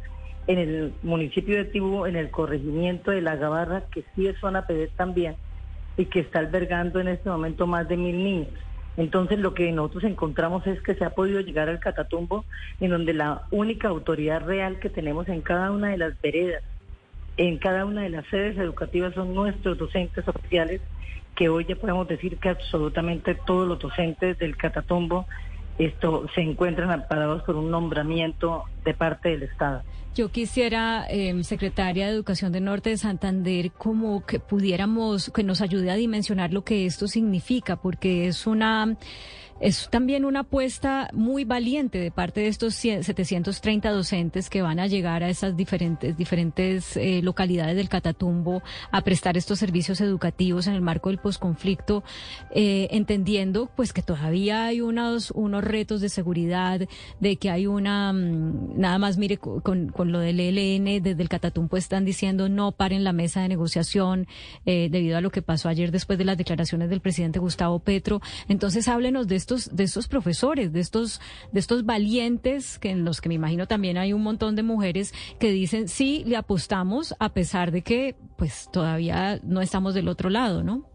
en 0.49 0.57
el 0.57 0.93
municipio 1.03 1.57
de 1.57 1.65
Tibú, 1.65 2.07
en 2.07 2.15
el 2.15 2.31
corregimiento 2.31 3.11
de 3.11 3.21
La 3.21 3.35
Gabarra, 3.35 3.83
que 3.91 4.03
sí 4.15 4.25
es 4.25 4.35
zona 4.39 4.65
PD 4.65 4.89
también, 4.97 5.35
y 5.95 6.05
que 6.05 6.21
está 6.21 6.39
albergando 6.39 6.99
en 6.99 7.07
este 7.07 7.29
momento 7.29 7.67
más 7.67 7.87
de 7.87 7.97
mil 7.97 8.17
niños. 8.23 8.47
Entonces 8.97 9.37
lo 9.37 9.53
que 9.53 9.71
nosotros 9.71 10.05
encontramos 10.05 10.65
es 10.65 10.81
que 10.81 10.95
se 10.95 11.05
ha 11.05 11.11
podido 11.11 11.39
llegar 11.41 11.69
al 11.69 11.79
Catatumbo, 11.79 12.45
en 12.79 12.89
donde 12.89 13.13
la 13.13 13.43
única 13.51 13.89
autoridad 13.89 14.43
real 14.43 14.79
que 14.79 14.89
tenemos 14.89 15.29
en 15.29 15.41
cada 15.41 15.69
una 15.69 15.89
de 15.89 15.97
las 15.97 16.19
veredas, 16.19 16.63
en 17.37 17.59
cada 17.59 17.85
una 17.85 18.01
de 18.01 18.09
las 18.09 18.25
sedes 18.25 18.57
educativas 18.57 19.13
son 19.13 19.35
nuestros 19.35 19.77
docentes 19.77 20.27
oficiales, 20.27 20.81
que 21.35 21.47
hoy 21.47 21.65
ya 21.69 21.75
podemos 21.75 22.07
decir 22.07 22.37
que 22.37 22.49
absolutamente 22.49 23.35
todos 23.35 23.67
los 23.67 23.77
docentes 23.77 24.39
del 24.39 24.57
Catatumbo 24.57 25.27
esto 25.79 26.25
se 26.35 26.41
encuentran 26.41 26.91
amparados 26.91 27.41
por 27.43 27.55
un 27.55 27.71
nombramiento 27.71 28.65
de 28.83 28.93
parte 28.93 29.29
del 29.29 29.43
Estado. 29.43 29.81
Yo 30.13 30.29
quisiera, 30.29 31.05
eh, 31.09 31.43
secretaria 31.43 32.07
de 32.07 32.13
Educación 32.13 32.51
del 32.51 32.65
Norte 32.65 32.89
de 32.89 32.97
Santander, 32.97 33.71
como 33.71 34.25
que 34.25 34.39
pudiéramos, 34.39 35.31
que 35.33 35.43
nos 35.43 35.61
ayude 35.61 35.91
a 35.91 35.95
dimensionar 35.95 36.51
lo 36.51 36.63
que 36.63 36.85
esto 36.85 37.07
significa, 37.07 37.77
porque 37.77 38.27
es 38.27 38.45
una 38.45 38.97
es 39.59 39.89
también 39.89 40.25
una 40.25 40.41
apuesta 40.41 41.09
muy 41.13 41.43
valiente 41.43 41.97
de 41.97 42.11
parte 42.11 42.41
de 42.41 42.47
estos 42.47 42.75
730 42.75 43.91
docentes 43.91 44.49
que 44.49 44.61
van 44.61 44.79
a 44.79 44.87
llegar 44.87 45.23
a 45.23 45.29
esas 45.29 45.57
diferentes, 45.57 46.15
diferentes 46.17 46.95
eh, 46.97 47.21
localidades 47.21 47.75
del 47.75 47.89
Catatumbo 47.89 48.61
a 48.91 49.01
prestar 49.01 49.37
estos 49.37 49.59
servicios 49.59 50.01
educativos 50.01 50.67
en 50.67 50.75
el 50.75 50.81
marco 50.81 51.09
del 51.09 51.17
posconflicto, 51.17 52.03
eh, 52.51 52.87
entendiendo 52.91 53.69
pues 53.75 53.93
que 53.93 54.01
todavía 54.01 54.65
hay 54.65 54.81
unos, 54.81 55.31
unos 55.31 55.63
retos 55.63 56.01
de 56.01 56.09
seguridad, 56.09 56.81
de 57.19 57.35
que 57.35 57.49
hay 57.49 57.67
una, 57.67 58.13
mm, 58.13 58.79
nada 58.79 58.97
más 58.97 59.17
mire 59.17 59.37
con, 59.37 59.89
con 59.89 60.11
lo 60.11 60.19
del 60.19 60.39
ELN, 60.39 61.01
desde 61.03 61.21
el 61.21 61.29
Catatumbo 61.29 61.77
están 61.77 62.05
diciendo 62.05 62.49
no 62.49 62.71
paren 62.71 63.03
la 63.03 63.13
mesa 63.13 63.41
de 63.41 63.49
negociación 63.49 64.27
eh, 64.65 64.89
debido 64.91 65.17
a 65.17 65.21
lo 65.21 65.31
que 65.31 65.41
pasó 65.41 65.69
ayer 65.69 65.91
después 65.91 66.17
de 66.17 66.25
las 66.25 66.37
declaraciones 66.37 66.89
del 66.89 67.01
presidente 67.01 67.39
Gustavo 67.39 67.79
Petro. 67.79 68.21
Entonces 68.47 68.87
háblenos 68.87 69.27
de 69.27 69.35
esto 69.35 69.48
de 69.49 69.83
estos 69.83 70.07
profesores, 70.07 70.71
de 70.71 70.79
estos, 70.79 71.21
de 71.51 71.59
estos 71.59 71.85
valientes, 71.85 72.79
que 72.79 72.91
en 72.91 73.05
los 73.05 73.21
que 73.21 73.29
me 73.29 73.35
imagino 73.35 73.67
también 73.67 73.97
hay 73.97 74.13
un 74.13 74.23
montón 74.23 74.55
de 74.55 74.63
mujeres 74.63 75.13
que 75.39 75.51
dicen 75.51 75.87
sí, 75.87 76.23
le 76.25 76.37
apostamos 76.37 77.15
a 77.19 77.29
pesar 77.29 77.71
de 77.71 77.81
que 77.81 78.15
pues 78.37 78.69
todavía 78.71 79.39
no 79.43 79.61
estamos 79.61 79.93
del 79.93 80.07
otro 80.07 80.29
lado, 80.29 80.63
¿no? 80.63 80.85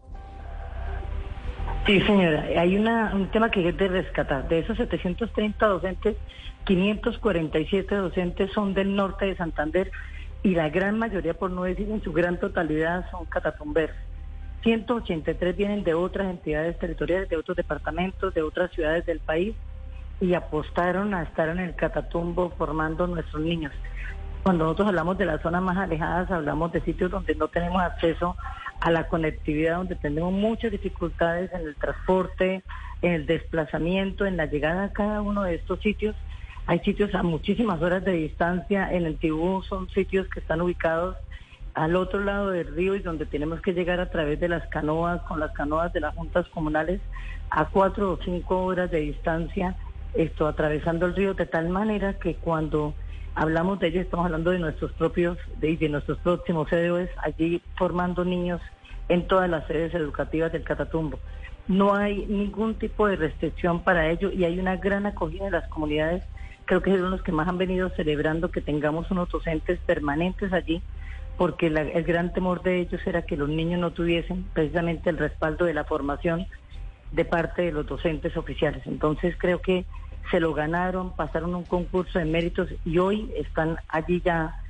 Sí, 1.85 2.01
señora, 2.01 2.45
hay 2.57 2.77
una, 2.77 3.13
un 3.13 3.29
tema 3.29 3.51
que 3.51 3.69
es 3.69 3.77
de 3.77 3.87
rescatar. 3.87 4.47
De 4.47 4.59
esos 4.59 4.75
730 4.77 5.67
docentes, 5.67 6.17
547 6.65 7.95
docentes 7.95 8.51
son 8.53 8.73
del 8.73 8.95
norte 8.95 9.25
de 9.25 9.35
Santander 9.35 9.91
y 10.41 10.55
la 10.55 10.69
gran 10.69 10.97
mayoría, 10.97 11.35
por 11.35 11.51
no 11.51 11.63
decir 11.63 11.89
en 11.91 12.01
su 12.01 12.11
gran 12.11 12.39
totalidad, 12.39 13.09
son 13.11 13.25
catatumberos. 13.25 13.95
183 14.65 15.55
vienen 15.55 15.83
de 15.83 15.93
otras 15.93 16.27
entidades 16.27 16.77
territoriales, 16.79 17.29
de 17.29 17.37
otros 17.37 17.55
departamentos, 17.55 18.33
de 18.33 18.41
otras 18.41 18.71
ciudades 18.71 19.05
del 19.05 19.19
país 19.19 19.55
y 20.19 20.33
apostaron 20.33 21.13
a 21.13 21.21
estar 21.21 21.49
en 21.49 21.59
el 21.59 21.75
Catatumbo 21.75 22.49
formando 22.57 23.05
nuestros 23.05 23.43
niños. 23.43 23.71
Cuando 24.41 24.63
nosotros 24.63 24.87
hablamos 24.87 25.19
de 25.19 25.27
las 25.27 25.41
zonas 25.43 25.61
más 25.61 25.77
alejadas, 25.77 26.31
hablamos 26.31 26.71
de 26.71 26.81
sitios 26.81 27.11
donde 27.11 27.35
no 27.35 27.47
tenemos 27.47 27.79
acceso 27.79 28.35
a 28.79 28.89
la 28.89 29.07
conectividad, 29.07 29.77
donde 29.77 29.95
tenemos 29.95 30.33
muchas 30.33 30.71
dificultades 30.71 31.53
en 31.53 31.61
el 31.61 31.75
transporte, 31.75 32.63
en 33.03 33.13
el 33.13 33.25
desplazamiento, 33.27 34.25
en 34.25 34.35
la 34.35 34.47
llegada 34.47 34.85
a 34.85 34.93
cada 34.93 35.21
uno 35.21 35.43
de 35.43 35.55
estos 35.55 35.79
sitios. 35.81 36.15
Hay 36.65 36.79
sitios 36.79 37.13
a 37.13 37.21
muchísimas 37.21 37.79
horas 37.83 38.03
de 38.03 38.13
distancia, 38.13 38.91
en 38.91 39.05
el 39.05 39.19
Tibú 39.19 39.61
son 39.61 39.89
sitios 39.89 40.27
que 40.27 40.39
están 40.39 40.61
ubicados 40.61 41.17
al 41.75 41.97
otro 41.97 42.21
lado 42.21 42.51
del 42.51 42.73
río 42.73 42.95
y 42.95 42.99
donde 42.99 43.25
tenemos 43.25 43.61
que 43.61 43.73
llegar 43.73 43.99
a 43.99 44.09
través 44.09 44.39
de 44.39 44.47
las 44.47 44.65
canoas, 44.67 45.21
con 45.23 45.41
las 45.41 45.51
canoas 45.51 45.91
de 45.91 45.99
las 45.99 46.15
juntas 46.15 46.47
comunales, 46.47 47.01
a 47.49 47.65
cuatro 47.65 48.13
o 48.13 48.19
cinco 48.23 48.63
horas 48.63 48.89
de 48.89 49.01
distancia, 49.01 49.75
esto 50.13 50.47
atravesando 50.47 51.05
el 51.05 51.15
río, 51.15 51.33
de 51.33 51.45
tal 51.45 51.67
manera 51.67 52.13
que 52.13 52.35
cuando 52.35 52.93
hablamos 53.35 53.79
de 53.79 53.87
ello 53.87 53.99
estamos 53.99 54.25
hablando 54.25 54.51
de 54.51 54.59
nuestros 54.59 54.93
propios, 54.93 55.37
de, 55.57 55.77
nuestros 55.89 56.17
próximos 56.19 56.69
CDOs, 56.69 57.09
allí 57.21 57.61
formando 57.77 58.23
niños 58.23 58.61
en 59.09 59.27
todas 59.27 59.49
las 59.49 59.67
sedes 59.67 59.93
educativas 59.93 60.53
del 60.53 60.63
Catatumbo. 60.63 61.19
No 61.67 61.93
hay 61.93 62.25
ningún 62.27 62.75
tipo 62.75 63.07
de 63.07 63.17
restricción 63.17 63.83
para 63.83 64.09
ello 64.09 64.31
y 64.31 64.45
hay 64.45 64.59
una 64.59 64.77
gran 64.77 65.05
acogida 65.05 65.45
de 65.45 65.51
las 65.51 65.67
comunidades. 65.67 66.23
Creo 66.63 66.81
que 66.81 66.91
son 66.91 67.11
los 67.11 67.21
que 67.21 67.33
más 67.33 67.49
han 67.49 67.57
venido 67.57 67.89
celebrando 67.89 68.49
que 68.49 68.61
tengamos 68.61 69.11
unos 69.11 69.29
docentes 69.29 69.77
permanentes 69.85 70.53
allí 70.53 70.81
porque 71.37 71.67
el 71.67 72.03
gran 72.03 72.31
temor 72.31 72.61
de 72.61 72.79
ellos 72.79 73.01
era 73.05 73.23
que 73.23 73.35
los 73.35 73.49
niños 73.49 73.79
no 73.79 73.91
tuviesen 73.91 74.45
precisamente 74.53 75.09
el 75.09 75.17
respaldo 75.17 75.65
de 75.65 75.73
la 75.73 75.83
formación 75.83 76.47
de 77.11 77.25
parte 77.25 77.63
de 77.63 77.71
los 77.71 77.85
docentes 77.85 78.37
oficiales. 78.37 78.83
Entonces 78.85 79.35
creo 79.37 79.61
que 79.61 79.85
se 80.31 80.39
lo 80.39 80.53
ganaron, 80.53 81.15
pasaron 81.15 81.53
un 81.53 81.63
concurso 81.63 82.19
de 82.19 82.25
méritos 82.25 82.69
y 82.83 82.97
hoy 82.97 83.31
están 83.35 83.77
allí 83.89 84.21
ya, 84.23 84.61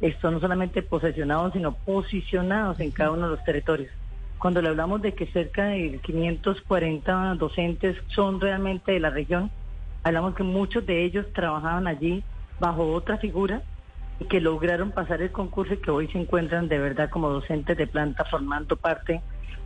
esto 0.00 0.30
no 0.30 0.40
solamente 0.40 0.82
posesionados, 0.82 1.52
sino 1.52 1.74
posicionados 1.74 2.80
en 2.80 2.90
cada 2.90 3.12
uno 3.12 3.28
de 3.28 3.36
los 3.36 3.44
territorios. 3.44 3.90
Cuando 4.38 4.60
le 4.60 4.68
hablamos 4.68 5.00
de 5.02 5.12
que 5.12 5.26
cerca 5.26 5.66
de 5.66 6.00
540 6.02 7.34
docentes 7.36 7.96
son 8.08 8.40
realmente 8.40 8.92
de 8.92 9.00
la 9.00 9.10
región, 9.10 9.50
hablamos 10.02 10.34
que 10.34 10.42
muchos 10.42 10.84
de 10.84 11.04
ellos 11.04 11.26
trabajaban 11.32 11.86
allí 11.86 12.22
bajo 12.60 12.92
otra 12.92 13.18
figura 13.18 13.62
que 14.28 14.40
lograron 14.40 14.92
pasar 14.92 15.22
el 15.22 15.32
concurso 15.32 15.74
y 15.74 15.78
que 15.78 15.90
hoy 15.90 16.08
se 16.08 16.18
encuentran 16.18 16.68
de 16.68 16.78
verdad 16.78 17.10
como 17.10 17.30
docentes 17.30 17.76
de 17.76 17.86
planta 17.86 18.24
formando 18.24 18.76
parte 18.76 19.20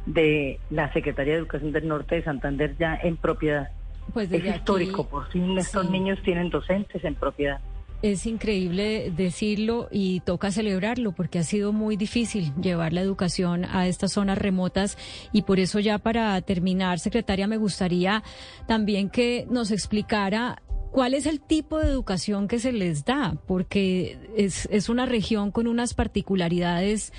de 0.06 0.58
la 0.70 0.92
Secretaría 0.92 1.34
de 1.34 1.40
Educación 1.40 1.72
del 1.72 1.86
Norte 1.86 2.16
de 2.16 2.24
Santander 2.24 2.76
ya 2.78 2.98
en 3.02 3.16
propiedad. 3.16 3.68
Pues 4.12 4.32
es 4.32 4.44
histórico, 4.44 5.06
por 5.06 5.28
fin 5.28 5.58
estos 5.58 5.90
niños 5.90 6.18
tienen 6.22 6.48
docentes 6.48 7.04
en 7.04 7.14
propiedad. 7.14 7.60
Es 8.00 8.26
increíble 8.26 9.12
decirlo 9.14 9.88
y 9.90 10.20
toca 10.20 10.52
celebrarlo 10.52 11.10
porque 11.10 11.40
ha 11.40 11.42
sido 11.42 11.72
muy 11.72 11.96
difícil 11.96 12.54
llevar 12.54 12.92
la 12.92 13.00
educación 13.00 13.64
a 13.64 13.88
estas 13.88 14.12
zonas 14.12 14.38
remotas 14.38 14.96
y 15.32 15.42
por 15.42 15.58
eso 15.58 15.80
ya 15.80 15.98
para 15.98 16.40
terminar, 16.42 17.00
secretaria, 17.00 17.48
me 17.48 17.56
gustaría 17.56 18.22
también 18.68 19.10
que 19.10 19.46
nos 19.50 19.72
explicara 19.72 20.62
¿Cuál 20.90 21.14
es 21.14 21.26
el 21.26 21.40
tipo 21.40 21.78
de 21.78 21.88
educación 21.88 22.48
que 22.48 22.58
se 22.58 22.72
les 22.72 23.04
da? 23.04 23.36
Porque 23.46 24.18
es, 24.36 24.68
es 24.70 24.88
una 24.88 25.06
región 25.06 25.50
con 25.50 25.66
unas 25.66 25.94
particularidades 25.94 27.12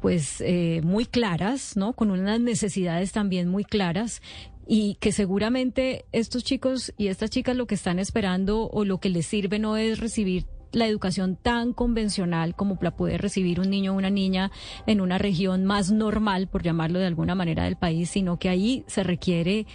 pues 0.00 0.42
eh, 0.42 0.82
muy 0.84 1.06
claras, 1.06 1.78
¿no? 1.78 1.94
Con 1.94 2.10
unas 2.10 2.38
necesidades 2.38 3.12
también 3.12 3.48
muy 3.48 3.64
claras 3.64 4.20
y 4.66 4.96
que 5.00 5.12
seguramente 5.12 6.04
estos 6.12 6.44
chicos 6.44 6.92
y 6.96 7.08
estas 7.08 7.30
chicas 7.30 7.56
lo 7.56 7.66
que 7.66 7.74
están 7.74 7.98
esperando 7.98 8.68
o 8.68 8.84
lo 8.84 8.98
que 8.98 9.08
les 9.08 9.26
sirve 9.26 9.58
no 9.58 9.76
es 9.76 10.00
recibir 10.00 10.46
la 10.74 10.86
educación 10.86 11.36
tan 11.36 11.72
convencional 11.72 12.54
como 12.54 12.78
la 12.80 12.90
puede 12.90 13.18
recibir 13.18 13.60
un 13.60 13.70
niño 13.70 13.92
o 13.92 13.96
una 13.96 14.10
niña 14.10 14.50
en 14.86 15.00
una 15.00 15.18
región 15.18 15.64
más 15.64 15.90
normal, 15.90 16.48
por 16.48 16.62
llamarlo 16.62 16.98
de 16.98 17.06
alguna 17.06 17.34
manera, 17.34 17.64
del 17.64 17.76
país, 17.76 18.10
sino 18.10 18.38
que 18.38 18.48
ahí 18.48 18.84
se 18.86 19.02
requiere, 19.02 19.66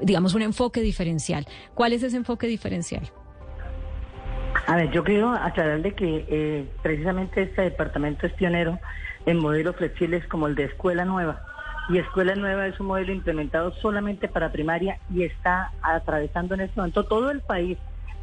digamos, 0.00 0.34
un 0.34 0.42
enfoque 0.42 0.80
diferencial. 0.80 1.46
¿Cuál 1.74 1.92
es 1.92 2.02
ese 2.02 2.16
enfoque 2.16 2.46
diferencial? 2.46 3.10
A 4.66 4.76
ver, 4.76 4.90
yo 4.90 5.04
quiero 5.04 5.30
aclarar 5.30 5.82
de 5.82 5.94
que 5.94 6.26
eh, 6.28 6.68
precisamente 6.82 7.42
este 7.42 7.62
departamento 7.62 8.26
es 8.26 8.32
pionero 8.34 8.78
en 9.26 9.38
modelos 9.38 9.76
flexibles 9.76 10.26
como 10.26 10.46
el 10.46 10.54
de 10.54 10.64
Escuela 10.64 11.04
Nueva. 11.04 11.42
Y 11.88 11.98
Escuela 11.98 12.34
Nueva 12.34 12.66
es 12.66 12.78
un 12.78 12.86
modelo 12.86 13.12
implementado 13.12 13.72
solamente 13.80 14.28
para 14.28 14.52
primaria 14.52 14.98
y 15.12 15.24
está 15.24 15.72
atravesando 15.82 16.54
en 16.54 16.60
este 16.62 16.76
momento 16.76 17.04
todo 17.04 17.30
el 17.30 17.40
país 17.40 17.78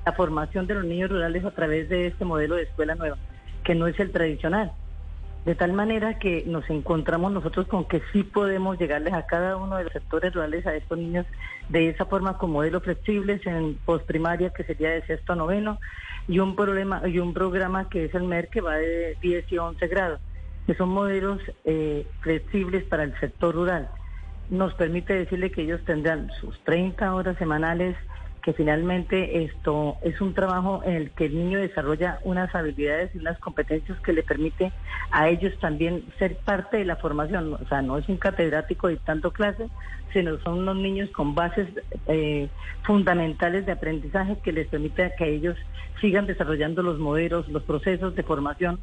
la 0.07 0.13
formación 0.13 0.67
de 0.67 0.75
los 0.75 0.85
niños 0.85 1.09
rurales 1.09 1.43
a 1.43 1.51
través 1.51 1.89
de 1.89 2.07
este 2.07 2.23
modelo 2.23 2.55
de 2.55 2.63
escuela 2.63 2.95
nueva, 2.95 3.17
que 3.65 3.75
no 3.75 3.87
es 3.87 3.99
el 3.99 4.13
tradicional. 4.13 4.71
De 5.43 5.53
tal 5.53 5.73
manera 5.73 6.17
que 6.17 6.45
nos 6.47 6.69
encontramos 6.69 7.29
nosotros 7.33 7.67
con 7.67 7.83
que 7.83 8.01
sí 8.13 8.23
podemos 8.23 8.79
llegarles 8.79 9.13
a 9.13 9.25
cada 9.25 9.57
uno 9.57 9.75
de 9.75 9.83
los 9.83 9.91
sectores 9.91 10.33
rurales 10.33 10.65
a 10.65 10.73
estos 10.75 10.97
niños 10.97 11.25
de 11.67 11.89
esa 11.89 12.05
forma 12.05 12.37
con 12.37 12.51
modelos 12.51 12.83
flexibles 12.83 13.45
en 13.45 13.75
postprimaria 13.83 14.51
que 14.51 14.63
sería 14.63 14.91
de 14.91 15.05
sexto 15.05 15.33
a 15.33 15.35
noveno 15.35 15.77
y 16.29 16.39
un 16.39 16.55
problema 16.55 17.01
y 17.05 17.19
un 17.19 17.33
programa 17.33 17.89
que 17.89 18.05
es 18.05 18.15
el 18.15 18.23
MER 18.23 18.47
que 18.47 18.61
va 18.61 18.75
de 18.75 19.17
10 19.21 19.51
y 19.51 19.57
11 19.57 19.87
grados, 19.87 20.21
que 20.65 20.73
son 20.75 20.87
modelos 20.87 21.41
eh, 21.65 22.07
flexibles 22.21 22.85
para 22.85 23.03
el 23.03 23.13
sector 23.19 23.53
rural. 23.53 23.89
nos 24.49 24.73
permite 24.75 25.13
decirle 25.13 25.51
que 25.51 25.63
ellos 25.63 25.81
tendrán 25.83 26.31
sus 26.39 26.57
30 26.63 27.13
horas 27.13 27.37
semanales 27.37 27.97
que 28.47 28.53
finalmente 28.53 29.43
esto 29.43 29.97
es 30.01 30.21
un 30.21 30.33
trabajo 30.33 30.81
en 30.85 30.93
el 30.93 31.11
que 31.11 31.25
el 31.25 31.35
niño 31.35 31.59
desarrolla 31.59 32.19
unas 32.23 32.55
habilidades 32.55 33.13
y 33.13 33.17
unas 33.17 33.37
competencias 33.39 33.99
que 33.99 34.13
le 34.13 34.23
permite 34.23 34.71
a 35.11 35.27
ellos 35.27 35.51
también 35.59 36.05
ser 36.17 36.37
parte 36.37 36.77
de 36.77 36.85
la 36.85 36.95
formación. 36.95 37.55
O 37.55 37.67
sea, 37.67 37.81
no 37.81 37.97
es 37.97 38.07
un 38.07 38.15
catedrático 38.15 38.87
dictando 38.87 39.31
clases, 39.31 39.69
sino 40.13 40.39
son 40.39 40.59
unos 40.59 40.77
niños 40.77 41.09
con 41.09 41.35
bases 41.35 41.67
eh, 42.07 42.47
fundamentales 42.83 43.65
de 43.65 43.73
aprendizaje 43.73 44.37
que 44.41 44.53
les 44.53 44.69
permite 44.69 45.11
que 45.17 45.27
ellos 45.27 45.57
sigan 45.99 46.25
desarrollando 46.25 46.81
los 46.81 46.99
modelos, 46.99 47.49
los 47.49 47.63
procesos 47.63 48.15
de 48.15 48.23
formación 48.23 48.79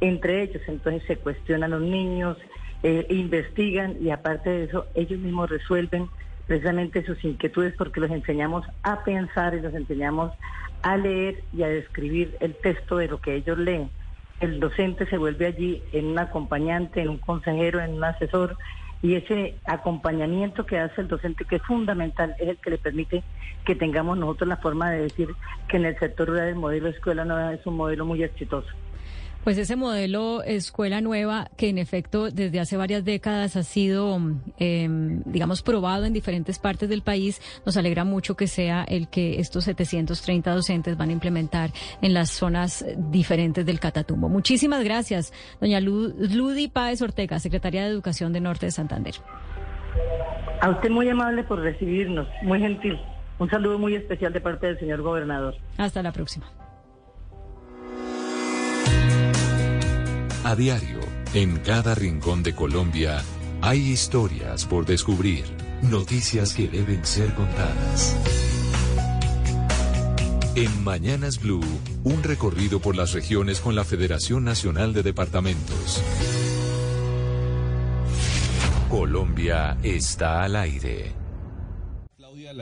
entre 0.00 0.42
ellos. 0.42 0.62
Entonces 0.66 1.02
se 1.06 1.18
cuestionan 1.18 1.72
los 1.72 1.82
niños, 1.82 2.38
eh, 2.82 3.06
investigan 3.10 3.94
y 4.00 4.08
aparte 4.08 4.48
de 4.48 4.64
eso 4.64 4.86
ellos 4.94 5.20
mismos 5.20 5.50
resuelven 5.50 6.08
precisamente 6.52 7.02
sus 7.06 7.24
inquietudes 7.24 7.72
porque 7.78 7.98
los 7.98 8.10
enseñamos 8.10 8.66
a 8.82 9.02
pensar 9.04 9.54
y 9.54 9.62
los 9.62 9.72
enseñamos 9.72 10.34
a 10.82 10.98
leer 10.98 11.42
y 11.50 11.62
a 11.62 11.68
describir 11.68 12.36
el 12.40 12.54
texto 12.56 12.98
de 12.98 13.08
lo 13.08 13.22
que 13.22 13.36
ellos 13.36 13.56
leen. 13.56 13.90
El 14.38 14.60
docente 14.60 15.06
se 15.06 15.16
vuelve 15.16 15.46
allí 15.46 15.82
en 15.94 16.08
un 16.08 16.18
acompañante, 16.18 17.00
en 17.00 17.08
un 17.08 17.16
consejero, 17.16 17.80
en 17.80 17.94
un 17.94 18.04
asesor 18.04 18.58
y 19.00 19.14
ese 19.14 19.54
acompañamiento 19.64 20.66
que 20.66 20.78
hace 20.78 21.00
el 21.00 21.08
docente, 21.08 21.46
que 21.46 21.56
es 21.56 21.62
fundamental, 21.62 22.36
es 22.38 22.50
el 22.50 22.58
que 22.58 22.68
le 22.68 22.76
permite 22.76 23.22
que 23.64 23.74
tengamos 23.74 24.18
nosotros 24.18 24.46
la 24.46 24.58
forma 24.58 24.90
de 24.90 25.04
decir 25.04 25.30
que 25.68 25.78
en 25.78 25.86
el 25.86 25.98
sector 25.98 26.28
rural 26.28 26.48
el 26.48 26.56
modelo 26.56 26.84
de 26.84 26.90
escuela 26.90 27.24
no 27.24 27.50
es 27.50 27.64
un 27.64 27.78
modelo 27.78 28.04
muy 28.04 28.22
exitoso. 28.22 28.68
Pues 29.44 29.58
ese 29.58 29.74
modelo 29.74 30.44
escuela 30.44 31.00
nueva, 31.00 31.48
que 31.56 31.68
en 31.68 31.78
efecto 31.78 32.30
desde 32.30 32.60
hace 32.60 32.76
varias 32.76 33.04
décadas 33.04 33.56
ha 33.56 33.64
sido, 33.64 34.20
em, 34.58 35.22
digamos, 35.24 35.62
probado 35.62 36.04
en 36.04 36.12
diferentes 36.12 36.60
partes 36.60 36.88
del 36.88 37.02
país, 37.02 37.42
nos 37.66 37.76
alegra 37.76 38.04
mucho 38.04 38.36
que 38.36 38.46
sea 38.46 38.84
el 38.84 39.08
que 39.08 39.40
estos 39.40 39.64
730 39.64 40.54
docentes 40.54 40.96
van 40.96 41.08
a 41.08 41.12
implementar 41.12 41.70
en 42.02 42.14
las 42.14 42.30
zonas 42.30 42.84
diferentes 42.96 43.66
del 43.66 43.80
Catatumbo. 43.80 44.28
Muchísimas 44.28 44.84
gracias, 44.84 45.32
doña 45.60 45.80
Ludi 45.80 46.68
Páez 46.68 47.02
Ortega, 47.02 47.40
secretaria 47.40 47.82
de 47.82 47.88
Educación 47.88 48.32
de 48.32 48.40
Norte 48.40 48.66
de 48.66 48.72
Santander. 48.72 49.14
A 50.60 50.70
usted 50.70 50.90
muy 50.90 51.08
amable 51.08 51.42
por 51.42 51.58
recibirnos, 51.58 52.28
muy 52.42 52.60
gentil. 52.60 52.96
Un 53.40 53.50
saludo 53.50 53.76
muy 53.76 53.96
especial 53.96 54.32
de 54.32 54.40
parte 54.40 54.68
del 54.68 54.78
señor 54.78 55.02
gobernador. 55.02 55.56
Hasta 55.78 56.00
la 56.00 56.12
próxima. 56.12 56.46
A 60.44 60.56
diario, 60.56 60.98
en 61.34 61.58
cada 61.58 61.94
rincón 61.94 62.42
de 62.42 62.52
Colombia, 62.52 63.22
hay 63.60 63.78
historias 63.78 64.64
por 64.64 64.84
descubrir, 64.84 65.44
noticias 65.82 66.52
que 66.52 66.66
deben 66.66 67.06
ser 67.06 67.32
contadas. 67.34 68.16
En 70.56 70.82
Mañanas 70.82 71.40
Blue, 71.40 71.64
un 72.02 72.24
recorrido 72.24 72.80
por 72.80 72.96
las 72.96 73.12
regiones 73.12 73.60
con 73.60 73.76
la 73.76 73.84
Federación 73.84 74.42
Nacional 74.42 74.92
de 74.92 75.04
Departamentos. 75.04 76.02
Colombia 78.90 79.78
está 79.84 80.42
al 80.42 80.56
aire 80.56 81.21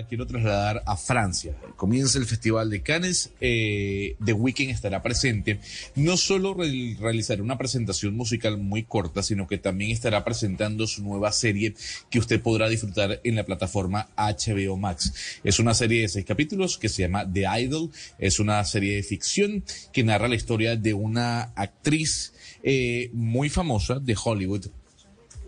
quiero 0.08 0.26
trasladar 0.26 0.82
a 0.86 0.96
Francia. 0.96 1.54
Comienza 1.76 2.18
el 2.18 2.26
Festival 2.26 2.70
de 2.70 2.82
Cannes, 2.82 3.30
eh, 3.40 4.16
The 4.24 4.32
Weeknd 4.32 4.70
estará 4.70 5.02
presente. 5.02 5.60
No 5.96 6.16
solo 6.16 6.54
realizará 6.54 7.42
una 7.42 7.58
presentación 7.58 8.16
musical 8.16 8.58
muy 8.58 8.82
corta, 8.82 9.22
sino 9.22 9.46
que 9.46 9.58
también 9.58 9.90
estará 9.90 10.24
presentando 10.24 10.86
su 10.86 11.02
nueva 11.02 11.32
serie 11.32 11.74
que 12.10 12.18
usted 12.18 12.40
podrá 12.40 12.68
disfrutar 12.68 13.20
en 13.24 13.36
la 13.36 13.44
plataforma 13.44 14.08
HBO 14.16 14.76
Max. 14.76 15.40
Es 15.44 15.58
una 15.58 15.74
serie 15.74 16.02
de 16.02 16.08
seis 16.08 16.24
capítulos 16.24 16.78
que 16.78 16.88
se 16.88 17.02
llama 17.02 17.30
The 17.30 17.44
Idol. 17.60 17.90
Es 18.18 18.40
una 18.40 18.64
serie 18.64 18.96
de 18.96 19.02
ficción 19.02 19.64
que 19.92 20.04
narra 20.04 20.28
la 20.28 20.36
historia 20.36 20.76
de 20.76 20.94
una 20.94 21.52
actriz 21.54 22.32
eh, 22.62 23.10
muy 23.12 23.48
famosa 23.48 23.98
de 23.98 24.16
Hollywood 24.22 24.66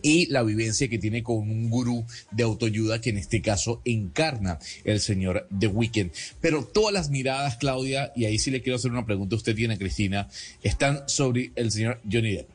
y 0.03 0.27
la 0.27 0.43
vivencia 0.43 0.89
que 0.89 0.99
tiene 0.99 1.23
con 1.23 1.39
un 1.39 1.71
gurú 1.71 2.05
de 2.31 2.43
autoayuda 2.43 3.01
que 3.01 3.11
en 3.11 3.19
este 3.19 3.41
caso 3.41 3.81
encarna 3.85 4.59
el 4.85 5.01
señor 5.01 5.49
The 5.57 5.69
Weeknd. 5.69 6.11
Pero 6.41 6.65
todas 6.65 6.93
las 6.93 7.11
miradas, 7.11 7.57
Claudia, 7.57 8.13
y 8.15 8.25
ahí 8.25 8.39
sí 8.39 8.51
le 8.51 8.63
quiero 8.63 8.77
hacer 8.77 8.91
una 8.91 9.07
pregunta, 9.07 9.37
usted 9.37 9.55
tiene, 9.55 9.79
Cristina, 9.79 10.29
están 10.63 11.09
sobre 11.09 11.53
el 11.55 11.71
señor 11.71 12.01
Johnny 12.11 12.33
Depp. 12.33 12.51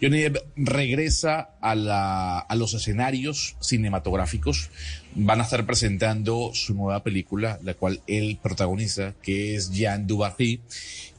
Johnny 0.00 0.20
Depp 0.22 0.38
regresa 0.56 1.50
a, 1.60 1.74
la, 1.74 2.38
a 2.38 2.54
los 2.56 2.74
escenarios 2.74 3.56
cinematográficos. 3.60 4.70
Van 5.14 5.40
a 5.40 5.44
estar 5.44 5.66
presentando 5.66 6.50
su 6.54 6.74
nueva 6.74 7.02
película, 7.02 7.58
la 7.62 7.74
cual 7.74 8.00
él 8.06 8.38
protagoniza, 8.42 9.14
que 9.22 9.54
es 9.54 9.70
Jean 9.70 10.06
Dubarry. 10.06 10.60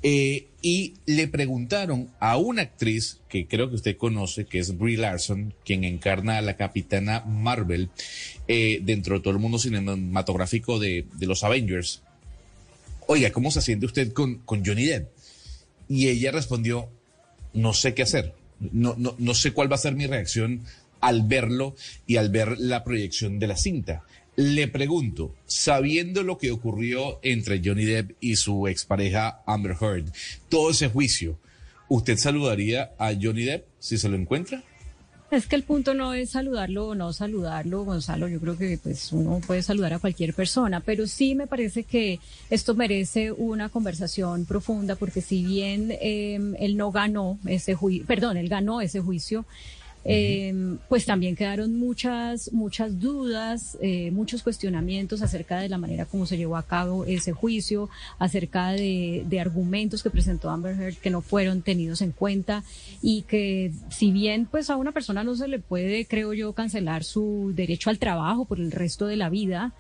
Eh, 0.02 0.48
y 0.62 0.96
le 1.06 1.28
preguntaron 1.28 2.10
a 2.20 2.38
una 2.38 2.62
actriz 2.62 3.20
que 3.30 3.48
creo 3.48 3.70
que 3.70 3.76
usted 3.76 3.98
conoce, 3.98 4.46
que 4.46 4.60
es 4.60 4.78
Brie 4.78 4.98
Larson, 4.98 5.54
quien 5.66 5.84
encarna 5.84 6.38
a 6.38 6.42
la 6.42 6.56
capitana 6.56 7.22
Marvel 7.22 7.90
eh, 8.48 8.80
dentro 8.84 9.16
de 9.16 9.22
todo 9.22 9.34
el 9.34 9.40
mundo 9.40 9.58
cinematográfico 9.58 10.80
de, 10.80 11.06
los 11.22 11.44
Avengers. 11.44 12.04
Oiga, 13.08 13.32
¿cómo 13.32 13.50
se 13.50 13.62
siente 13.62 13.88
usted 13.88 14.14
con, 14.14 14.38
con 14.40 14.64
Johnny 14.64 14.86
Depp? 14.86 15.10
Y 15.90 16.08
ella 16.10 16.32
respondió, 16.32 16.90
no 17.54 17.74
sé 17.74 17.94
qué 17.94 18.04
hacer, 18.04 18.34
no, 18.60 18.96
no, 18.98 19.16
no 19.18 19.34
sé 19.34 19.52
cuál 19.52 19.72
va 19.72 19.76
a 19.76 19.80
ser 19.80 19.96
mi 19.96 20.06
reacción 20.06 20.62
al 21.02 21.24
verlo 21.24 21.76
y 22.06 22.18
al 22.18 22.30
ver 22.30 22.60
la 22.60 22.84
proyección 22.84 23.40
de 23.40 23.48
la 23.48 23.58
cinta. 23.58 24.04
Le 24.44 24.68
pregunto, 24.68 25.36
sabiendo 25.46 26.24
lo 26.24 26.40
que 26.40 26.50
ocurrió 26.50 27.20
entre 27.22 27.62
Johnny 27.64 27.86
Depp 27.86 28.18
y 28.22 28.38
su 28.38 28.68
expareja 28.68 29.44
Amber 29.46 29.76
Heard, 29.80 30.12
todo 30.50 30.72
ese 30.72 30.90
juicio, 30.90 31.38
¿usted 31.90 32.18
saludaría 32.18 32.92
a 32.98 33.12
Johnny 33.14 33.44
Depp 33.44 33.68
si 33.78 34.00
se 34.00 34.10
lo 34.10 34.16
encuentra? 34.16 34.64
Es 35.30 35.46
que 35.46 35.56
el 35.56 35.62
punto 35.62 35.94
no 35.94 36.16
es 36.16 36.32
saludarlo 36.32 36.88
o 36.88 36.96
no 36.96 37.14
saludarlo, 37.14 37.86
Gonzalo. 37.86 38.28
Yo 38.28 38.40
creo 38.40 38.58
que 38.58 38.80
pues 38.82 39.14
uno 39.14 39.42
puede 39.46 39.62
saludar 39.62 39.94
a 39.94 40.00
cualquier 40.00 40.34
persona, 40.34 40.80
pero 40.80 41.06
sí 41.06 41.36
me 41.36 41.46
parece 41.46 41.84
que 41.84 42.20
esto 42.50 42.74
merece 42.74 43.32
una 43.32 43.70
conversación 43.70 44.46
profunda, 44.46 44.96
porque 44.96 45.22
si 45.22 45.44
bien 45.46 45.92
eh, 46.02 46.40
él 46.58 46.78
no 46.78 46.92
ganó 46.92 47.38
ese 47.46 47.76
juicio, 47.76 48.08
perdón, 48.08 48.38
él 48.38 48.50
ganó 48.50 48.82
ese 48.82 49.02
juicio, 49.02 49.46
eh, 50.04 50.78
pues 50.90 51.06
también 51.06 51.36
quedaron 51.36 51.78
muchas, 51.78 52.52
muchas 52.54 53.00
dudas, 53.00 53.78
eh, 53.82 54.10
muchos 54.12 54.42
cuestionamientos 54.42 55.22
acerca 55.22 55.60
de 55.60 55.70
la 55.70 55.78
manera 55.78 56.06
como 56.06 56.26
se 56.26 56.38
llevó 56.38 56.58
a 56.58 56.64
cabo 56.64 57.06
ese 57.06 57.34
juicio, 57.34 57.90
acerca 58.18 58.72
de, 58.72 59.24
de, 59.28 59.40
argumentos 59.40 60.02
que 60.02 60.10
presentó 60.10 60.50
Amber 60.50 60.80
Heard 60.80 60.96
que 60.96 61.12
no 61.12 61.22
fueron 61.22 61.62
tenidos 61.62 62.02
en 62.02 62.12
cuenta 62.12 62.64
y 63.02 63.24
que 63.24 63.72
si 63.90 64.12
bien 64.12 64.48
pues 64.50 64.70
a 64.72 64.76
una 64.76 64.92
persona 64.92 65.24
no 65.24 65.36
se 65.36 65.48
le 65.48 65.60
puede, 65.60 66.06
creo 66.06 66.34
yo, 66.34 66.54
cancelar 66.54 67.04
su 67.04 67.52
derecho 67.56 67.92
al 67.92 68.00
trabajo 68.00 68.46
por 68.46 68.60
el 68.60 68.72
resto 68.72 69.06
de 69.06 69.18
la 69.18 69.30
vida, 69.30 69.74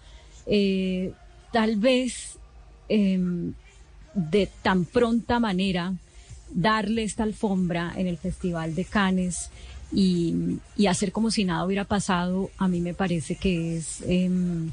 eh, 0.46 1.14
tal 1.52 1.78
vez 1.78 2.38
em, 2.90 3.54
de 4.14 4.48
tan 4.62 4.86
pronta 4.86 5.40
manera 5.40 5.94
darle 6.54 7.04
esta 7.04 7.24
alfombra 7.24 7.94
en 7.96 8.08
el 8.08 8.18
Festival 8.18 8.76
de 8.76 8.86
Cannes 8.86 9.50
y, 9.92 10.60
hacer 10.88 11.12
como 11.12 11.32
si 11.32 11.46
nada 11.46 11.66
hubiera 11.66 11.86
pasado, 11.86 12.50
a 12.58 12.68
mí 12.68 12.82
me 12.82 12.94
parece 12.94 13.36
que 13.36 13.78
es, 13.78 14.02
em, 14.08 14.72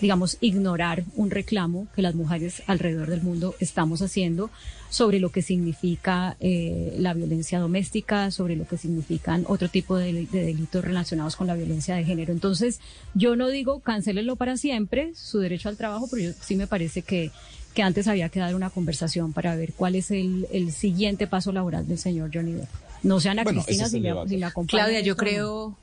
digamos, 0.00 0.38
ignorar 0.40 1.04
un 1.14 1.30
reclamo 1.30 1.86
que 1.94 2.02
las 2.02 2.14
mujeres 2.14 2.62
alrededor 2.66 3.10
del 3.10 3.22
mundo 3.22 3.54
estamos 3.60 4.02
haciendo 4.02 4.50
sobre 4.88 5.20
lo 5.20 5.30
que 5.30 5.42
significa 5.42 6.36
eh, 6.40 6.96
la 6.98 7.14
violencia 7.14 7.60
doméstica, 7.60 8.30
sobre 8.30 8.56
lo 8.56 8.66
que 8.66 8.78
significan 8.78 9.44
otro 9.46 9.68
tipo 9.68 9.96
de, 9.96 10.26
delitos 10.32 10.84
relacionados 10.84 11.36
con 11.36 11.46
la 11.46 11.54
violencia 11.54 11.94
de 11.94 12.04
género. 12.04 12.32
Entonces, 12.32 12.80
yo 13.14 13.36
no 13.36 13.48
digo 13.48 13.80
cancelenlo 13.80 14.36
para 14.36 14.56
siempre, 14.56 15.12
su 15.14 15.38
derecho 15.38 15.68
al 15.68 15.76
trabajo, 15.76 16.08
pero 16.10 16.22
yo, 16.22 16.32
sí 16.40 16.56
me 16.56 16.66
parece 16.66 17.02
que, 17.02 17.30
que 17.74 17.82
antes 17.82 18.08
había 18.08 18.30
que 18.30 18.40
dar 18.40 18.54
una 18.54 18.70
conversación 18.70 19.32
para 19.32 19.54
ver 19.54 19.74
cuál 19.74 19.94
es 19.94 20.10
el, 20.10 20.48
el 20.52 20.72
siguiente 20.72 21.26
paso 21.26 21.52
laboral 21.52 21.86
del 21.86 21.98
señor 21.98 22.30
Johnny 22.32 22.52
Depp. 22.52 22.89
No 23.02 23.20
sean 23.20 23.38
a 23.38 23.44
Cristina 23.44 23.88
si, 23.88 24.00
la 24.00 24.52
Claudia, 24.66 25.00
yo 25.00 25.16
creo... 25.16 25.76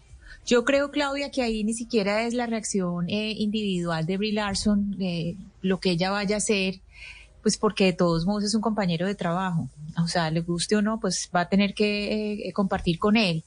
Yo 0.45 0.63
creo, 0.63 0.91
Claudia, 0.91 1.29
que 1.29 1.41
ahí 1.41 1.65
ni 1.65 1.73
siquiera 1.73 2.23
es 2.23 2.33
la 2.33 2.45
reacción 2.45 3.09
eh, 3.09 3.33
individual 3.37 4.05
de 4.05 4.15
Brie 4.15 4.31
Larson, 4.31 4.95
eh, 5.01 5.35
lo 5.61 5.81
que 5.81 5.89
ella 5.91 6.09
vaya 6.09 6.35
a 6.35 6.37
hacer, 6.37 6.79
pues 7.41 7.57
porque 7.57 7.83
de 7.83 7.91
todos 7.91 8.25
modos 8.25 8.45
es 8.45 8.55
un 8.55 8.61
compañero 8.61 9.05
de 9.05 9.13
trabajo. 9.13 9.67
O 10.01 10.07
sea, 10.07 10.31
le 10.31 10.39
guste 10.39 10.77
o 10.77 10.81
no, 10.81 11.01
pues 11.01 11.29
va 11.35 11.41
a 11.41 11.49
tener 11.49 11.73
que 11.73 12.47
eh, 12.47 12.53
compartir 12.53 12.97
con 12.97 13.17
él. 13.17 13.43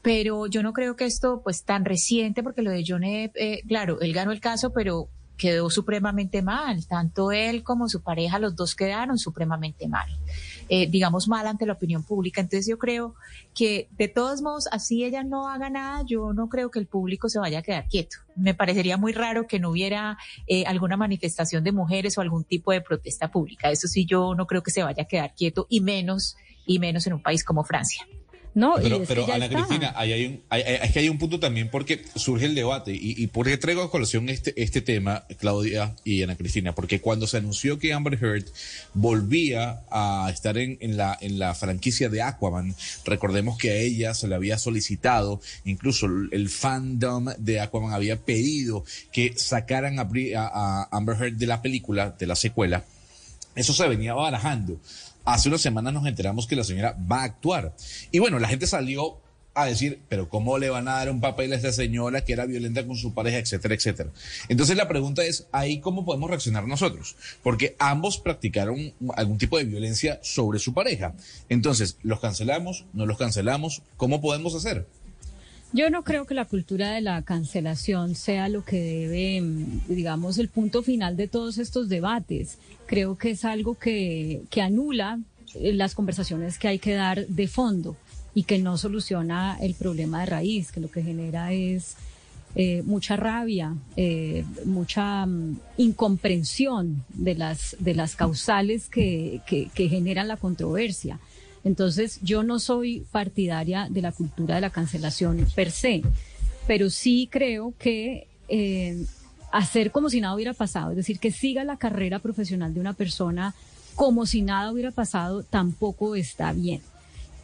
Pero 0.00 0.46
yo 0.46 0.62
no 0.62 0.72
creo 0.72 0.94
que 0.94 1.06
esto, 1.06 1.40
pues 1.42 1.64
tan 1.64 1.84
reciente, 1.84 2.44
porque 2.44 2.62
lo 2.62 2.70
de 2.70 2.84
Johnny, 2.86 3.32
claro, 3.66 4.00
él 4.00 4.12
ganó 4.12 4.30
el 4.30 4.40
caso, 4.40 4.72
pero 4.72 5.08
quedó 5.36 5.70
supremamente 5.70 6.42
mal. 6.42 6.86
Tanto 6.86 7.32
él 7.32 7.64
como 7.64 7.88
su 7.88 8.00
pareja, 8.00 8.38
los 8.38 8.54
dos 8.54 8.74
quedaron 8.74 9.18
supremamente 9.18 9.88
mal. 9.88 10.08
Eh, 10.68 10.88
digamos, 10.88 11.28
mal 11.28 11.46
ante 11.46 11.66
la 11.66 11.74
opinión 11.74 12.02
pública. 12.02 12.40
Entonces 12.40 12.66
yo 12.66 12.78
creo 12.78 13.14
que 13.54 13.88
de 13.98 14.08
todos 14.08 14.42
modos, 14.42 14.68
así 14.72 15.04
ella 15.04 15.22
no 15.22 15.48
haga 15.48 15.70
nada, 15.70 16.02
yo 16.06 16.32
no 16.32 16.48
creo 16.48 16.70
que 16.70 16.78
el 16.78 16.86
público 16.86 17.28
se 17.28 17.38
vaya 17.38 17.60
a 17.60 17.62
quedar 17.62 17.86
quieto. 17.88 18.18
Me 18.36 18.54
parecería 18.54 18.96
muy 18.96 19.12
raro 19.12 19.46
que 19.46 19.58
no 19.58 19.70
hubiera 19.70 20.18
eh, 20.46 20.64
alguna 20.66 20.96
manifestación 20.96 21.64
de 21.64 21.72
mujeres 21.72 22.18
o 22.18 22.20
algún 22.20 22.44
tipo 22.44 22.72
de 22.72 22.80
protesta 22.80 23.30
pública. 23.30 23.70
Eso 23.70 23.88
sí, 23.88 24.06
yo 24.06 24.34
no 24.34 24.46
creo 24.46 24.62
que 24.62 24.70
se 24.70 24.82
vaya 24.82 25.04
a 25.04 25.06
quedar 25.06 25.34
quieto 25.34 25.66
y 25.68 25.80
menos, 25.80 26.36
y 26.66 26.78
menos 26.78 27.06
en 27.06 27.14
un 27.14 27.22
país 27.22 27.44
como 27.44 27.64
Francia. 27.64 28.06
No, 28.54 28.74
pero, 28.80 29.02
y 29.02 29.06
pero 29.06 29.32
Ana 29.32 29.48
Cristina, 29.48 29.92
ahí 29.96 30.12
hay 30.12 30.26
un, 30.26 30.42
hay, 30.48 30.62
es 30.64 30.92
que 30.92 31.00
hay 31.00 31.08
un 31.08 31.18
punto 31.18 31.40
también 31.40 31.70
porque 31.70 32.04
surge 32.14 32.46
el 32.46 32.54
debate 32.54 32.92
y, 32.94 33.20
y 33.20 33.26
por 33.26 33.46
qué 33.46 33.58
traigo 33.58 33.82
a 33.82 33.90
colación 33.90 34.28
este, 34.28 34.54
este 34.62 34.80
tema, 34.80 35.24
Claudia 35.38 35.96
y 36.04 36.22
Ana 36.22 36.36
Cristina, 36.36 36.72
porque 36.72 37.00
cuando 37.00 37.26
se 37.26 37.38
anunció 37.38 37.80
que 37.80 37.92
Amber 37.92 38.14
Heard 38.14 38.44
volvía 38.92 39.80
a 39.90 40.30
estar 40.32 40.56
en, 40.56 40.78
en, 40.80 40.96
la, 40.96 41.18
en 41.20 41.40
la 41.40 41.54
franquicia 41.54 42.08
de 42.08 42.22
Aquaman, 42.22 42.76
recordemos 43.04 43.58
que 43.58 43.70
a 43.72 43.76
ella 43.76 44.14
se 44.14 44.28
le 44.28 44.36
había 44.36 44.56
solicitado, 44.56 45.40
incluso 45.64 46.06
el 46.06 46.48
fandom 46.48 47.26
de 47.38 47.58
Aquaman 47.58 47.92
había 47.92 48.20
pedido 48.20 48.84
que 49.12 49.34
sacaran 49.36 49.98
a, 49.98 50.02
a, 50.02 50.82
a 50.84 50.88
Amber 50.96 51.16
Heard 51.20 51.34
de 51.34 51.46
la 51.46 51.60
película, 51.60 52.14
de 52.16 52.26
la 52.26 52.36
secuela. 52.36 52.84
Eso 53.56 53.72
se 53.72 53.86
venía 53.86 54.14
barajando 54.14 54.80
hace 55.24 55.48
unas 55.48 55.60
semanas 55.60 55.92
nos 55.92 56.06
enteramos 56.06 56.46
que 56.46 56.56
la 56.56 56.64
señora 56.64 56.96
va 57.10 57.20
a 57.20 57.24
actuar. 57.24 57.74
Y 58.10 58.18
bueno, 58.18 58.38
la 58.38 58.48
gente 58.48 58.66
salió 58.66 59.20
a 59.54 59.66
decir, 59.66 60.00
pero 60.08 60.28
¿cómo 60.28 60.58
le 60.58 60.68
van 60.68 60.88
a 60.88 60.94
dar 60.94 61.10
un 61.10 61.20
papel 61.20 61.52
a 61.52 61.56
esta 61.56 61.72
señora 61.72 62.24
que 62.24 62.32
era 62.32 62.44
violenta 62.44 62.84
con 62.86 62.96
su 62.96 63.14
pareja, 63.14 63.38
etcétera, 63.38 63.74
etcétera? 63.74 64.10
Entonces 64.48 64.76
la 64.76 64.88
pregunta 64.88 65.24
es, 65.24 65.46
¿ahí 65.52 65.80
cómo 65.80 66.04
podemos 66.04 66.28
reaccionar 66.28 66.66
nosotros? 66.66 67.16
Porque 67.42 67.76
ambos 67.78 68.18
practicaron 68.18 68.92
algún 69.16 69.38
tipo 69.38 69.56
de 69.58 69.64
violencia 69.64 70.18
sobre 70.22 70.58
su 70.58 70.74
pareja. 70.74 71.14
Entonces, 71.48 71.98
¿los 72.02 72.20
cancelamos? 72.20 72.84
¿No 72.92 73.06
los 73.06 73.16
cancelamos? 73.16 73.82
¿Cómo 73.96 74.20
podemos 74.20 74.54
hacer? 74.54 74.86
Yo 75.74 75.90
no 75.90 76.04
creo 76.04 76.24
que 76.24 76.34
la 76.34 76.44
cultura 76.44 76.92
de 76.92 77.00
la 77.00 77.20
cancelación 77.22 78.14
sea 78.14 78.48
lo 78.48 78.64
que 78.64 78.80
debe, 78.80 79.42
digamos, 79.88 80.38
el 80.38 80.48
punto 80.48 80.84
final 80.84 81.16
de 81.16 81.26
todos 81.26 81.58
estos 81.58 81.88
debates. 81.88 82.58
Creo 82.86 83.18
que 83.18 83.30
es 83.30 83.44
algo 83.44 83.74
que, 83.74 84.42
que 84.50 84.62
anula 84.62 85.18
eh, 85.56 85.72
las 85.72 85.96
conversaciones 85.96 86.60
que 86.60 86.68
hay 86.68 86.78
que 86.78 86.94
dar 86.94 87.26
de 87.26 87.48
fondo 87.48 87.96
y 88.36 88.44
que 88.44 88.60
no 88.60 88.78
soluciona 88.78 89.58
el 89.60 89.74
problema 89.74 90.20
de 90.20 90.26
raíz, 90.26 90.70
que 90.70 90.78
lo 90.78 90.92
que 90.92 91.02
genera 91.02 91.52
es 91.52 91.96
eh, 92.54 92.82
mucha 92.84 93.16
rabia, 93.16 93.74
eh, 93.96 94.44
mucha 94.64 95.26
mm, 95.26 95.58
incomprensión 95.78 97.04
de 97.08 97.34
las, 97.34 97.76
de 97.80 97.94
las 97.94 98.14
causales 98.14 98.88
que, 98.88 99.40
que 99.44 99.88
generan 99.88 100.28
la 100.28 100.36
controversia. 100.36 101.18
Entonces, 101.64 102.18
yo 102.22 102.42
no 102.42 102.58
soy 102.58 103.06
partidaria 103.10 103.88
de 103.90 104.02
la 104.02 104.12
cultura 104.12 104.54
de 104.54 104.60
la 104.60 104.70
cancelación 104.70 105.46
per 105.54 105.70
se, 105.70 106.02
pero 106.66 106.90
sí 106.90 107.28
creo 107.30 107.72
que 107.78 108.26
eh, 108.48 109.04
hacer 109.50 109.90
como 109.90 110.10
si 110.10 110.20
nada 110.20 110.34
hubiera 110.34 110.52
pasado, 110.52 110.90
es 110.90 110.96
decir, 110.96 111.18
que 111.18 111.30
siga 111.30 111.64
la 111.64 111.78
carrera 111.78 112.18
profesional 112.18 112.74
de 112.74 112.80
una 112.80 112.92
persona 112.92 113.54
como 113.94 114.26
si 114.26 114.42
nada 114.42 114.72
hubiera 114.72 114.90
pasado, 114.90 115.42
tampoco 115.42 116.16
está 116.16 116.52
bien. 116.52 116.80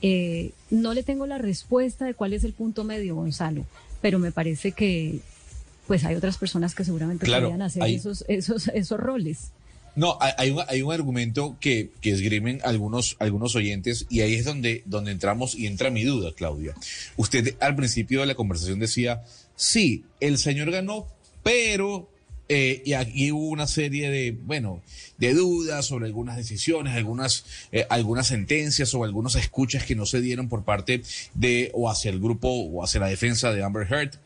Eh, 0.03 0.53
no 0.71 0.95
le 0.95 1.03
tengo 1.03 1.27
la 1.27 1.39
respuesta 1.39 2.07
de 2.07 2.15
cuál 2.15 2.33
es 2.33 2.45
el 2.45 2.53
punto 2.53 2.85
medio, 2.85 3.15
Gonzalo, 3.15 3.65
pero 4.01 4.19
me 4.19 4.33
parece 4.33 4.73
que 4.73 5.21
pues 5.87 6.05
hay 6.05 6.15
otras 6.15 6.39
personas 6.39 6.75
que 6.75 6.85
seguramente 6.85 7.27
podrían 7.27 7.63
hacer 7.63 7.83
esos, 7.85 8.25
esos, 8.29 8.69
esos 8.69 9.01
roles. 9.01 9.51
No, 9.97 10.19
hay 10.21 10.51
un, 10.51 10.63
hay 10.69 10.83
un 10.83 10.93
argumento 10.93 11.57
que, 11.61 11.91
que 12.01 12.11
esgrimen 12.11 12.61
algunos, 12.65 13.17
algunos 13.19 13.57
oyentes 13.57 14.07
y 14.09 14.21
ahí 14.21 14.35
es 14.35 14.45
donde, 14.45 14.83
donde 14.87 15.11
entramos 15.11 15.55
y 15.55 15.67
entra 15.67 15.91
mi 15.91 16.05
duda, 16.05 16.33
Claudia. 16.35 16.75
Usted 17.17 17.57
al 17.61 17.77
principio 17.77 18.21
de 18.21 18.27
la 18.27 18.35
conversación 18.35 18.79
decía, 18.79 19.23
sí, 19.57 20.05
el 20.21 20.39
señor 20.39 20.71
ganó, 20.71 21.07
pero 21.43 22.09
eh, 22.53 22.83
y 22.85 22.95
aquí 22.95 23.31
hubo 23.31 23.49
una 23.49 23.69
serie 23.69 24.11
de, 24.11 24.33
bueno, 24.33 24.83
de 25.19 25.35
dudas 25.35 25.87
sobre 25.87 26.07
algunas 26.07 26.37
decisiones, 26.37 26.97
algunas, 26.97 27.45
eh, 27.71 27.87
algunas 27.89 28.27
sentencias 28.27 28.93
o 28.93 29.05
algunas 29.05 29.37
escuchas 29.37 29.85
que 29.85 29.95
no 29.95 30.05
se 30.05 30.21
dieron 30.21 30.49
por 30.49 30.65
parte 30.65 31.03
de 31.35 31.71
o 31.75 31.89
hacia 31.89 32.11
el 32.11 32.19
grupo 32.19 32.49
o 32.49 32.83
hacia 32.83 32.99
la 32.99 33.07
defensa 33.07 33.53
de 33.53 33.63
Amber 33.63 33.87
Heard. 33.89 34.19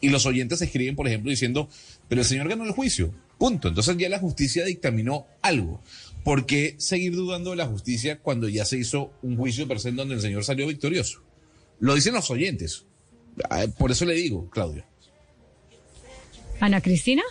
Y 0.00 0.08
los 0.08 0.26
oyentes 0.26 0.62
escriben, 0.62 0.96
por 0.96 1.06
ejemplo, 1.06 1.30
diciendo, 1.30 1.68
pero 2.08 2.22
el 2.22 2.26
señor 2.26 2.48
ganó 2.48 2.64
el 2.64 2.72
juicio. 2.72 3.14
Punto. 3.38 3.68
Entonces 3.68 3.96
ya 3.96 4.08
la 4.08 4.18
justicia 4.18 4.64
dictaminó 4.64 5.26
algo. 5.42 5.80
¿Por 6.22 6.46
qué 6.46 6.74
seguir 6.78 7.14
dudando 7.14 7.50
de 7.50 7.56
la 7.56 7.66
justicia 7.66 8.18
cuando 8.18 8.48
ya 8.48 8.64
se 8.64 8.78
hizo 8.78 9.12
un 9.22 9.36
juicio 9.36 9.68
per 9.68 9.80
se 9.80 9.90
en 9.90 9.96
donde 9.96 10.14
el 10.14 10.20
señor 10.20 10.44
salió 10.44 10.66
victorioso? 10.66 11.20
Lo 11.80 11.94
dicen 11.94 12.14
los 12.14 12.30
oyentes. 12.30 12.86
Ah, 13.50 13.66
por 13.78 13.90
eso 13.90 14.04
le 14.04 14.14
digo, 14.14 14.48
Claudia. 14.48 14.86
Ana 16.60 16.80
Cristina. 16.80 17.22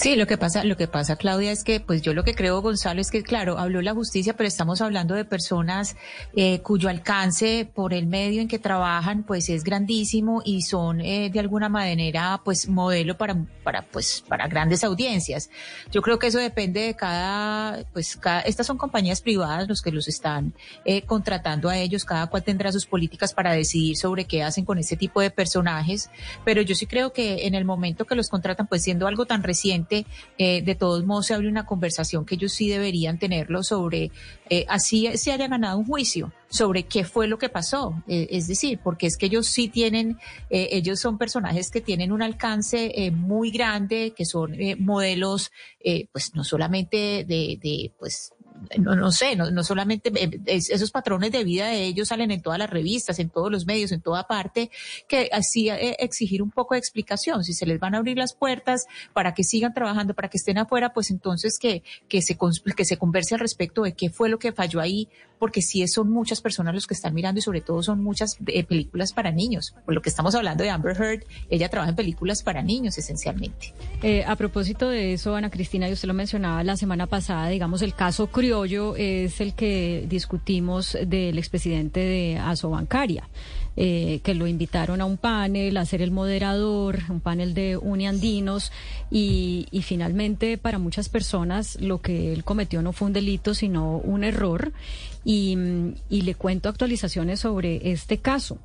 Sí, 0.00 0.14
lo 0.14 0.28
que 0.28 0.38
pasa, 0.38 0.62
lo 0.62 0.76
que 0.76 0.86
pasa, 0.86 1.16
Claudia, 1.16 1.50
es 1.50 1.64
que, 1.64 1.80
pues 1.80 2.02
yo 2.02 2.14
lo 2.14 2.22
que 2.22 2.36
creo, 2.36 2.62
Gonzalo, 2.62 3.00
es 3.00 3.10
que, 3.10 3.24
claro, 3.24 3.58
habló 3.58 3.82
la 3.82 3.94
justicia, 3.94 4.36
pero 4.36 4.46
estamos 4.46 4.80
hablando 4.80 5.16
de 5.16 5.24
personas 5.24 5.96
eh, 6.36 6.60
cuyo 6.60 6.88
alcance 6.88 7.68
por 7.74 7.92
el 7.92 8.06
medio 8.06 8.40
en 8.40 8.46
que 8.46 8.60
trabajan, 8.60 9.24
pues 9.24 9.48
es 9.48 9.64
grandísimo 9.64 10.40
y 10.44 10.62
son 10.62 11.00
eh, 11.00 11.30
de 11.30 11.40
alguna 11.40 11.68
manera, 11.68 12.40
pues 12.44 12.68
modelo 12.68 13.16
para, 13.16 13.44
para, 13.64 13.82
pues, 13.82 14.22
para 14.28 14.46
grandes 14.46 14.84
audiencias. 14.84 15.50
Yo 15.90 16.00
creo 16.00 16.20
que 16.20 16.28
eso 16.28 16.38
depende 16.38 16.82
de 16.82 16.94
cada, 16.94 17.82
pues, 17.92 18.16
cada, 18.16 18.42
estas 18.42 18.68
son 18.68 18.78
compañías 18.78 19.20
privadas 19.20 19.66
los 19.66 19.82
que 19.82 19.90
los 19.90 20.06
están 20.06 20.54
eh, 20.84 21.02
contratando 21.02 21.68
a 21.68 21.76
ellos, 21.76 22.04
cada 22.04 22.28
cual 22.28 22.44
tendrá 22.44 22.70
sus 22.70 22.86
políticas 22.86 23.34
para 23.34 23.50
decidir 23.50 23.96
sobre 23.96 24.26
qué 24.26 24.44
hacen 24.44 24.64
con 24.64 24.78
este 24.78 24.96
tipo 24.96 25.20
de 25.20 25.32
personajes, 25.32 26.08
pero 26.44 26.62
yo 26.62 26.76
sí 26.76 26.86
creo 26.86 27.12
que 27.12 27.48
en 27.48 27.56
el 27.56 27.64
momento 27.64 28.04
que 28.04 28.14
los 28.14 28.28
contratan, 28.28 28.68
pues 28.68 28.84
siendo 28.84 29.08
algo 29.08 29.26
tan 29.26 29.42
reciente 29.42 29.87
eh, 29.90 30.62
de 30.62 30.74
todos 30.74 31.04
modos 31.04 31.26
se 31.26 31.34
abre 31.34 31.48
una 31.48 31.66
conversación 31.66 32.24
que 32.24 32.36
ellos 32.36 32.52
sí 32.52 32.68
deberían 32.68 33.18
tenerlo 33.18 33.62
sobre, 33.62 34.10
eh, 34.50 34.64
así 34.68 35.08
se 35.16 35.32
haya 35.32 35.48
ganado 35.48 35.78
un 35.78 35.86
juicio, 35.86 36.32
sobre 36.48 36.84
qué 36.84 37.04
fue 37.04 37.28
lo 37.28 37.38
que 37.38 37.48
pasó. 37.48 38.02
Eh, 38.06 38.28
es 38.30 38.48
decir, 38.48 38.80
porque 38.82 39.06
es 39.06 39.16
que 39.16 39.26
ellos 39.26 39.46
sí 39.46 39.68
tienen, 39.68 40.18
ellos 40.50 41.00
son 41.00 41.18
personajes 41.18 41.70
que 41.70 41.80
tienen 41.80 42.12
un 42.12 42.22
alcance 42.22 43.10
muy 43.12 43.50
grande, 43.50 44.14
que 44.16 44.24
son 44.24 44.56
modelos, 44.78 45.50
pues 46.12 46.34
no 46.34 46.44
solamente 46.44 47.24
de, 47.26 47.58
de 47.62 47.92
pues 47.98 48.32
no, 48.78 48.96
no 48.96 49.12
sé, 49.12 49.36
no, 49.36 49.50
no 49.50 49.64
solamente 49.64 50.12
eh, 50.14 50.40
esos 50.46 50.90
patrones 50.90 51.32
de 51.32 51.44
vida 51.44 51.68
de 51.68 51.84
ellos 51.84 52.08
salen 52.08 52.30
en 52.30 52.42
todas 52.42 52.58
las 52.58 52.70
revistas, 52.70 53.18
en 53.18 53.30
todos 53.30 53.50
los 53.50 53.66
medios, 53.66 53.92
en 53.92 54.00
toda 54.00 54.26
parte, 54.26 54.70
que 55.08 55.28
así 55.32 55.68
eh, 55.68 55.96
exigir 56.00 56.42
un 56.42 56.50
poco 56.50 56.74
de 56.74 56.80
explicación. 56.80 57.44
Si 57.44 57.52
se 57.52 57.66
les 57.66 57.80
van 57.80 57.94
a 57.94 57.98
abrir 57.98 58.16
las 58.16 58.34
puertas 58.34 58.86
para 59.12 59.34
que 59.34 59.44
sigan 59.44 59.74
trabajando, 59.74 60.14
para 60.14 60.28
que 60.28 60.38
estén 60.38 60.58
afuera, 60.58 60.92
pues 60.92 61.10
entonces 61.10 61.58
que, 61.58 61.82
que, 62.08 62.22
se, 62.22 62.36
que 62.76 62.84
se 62.84 62.96
converse 62.96 63.34
al 63.34 63.40
respecto 63.40 63.82
de 63.82 63.92
qué 63.92 64.10
fue 64.10 64.28
lo 64.28 64.38
que 64.38 64.52
falló 64.52 64.80
ahí, 64.80 65.08
porque 65.38 65.62
sí 65.62 65.86
son 65.88 66.10
muchas 66.10 66.40
personas 66.40 66.74
los 66.74 66.86
que 66.86 66.94
están 66.94 67.14
mirando 67.14 67.38
y 67.38 67.42
sobre 67.42 67.60
todo 67.60 67.82
son 67.82 68.02
muchas 68.02 68.36
eh, 68.46 68.64
películas 68.64 69.12
para 69.12 69.30
niños. 69.30 69.74
Por 69.84 69.94
lo 69.94 70.02
que 70.02 70.08
estamos 70.08 70.34
hablando 70.34 70.64
de 70.64 70.70
Amber 70.70 70.96
Heard, 71.00 71.24
ella 71.50 71.68
trabaja 71.68 71.90
en 71.90 71.96
películas 71.96 72.42
para 72.42 72.62
niños 72.62 72.98
esencialmente. 72.98 73.74
a 74.26 74.36
propósito 74.36 74.88
de 74.88 75.14
eso, 75.14 75.34
Ana 75.34 75.50
Cristina, 75.50 75.88
y 75.88 75.92
usted 75.92 76.08
lo 76.08 76.14
mencionaba 76.14 76.64
la 76.64 76.76
semana 76.76 77.06
pasada, 77.06 77.48
digamos, 77.48 77.82
el 77.82 77.94
caso 77.94 78.28
criollo 78.28 78.96
es 78.96 79.40
el 79.40 79.54
que 79.54 80.06
discutimos 80.08 80.96
del 81.06 81.38
expresidente 81.38 82.00
de 82.00 82.38
Asobancaria. 82.38 83.28
Eh, 83.80 84.18
que 84.24 84.34
lo 84.34 84.48
invitaron 84.48 85.00
a 85.00 85.04
un 85.04 85.18
panel, 85.18 85.76
a 85.76 85.84
ser 85.84 86.02
el 86.02 86.10
moderador, 86.10 86.98
un 87.10 87.20
panel 87.20 87.54
de 87.54 87.76
uniandinos, 87.76 88.72
y, 89.08 89.68
y 89.70 89.82
finalmente 89.82 90.58
para 90.58 90.80
muchas 90.80 91.08
personas 91.08 91.80
lo 91.80 92.00
que 92.00 92.32
él 92.32 92.42
cometió 92.42 92.82
no 92.82 92.92
fue 92.92 93.06
un 93.06 93.12
delito, 93.12 93.54
sino 93.54 93.98
un 93.98 94.24
error, 94.24 94.72
y, 95.24 95.56
y 96.10 96.22
le 96.22 96.34
cuento 96.34 96.68
actualizaciones 96.68 97.38
sobre 97.38 97.92
este 97.92 98.18
caso. 98.18 98.58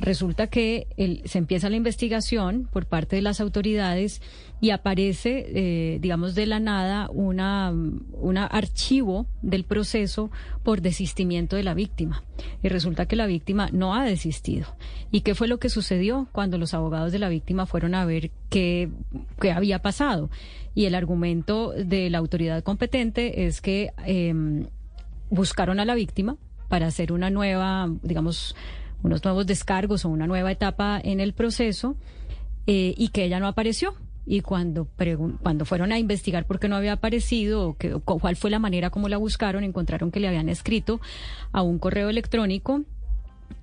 Resulta 0.00 0.48
que 0.48 0.88
se 1.24 1.38
empieza 1.38 1.70
la 1.70 1.76
investigación 1.76 2.68
por 2.72 2.86
parte 2.86 3.16
de 3.16 3.22
las 3.22 3.40
autoridades 3.40 4.20
y 4.60 4.70
aparece, 4.70 5.46
eh, 5.48 5.98
digamos, 6.00 6.34
de 6.34 6.46
la 6.46 6.58
nada 6.58 7.08
una, 7.12 7.70
un 7.70 8.38
archivo 8.38 9.26
del 9.42 9.64
proceso 9.64 10.30
por 10.62 10.80
desistimiento 10.80 11.54
de 11.54 11.62
la 11.62 11.74
víctima. 11.74 12.24
Y 12.62 12.68
resulta 12.68 13.06
que 13.06 13.14
la 13.14 13.26
víctima 13.26 13.68
no 13.72 13.94
ha 13.94 14.04
desistido. 14.04 14.66
¿Y 15.12 15.20
qué 15.20 15.34
fue 15.34 15.46
lo 15.46 15.58
que 15.58 15.68
sucedió 15.68 16.28
cuando 16.32 16.58
los 16.58 16.74
abogados 16.74 17.12
de 17.12 17.20
la 17.20 17.28
víctima 17.28 17.66
fueron 17.66 17.94
a 17.94 18.04
ver 18.04 18.30
qué, 18.50 18.90
qué 19.40 19.52
había 19.52 19.80
pasado? 19.80 20.28
Y 20.74 20.86
el 20.86 20.96
argumento 20.96 21.70
de 21.70 22.10
la 22.10 22.18
autoridad 22.18 22.64
competente 22.64 23.46
es 23.46 23.60
que 23.60 23.92
em, 24.04 24.66
buscaron 25.30 25.78
a 25.78 25.84
la 25.84 25.94
víctima 25.94 26.36
para 26.68 26.86
hacer 26.86 27.12
una 27.12 27.30
nueva, 27.30 27.88
digamos, 28.02 28.56
unos 29.04 29.22
nuevos 29.22 29.46
descargos 29.46 30.04
o 30.04 30.08
una 30.08 30.26
nueva 30.26 30.50
etapa 30.50 31.00
en 31.04 31.20
el 31.20 31.34
proceso 31.34 31.94
eh, 32.66 32.94
y 32.96 33.08
que 33.08 33.24
ella 33.24 33.38
no 33.38 33.46
apareció 33.46 33.94
y 34.26 34.40
cuando, 34.40 34.88
cuando 35.42 35.66
fueron 35.66 35.92
a 35.92 35.98
investigar 35.98 36.46
por 36.46 36.58
qué 36.58 36.66
no 36.68 36.76
había 36.76 36.94
aparecido 36.94 37.68
o, 37.68 37.76
que, 37.76 37.92
cuál 37.92 38.36
fue 38.36 38.50
la 38.50 38.58
manera 38.58 38.88
como 38.88 39.10
la 39.10 39.18
buscaron, 39.18 39.62
encontraron 39.62 40.10
que 40.10 40.18
le 40.18 40.28
habían 40.28 40.48
escrito 40.48 41.00
a 41.52 41.60
un 41.60 41.78
correo 41.78 42.08
electrónico 42.08 42.82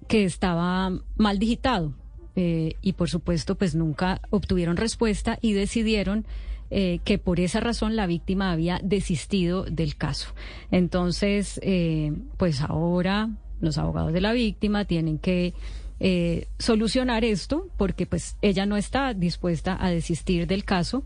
que 0.07 0.23
estaba 0.23 0.91
mal 1.17 1.39
digitado. 1.39 1.93
Eh, 2.35 2.75
y 2.81 2.93
por 2.93 3.09
supuesto, 3.09 3.55
pues 3.55 3.73
nunca 3.73 4.21
obtuvieron 4.29 4.77
respuesta 4.77 5.39
y 5.41 5.53
decidieron 5.53 6.25
eh, 6.69 6.99
que 7.03 7.17
por 7.17 7.39
esa 7.39 7.59
razón 7.59 7.95
la 7.95 8.05
víctima 8.05 8.51
había 8.51 8.79
desistido 8.83 9.63
del 9.63 9.95
caso. 9.95 10.35
Entonces, 10.69 11.59
pues 12.37 12.61
ahora 12.61 13.31
los 13.61 13.77
abogados 13.77 14.13
de 14.13 14.21
la 14.21 14.33
víctima 14.33 14.85
tienen 14.85 15.17
que 15.17 15.53
eh, 15.99 16.47
solucionar 16.57 17.23
esto 17.23 17.67
porque 17.77 18.05
pues 18.05 18.35
ella 18.41 18.65
no 18.65 18.75
está 18.75 19.13
dispuesta 19.13 19.77
a 19.79 19.89
desistir 19.89 20.47
del 20.47 20.65
caso 20.65 21.03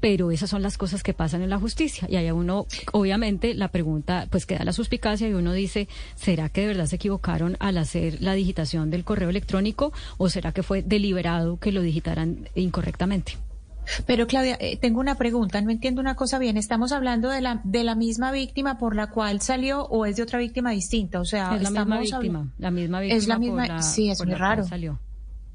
pero 0.00 0.30
esas 0.30 0.50
son 0.50 0.62
las 0.62 0.78
cosas 0.78 1.02
que 1.02 1.14
pasan 1.14 1.42
en 1.42 1.50
la 1.50 1.58
justicia. 1.58 2.08
Y 2.10 2.16
ahí 2.16 2.30
uno, 2.30 2.66
obviamente, 2.92 3.54
la 3.54 3.68
pregunta, 3.68 4.26
pues 4.30 4.46
queda 4.46 4.64
la 4.64 4.72
suspicacia 4.72 5.28
y 5.28 5.34
uno 5.34 5.52
dice, 5.52 5.88
¿será 6.16 6.48
que 6.48 6.62
de 6.62 6.68
verdad 6.68 6.86
se 6.86 6.96
equivocaron 6.96 7.56
al 7.60 7.78
hacer 7.78 8.20
la 8.20 8.32
digitación 8.32 8.90
del 8.90 9.04
correo 9.04 9.28
electrónico 9.28 9.92
o 10.16 10.28
será 10.28 10.52
que 10.52 10.62
fue 10.62 10.82
deliberado 10.82 11.58
que 11.58 11.72
lo 11.72 11.82
digitaran 11.82 12.48
incorrectamente? 12.54 13.36
Pero 14.06 14.26
Claudia, 14.26 14.56
eh, 14.60 14.76
tengo 14.76 15.00
una 15.00 15.16
pregunta, 15.16 15.60
no 15.60 15.70
entiendo 15.70 16.00
una 16.00 16.14
cosa 16.14 16.38
bien. 16.38 16.56
¿Estamos 16.56 16.92
hablando 16.92 17.30
de 17.30 17.40
la, 17.40 17.60
de 17.64 17.84
la 17.84 17.94
misma 17.94 18.32
víctima 18.32 18.78
por 18.78 18.94
la 18.94 19.08
cual 19.08 19.40
salió 19.40 19.84
o 19.84 20.06
es 20.06 20.16
de 20.16 20.22
otra 20.22 20.38
víctima 20.38 20.70
distinta? 20.70 21.20
O 21.20 21.24
sea, 21.24 21.56
es 21.56 21.62
la 21.62 21.70
misma 21.70 22.00
víctima, 22.00 22.48
la 22.58 22.70
misma 22.70 23.00
víctima. 23.00 23.18
Es 23.18 23.26
la 23.26 23.38
misma, 23.38 23.82
sí, 23.82 24.10
es 24.10 24.24
muy 24.24 24.34
raro. 24.34 24.64
Salió. 24.64 24.98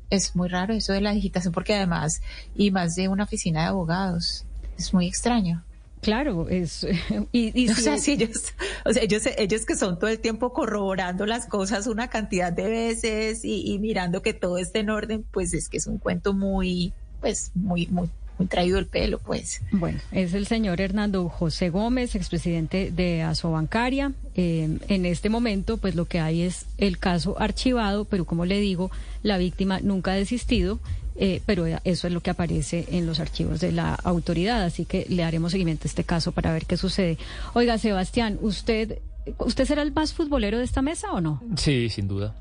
Es 0.09 0.35
muy 0.35 0.49
raro 0.49 0.73
eso 0.73 0.93
de 0.93 1.01
la 1.01 1.11
digitación 1.11 1.53
porque 1.53 1.73
además, 1.73 2.21
y 2.55 2.71
más 2.71 2.95
de 2.95 3.07
una 3.07 3.23
oficina 3.23 3.61
de 3.61 3.67
abogados, 3.67 4.45
es 4.77 4.93
muy 4.93 5.07
extraño. 5.07 5.63
Claro, 6.01 6.47
es 6.49 6.85
y, 7.31 7.69
o 7.71 7.73
sea, 7.73 7.95
ellos, 7.95 8.53
o 8.85 8.93
sea, 8.93 9.01
ellos, 9.01 9.23
ellos 9.37 9.65
que 9.65 9.75
son 9.75 9.97
todo 9.97 10.09
el 10.09 10.19
tiempo 10.19 10.53
corroborando 10.53 11.25
las 11.25 11.47
cosas 11.47 11.87
una 11.87 12.09
cantidad 12.09 12.53
de 12.53 12.69
veces 12.69 13.43
y, 13.43 13.73
y 13.73 13.79
mirando 13.79 14.21
que 14.21 14.33
todo 14.33 14.59
esté 14.59 14.79
en 14.79 14.91
orden, 14.91 15.25
pues 15.31 15.53
es 15.53 15.67
que 15.67 15.77
es 15.77 15.87
un 15.87 15.97
cuento 15.97 16.33
muy, 16.33 16.93
pues 17.21 17.51
muy, 17.55 17.87
muy, 17.87 18.09
muy 18.37 18.47
traído 18.47 18.77
el 18.79 18.85
pelo, 18.87 19.19
pues. 19.19 19.61
Bueno, 19.71 19.99
es 20.11 20.33
el 20.33 20.47
señor 20.47 20.81
Hernando 20.81 21.29
José 21.29 21.69
Gómez, 21.69 22.15
expresidente 22.15 22.91
de 22.91 23.21
Asobancaria. 23.23 24.13
Eh, 24.35 24.77
en 24.87 25.05
este 25.05 25.29
momento, 25.29 25.77
pues 25.77 25.95
lo 25.95 26.05
que 26.05 26.19
hay 26.19 26.41
es 26.41 26.65
el 26.77 26.97
caso 26.97 27.39
archivado, 27.39 28.05
pero 28.05 28.25
como 28.25 28.45
le 28.45 28.59
digo, 28.59 28.91
la 29.23 29.37
víctima 29.37 29.79
nunca 29.81 30.11
ha 30.11 30.15
desistido. 30.15 30.79
Eh, 31.17 31.41
pero 31.45 31.65
eso 31.65 32.07
es 32.07 32.13
lo 32.13 32.19
que 32.19 32.29
aparece 32.29 32.87
en 32.89 33.05
los 33.05 33.21
archivos 33.21 33.61
de 33.61 33.71
la 33.71 33.95
autoridad, 33.95 34.63
así 34.63 34.83
que 34.83 35.05
le 35.07 35.23
haremos 35.23 35.53
seguimiento 35.53 35.85
a 35.85 35.87
este 35.87 36.03
caso 36.03 36.33
para 36.33 36.51
ver 36.51 36.65
qué 36.65 36.75
sucede. 36.75 37.17
Oiga, 37.53 37.77
Sebastián, 37.77 38.37
¿usted, 38.41 38.99
¿usted 39.37 39.63
será 39.63 39.81
el 39.81 39.93
más 39.93 40.13
futbolero 40.13 40.57
de 40.57 40.65
esta 40.65 40.81
mesa 40.81 41.13
o 41.13 41.21
no? 41.21 41.41
Sí, 41.55 41.89
sin 41.89 42.09
duda. 42.09 42.35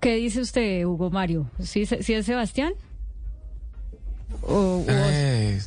¿Qué 0.00 0.14
dice 0.14 0.40
usted, 0.40 0.84
Hugo 0.84 1.10
Mario? 1.10 1.50
¿Sí, 1.60 1.84
sí 1.84 2.14
es 2.14 2.26
Sebastián? 2.26 2.74
Eh, 4.88 5.60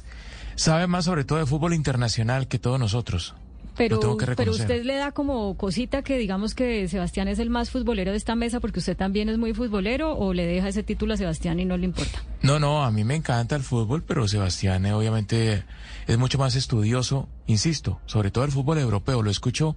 sabe 0.56 0.88
más 0.88 1.06
sobre 1.06 1.24
todo 1.24 1.40
de 1.40 1.46
fútbol 1.46 1.74
internacional 1.74 2.48
que 2.48 2.60
todos 2.60 2.80
nosotros. 2.80 3.36
Pero, 3.78 4.00
pero 4.38 4.52
usted 4.52 4.84
le 4.84 4.96
da 4.96 5.12
como 5.12 5.58
cosita 5.58 6.02
que 6.02 6.18
digamos 6.18 6.56
que 6.56 6.88
Sebastián 6.88 7.28
es 7.28 7.40
el 7.40 7.50
más 7.50 7.72
futbolero 7.72 8.12
de 8.12 8.18
esta 8.18 8.34
mesa 8.34 8.62
porque 8.62 8.80
usted 8.80 8.96
también 8.96 9.28
es 9.28 9.38
muy 9.38 9.54
futbolero 9.54 10.16
o 10.18 10.34
le 10.34 10.46
deja 10.46 10.70
ese 10.70 10.82
título 10.82 11.14
a 11.14 11.18
Sebastián 11.18 11.60
y 11.60 11.66
no 11.66 11.76
le 11.76 11.86
importa. 11.86 12.24
No, 12.42 12.58
no, 12.58 12.86
a 12.86 12.92
mí 12.92 13.04
me 13.04 13.16
encanta 13.16 13.56
el 13.58 13.64
fútbol, 13.64 14.04
pero 14.04 14.28
Sebastián 14.30 14.86
eh, 14.86 14.94
obviamente 14.94 15.66
es 16.08 16.18
mucho 16.18 16.38
más 16.38 16.56
estudioso, 16.56 17.28
insisto, 17.48 18.00
sobre 18.06 18.32
todo 18.32 18.46
el 18.46 18.52
fútbol 18.52 18.78
europeo. 18.78 19.22
Lo 19.22 19.30
escucho 19.30 19.76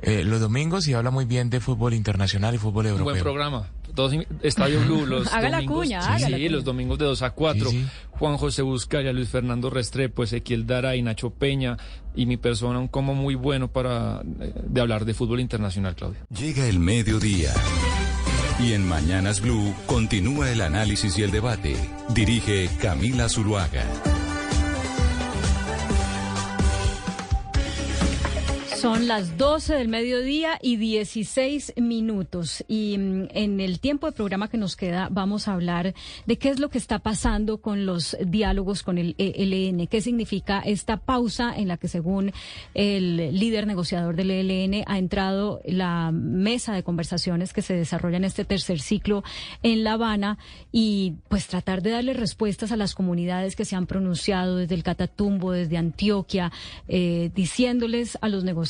eh, 0.00 0.24
los 0.24 0.40
domingos 0.40 0.86
y 0.88 0.94
habla 0.94 1.10
muy 1.10 1.24
bien 1.24 1.50
de 1.50 1.60
fútbol 1.60 1.94
internacional 1.94 2.54
y 2.54 2.58
fútbol 2.58 2.86
europeo. 2.86 3.04
buen 3.04 3.22
programa. 3.22 3.68
Estadio 4.42 4.80
Blue 4.80 5.06
los 5.06 5.26
haga 5.32 5.50
domingos. 5.50 5.88
La 5.88 5.98
cuña, 5.98 6.18
sí, 6.18 6.48
los 6.48 6.64
domingos 6.64 6.98
de 6.98 7.06
2 7.06 7.22
a 7.22 7.30
4. 7.30 7.70
Juan 8.10 8.36
José 8.36 8.62
Buscaya, 8.62 9.12
Luis 9.12 9.28
Fernando 9.28 9.70
Restrepo, 9.70 10.22
Ezequiel 10.22 10.66
Dara 10.66 10.94
y 10.96 11.02
Nacho 11.02 11.30
Peña 11.30 11.76
y 12.14 12.26
mi 12.26 12.36
persona 12.36 12.78
un 12.78 12.88
como 12.88 13.14
muy 13.14 13.34
bueno 13.34 13.68
para 13.68 14.22
eh, 14.40 14.52
de 14.64 14.80
hablar 14.80 15.04
de 15.04 15.14
fútbol 15.14 15.40
internacional, 15.40 15.94
Claudia. 15.94 16.20
Llega 16.30 16.66
el 16.66 16.78
mediodía. 16.78 17.52
Y 18.60 18.72
en 18.72 18.88
Mañanas 18.88 19.40
Blue 19.40 19.72
continúa 19.86 20.50
el 20.50 20.60
análisis 20.60 21.16
y 21.18 21.22
el 21.22 21.30
debate. 21.30 21.76
Dirige 22.12 22.68
Camila 22.80 23.28
Zuluaga. 23.28 23.84
Son 28.80 29.08
las 29.08 29.36
12 29.36 29.74
del 29.74 29.88
mediodía 29.88 30.56
y 30.62 30.76
16 30.76 31.72
minutos. 31.78 32.64
Y 32.68 32.96
mm, 32.96 33.26
en 33.30 33.58
el 33.58 33.80
tiempo 33.80 34.06
de 34.06 34.12
programa 34.12 34.48
que 34.48 34.56
nos 34.56 34.76
queda 34.76 35.08
vamos 35.10 35.48
a 35.48 35.54
hablar 35.54 35.94
de 36.26 36.38
qué 36.38 36.50
es 36.50 36.60
lo 36.60 36.68
que 36.68 36.78
está 36.78 37.00
pasando 37.00 37.60
con 37.60 37.86
los 37.86 38.16
diálogos 38.24 38.84
con 38.84 38.98
el 38.98 39.16
ELN, 39.18 39.88
qué 39.88 40.00
significa 40.00 40.60
esta 40.60 40.96
pausa 40.96 41.52
en 41.56 41.66
la 41.66 41.76
que 41.76 41.88
según 41.88 42.30
el 42.74 43.16
líder 43.36 43.66
negociador 43.66 44.14
del 44.14 44.30
ELN 44.30 44.84
ha 44.86 44.98
entrado 44.98 45.60
la 45.64 46.12
mesa 46.12 46.72
de 46.72 46.84
conversaciones 46.84 47.52
que 47.52 47.62
se 47.62 47.74
desarrolla 47.74 48.18
en 48.18 48.24
este 48.24 48.44
tercer 48.44 48.78
ciclo 48.78 49.24
en 49.64 49.82
La 49.82 49.94
Habana 49.94 50.38
y 50.70 51.14
pues 51.28 51.48
tratar 51.48 51.82
de 51.82 51.90
darle 51.90 52.12
respuestas 52.14 52.70
a 52.70 52.76
las 52.76 52.94
comunidades 52.94 53.56
que 53.56 53.64
se 53.64 53.74
han 53.74 53.88
pronunciado 53.88 54.54
desde 54.54 54.76
el 54.76 54.84
Catatumbo, 54.84 55.50
desde 55.50 55.78
Antioquia, 55.78 56.52
eh, 56.86 57.32
diciéndoles 57.34 58.16
a 58.20 58.28
los 58.28 58.44
negociadores 58.44 58.68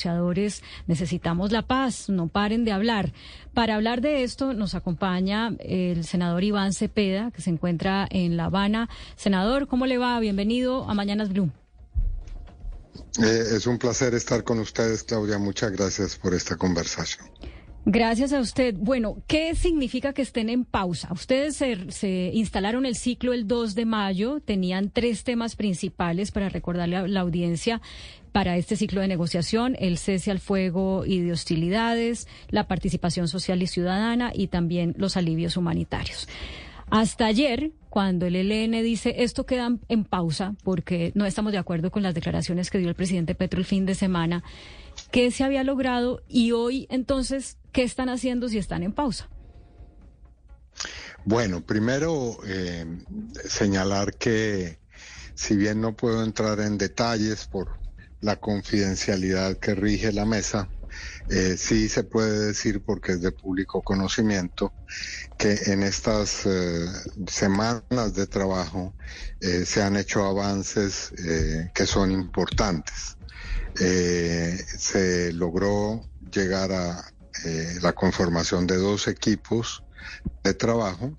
necesitamos 0.86 1.52
la 1.52 1.62
paz, 1.62 2.09
no 2.09 2.28
paren 2.28 2.64
de 2.64 2.72
hablar. 2.72 3.12
Para 3.55 3.74
hablar 3.74 4.01
de 4.01 4.22
esto 4.22 4.55
nos 4.55 4.74
acompaña 4.74 5.55
el 5.60 6.05
senador 6.05 6.44
Iván 6.44 6.72
Cepeda, 6.72 7.30
que 7.30 7.43
se 7.43 7.51
encuentra 7.51 8.06
en 8.10 8.36
La 8.36 8.47
Habana. 8.47 8.89
Senador, 9.16 9.66
¿cómo 9.66 9.86
le 9.86 9.98
va? 9.98 10.18
Bienvenido 10.20 10.89
a 10.89 10.94
Mañanas 10.94 11.30
Blue. 11.30 11.51
Eh, 13.22 13.44
es 13.56 13.66
un 13.66 13.78
placer 13.78 14.14
estar 14.14 14.44
con 14.44 14.60
ustedes, 14.60 15.02
Claudia. 15.02 15.39
Muchas 15.39 15.72
gracias 15.72 16.16
por 16.16 16.35
esta 16.35 16.56
conversación. 16.56 17.26
Gracias 17.90 18.35
a 18.35 18.40
usted. 18.40 18.74
Bueno, 18.77 19.23
¿qué 19.27 19.55
significa 19.55 20.12
que 20.12 20.20
estén 20.20 20.51
en 20.51 20.66
pausa? 20.66 21.09
Ustedes 21.10 21.56
se, 21.56 22.31
instalaron 22.35 22.85
el 22.85 22.97
ciclo 22.97 23.32
el 23.32 23.48
2 23.48 23.74
de 23.74 23.86
mayo, 23.86 24.40
tenían 24.40 24.90
tres 24.90 25.24
temas 25.24 25.56
principales 25.56 26.31
para 26.31 26.51
recordarle 26.51 26.97
a 26.97 27.09
la 27.09 27.20
audiencia 27.20 27.81
para 28.31 28.59
este 28.59 28.77
ciclo 28.77 29.01
de 29.01 29.09
negociación, 29.09 29.74
el 29.78 29.97
cese 29.97 30.31
al 30.31 30.39
fuego 30.39 31.06
y 31.06 31.20
de 31.20 31.32
hostilidades, 31.32 32.28
la 32.51 32.69
participación 32.69 33.27
social 33.27 33.62
y 33.62 33.66
ciudadana 33.66 34.32
y 34.35 34.48
también 34.48 34.94
los 34.98 35.16
alivios 35.16 35.56
humanitarios. 35.56 36.28
Hasta 36.90 37.24
ayer, 37.24 37.73
cuando 37.89 38.27
el 38.27 38.36
ELN 38.36 38.82
dice 38.82 39.15
esto 39.19 39.44
queda 39.44 39.77
en 39.89 40.05
pausa 40.05 40.55
porque 40.62 41.12
no 41.15 41.27
estamos 41.27 41.52
de 41.52 41.59
acuerdo 41.59 41.90
con 41.90 42.02
las 42.02 42.15
declaraciones 42.15 42.70
que 42.70 42.78
dio 42.78 42.89
el 42.89 42.94
presidente 42.94 43.35
Petro 43.35 43.60
el 43.60 43.66
fin 43.66 43.86
de 43.86 43.94
semana, 43.94 44.43
¿qué 45.10 45.31
se 45.31 45.44
había 45.44 45.65
logrado? 45.65 46.23
Y 46.28 46.52
hoy, 46.52 46.86
entonces, 46.90 47.57
¿qué 47.79 47.85
están 47.85 48.09
haciendo 48.09 48.49
si 48.49 48.59
están 48.59 48.83
en 48.83 48.93
pausa? 48.93 49.29
Bueno, 51.25 51.65
primero 51.65 52.37
eh, 52.45 52.85
señalar 53.49 54.15
que 54.15 54.81
si 55.37 55.55
bien 55.55 55.81
no 55.81 55.95
puedo 55.95 56.25
entrar 56.25 56.59
en 56.59 56.77
detalles 56.77 57.47
por 57.47 57.79
la 58.21 58.35
confidencialidad 58.35 59.59
que 59.59 59.77
rige 59.77 60.11
la 60.11 60.25
mesa, 60.25 60.69
eh, 61.31 61.55
sí 61.57 61.89
se 61.89 62.03
puede 62.03 62.47
decir, 62.47 62.83
porque 62.83 63.13
es 63.13 63.21
de 63.21 63.31
público 63.31 63.81
conocimiento, 63.81 64.73
que 65.39 65.57
en 65.67 65.85
estas 65.85 66.47
eh, 66.47 66.85
semanas 67.29 68.13
de 68.13 68.27
trabajo 68.27 68.93
se 69.41 69.83
han 69.85 69.97
hecho 69.97 70.25
avances 70.25 71.13
que 71.73 71.87
son 71.87 72.11
importantes. 72.11 73.17
se 73.77 75.33
logró 75.33 76.11
llegar 76.33 76.73
a 76.73 77.13
la 77.82 77.93
conformación 77.93 78.66
de 78.66 78.77
dos 78.77 79.09
equipos 79.09 79.82
de 80.43 80.55
trabajo, 80.55 81.16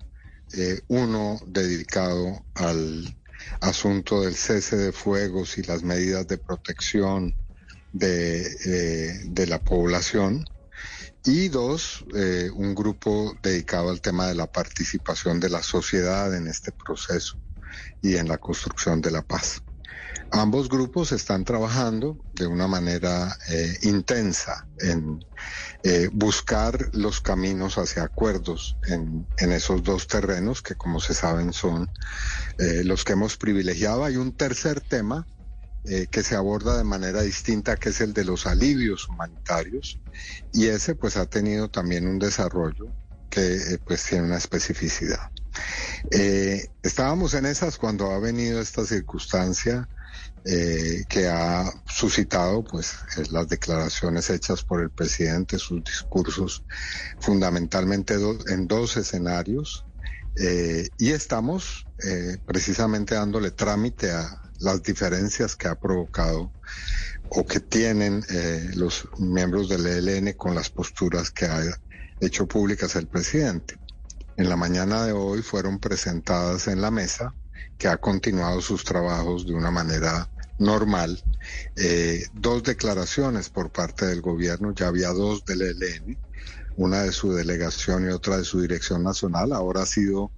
uno 0.88 1.40
dedicado 1.46 2.44
al 2.54 3.16
asunto 3.60 4.22
del 4.22 4.34
cese 4.34 4.76
de 4.76 4.92
fuegos 4.92 5.58
y 5.58 5.62
las 5.62 5.82
medidas 5.82 6.26
de 6.28 6.38
protección 6.38 7.34
de, 7.92 8.46
eh, 8.66 9.46
la 9.46 9.60
población. 9.60 10.44
Y 11.24 11.48
dos, 11.48 12.04
eh, 12.14 12.50
un 12.54 12.74
grupo 12.74 13.36
dedicado 13.42 13.90
al 13.90 14.00
tema 14.00 14.26
de 14.28 14.34
la 14.34 14.50
participación 14.50 15.38
de 15.38 15.50
la 15.50 15.62
sociedad 15.62 16.34
en 16.34 16.46
este 16.46 16.72
proceso 16.72 17.38
y 18.00 18.16
en 18.16 18.28
la 18.28 18.38
construcción 18.38 19.02
de 19.02 19.10
la 19.10 19.22
paz. 19.22 19.62
Ambos 20.32 20.68
grupos 20.68 21.10
están 21.10 21.44
trabajando 21.44 22.16
de 22.34 22.46
una 22.46 22.68
manera 22.68 23.36
eh, 23.48 23.78
intensa 23.82 24.68
en 24.78 25.24
eh, 25.82 26.08
buscar 26.12 26.88
los 26.92 27.20
caminos 27.20 27.78
hacia 27.78 28.04
acuerdos 28.04 28.76
en, 28.86 29.26
esos 29.38 29.82
dos 29.82 30.06
terrenos 30.06 30.62
que, 30.62 30.76
como 30.76 31.00
se 31.00 31.14
saben, 31.14 31.52
son 31.52 31.90
eh, 32.58 32.84
los 32.84 33.02
que 33.02 33.14
hemos 33.14 33.36
privilegiado. 33.36 34.04
Hay 34.04 34.16
un 34.16 34.36
tercer 34.36 34.80
tema 34.80 35.26
que 36.10 36.22
se 36.22 36.36
aborda 36.36 36.76
de 36.76 36.84
manera 36.84 37.22
distinta, 37.22 37.74
que 37.76 37.88
es 37.88 38.02
el 38.02 38.12
de 38.12 38.24
los 38.24 38.46
alivios 38.46 39.08
humanitarios, 39.08 39.98
y 40.52 40.66
ese 40.66 40.94
pues 40.94 41.16
ha 41.16 41.24
tenido 41.24 41.70
también 41.70 42.06
un 42.06 42.18
desarrollo 42.18 42.92
que 43.30 43.80
pues 43.86 44.04
tiene 44.04 44.26
una 44.26 44.36
especificidad. 44.36 45.30
estábamos 46.82 47.32
en 47.32 47.46
esas 47.46 47.78
cuando 47.78 48.10
ha 48.10 48.18
venido 48.18 48.60
esta 48.60 48.84
circunstancia 48.84 49.88
eh, 50.46 51.04
que 51.06 51.28
ha 51.28 51.70
suscitado 51.86 52.64
pues 52.64 52.94
las 53.30 53.46
declaraciones 53.48 54.30
hechas 54.30 54.64
por 54.64 54.80
el 54.80 54.88
presidente, 54.88 55.58
sus 55.58 55.84
discursos 55.84 56.64
fundamentalmente 57.18 58.14
en 58.48 58.66
dos 58.66 58.96
escenarios 58.96 59.84
eh, 60.36 60.88
y 60.96 61.10
estamos 61.10 61.86
eh, 62.02 62.38
precisamente 62.46 63.16
dándole 63.16 63.50
trámite 63.50 64.12
a 64.12 64.40
las 64.60 64.82
diferencias 64.82 65.56
que 65.56 65.68
ha 65.68 65.78
provocado 65.78 66.50
o 67.28 67.44
que 67.44 67.60
tienen 67.60 68.24
los 68.76 69.08
miembros 69.18 69.68
del 69.68 69.86
ELN 69.86 70.32
con 70.32 70.54
las 70.54 70.70
posturas 70.70 71.30
que 71.30 71.44
ha 71.44 71.62
hecho 72.20 72.48
públicas 72.48 72.96
el 72.96 73.06
presidente. 73.06 73.78
En 74.38 74.48
la 74.48 74.56
mañana 74.56 75.04
de 75.04 75.12
hoy 75.12 75.42
fueron 75.42 75.78
presentadas 75.78 76.66
en 76.66 76.80
la 76.80 76.90
mesa 76.90 77.34
que 77.80 77.88
ha 77.88 77.96
continuado 77.96 78.60
sus 78.60 78.84
trabajos 78.84 79.46
de 79.46 79.54
una 79.54 79.70
manera 79.70 80.28
normal. 80.58 81.18
Eh, 81.76 82.26
dos 82.34 82.62
declaraciones 82.62 83.48
por 83.48 83.70
parte 83.70 84.04
del 84.04 84.20
gobierno, 84.20 84.74
ya 84.74 84.88
había 84.88 85.08
dos 85.08 85.46
del 85.46 85.62
ELN, 85.62 86.18
una 86.76 87.02
de 87.04 87.12
su 87.12 87.32
delegación 87.32 88.04
y 88.04 88.12
otra 88.12 88.36
de 88.36 88.44
su 88.44 88.60
dirección 88.60 89.02
nacional. 89.02 89.54
Ahora 89.54 89.82
ha 89.82 89.86
sido 89.86 90.30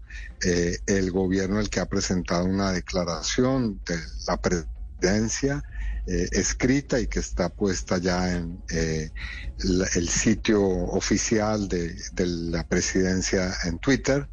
eh, 0.44 0.78
el 0.86 1.10
gobierno 1.10 1.59
el 1.59 1.69
que 1.69 1.81
ha 1.81 1.86
presentado 1.86 2.44
una 2.44 2.70
declaración 2.70 3.81
de 3.86 3.98
la 4.28 4.36
presidencia 4.36 5.64
eh, 6.06 6.28
escrita 6.31 7.01
y 7.01 7.09
que 7.09 7.19
está 7.19 7.48
puesta 7.48 7.98
ya 7.98 8.32
en 8.32 8.62
el 8.69 10.09
sitio 10.09 10.62
oficial 10.62 11.69
de 11.69 11.97
la 12.14 12.64
presidencia 12.69 13.52
en 13.64 13.81
Twitter 13.81 14.28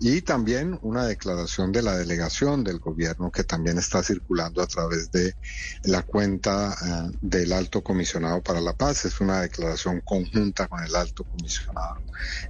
y 0.00 0.22
también 0.22 0.78
una 0.82 1.04
declaración 1.06 1.72
de 1.72 1.82
la 1.82 1.96
delegación 1.96 2.62
del 2.62 2.78
gobierno 2.78 3.32
que 3.32 3.42
también 3.42 3.78
está 3.78 4.02
circulando 4.02 4.62
a 4.62 4.66
través 4.66 5.10
de 5.10 5.34
la 5.84 6.02
cuenta 6.02 6.72
eh, 6.72 7.16
del 7.20 7.52
alto 7.52 7.82
comisionado 7.82 8.42
para 8.42 8.60
la 8.60 8.74
paz. 8.74 9.04
Es 9.04 9.20
una 9.20 9.40
declaración 9.40 10.00
conjunta 10.04 10.68
con 10.68 10.84
el 10.84 10.94
alto 10.94 11.24
comisionado 11.24 12.00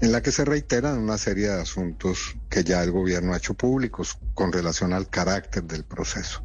en 0.01 0.13
la 0.13 0.23
que 0.23 0.33
se 0.33 0.45
reiteran 0.45 0.99
una 0.99 1.19
serie 1.19 1.49
de 1.49 1.61
asuntos 1.61 2.37
que 2.51 2.65
ya 2.65 2.83
el 2.83 2.91
gobierno 2.91 3.33
ha 3.33 3.39
hecho 3.39 3.55
públicos 3.55 4.19
con 4.35 4.53
relación 4.53 4.93
al 4.93 5.09
carácter 5.09 5.65
del 5.65 5.85
proceso. 5.85 6.43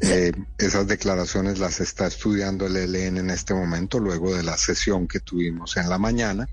Eh, 0.00 0.32
esas 0.58 0.86
declaraciones 0.86 1.58
las 1.58 1.80
está 1.80 2.06
estudiando 2.06 2.66
el 2.66 2.76
ELN 2.76 3.18
en 3.18 3.30
este 3.30 3.54
momento 3.54 4.00
luego 4.00 4.34
de 4.34 4.42
la 4.42 4.56
sesión 4.56 5.06
que 5.06 5.20
tuvimos 5.20 5.76
en 5.76 5.88
la 5.88 5.98
mañana 5.98 6.48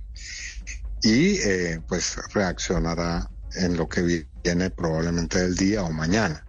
y 1.01 1.37
eh, 1.39 1.81
pues 1.87 2.17
reaccionará 2.33 3.29
en 3.55 3.77
lo 3.77 3.87
que 3.87 4.01
viene 4.43 4.69
probablemente 4.69 5.39
del 5.39 5.55
día 5.55 5.83
o 5.83 5.91
mañana. 5.91 6.45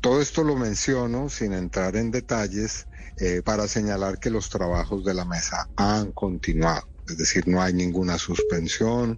Todo 0.00 0.20
esto 0.20 0.44
lo 0.44 0.56
menciono 0.56 1.28
sin 1.28 1.52
entrar 1.52 1.96
en 1.96 2.10
detalles 2.10 2.86
eh, 3.18 3.42
para 3.44 3.68
señalar 3.68 4.18
que 4.18 4.30
los 4.30 4.48
trabajos 4.48 5.04
de 5.04 5.14
la 5.14 5.24
mesa 5.24 5.68
han 5.76 6.12
continuado. 6.12 6.88
Es 7.08 7.18
decir, 7.18 7.48
no 7.48 7.60
hay 7.60 7.72
ninguna 7.72 8.18
suspensión, 8.18 9.16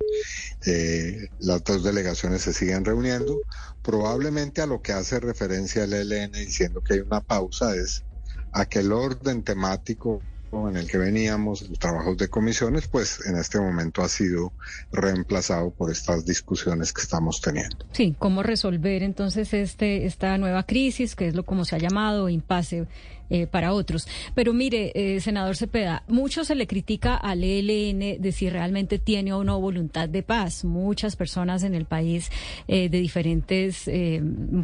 eh, 0.64 1.28
las 1.40 1.62
dos 1.62 1.84
delegaciones 1.84 2.42
se 2.42 2.52
siguen 2.52 2.84
reuniendo. 2.84 3.40
Probablemente 3.82 4.62
a 4.62 4.66
lo 4.66 4.80
que 4.80 4.92
hace 4.92 5.20
referencia 5.20 5.84
el 5.84 5.92
ELN 5.92 6.32
diciendo 6.32 6.80
que 6.80 6.94
hay 6.94 7.00
una 7.00 7.20
pausa 7.20 7.76
es 7.76 8.04
a 8.52 8.64
que 8.66 8.80
el 8.80 8.92
orden 8.92 9.42
temático 9.42 10.22
en 10.52 10.76
el 10.76 10.86
que 10.86 10.98
veníamos, 10.98 11.68
los 11.68 11.78
trabajos 11.78 12.16
de 12.18 12.28
comisiones, 12.28 12.86
pues 12.86 13.24
en 13.26 13.36
este 13.36 13.58
momento 13.58 14.02
ha 14.02 14.08
sido 14.08 14.52
reemplazado 14.92 15.70
por 15.70 15.90
estas 15.90 16.26
discusiones 16.26 16.92
que 16.92 17.00
estamos 17.00 17.40
teniendo. 17.40 17.86
Sí, 17.92 18.14
¿cómo 18.18 18.42
resolver 18.42 19.02
entonces 19.02 19.54
este 19.54 20.06
esta 20.06 20.36
nueva 20.38 20.64
crisis, 20.64 21.16
que 21.16 21.26
es 21.26 21.34
lo 21.34 21.44
como 21.44 21.64
se 21.64 21.76
ha 21.76 21.78
llamado, 21.78 22.28
impasse 22.28 22.86
eh, 23.34 23.46
para 23.46 23.72
otros. 23.72 24.06
Pero 24.34 24.52
mire, 24.52 24.92
eh, 24.94 25.18
senador 25.22 25.56
Cepeda, 25.56 26.02
mucho 26.06 26.44
se 26.44 26.54
le 26.54 26.66
critica 26.66 27.16
al 27.16 27.42
ELN 27.42 28.20
de 28.20 28.30
si 28.32 28.50
realmente 28.50 28.98
tiene 28.98 29.32
o 29.32 29.42
no 29.42 29.58
voluntad 29.58 30.06
de 30.06 30.22
paz. 30.22 30.66
Muchas 30.66 31.16
personas 31.16 31.62
en 31.62 31.74
el 31.74 31.86
país 31.86 32.30
eh, 32.68 32.90
de 32.90 32.98
diferentes 32.98 33.90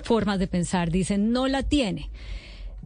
formas 0.03 0.39
de 0.39 0.49
pensar 0.49 0.91
dicen 0.91 1.33
no 1.33 1.49
la 1.49 1.63
tiene. 1.63 2.11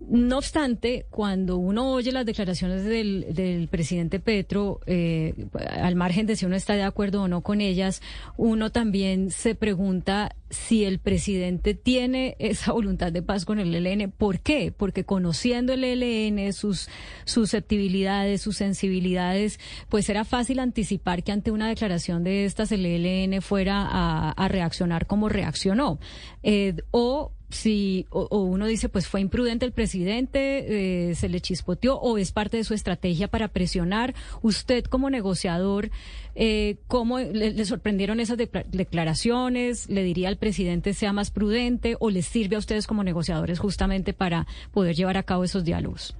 No 0.08 0.38
obstante, 0.38 1.06
cuando 1.10 1.56
uno 1.56 1.92
oye 1.92 2.12
las 2.12 2.26
declaraciones 2.26 2.84
del, 2.84 3.68
presidente 3.70 4.20
Petro, 4.20 4.80
eh, 4.86 5.46
al 5.70 5.96
margen 5.96 6.26
de 6.26 6.36
si 6.36 6.44
uno 6.44 6.56
está 6.56 6.74
de 6.74 6.82
acuerdo 6.82 7.22
o 7.22 7.28
no 7.28 7.42
con 7.42 7.60
ellas, 7.60 8.02
uno 8.36 8.70
también 8.70 9.30
se 9.30 9.54
pregunta 9.54 10.34
si 10.50 10.84
el 10.84 10.98
presidente 10.98 11.74
tiene 11.74 12.36
esa 12.38 12.72
voluntad 12.72 13.12
de 13.12 13.22
paz 13.22 13.44
con 13.44 13.58
el 13.58 13.74
ELN. 13.74 14.10
¿Por 14.10 14.40
qué? 14.40 14.72
Porque 14.76 15.04
conociendo 15.04 15.72
el 15.72 15.84
ELN, 15.84 16.52
sus 16.52 16.88
susceptibilidades, 17.24 18.42
sus 18.42 18.56
sensibilidades, 18.56 19.58
pues 19.88 20.08
era 20.08 20.24
fácil 20.24 20.58
anticipar 20.58 21.22
que 21.22 21.32
ante 21.32 21.50
una 21.50 21.68
declaración 21.68 22.22
de 22.24 22.44
estas 22.44 22.72
el 22.72 22.84
ELN 22.84 23.40
fuera 23.40 23.88
a, 23.88 24.48
reaccionar 24.48 25.06
como 25.06 25.28
reaccionó. 25.28 25.98
Eh, 26.42 26.74
o 26.90 27.32
si 27.52 28.06
o, 28.10 28.26
uno 28.40 28.66
dice 28.66 28.88
pues 28.88 29.06
fue 29.06 29.20
imprudente 29.20 29.66
el 29.66 29.72
presidente, 29.72 31.10
eh, 31.10 31.14
se 31.14 31.28
le 31.28 31.40
chispoteó 31.40 31.96
o 31.96 32.18
es 32.18 32.32
parte 32.32 32.56
de 32.56 32.64
su 32.64 32.74
estrategia 32.74 33.28
para 33.28 33.48
presionar. 33.48 34.14
Usted 34.40 34.84
como 34.84 35.10
negociador, 35.10 35.90
eh, 36.34 36.78
¿cómo 36.88 37.18
le, 37.18 37.64
sorprendieron 37.64 38.20
esas 38.20 38.38
declaraciones? 38.38 39.88
¿Le 39.88 40.02
diría 40.02 40.28
al 40.28 40.38
presidente 40.38 40.94
sea 40.94 41.12
más 41.12 41.30
prudente 41.30 41.96
o 42.00 42.10
les 42.10 42.26
sirve 42.26 42.56
a 42.56 42.58
ustedes 42.58 42.86
como 42.86 43.04
negociadores 43.04 43.58
justamente 43.58 44.14
para 44.14 44.46
poder 44.72 44.96
llevar 44.96 45.18
a 45.18 45.22
cabo 45.22 45.44
esos 45.44 45.64
diálogos? 45.64 46.16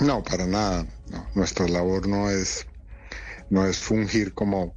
No, 0.00 0.22
para 0.22 0.46
nada. 0.46 0.86
Nuestra 1.34 1.68
labor 1.68 2.08
no 2.08 2.30
es 2.30 2.66
no 3.50 3.66
es 3.66 3.78
fungir 3.78 4.32
como 4.32 4.74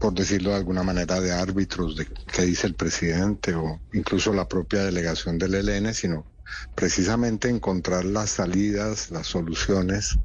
por 0.00 0.14
decirlo 0.14 0.50
de 0.50 0.56
alguna 0.56 0.82
manera, 0.82 1.20
de 1.20 1.32
árbitros 1.32 1.96
de 1.96 2.06
qué 2.06 2.42
dice 2.42 2.66
el 2.66 2.74
presidente 2.74 3.54
o 3.54 3.80
incluso 3.92 4.32
la 4.32 4.48
propia 4.48 4.84
delegación 4.84 5.38
del 5.38 5.54
ELN, 5.54 5.94
sino 5.94 6.26
precisamente 6.74 7.48
encontrar 7.48 8.04
las 8.04 8.30
salidas, 8.30 9.10
las 9.10 9.26
soluciones 9.26 10.18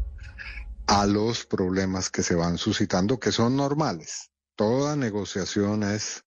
a 0.87 1.05
los 1.05 1.45
problemas 1.45 2.09
que 2.09 2.23
se 2.23 2.35
van 2.35 2.57
suscitando, 2.57 3.19
que 3.19 3.31
son 3.31 3.55
normales. 3.55 4.31
Toda 4.55 4.95
negociación 4.95 5.83
es 5.83 6.23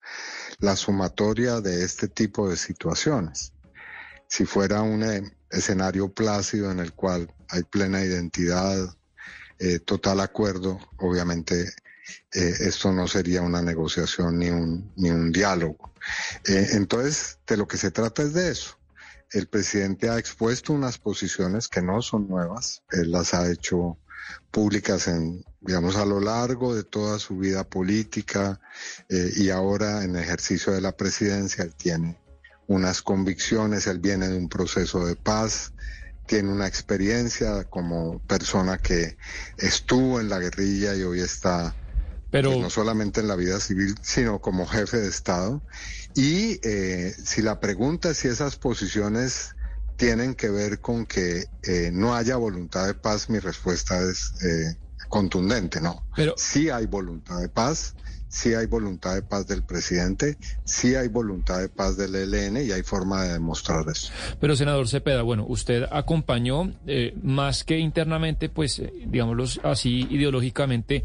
la 0.58 0.76
sumatoria 0.76 1.60
de 1.60 1.84
este 1.84 2.08
tipo 2.08 2.48
de 2.48 2.56
situaciones. 2.56 3.52
Si 4.28 4.44
fuera 4.44 4.82
un 4.82 5.02
eh, 5.02 5.22
escenario 5.50 6.12
plácido 6.12 6.70
en 6.70 6.78
el 6.78 6.92
cual 6.92 7.34
hay 7.48 7.64
plena 7.64 8.02
identidad, 8.02 8.94
eh, 9.58 9.78
total 9.80 10.20
acuerdo, 10.20 10.78
obviamente 10.98 11.70
eh, 12.32 12.54
esto 12.60 12.92
no 12.92 13.08
sería 13.08 13.42
una 13.42 13.62
negociación 13.62 14.38
ni 14.38 14.50
un, 14.50 14.92
ni 14.96 15.10
un 15.10 15.32
diálogo. 15.32 15.92
Eh, 16.46 16.68
entonces, 16.72 17.38
de 17.46 17.56
lo 17.56 17.66
que 17.66 17.76
se 17.76 17.90
trata 17.90 18.22
es 18.22 18.32
de 18.32 18.50
eso. 18.50 18.78
El 19.32 19.46
presidente 19.46 20.08
ha 20.08 20.18
expuesto 20.18 20.72
unas 20.72 20.98
posiciones 20.98 21.68
que 21.68 21.82
no 21.82 22.02
son 22.02 22.28
nuevas, 22.28 22.82
él 22.90 23.12
las 23.12 23.32
ha 23.34 23.50
hecho 23.50 23.98
públicas 24.50 25.08
en, 25.08 25.44
digamos, 25.60 25.96
a 25.96 26.04
lo 26.04 26.20
largo 26.20 26.74
de 26.74 26.84
toda 26.84 27.18
su 27.18 27.38
vida 27.38 27.64
política 27.64 28.60
eh, 29.08 29.30
y 29.36 29.50
ahora 29.50 30.02
en 30.02 30.16
ejercicio 30.16 30.72
de 30.72 30.80
la 30.80 30.96
presidencia 30.96 31.64
él 31.64 31.74
tiene 31.74 32.20
unas 32.66 33.02
convicciones, 33.02 33.86
él 33.86 33.98
viene 33.98 34.28
de 34.28 34.38
un 34.38 34.48
proceso 34.48 35.04
de 35.04 35.16
paz, 35.16 35.72
tiene 36.26 36.52
una 36.52 36.68
experiencia 36.68 37.64
como 37.64 38.20
persona 38.20 38.78
que 38.78 39.16
estuvo 39.56 40.20
en 40.20 40.28
la 40.28 40.38
guerrilla 40.38 40.94
y 40.94 41.02
hoy 41.02 41.20
está 41.20 41.76
pero 42.30 42.50
pues 42.50 42.62
no 42.62 42.70
solamente 42.70 43.20
en 43.20 43.28
la 43.28 43.36
vida 43.36 43.60
civil, 43.60 43.94
sino 44.02 44.40
como 44.40 44.66
jefe 44.66 44.98
de 44.98 45.08
Estado. 45.08 45.62
Y 46.14 46.60
eh, 46.66 47.14
si 47.22 47.42
la 47.42 47.60
pregunta 47.60 48.10
es 48.10 48.18
si 48.18 48.28
esas 48.28 48.56
posiciones 48.56 49.54
tienen 49.96 50.34
que 50.34 50.48
ver 50.50 50.80
con 50.80 51.06
que 51.06 51.44
eh, 51.62 51.90
no 51.92 52.14
haya 52.14 52.36
voluntad 52.36 52.86
de 52.86 52.94
paz, 52.94 53.28
mi 53.28 53.38
respuesta 53.38 54.00
es 54.02 54.32
eh, 54.42 54.76
contundente, 55.08 55.80
¿no? 55.80 56.06
Pero 56.16 56.34
sí 56.36 56.70
hay 56.70 56.86
voluntad 56.86 57.40
de 57.40 57.48
paz 57.48 57.94
sí 58.30 58.54
hay 58.54 58.66
voluntad 58.66 59.14
de 59.14 59.22
paz 59.22 59.46
del 59.46 59.62
presidente, 59.62 60.38
sí 60.64 60.94
hay 60.94 61.08
voluntad 61.08 61.58
de 61.58 61.68
paz 61.68 61.96
del 61.96 62.14
ELN 62.14 62.64
y 62.64 62.70
hay 62.70 62.82
forma 62.82 63.24
de 63.24 63.32
demostrar 63.34 63.84
eso. 63.90 64.12
Pero 64.40 64.56
senador 64.56 64.88
Cepeda, 64.88 65.22
bueno, 65.22 65.44
usted 65.46 65.84
acompañó 65.90 66.72
eh, 66.86 67.12
más 67.22 67.64
que 67.64 67.78
internamente, 67.78 68.48
pues, 68.48 68.78
eh, 68.78 68.92
digámoslo 69.06 69.44
así, 69.64 70.06
ideológicamente, 70.10 71.02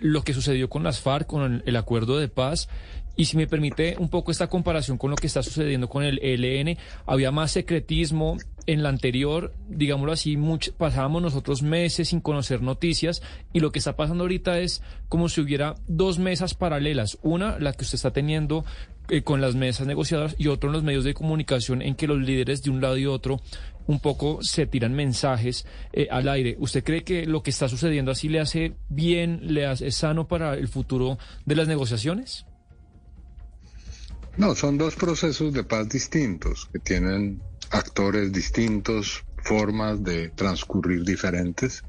lo 0.00 0.22
que 0.22 0.34
sucedió 0.34 0.68
con 0.68 0.82
las 0.82 1.00
FARC, 1.00 1.26
con 1.26 1.62
el 1.64 1.76
acuerdo 1.76 2.18
de 2.18 2.28
paz 2.28 2.68
y 3.16 3.26
si 3.26 3.36
me 3.36 3.46
permite 3.46 3.96
un 3.98 4.08
poco 4.08 4.32
esta 4.32 4.48
comparación 4.48 4.98
con 4.98 5.10
lo 5.10 5.16
que 5.16 5.26
está 5.26 5.42
sucediendo 5.42 5.88
con 5.88 6.02
el 6.02 6.18
ELN, 6.20 6.76
había 7.06 7.30
más 7.30 7.52
secretismo 7.52 8.36
en 8.66 8.82
la 8.82 8.88
anterior, 8.88 9.52
digámoslo 9.68 10.12
así, 10.12 10.38
pasábamos 10.76 11.22
nosotros 11.22 11.62
meses 11.62 12.08
sin 12.08 12.20
conocer 12.20 12.62
noticias 12.62 13.22
y 13.52 13.60
lo 13.60 13.70
que 13.70 13.78
está 13.78 13.94
pasando 13.94 14.24
ahorita 14.24 14.58
es 14.58 14.82
como 15.08 15.28
si 15.28 15.40
hubiera 15.40 15.74
dos 15.86 16.18
mesas 16.18 16.54
paralelas. 16.54 17.18
Una, 17.22 17.58
la 17.58 17.72
que 17.72 17.84
usted 17.84 17.96
está 17.96 18.12
teniendo 18.12 18.64
eh, 19.10 19.22
con 19.22 19.40
las 19.40 19.54
mesas 19.54 19.86
negociadoras 19.86 20.34
y 20.38 20.48
otro 20.48 20.70
en 20.70 20.72
los 20.72 20.82
medios 20.82 21.04
de 21.04 21.14
comunicación 21.14 21.82
en 21.82 21.94
que 21.94 22.06
los 22.06 22.18
líderes 22.18 22.62
de 22.62 22.70
un 22.70 22.80
lado 22.80 22.96
y 22.96 23.06
otro 23.06 23.40
un 23.86 24.00
poco 24.00 24.38
se 24.42 24.66
tiran 24.66 24.94
mensajes 24.94 25.66
eh, 25.92 26.08
al 26.10 26.28
aire. 26.28 26.56
¿Usted 26.58 26.82
cree 26.84 27.04
que 27.04 27.26
lo 27.26 27.42
que 27.42 27.50
está 27.50 27.68
sucediendo 27.68 28.10
así 28.10 28.28
le 28.28 28.40
hace 28.40 28.74
bien, 28.88 29.40
le 29.42 29.66
hace 29.66 29.90
sano 29.90 30.26
para 30.26 30.54
el 30.54 30.68
futuro 30.68 31.18
de 31.44 31.56
las 31.56 31.68
negociaciones? 31.68 32.46
No, 34.36 34.54
son 34.54 34.78
dos 34.78 34.96
procesos 34.96 35.52
de 35.52 35.62
paz 35.64 35.88
distintos 35.88 36.68
que 36.72 36.80
tienen 36.80 37.40
actores 37.70 38.32
distintos, 38.32 39.24
formas 39.44 40.02
de 40.02 40.30
transcurrir 40.30 41.04
diferentes. 41.04 41.84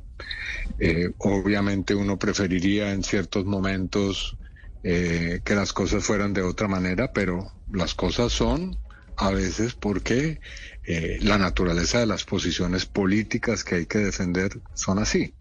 Eh, 0.80 1.12
obviamente 1.18 1.96
uno 1.96 2.18
preferiría 2.18 2.92
en 2.92 3.04
ciertos 3.04 3.46
momentos 3.46 4.38
eh, 4.84 5.42
que 5.44 5.56
las 5.56 5.74
cosas 5.74 6.04
fueran 6.04 6.34
de 6.34 6.44
otra 6.44 6.68
manera, 6.68 7.12
pero 7.14 7.52
las 7.72 7.96
cosas 7.96 8.32
son 8.32 8.78
a 9.18 9.32
veces 9.32 9.74
porque 9.74 10.40
eh, 10.88 11.18
la 11.22 11.38
naturaleza 11.38 12.00
de 12.00 12.06
las 12.06 12.24
posiciones 12.24 12.86
políticas 12.86 13.64
que 13.64 13.76
hay 13.76 13.86
que 13.86 14.00
defender 14.00 14.62
son 14.74 15.00
así. 15.00 15.34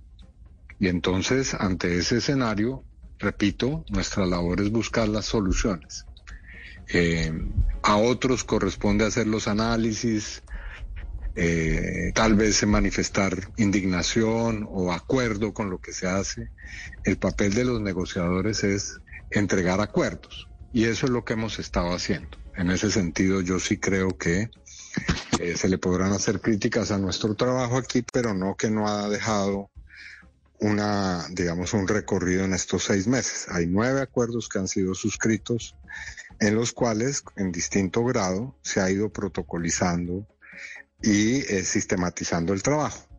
Y 0.78 0.88
entonces, 0.88 1.54
ante 1.54 1.98
ese 1.98 2.18
escenario, 2.18 2.84
repito, 3.18 3.84
nuestra 3.90 4.26
labor 4.26 4.60
es 4.60 4.70
buscar 4.70 5.08
las 5.08 5.26
soluciones. 5.26 6.06
Eh, 6.88 7.32
a 7.82 7.96
otros 7.96 8.44
corresponde 8.44 9.06
hacer 9.06 9.26
los 9.26 9.48
análisis, 9.48 10.42
eh, 11.36 12.12
tal 12.14 12.34
vez 12.34 12.64
manifestar 12.66 13.50
indignación 13.56 14.66
o 14.70 14.92
acuerdo 14.92 15.52
con 15.52 15.70
lo 15.70 15.78
que 15.78 15.92
se 15.92 16.06
hace. 16.06 16.50
El 17.04 17.16
papel 17.16 17.54
de 17.54 17.64
los 17.64 17.80
negociadores 17.80 18.64
es 18.64 19.00
entregar 19.30 19.80
acuerdos 19.80 20.48
y 20.72 20.84
eso 20.84 21.06
es 21.06 21.12
lo 21.12 21.24
que 21.24 21.34
hemos 21.34 21.58
estado 21.58 21.94
haciendo. 21.94 22.38
En 22.56 22.70
ese 22.70 22.90
sentido, 22.90 23.40
yo 23.40 23.58
sí 23.58 23.78
creo 23.78 24.16
que 24.16 24.50
eh, 25.40 25.56
se 25.56 25.68
le 25.68 25.78
podrán 25.78 26.12
hacer 26.12 26.40
críticas 26.40 26.90
a 26.90 26.98
nuestro 26.98 27.34
trabajo 27.34 27.76
aquí, 27.76 28.04
pero 28.12 28.34
no 28.34 28.56
que 28.56 28.70
no 28.70 28.88
ha 28.88 29.08
dejado 29.08 29.70
una, 30.60 31.26
digamos, 31.30 31.74
un 31.74 31.86
recorrido 31.88 32.44
en 32.44 32.54
estos 32.54 32.84
seis 32.84 33.06
meses. 33.06 33.46
Hay 33.50 33.66
nueve 33.66 34.00
acuerdos 34.00 34.48
que 34.48 34.58
han 34.58 34.68
sido 34.68 34.94
suscritos 34.94 35.76
en 36.40 36.54
los 36.54 36.72
cuales 36.72 37.22
en 37.36 37.52
distinto 37.52 38.04
grado 38.04 38.56
se 38.62 38.80
ha 38.80 38.90
ido 38.90 39.10
protocolizando 39.10 40.26
y 41.02 41.40
eh, 41.52 41.64
sistematizando 41.64 42.52
el 42.52 42.62
trabajo. 42.62 43.13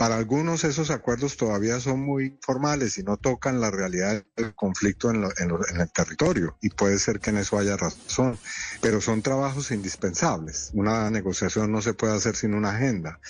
Para 0.00 0.16
algunos 0.16 0.64
esos 0.64 0.88
acuerdos 0.88 1.36
todavía 1.36 1.78
son 1.78 2.00
muy 2.00 2.38
formales 2.40 2.96
y 2.96 3.02
no 3.02 3.18
tocan 3.18 3.60
la 3.60 3.70
realidad 3.70 4.24
del 4.34 4.54
conflicto 4.54 5.10
en, 5.10 5.24
en, 5.24 5.78
el 5.78 5.92
territorio 5.92 6.56
y 6.62 6.70
puede 6.70 6.98
ser 6.98 7.20
que 7.20 7.28
en 7.28 7.36
eso 7.36 7.58
haya 7.58 7.76
razón, 7.76 8.38
pero 8.80 9.02
son 9.02 9.20
trabajos 9.20 9.70
indispensables. 9.72 10.70
Una 10.72 11.10
negociación 11.10 11.70
no 11.70 11.82
se 11.82 11.92
puede 11.92 12.16
hacer 12.16 12.34
sin 12.34 12.54
una 12.54 12.70
agenda, 12.70 13.20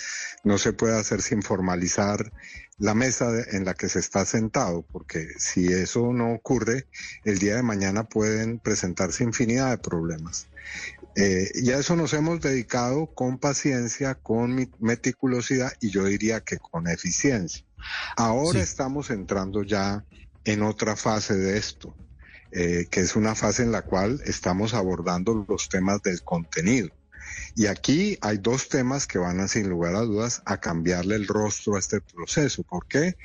no 0.45 0.57
se 0.57 0.71
puede 0.71 0.97
hacer 0.97 1.21
sin 1.21 1.43
formalizar 1.43 2.31
la 2.77 2.93
mesa 2.93 3.29
en 3.51 3.65
la 3.65 3.73
que 3.73 3.89
se 3.89 3.99
está 3.99 4.23
sentado, 4.23 4.85
porque 4.93 5.27
si 5.39 5.73
eso 5.73 6.13
no 6.13 6.33
ocurre, 6.33 6.87
el 7.25 7.37
día 7.37 7.57
de 7.57 7.63
mañana 7.63 8.05
pueden 8.05 8.59
presentarse 8.59 9.25
infinidad 9.25 9.71
de 9.71 9.77
problemas. 9.77 10.47
Eh, 11.15 11.51
y 11.55 11.71
a 11.71 11.77
eso 11.77 11.95
nos 11.95 12.13
hemos 12.13 12.39
dedicado 12.39 13.07
con 13.13 13.37
paciencia, 13.37 14.15
con 14.15 14.69
meticulosidad 14.79 15.73
y 15.81 15.89
yo 15.89 16.05
diría 16.05 16.41
que 16.41 16.57
con 16.57 16.87
eficiencia. 16.87 17.65
Ahora 18.15 18.61
estamos 18.61 19.09
entrando 19.09 19.63
ya 19.63 20.05
en 20.45 20.63
otra 20.63 20.95
fase 20.95 21.35
de 21.35 21.57
esto, 21.57 21.95
eh, 22.51 22.87
que 22.89 23.01
es 23.01 23.15
una 23.15 23.35
fase 23.35 23.63
en 23.63 23.71
la 23.71 23.81
cual 23.81 24.21
estamos 24.25 24.73
abordando 24.73 25.45
los 25.47 25.69
temas 25.69 26.01
del 26.01 26.21
contenido. 26.23 26.89
Y 27.55 27.67
aquí 27.67 28.17
hay 28.21 28.37
dos 28.37 28.69
temas 28.69 29.07
que 29.07 29.19
van 29.19 29.39
a, 29.39 29.47
sin 29.47 29.69
lugar 29.69 29.95
a 29.95 30.01
dudas, 30.01 30.41
a 30.45 30.59
cambiarle 30.59 31.15
el 31.15 31.27
rostro 31.27 31.75
a 31.75 31.79
este 31.79 32.01
proceso. 32.01 32.63
¿Por 32.63 32.87
qué? 32.87 33.17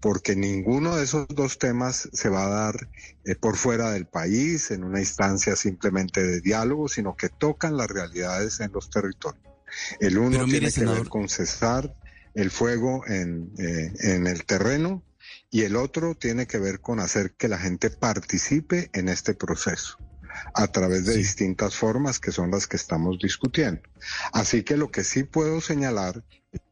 Porque 0.00 0.36
ninguno 0.36 0.96
de 0.96 1.04
esos 1.04 1.26
dos 1.28 1.58
temas 1.58 2.08
se 2.12 2.28
va 2.28 2.46
a 2.46 2.48
dar 2.48 2.88
eh, 3.24 3.34
por 3.34 3.56
fuera 3.56 3.90
del 3.92 4.06
país, 4.06 4.70
en 4.70 4.84
una 4.84 5.00
instancia 5.00 5.56
simplemente 5.56 6.22
de 6.22 6.40
diálogo, 6.40 6.88
sino 6.88 7.16
que 7.16 7.28
tocan 7.28 7.76
las 7.76 7.88
realidades 7.88 8.60
en 8.60 8.72
los 8.72 8.90
territorios. 8.90 9.44
El 10.00 10.18
uno 10.18 10.44
tiene 10.44 10.70
que 10.70 10.84
ver 10.84 11.08
con 11.08 11.28
cesar 11.28 11.94
el 12.34 12.50
fuego 12.50 13.06
en, 13.06 13.52
eh, 13.58 13.92
en 14.00 14.26
el 14.26 14.44
terreno 14.44 15.02
y 15.50 15.62
el 15.62 15.76
otro 15.76 16.14
tiene 16.14 16.46
que 16.46 16.58
ver 16.58 16.80
con 16.80 17.00
hacer 17.00 17.32
que 17.32 17.48
la 17.48 17.58
gente 17.58 17.90
participe 17.90 18.90
en 18.92 19.08
este 19.08 19.34
proceso 19.34 19.98
a 20.52 20.66
través 20.68 21.04
de 21.06 21.16
distintas 21.16 21.74
formas 21.74 22.18
que 22.18 22.32
son 22.32 22.50
las 22.50 22.66
que 22.66 22.76
estamos 22.76 23.18
discutiendo. 23.18 23.82
Así 24.32 24.62
que 24.62 24.76
lo 24.76 24.90
que 24.90 25.04
sí 25.04 25.24
puedo 25.24 25.60
señalar 25.60 26.22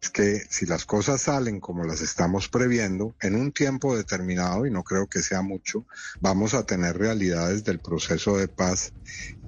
es 0.01 0.11
que 0.11 0.43
si 0.49 0.66
las 0.66 0.85
cosas 0.85 1.23
salen 1.23 1.61
como 1.61 1.85
las 1.85 2.01
estamos 2.01 2.49
previendo, 2.49 3.15
en 3.20 3.35
un 3.35 3.53
tiempo 3.53 3.97
determinado, 3.97 4.66
y 4.66 4.70
no 4.70 4.85
creo 4.85 5.09
que 5.09 5.23
sea 5.23 5.43
mucho, 5.43 5.86
vamos 6.20 6.55
a 6.55 6.65
tener 6.65 6.99
realidades 6.99 7.65
del 7.65 7.81
proceso 7.81 8.36
de 8.36 8.49
paz 8.49 8.93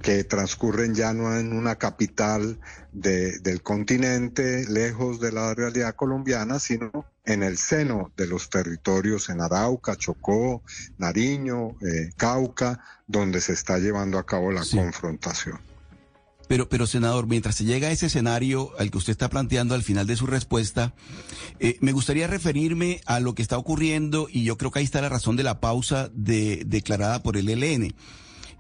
que 0.04 0.22
transcurren 0.22 0.94
ya 0.94 1.14
no 1.14 1.34
en 1.34 1.54
una 1.54 1.76
capital 1.76 2.60
del 2.92 3.62
continente, 3.62 4.66
lejos 4.68 5.18
de 5.18 5.32
la 5.32 5.54
realidad 5.54 5.96
colombiana, 5.96 6.58
sino 6.58 7.06
en 7.24 7.42
el 7.42 7.56
seno 7.56 8.12
de 8.14 8.26
los 8.26 8.50
territorios 8.50 9.30
en 9.30 9.40
Arauca, 9.40 9.96
Chocó, 9.96 10.62
Nariño, 10.98 11.70
eh, 11.80 12.10
Cauca, 12.18 12.84
donde 13.06 13.40
se 13.40 13.54
está 13.54 13.78
llevando 13.78 14.18
a 14.18 14.26
cabo 14.26 14.52
la 14.52 14.62
confrontación. 14.70 15.58
Pero, 16.48 16.68
pero 16.68 16.86
senador, 16.86 17.26
mientras 17.26 17.54
se 17.54 17.64
llega 17.64 17.88
a 17.88 17.90
ese 17.90 18.06
escenario 18.06 18.72
al 18.78 18.90
que 18.90 18.98
usted 18.98 19.12
está 19.12 19.30
planteando 19.30 19.74
al 19.74 19.82
final 19.82 20.06
de 20.06 20.16
su 20.16 20.26
respuesta, 20.26 20.92
eh, 21.60 21.78
me 21.80 21.92
gustaría 21.92 22.26
referirme 22.26 23.00
a 23.06 23.20
lo 23.20 23.34
que 23.34 23.40
está 23.40 23.56
ocurriendo 23.56 24.28
y 24.30 24.44
yo 24.44 24.58
creo 24.58 24.70
que 24.70 24.80
ahí 24.80 24.84
está 24.84 25.00
la 25.00 25.08
razón 25.08 25.36
de 25.36 25.44
la 25.44 25.60
pausa 25.60 26.10
de, 26.12 26.62
declarada 26.66 27.22
por 27.22 27.38
el 27.38 27.48
ELN. 27.48 27.94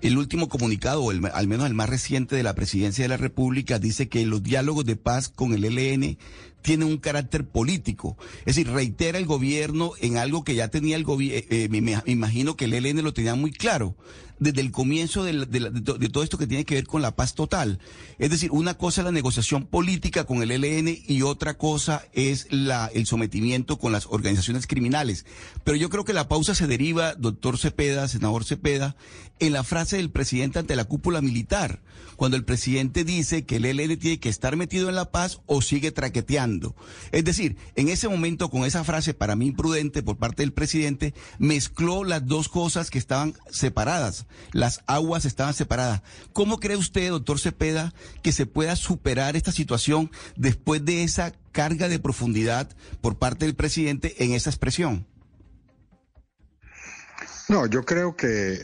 El 0.00 0.18
último 0.18 0.48
comunicado, 0.48 1.02
o 1.02 1.10
al 1.10 1.48
menos 1.48 1.66
el 1.66 1.74
más 1.74 1.88
reciente 1.88 2.36
de 2.36 2.42
la 2.42 2.54
Presidencia 2.54 3.04
de 3.04 3.08
la 3.08 3.16
República, 3.16 3.78
dice 3.78 4.08
que 4.08 4.26
los 4.26 4.42
diálogos 4.42 4.84
de 4.84 4.96
paz 4.96 5.28
con 5.28 5.54
el 5.54 5.64
ELN 5.64 6.18
tienen 6.64 6.88
un 6.88 6.96
carácter 6.96 7.46
político. 7.46 8.16
Es 8.46 8.56
decir, 8.56 8.70
reitera 8.70 9.18
el 9.18 9.26
gobierno 9.26 9.92
en 10.00 10.16
algo 10.16 10.44
que 10.44 10.54
ya 10.54 10.68
tenía 10.68 10.96
el 10.96 11.04
gobierno, 11.04 11.46
eh, 11.50 11.64
eh, 11.64 11.68
me, 11.68 12.00
imagino 12.06 12.56
que 12.56 12.64
el 12.64 12.72
ELN 12.72 13.04
lo 13.04 13.12
tenía 13.12 13.34
muy 13.34 13.52
claro 13.52 13.94
desde 14.38 14.60
el 14.60 14.72
comienzo 14.72 15.24
de, 15.24 16.10
todo 16.10 16.24
esto 16.24 16.38
que 16.38 16.46
tiene 16.46 16.64
que 16.64 16.74
ver 16.74 16.86
con 16.86 17.02
la 17.02 17.14
paz 17.14 17.34
total. 17.34 17.78
Es 18.18 18.30
decir, 18.30 18.50
una 18.50 18.74
cosa 18.74 19.00
es 19.00 19.04
la 19.04 19.12
negociación 19.12 19.64
política 19.66 20.24
con 20.24 20.42
el 20.42 20.50
ELN 20.50 20.98
y 21.06 21.22
otra 21.22 21.54
cosa 21.54 22.04
es 22.12 22.48
el 22.50 23.06
sometimiento 23.06 23.78
con 23.78 23.92
las 23.92 24.06
organizaciones 24.06 24.66
criminales. 24.66 25.24
Pero 25.62 25.76
yo 25.76 25.88
creo 25.88 26.04
que 26.04 26.12
la 26.12 26.28
pausa 26.28 26.54
se 26.54 26.66
deriva, 26.66 27.14
doctor 27.14 27.58
Cepeda, 27.58 28.08
senador 28.08 28.44
Cepeda, 28.44 28.96
en 29.38 29.52
la 29.52 29.64
frase 29.64 29.96
del 29.96 30.10
presidente 30.10 30.58
ante 30.58 30.76
la 30.76 30.84
cúpula 30.84 31.20
militar, 31.20 31.80
cuando 32.16 32.36
el 32.36 32.44
presidente 32.44 33.04
dice 33.04 33.44
que 33.44 33.56
el 33.56 33.64
ELN 33.64 33.98
tiene 33.98 34.20
que 34.20 34.28
estar 34.28 34.56
metido 34.56 34.88
en 34.88 34.94
la 34.94 35.10
paz 35.10 35.40
o 35.46 35.62
sigue 35.62 35.90
traqueteando. 35.90 36.53
Es 37.12 37.24
decir, 37.24 37.56
en 37.76 37.88
ese 37.88 38.08
momento, 38.08 38.50
con 38.50 38.64
esa 38.64 38.84
frase 38.84 39.14
para 39.14 39.36
mí 39.36 39.46
imprudente 39.46 40.02
por 40.02 40.16
parte 40.16 40.42
del 40.42 40.52
presidente, 40.52 41.14
mezcló 41.38 42.04
las 42.04 42.26
dos 42.26 42.48
cosas 42.48 42.90
que 42.90 42.98
estaban 42.98 43.34
separadas 43.50 44.26
las 44.52 44.82
aguas 44.86 45.24
estaban 45.24 45.54
separadas. 45.54 46.02
¿Cómo 46.32 46.58
cree 46.58 46.76
usted, 46.76 47.10
doctor 47.10 47.38
Cepeda, 47.38 47.92
que 48.22 48.32
se 48.32 48.46
pueda 48.46 48.76
superar 48.76 49.36
esta 49.36 49.52
situación 49.52 50.10
después 50.36 50.84
de 50.84 51.02
esa 51.02 51.32
carga 51.52 51.88
de 51.88 51.98
profundidad 51.98 52.68
por 53.00 53.16
parte 53.16 53.44
del 53.44 53.54
presidente 53.54 54.24
en 54.24 54.32
esa 54.32 54.50
expresión? 54.50 55.06
No, 57.48 57.66
yo 57.66 57.84
creo 57.84 58.16
que 58.16 58.54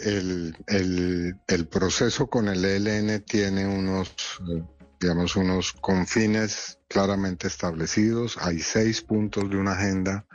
el, 0.66 1.66
proceso 1.70 2.28
con 2.28 2.48
el 2.48 2.64
ELN 2.64 3.20
tiene 3.22 3.66
unos, 3.66 4.10
eh, 4.48 4.62
digamos, 5.00 5.34
unos 5.36 5.72
confines 5.72 6.78
claramente 6.88 7.48
establecidos. 7.48 8.36
Hay 8.40 8.60
seis 8.60 9.00
puntos 9.00 9.48
de 9.48 9.56
una 9.56 9.72
agenda 9.72 10.26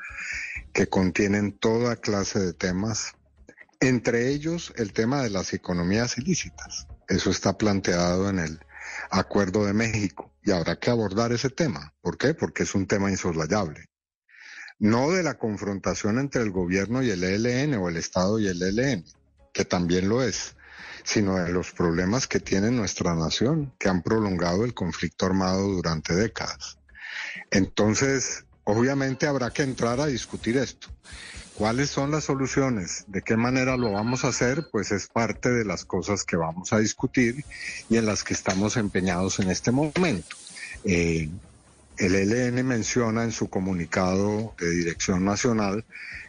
que 0.74 0.88
contienen 0.88 1.54
toda 1.54 1.96
clase 1.96 2.40
de 2.40 2.54
temas 2.54 3.14
entre 3.80 4.30
ellos 4.30 4.74
el 4.78 4.94
tema 4.94 5.22
de 5.22 5.30
las 5.30 5.54
economías 5.54 6.18
ilícitas. 6.18 6.88
Eso 7.08 7.30
está 7.30 7.58
planteado 7.58 8.30
en 8.30 8.40
el 8.40 8.60
Acuerdo 9.12 9.66
de 9.66 9.74
México 9.74 10.34
y 10.44 10.52
habrá 10.52 10.78
que 10.78 10.90
abordar 10.90 11.32
ese 11.32 11.50
tema. 11.50 11.94
¿Por 12.02 12.18
qué? 12.18 12.34
Porque 12.34 12.64
es 12.64 12.74
un 12.74 12.88
tema 12.88 13.12
insoslayable. 13.12 13.86
No 14.80 15.12
de 15.12 15.22
la 15.22 15.38
confrontación 15.38 16.18
entre 16.18 16.42
el 16.42 16.52
gobierno 16.52 17.04
y 17.04 17.10
el 17.12 17.24
ELN 17.24 17.76
o 17.76 17.90
el 17.90 17.98
Estado 17.98 18.40
y 18.40 18.48
el 18.48 18.62
ELN, 18.62 19.06
que 19.54 19.66
también 19.66 20.10
lo 20.10 20.24
es, 20.24 20.55
sino 21.06 21.36
de 21.36 21.53
los 21.53 21.72
problemas 21.72 22.27
que 22.27 22.40
tiene 22.40 22.72
nuestra 22.72 23.14
nación, 23.14 23.72
que 23.80 23.88
han 23.88 24.02
prolongado 24.02 24.65
el 24.65 24.73
conflicto 24.73 25.27
armado 25.27 25.68
durante 25.68 26.15
décadas. 26.15 26.80
Entonces, 27.52 28.44
obviamente 28.64 29.27
habrá 29.27 29.52
que 29.52 29.61
entrar 29.61 30.02
a 30.02 30.07
discutir 30.07 30.57
esto. 30.57 30.90
¿Cuáles 31.53 31.90
son 31.90 32.11
las 32.11 32.26
soluciones? 32.26 33.06
¿De 33.07 33.22
qué 33.22 33.38
manera 33.38 33.77
lo 33.77 33.94
vamos 33.94 34.26
a 34.26 34.30
hacer? 34.30 34.68
Pues 34.72 34.91
es 34.91 35.07
parte 35.07 35.49
de 35.49 35.64
las 35.64 35.86
cosas 35.86 36.23
que 36.26 36.36
vamos 36.36 36.73
a 36.73 36.80
discutir 36.80 37.45
y 37.88 37.95
en 37.95 38.07
las 38.07 38.23
que 38.23 38.34
estamos 38.34 38.76
empeñados 38.76 39.40
en 39.40 39.49
este 39.52 39.72
momento. 39.72 40.36
Eh, 40.84 41.30
el 41.98 42.15
ELN 42.15 42.65
menciona 42.68 43.23
en 43.23 43.32
su 43.32 43.49
comunicado 43.49 44.53
de 44.60 44.69
Dirección 44.72 45.23
Nacional 45.23 45.86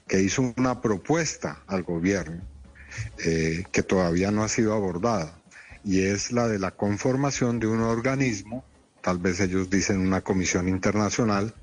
que 0.06 0.20
hizo 0.20 0.54
una 0.56 0.80
propuesta 0.80 1.62
al 1.66 1.82
gobierno 1.82 2.42
eh, 3.24 3.64
que 3.72 3.82
todavía 3.82 4.30
no 4.30 4.44
ha 4.44 4.48
sido 4.48 4.74
abordada 4.74 5.38
y 5.84 6.02
es 6.02 6.32
la 6.32 6.48
de 6.48 6.58
la 6.58 6.72
conformación 6.72 7.60
de 7.60 7.66
un 7.68 7.80
organismo, 7.80 8.64
tal 9.02 9.18
vez 9.18 9.38
ellos 9.40 9.70
dicen 9.70 10.00
una 10.00 10.20
comisión 10.20 10.68
internacional, 10.68 11.54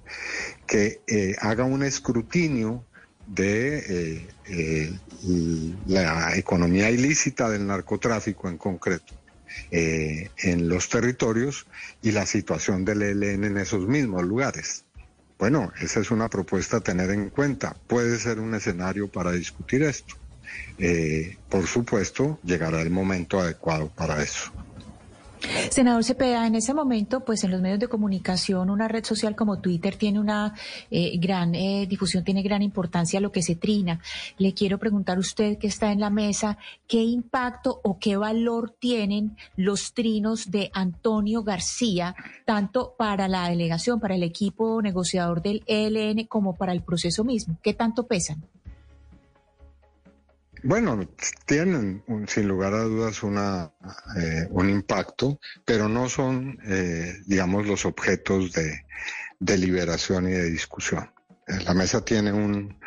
que 0.66 1.02
eh, 1.08 1.36
haga 1.42 1.66
un 1.66 1.84
escrutinio 1.84 2.86
de 3.28 4.28
eh, 4.48 5.00
la 5.88 6.38
economía 6.38 6.90
ilícita 6.90 7.50
del 7.50 7.68
narcotráfico 7.68 8.50
en 8.50 8.58
concreto 8.58 9.14
en 9.70 10.68
los 10.68 10.90
territorios 10.90 11.68
y 12.02 12.12
la 12.12 12.26
situación 12.26 12.86
del 12.86 13.04
ELN 13.04 13.44
en 13.44 13.58
esos 13.58 13.88
mismos 13.88 14.24
lugares. 14.24 14.84
Bueno, 15.44 15.74
esa 15.82 16.00
es 16.00 16.10
una 16.10 16.30
propuesta 16.30 16.78
a 16.78 16.80
tener 16.80 17.10
en 17.12 17.30
cuenta. 17.30 17.76
Puede 17.88 18.18
ser 18.18 18.40
un 18.40 18.56
escenario 18.56 19.12
para 19.12 19.34
discutir 19.34 19.84
esto. 19.84 20.16
Eh, 20.78 21.38
por 21.50 21.68
supuesto, 21.68 22.40
llegará 22.44 22.82
el 22.82 22.90
momento 22.90 23.40
adecuado 23.40 23.90
para 23.90 24.22
eso. 24.22 24.52
Senador 25.70 26.04
Cepeda, 26.04 26.48
en 26.48 26.56
ese 26.56 26.74
momento, 26.74 27.22
pues 27.22 27.44
en 27.44 27.52
los 27.52 27.62
medios 27.62 27.80
de 27.80 27.88
comunicación, 27.88 28.70
una 28.70 28.88
red 28.88 29.04
social 29.04 29.36
como 29.36 29.60
Twitter 29.60 29.96
tiene 29.96 30.20
una 30.20 30.54
eh, 30.90 31.18
gran 31.18 31.54
eh, 31.54 31.86
difusión, 31.88 32.24
tiene 32.24 32.42
gran 32.42 32.62
importancia 32.62 33.20
lo 33.20 33.32
que 33.32 33.42
se 33.42 33.56
trina. 33.56 34.00
Le 34.38 34.54
quiero 34.54 34.78
preguntar 34.78 35.18
a 35.18 35.20
usted 35.20 35.58
que 35.58 35.68
está 35.68 35.92
en 35.92 36.00
la 36.00 36.10
mesa, 36.10 36.58
¿qué 36.88 37.04
impacto 37.04 37.82
o 37.84 38.00
qué 38.00 38.16
valor 38.16 38.76
tienen 38.80 39.36
los 39.58 39.94
trinos 39.94 40.50
de 40.50 40.72
Antonio 40.74 41.44
García, 41.44 42.16
tanto 42.46 42.96
para 42.98 43.28
la 43.28 43.50
delegación, 43.50 44.00
para 44.00 44.16
el 44.16 44.24
equipo 44.24 44.82
negociador 44.82 45.42
del 45.42 45.64
ELN, 45.68 46.26
como 46.28 46.56
para 46.56 46.72
el 46.72 46.84
proceso 46.84 47.24
mismo? 47.24 47.58
¿Qué 47.62 47.74
tanto 47.74 48.08
pesan? 48.08 48.44
Bueno, 50.66 51.10
tienen 51.46 52.06
sin 52.26 52.48
lugar 52.48 52.74
a 52.74 52.84
dudas 52.84 53.22
una, 53.22 53.74
eh, 54.18 54.48
un 54.50 54.70
impacto, 54.70 55.38
pero 55.66 55.90
no 55.90 56.08
son, 56.08 56.58
eh, 56.66 57.22
digamos, 57.26 57.68
los 57.68 57.86
objetos 57.86 58.54
de 58.54 58.86
deliberación 59.40 60.30
y 60.30 60.32
de 60.32 60.50
discusión. 60.50 61.12
Eh, 61.48 61.60
la 61.66 61.74
mesa 61.74 62.06
tiene 62.06 62.32
un, 62.32 62.80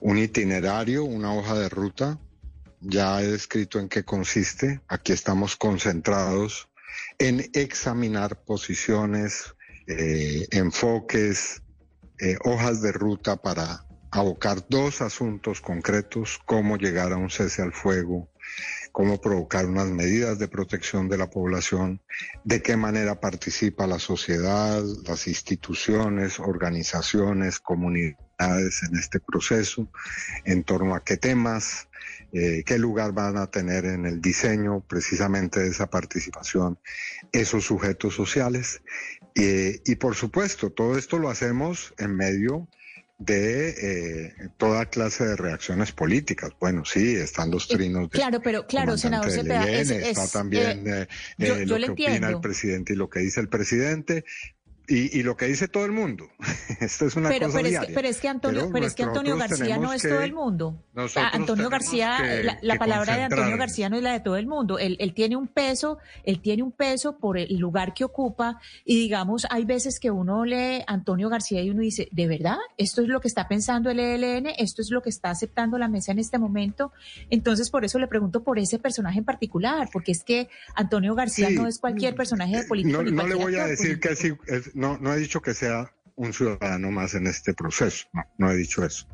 un 0.00 0.18
itinerario, 0.18 1.04
una 1.04 1.32
hoja 1.32 1.54
de 1.54 1.68
ruta. 1.68 2.18
Ya 2.80 3.22
he 3.22 3.28
descrito 3.28 3.78
en 3.78 3.88
qué 3.88 4.04
consiste. 4.04 4.80
Aquí 4.88 5.12
estamos 5.12 5.54
concentrados 5.54 6.68
en 7.18 7.48
examinar 7.52 8.42
posiciones, 8.42 9.54
enfoques, 9.86 11.62
hojas 12.44 12.80
de 12.80 12.92
ruta 12.92 13.36
para 13.36 13.84
abocar 14.10 14.66
dos 14.68 15.00
asuntos 15.02 15.60
concretos, 15.60 16.40
cómo 16.44 16.76
llegar 16.76 17.12
a 17.12 17.16
un 17.16 17.30
cese 17.30 17.62
al 17.62 17.72
fuego, 17.72 18.28
cómo 18.92 19.20
provocar 19.20 19.66
unas 19.66 19.88
medidas 19.88 20.38
de 20.38 20.48
protección 20.48 21.08
de 21.08 21.16
la 21.16 21.30
población, 21.30 22.00
de 22.44 22.60
qué 22.60 22.76
manera 22.76 23.20
participa 23.20 23.86
la 23.86 24.00
sociedad, 24.00 24.82
las 25.06 25.28
instituciones, 25.28 26.40
organizaciones, 26.40 27.60
comunidades 27.60 28.82
en 28.82 28.96
este 28.96 29.20
proceso, 29.20 29.88
en 30.44 30.64
torno 30.64 30.96
a 30.96 31.04
qué 31.04 31.16
temas, 31.16 31.88
eh, 32.32 32.64
qué 32.66 32.78
lugar 32.78 33.12
van 33.12 33.36
a 33.36 33.48
tener 33.48 33.84
en 33.84 34.06
el 34.06 34.20
diseño 34.20 34.80
precisamente 34.80 35.60
de 35.60 35.68
esa 35.68 35.88
participación 35.88 36.78
esos 37.32 37.64
sujetos 37.64 38.14
sociales. 38.14 38.82
y 39.32 39.94
por 39.94 40.16
supuesto, 40.16 40.70
todo 40.70 40.98
esto 40.98 41.18
lo 41.18 41.30
hacemos 41.30 41.94
en 41.98 42.16
medio 42.16 42.68
eh, 43.28 44.32
toda 44.56 44.86
clase 44.86 45.24
de 45.24 45.36
reacciones 45.36 45.92
políticas. 45.92 46.50
Bueno, 46.58 46.84
sí, 46.84 47.16
están 47.16 47.50
los 47.50 47.68
trinos. 47.68 48.08
claro, 48.08 48.40
pero 48.42 48.66
claro, 48.66 48.96
senador 48.96 49.30
Cepeda, 49.30 49.68
está 49.68 50.26
también 50.28 50.86
eh, 50.86 51.08
eh, 51.38 51.66
lo 51.66 51.76
que 51.76 51.90
opina 51.90 52.28
el 52.28 52.40
presidente 52.40 52.94
y 52.94 52.96
lo 52.96 53.10
que 53.10 53.20
dice 53.20 53.40
el 53.40 53.48
presidente, 53.48 54.24
y, 54.90 55.22
lo 55.22 55.36
que 55.36 55.46
dice 55.46 55.68
todo 55.68 55.84
el 55.84 55.92
mundo. 55.92 56.28
Esto 56.80 57.06
es 57.06 57.14
una 57.14 57.28
pero, 57.28 57.46
cosa 57.46 57.58
pero 57.58 57.68
Es 57.68 57.86
que, 57.86 57.92
pero 57.92 58.08
es 58.08 58.20
que 58.20 58.28
Antonio, 58.28 58.70
pero, 58.72 58.86
es 58.86 58.94
que 58.94 59.04
Antonio 59.04 59.36
García 59.36 59.78
no 59.78 59.92
es 59.92 60.02
todo 60.02 60.20
el 60.20 60.32
mundo. 60.32 60.82
Antonio 61.32 61.68
García, 61.68 62.58
la, 62.60 62.76
palabra 62.76 63.16
de 63.16 63.22
Antonio 63.24 63.56
García 63.56 63.88
no 63.88 63.96
es 63.96 64.02
la 64.02 64.12
de 64.12 64.20
todo 64.20 64.36
el 64.36 64.46
mundo. 64.46 64.78
Él, 64.78 64.96
él, 64.98 65.14
tiene 65.14 65.36
un 65.36 65.46
peso, 65.46 65.98
él 66.24 66.40
tiene 66.40 66.62
un 66.62 66.72
peso 66.72 67.18
por 67.18 67.38
el 67.38 67.56
lugar 67.56 67.94
que 67.94 68.04
ocupa 68.04 68.60
y 68.84 68.98
digamos, 68.98 69.46
hay 69.50 69.64
veces 69.64 70.00
que 70.00 70.10
uno 70.10 70.44
lee 70.44 70.82
Antonio 70.86 71.28
García 71.28 71.62
y 71.62 71.70
uno 71.70 71.82
dice, 71.82 72.08
¿de 72.10 72.26
verdad? 72.26 72.58
¿Esto 72.76 73.02
es 73.02 73.08
lo 73.08 73.20
que 73.20 73.28
está 73.28 73.46
pensando 73.46 73.90
el 73.90 74.00
ELN? 74.00 74.46
¿Esto 74.58 74.82
es 74.82 74.90
lo 74.90 75.02
que 75.02 75.10
está 75.10 75.30
aceptando 75.30 75.78
la 75.78 75.88
mesa 75.88 76.10
en 76.12 76.18
este 76.18 76.38
momento? 76.38 76.92
Entonces, 77.30 77.70
por 77.70 77.84
eso 77.84 77.98
le 77.98 78.08
pregunto 78.08 78.42
por 78.42 78.58
ese 78.58 78.78
personaje 78.78 79.18
en 79.18 79.24
particular, 79.24 79.88
porque 79.92 80.12
es 80.12 80.24
que 80.24 80.48
Antonio 80.74 81.14
García 81.14 81.50
no 81.50 81.68
es 81.68 81.78
cualquier 81.78 82.14
personaje 82.14 82.58
de 82.58 82.64
política. 82.64 83.02
No, 83.02 83.10
no 83.10 83.26
le 83.26 83.34
voy 83.34 83.54
a 83.56 83.66
decir 83.66 84.00
que 84.00 84.16
sí, 84.16 84.32
no, 84.80 84.96
no 84.98 85.12
he 85.12 85.18
dicho 85.18 85.42
que 85.42 85.52
sea 85.52 85.92
un 86.16 86.32
ciudadano 86.32 86.90
más 86.90 87.14
en 87.14 87.26
este 87.26 87.52
proceso, 87.52 88.06
no, 88.14 88.24
no 88.38 88.50
he 88.50 88.56
dicho 88.56 88.82
eso. 88.84 89.06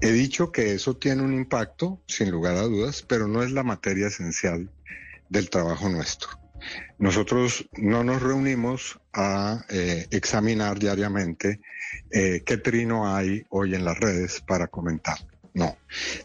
He 0.00 0.12
dicho 0.12 0.50
que 0.50 0.72
eso 0.72 0.96
tiene 0.96 1.22
un 1.22 1.34
impacto, 1.34 2.02
sin 2.06 2.30
lugar 2.30 2.56
a 2.56 2.62
dudas, 2.62 3.02
pero 3.06 3.28
no 3.28 3.42
es 3.42 3.52
la 3.52 3.62
materia 3.62 4.06
esencial 4.06 4.70
del 5.28 5.50
trabajo 5.50 5.90
nuestro. 5.90 6.30
Nosotros 6.98 7.68
no 7.76 8.02
nos 8.02 8.22
reunimos 8.22 8.98
a 9.12 9.64
eh, 9.68 10.06
examinar 10.10 10.78
diariamente 10.78 11.60
eh, 12.10 12.42
qué 12.44 12.56
trino 12.56 13.14
hay 13.14 13.44
hoy 13.50 13.74
en 13.74 13.84
las 13.84 13.98
redes 14.00 14.42
para 14.46 14.68
comentar. 14.68 15.18
No, 15.52 15.76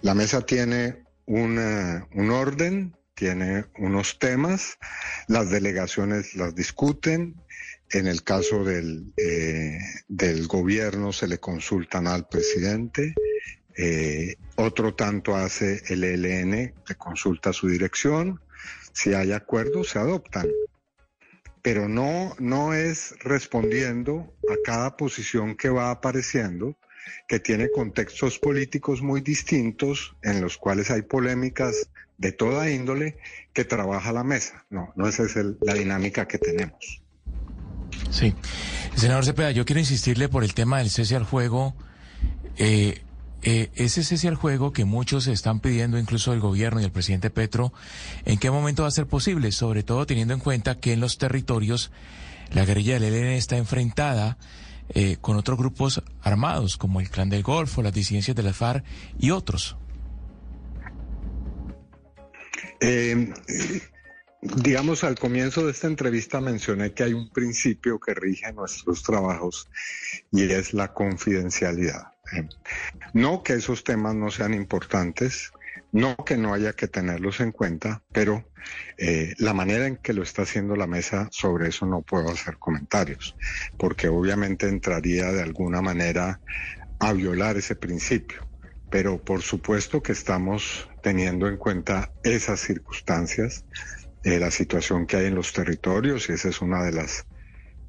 la 0.04 0.14
mesa 0.14 0.46
tiene 0.46 1.04
un, 1.26 1.60
eh, 1.60 2.06
un 2.14 2.30
orden, 2.32 2.96
tiene 3.16 3.66
unos 3.78 4.20
temas, 4.20 4.78
las 5.28 5.50
delegaciones 5.50 6.36
las 6.36 6.54
discuten, 6.54 7.36
en 7.92 8.08
el 8.08 8.24
caso 8.24 8.64
del, 8.64 9.14
eh, 9.18 9.78
gobierno 10.48 11.14
se 11.14 11.28
le 11.28 11.40
consultan 11.40 12.08
al 12.08 12.28
presidente. 12.28 13.14
Eh, 13.78 14.36
otro 14.56 14.96
tanto 14.96 15.36
hace 15.36 15.82
el 15.88 16.04
ELN, 16.04 16.74
que 16.86 16.96
consulta 16.96 17.54
su 17.54 17.68
dirección. 17.68 18.42
Si 18.94 19.14
hay 19.14 19.32
acuerdos, 19.32 19.90
se 19.90 20.00
adoptan. 20.00 20.48
Pero 21.62 21.90
no, 21.90 22.36
no 22.40 22.74
es 22.74 23.16
respondiendo 23.20 24.34
a 24.50 24.56
cada 24.64 24.98
posición 24.98 25.56
que 25.56 25.70
va 25.70 25.90
apareciendo, 25.90 26.78
que 27.28 27.40
tiene 27.40 27.70
contextos 27.70 28.40
políticos 28.40 29.02
muy 29.02 29.22
distintos, 29.22 30.16
en 30.22 30.42
los 30.42 30.58
cuales 30.58 30.92
hay 30.92 31.02
polémicas 31.02 31.90
de 32.18 32.32
toda 32.32 32.70
índole, 32.70 33.18
que 33.54 33.66
trabaja 33.66 34.14
la 34.14 34.24
mesa. 34.24 34.66
No, 34.70 34.94
no 34.96 35.08
esa 35.08 35.24
es 35.24 35.36
la 35.36 35.74
dinámica 35.74 36.28
que 36.28 36.38
tenemos. 36.38 37.05
Sí. 38.16 38.34
Senador 38.96 39.26
Cepeda, 39.26 39.52
yo 39.52 39.66
quiero 39.66 39.82
insistirle 39.82 40.30
por 40.30 40.46
el 40.46 40.54
tema 40.54 40.78
del 40.78 40.90
cese 40.90 41.18
al 41.18 41.26
juego. 41.26 41.76
Eh, 42.56 43.02
eh, 43.42 43.72
ese 43.76 44.06
cese 44.06 44.30
al 44.30 44.36
juego 44.36 44.72
que 44.72 44.86
muchos 44.86 45.28
están 45.28 45.60
pidiendo, 45.60 46.00
incluso 46.00 46.32
el 46.32 46.40
gobierno 46.40 46.80
y 46.80 46.86
el 46.86 46.94
presidente 46.94 47.30
Petro, 47.30 47.74
¿en 48.24 48.40
qué 48.40 48.50
momento 48.50 48.84
va 48.84 48.88
a 48.88 48.92
ser 48.92 49.06
posible? 49.06 49.52
Sobre 49.52 49.84
todo 49.84 50.06
teniendo 50.06 50.34
en 50.34 50.40
cuenta 50.40 50.80
que 50.80 50.94
en 50.94 51.02
los 51.02 51.18
territorios 51.18 51.92
la 52.54 52.64
guerrilla 52.64 52.98
del 52.98 53.14
ELN 53.14 53.34
está 53.34 53.58
enfrentada 53.58 54.38
eh, 54.88 55.18
con 55.20 55.36
otros 55.36 55.58
grupos 55.58 56.02
armados, 56.22 56.78
como 56.78 57.02
el 57.02 57.10
Clan 57.10 57.28
del 57.28 57.44
Golfo, 57.44 57.82
las 57.82 57.94
disidencias 57.94 58.34
de 58.34 58.44
la 58.44 58.54
FARC 58.54 58.86
y 59.20 59.32
otros. 59.32 59.76
Eh, 62.80 63.34
Digamos, 64.54 65.04
al 65.04 65.18
comienzo 65.18 65.66
de 65.66 65.72
esta 65.72 65.88
entrevista 65.88 66.40
mencioné 66.40 66.94
que 66.94 67.04
hay 67.04 67.14
un 67.14 67.32
principio 67.32 68.00
que 68.00 68.14
rige 68.14 68.54
nuestros 68.54 69.02
trabajos 69.02 69.68
y 70.32 70.44
es 70.44 70.74
la 70.74 70.94
confidencialidad. 70.94 72.14
Eh, 72.32 72.48
no 73.14 73.42
que 73.42 73.54
esos 73.54 73.84
temas 73.84 74.14
no 74.14 74.30
sean 74.30 74.54
importantes, 74.54 75.52
No 75.92 76.18
que 76.26 76.36
no 76.36 76.54
haya 76.54 76.74
que 76.74 76.90
tenerlos 76.90 77.40
en 77.40 77.54
cuenta, 77.54 78.04
pero 78.12 78.44
eh, 78.98 79.34
la 79.38 79.54
manera 79.54 79.88
en 79.88 79.96
que 79.96 80.12
lo 80.12 80.24
está 80.24 80.42
haciendo 80.42 80.76
la 80.76 80.88
mesa, 80.88 81.30
sobre 81.32 81.70
eso 81.70 81.86
no 81.86 82.02
puedo 82.02 82.30
hacer 82.30 82.58
comentarios, 82.58 83.38
porque 83.78 84.10
obviamente 84.10 84.68
entraría 84.68 85.32
de 85.32 85.42
alguna 85.42 85.82
manera 85.82 86.42
a 87.00 87.14
violar 87.14 87.56
ese 87.56 87.76
principio. 87.76 88.46
Pero 88.90 89.24
por 89.24 89.42
supuesto 89.42 90.04
que 90.04 90.12
estamos 90.12 90.90
teniendo 91.02 91.48
en 91.48 91.56
cuenta 91.56 92.12
esas 92.24 92.60
circunstancias, 92.60 93.64
la 94.26 94.52
situación 94.52 95.06
que 95.06 95.18
hay 95.18 95.28
en 95.28 95.36
los 95.36 95.54
territorios, 95.54 96.30
y 96.30 96.34
esa 96.34 96.50
es 96.50 96.62
una 96.62 96.84
de 96.84 96.92
las 96.92 97.26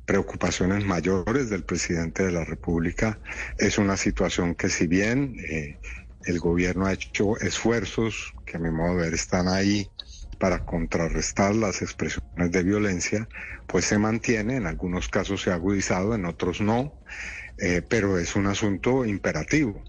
preocupaciones 0.04 0.84
mayores 0.84 1.50
del 1.50 1.64
presidente 1.64 2.24
de 2.24 2.32
la 2.32 2.44
República. 2.44 3.18
Es 3.58 3.78
una 3.78 3.96
situación 3.96 4.54
que 4.54 4.68
si 4.68 4.86
bien 4.86 5.34
eh, 5.50 5.78
el 6.26 6.38
gobierno 6.38 6.86
ha 6.86 6.92
hecho 6.92 7.38
esfuerzos, 7.38 8.34
que 8.44 8.58
a 8.58 8.60
mi 8.60 8.70
modo 8.70 8.96
de 8.96 9.04
ver 9.04 9.14
están 9.14 9.48
ahí 9.48 9.88
para 10.38 10.64
contrarrestar 10.64 11.54
las 11.54 11.80
expresiones 11.80 12.52
de 12.52 12.62
violencia, 12.62 13.28
pues 13.66 13.86
se 13.86 13.98
mantiene, 13.98 14.56
en 14.56 14.66
algunos 14.66 15.08
casos 15.08 15.42
se 15.42 15.50
ha 15.50 15.54
agudizado, 15.54 16.14
en 16.14 16.26
otros 16.26 16.60
no, 16.60 16.92
eh, 17.58 17.82
pero 17.88 18.18
es 18.18 18.36
un 18.36 18.46
asunto 18.46 19.06
imperativo. 19.06 19.82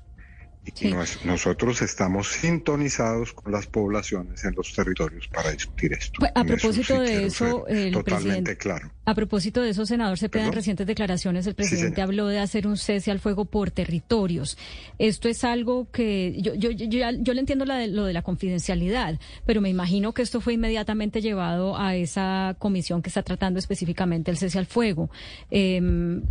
Y 0.80 0.94
nosotros 1.26 1.82
estamos 1.82 2.28
sintonizados 2.28 3.34
con 3.34 3.52
las 3.52 3.68
poblaciones 3.68 4.44
en 4.44 4.54
los 4.56 4.74
territorios 4.74 5.28
para 5.28 5.52
discutir 5.52 5.94
esto. 5.94 6.26
a 6.34 6.44
propósito 6.44 7.00
de 7.00 7.26
eso, 7.26 7.68
el 7.68 7.92
totalmente 7.92 8.58
claro. 8.58 8.92
A 9.08 9.16
propósito 9.16 9.62
de 9.62 9.70
eso, 9.70 9.86
senador 9.86 10.18
Cepeda, 10.18 10.48
en 10.48 10.52
recientes 10.52 10.86
declaraciones 10.86 11.48
el 11.48 11.56
presidente 11.56 12.02
habló 12.02 12.28
de 12.28 12.40
hacer 12.40 12.68
un 12.68 12.76
cese 12.76 13.10
al 13.10 13.20
fuego 13.20 13.46
por 13.46 13.72
territorios. 13.72 14.58
Esto 15.00 15.30
es 15.30 15.46
algo 15.46 15.90
que 15.94 16.36
yo 16.42 16.54
yo 16.56 16.72
yo, 16.72 16.86
yo 16.88 17.34
le 17.34 17.40
entiendo 17.40 17.64
la 17.64 17.78
de, 17.78 17.88
lo 17.88 18.04
de 18.04 18.12
la 18.12 18.22
confidencialidad, 18.22 19.18
pero 19.46 19.62
me 19.62 19.70
imagino 19.70 20.14
que 20.14 20.24
esto 20.24 20.42
fue 20.42 20.56
inmediatamente 20.56 21.22
llevado 21.22 21.78
a 21.78 21.96
esa 21.96 22.58
comisión 22.60 23.02
que 23.02 23.08
está 23.08 23.24
tratando 23.24 23.60
específicamente 23.60 24.30
el 24.30 24.36
cese 24.36 24.60
al 24.60 24.66
fuego. 24.66 25.10
Eh, 25.52 25.82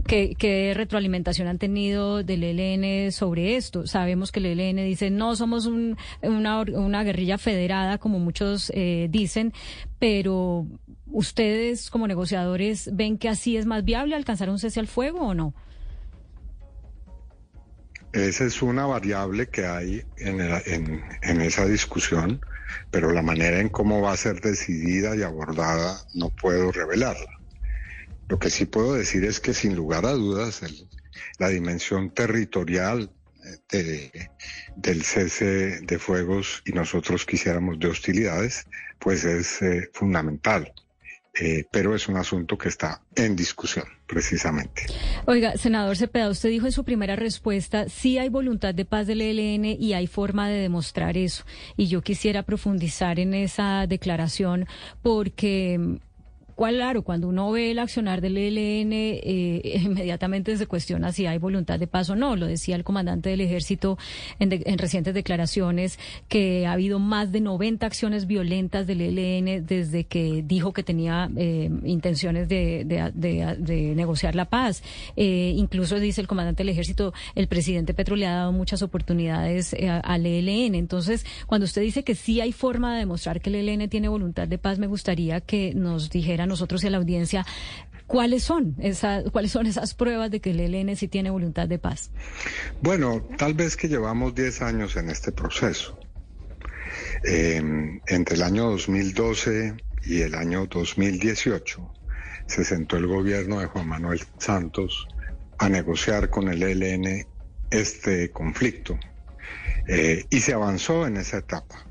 ¿qué, 0.07 0.35
¿Qué 0.37 0.75
retroalimentación 0.77 1.49
han 1.49 1.57
tenido 1.57 2.23
del 2.25 2.45
ELN 2.45 3.11
sobre 3.11 3.57
esto? 3.57 3.87
Sabemos 3.87 4.33
que 4.33 4.41
el 4.41 4.61
ELN 4.61 4.85
dice 4.85 5.09
no 5.09 5.35
somos 5.35 5.65
una, 5.65 7.05
guerrilla 7.05 7.39
federada, 7.39 7.97
como 7.97 8.19
muchos 8.19 8.71
eh, 8.75 9.09
dicen, 9.11 9.55
pero 9.99 10.67
¿ustedes 11.07 11.91
como 11.91 12.07
negociadores 12.07 12.91
ven 12.93 13.19
que 13.19 13.29
así 13.29 13.57
es 13.57 13.67
más 13.67 13.85
viable 13.85 14.15
alcanzar 14.15 14.51
un 14.51 14.59
cese 14.59 14.81
al 14.81 14.87
fuego 14.87 15.21
o 15.21 15.35
no? 15.35 15.55
Esa 18.13 18.45
es 18.45 18.63
una 18.63 18.87
variable 18.87 19.49
que 19.49 19.67
hay 19.67 20.03
en, 20.17 20.41
en, 20.41 21.41
esa 21.43 21.67
discusión, 21.67 22.41
pero 22.91 23.13
la 23.13 23.21
manera 23.21 23.61
en 23.61 23.69
cómo 23.69 24.01
va 24.01 24.13
a 24.13 24.17
ser 24.17 24.41
decidida 24.41 25.15
y 25.15 25.23
abordada 25.23 26.01
no 26.15 26.31
puedo 26.31 26.73
revelarla. 26.73 27.31
Lo 28.29 28.39
que 28.39 28.49
sí 28.49 28.65
puedo 28.65 28.95
decir 28.95 29.25
es 29.25 29.39
que 29.39 29.53
sin 29.53 29.77
lugar 29.77 30.07
a 30.07 30.13
dudas 30.13 30.63
la 31.39 31.49
dimensión 31.49 32.11
territorial 32.11 33.11
del 34.77 35.03
cese 35.03 35.81
de 35.81 35.99
fuegos 35.99 36.63
y 36.65 36.73
nosotros 36.73 37.25
quisiéramos 37.25 37.79
de 37.79 37.89
hostilidades, 37.89 38.67
pues 38.99 39.25
es 39.25 39.63
eh, 39.63 39.91
fundamental. 39.93 40.73
Eh, 41.39 41.67
pero 41.71 41.95
es 41.95 42.09
un 42.09 42.17
asunto 42.17 42.57
que 42.57 42.71
está 42.71 43.03
en 43.15 43.37
discusión, 43.37 43.85
precisamente. 44.07 44.87
Oiga, 45.27 45.57
senador 45.59 45.97
Cepeda, 45.97 46.31
usted 46.31 46.49
dijo 46.49 46.65
en 46.65 46.73
su 46.73 46.83
primera 46.83 47.15
respuesta, 47.15 47.91
sí 47.91 48.17
hay 48.17 48.31
voluntad 48.31 48.75
de 48.75 48.87
paz 48.87 49.07
del 49.07 49.21
ELN 49.21 49.67
y 49.67 49.93
hay 49.93 50.07
forma 50.07 50.49
de 50.49 50.57
demostrar 50.57 51.19
eso. 51.19 51.45
Y 51.77 51.89
yo 51.89 52.01
quisiera 52.01 52.43
profundizar 52.43 53.21
en 53.21 53.35
esa 53.35 53.87
declaración 53.87 54.67
porque 55.03 55.99
Claro, 56.57 57.03
cuando 57.03 57.29
uno 57.29 57.51
ve 57.51 57.71
el 57.71 57.79
accionar 57.79 58.23
del 58.23 58.39
ELN, 58.39 58.91
eh, 58.93 59.61
inmediatamente 59.85 60.57
se 60.57 60.67
cuestiona 60.67 61.13
si 61.13 61.27
hay 61.27 61.37
voluntad 61.37 61.79
de 61.79 61.87
paz 61.87 62.09
o 62.09 62.17
no. 62.17 62.35
Lo 62.35 62.47
decía 62.47 62.77
el 62.77 62.85
comandante 62.85 63.29
del 63.29 63.43
ejército 63.43 63.99
en, 64.39 64.79
recientes 64.79 65.13
declaraciones 65.13 65.99
que 66.29 66.67
ha 66.67 66.73
habido 66.73 66.99
más 66.99 67.31
de 67.31 67.41
90 67.41 67.85
acciones 67.85 68.27
violentas 68.27 68.87
del 68.87 69.03
ELN 69.03 69.67
desde 69.67 70.05
que 70.05 70.43
dijo 70.47 70.73
que 70.73 70.83
tenía 70.83 71.31
eh, 71.37 71.71
intenciones 71.85 72.49
de, 72.49 73.93
negociar 73.95 74.35
la 74.35 74.47
paz. 74.47 74.83
Eh, 75.17 75.53
incluso 75.57 76.01
dice 76.01 76.23
el 76.23 76.27
comandante 76.27 76.63
del 76.63 76.71
ejército, 76.71 77.13
el 77.35 77.49
presidente 77.49 77.93
Petro 77.93 78.17
le 78.17 78.27
ha 78.27 78.35
dado 78.35 78.53
muchas 78.53 78.81
oportunidades 78.83 79.77
al 80.03 80.25
ELN. 80.25 80.75
Entonces, 80.75 81.27
cuando 81.47 81.65
usted 81.65 81.83
dice 81.83 82.03
que 82.03 82.15
sí 82.15 82.41
hay 82.41 82.53
forma 82.53 82.95
de 82.95 83.01
demostrar 83.01 83.41
que 83.41 83.51
el 83.51 83.69
ELN 83.69 83.89
tiene 83.91 84.09
voluntad 84.09 84.49
de 84.49 84.57
paz, 84.57 84.79
me 84.79 84.87
gustaría 84.87 85.41
que 85.41 85.75
nos 85.75 86.09
nosotros 86.47 86.83
y 86.85 86.87
a 86.87 86.91
la 86.91 86.99
audiencia 86.99 87.45
¿Cuáles 88.07 88.45
son, 88.45 88.77
esas, 88.79 89.25
¿Cuáles 89.33 89.51
son 89.51 89.67
esas 89.67 89.95
pruebas 89.95 90.31
de 90.31 90.41
que 90.41 90.51
el 90.51 90.61
ELN 90.61 90.95
sí 90.97 91.09
tiene 91.09 91.31
voluntad 91.31 91.67
de 91.67 91.79
paz? 91.79 92.11
Bueno, 92.81 93.27
tal 93.37 93.55
vez 93.55 93.77
que 93.77 93.89
llevamos 93.89 94.35
10 94.35 94.63
años 94.63 94.97
en 94.97 95.11
este 95.11 95.33
proceso. 95.33 95.99
Em, 97.25 98.01
entre 98.07 98.37
el 98.37 98.43
año 98.43 98.71
2012 98.71 99.75
y 100.05 100.21
el 100.21 100.37
año 100.37 100.67
2018 100.67 101.93
se 102.47 102.65
sentó 102.65 102.97
el 102.97 103.09
gobierno 103.09 103.59
de 103.59 103.67
Juan 103.67 103.89
Manuel 103.89 104.21
Santos 104.39 105.09
a 105.59 105.69
negociar 105.69 106.31
con 106.31 106.49
el 106.49 106.63
ELN 106.63 107.27
este 107.71 108.31
conflicto 108.31 108.97
eh, 109.89 110.25
y 110.31 110.41
se 110.41 110.53
avanzó 110.53 111.09
en 111.09 111.17
esa 111.17 111.39
etapa. 111.39 111.86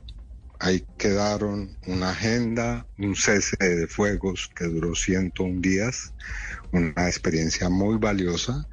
Ahí 0.60 0.86
quedaron 0.98 1.77
una 1.88 2.11
agenda, 2.11 2.88
un 2.98 3.15
cese 3.15 3.57
de 3.60 3.88
fuegos 3.88 4.49
que 4.56 4.65
duró 4.65 4.95
101 4.95 5.61
días, 5.61 6.14
una 6.72 7.07
experiencia 7.07 7.69
muy 7.69 7.98
valiosa, 7.98 8.68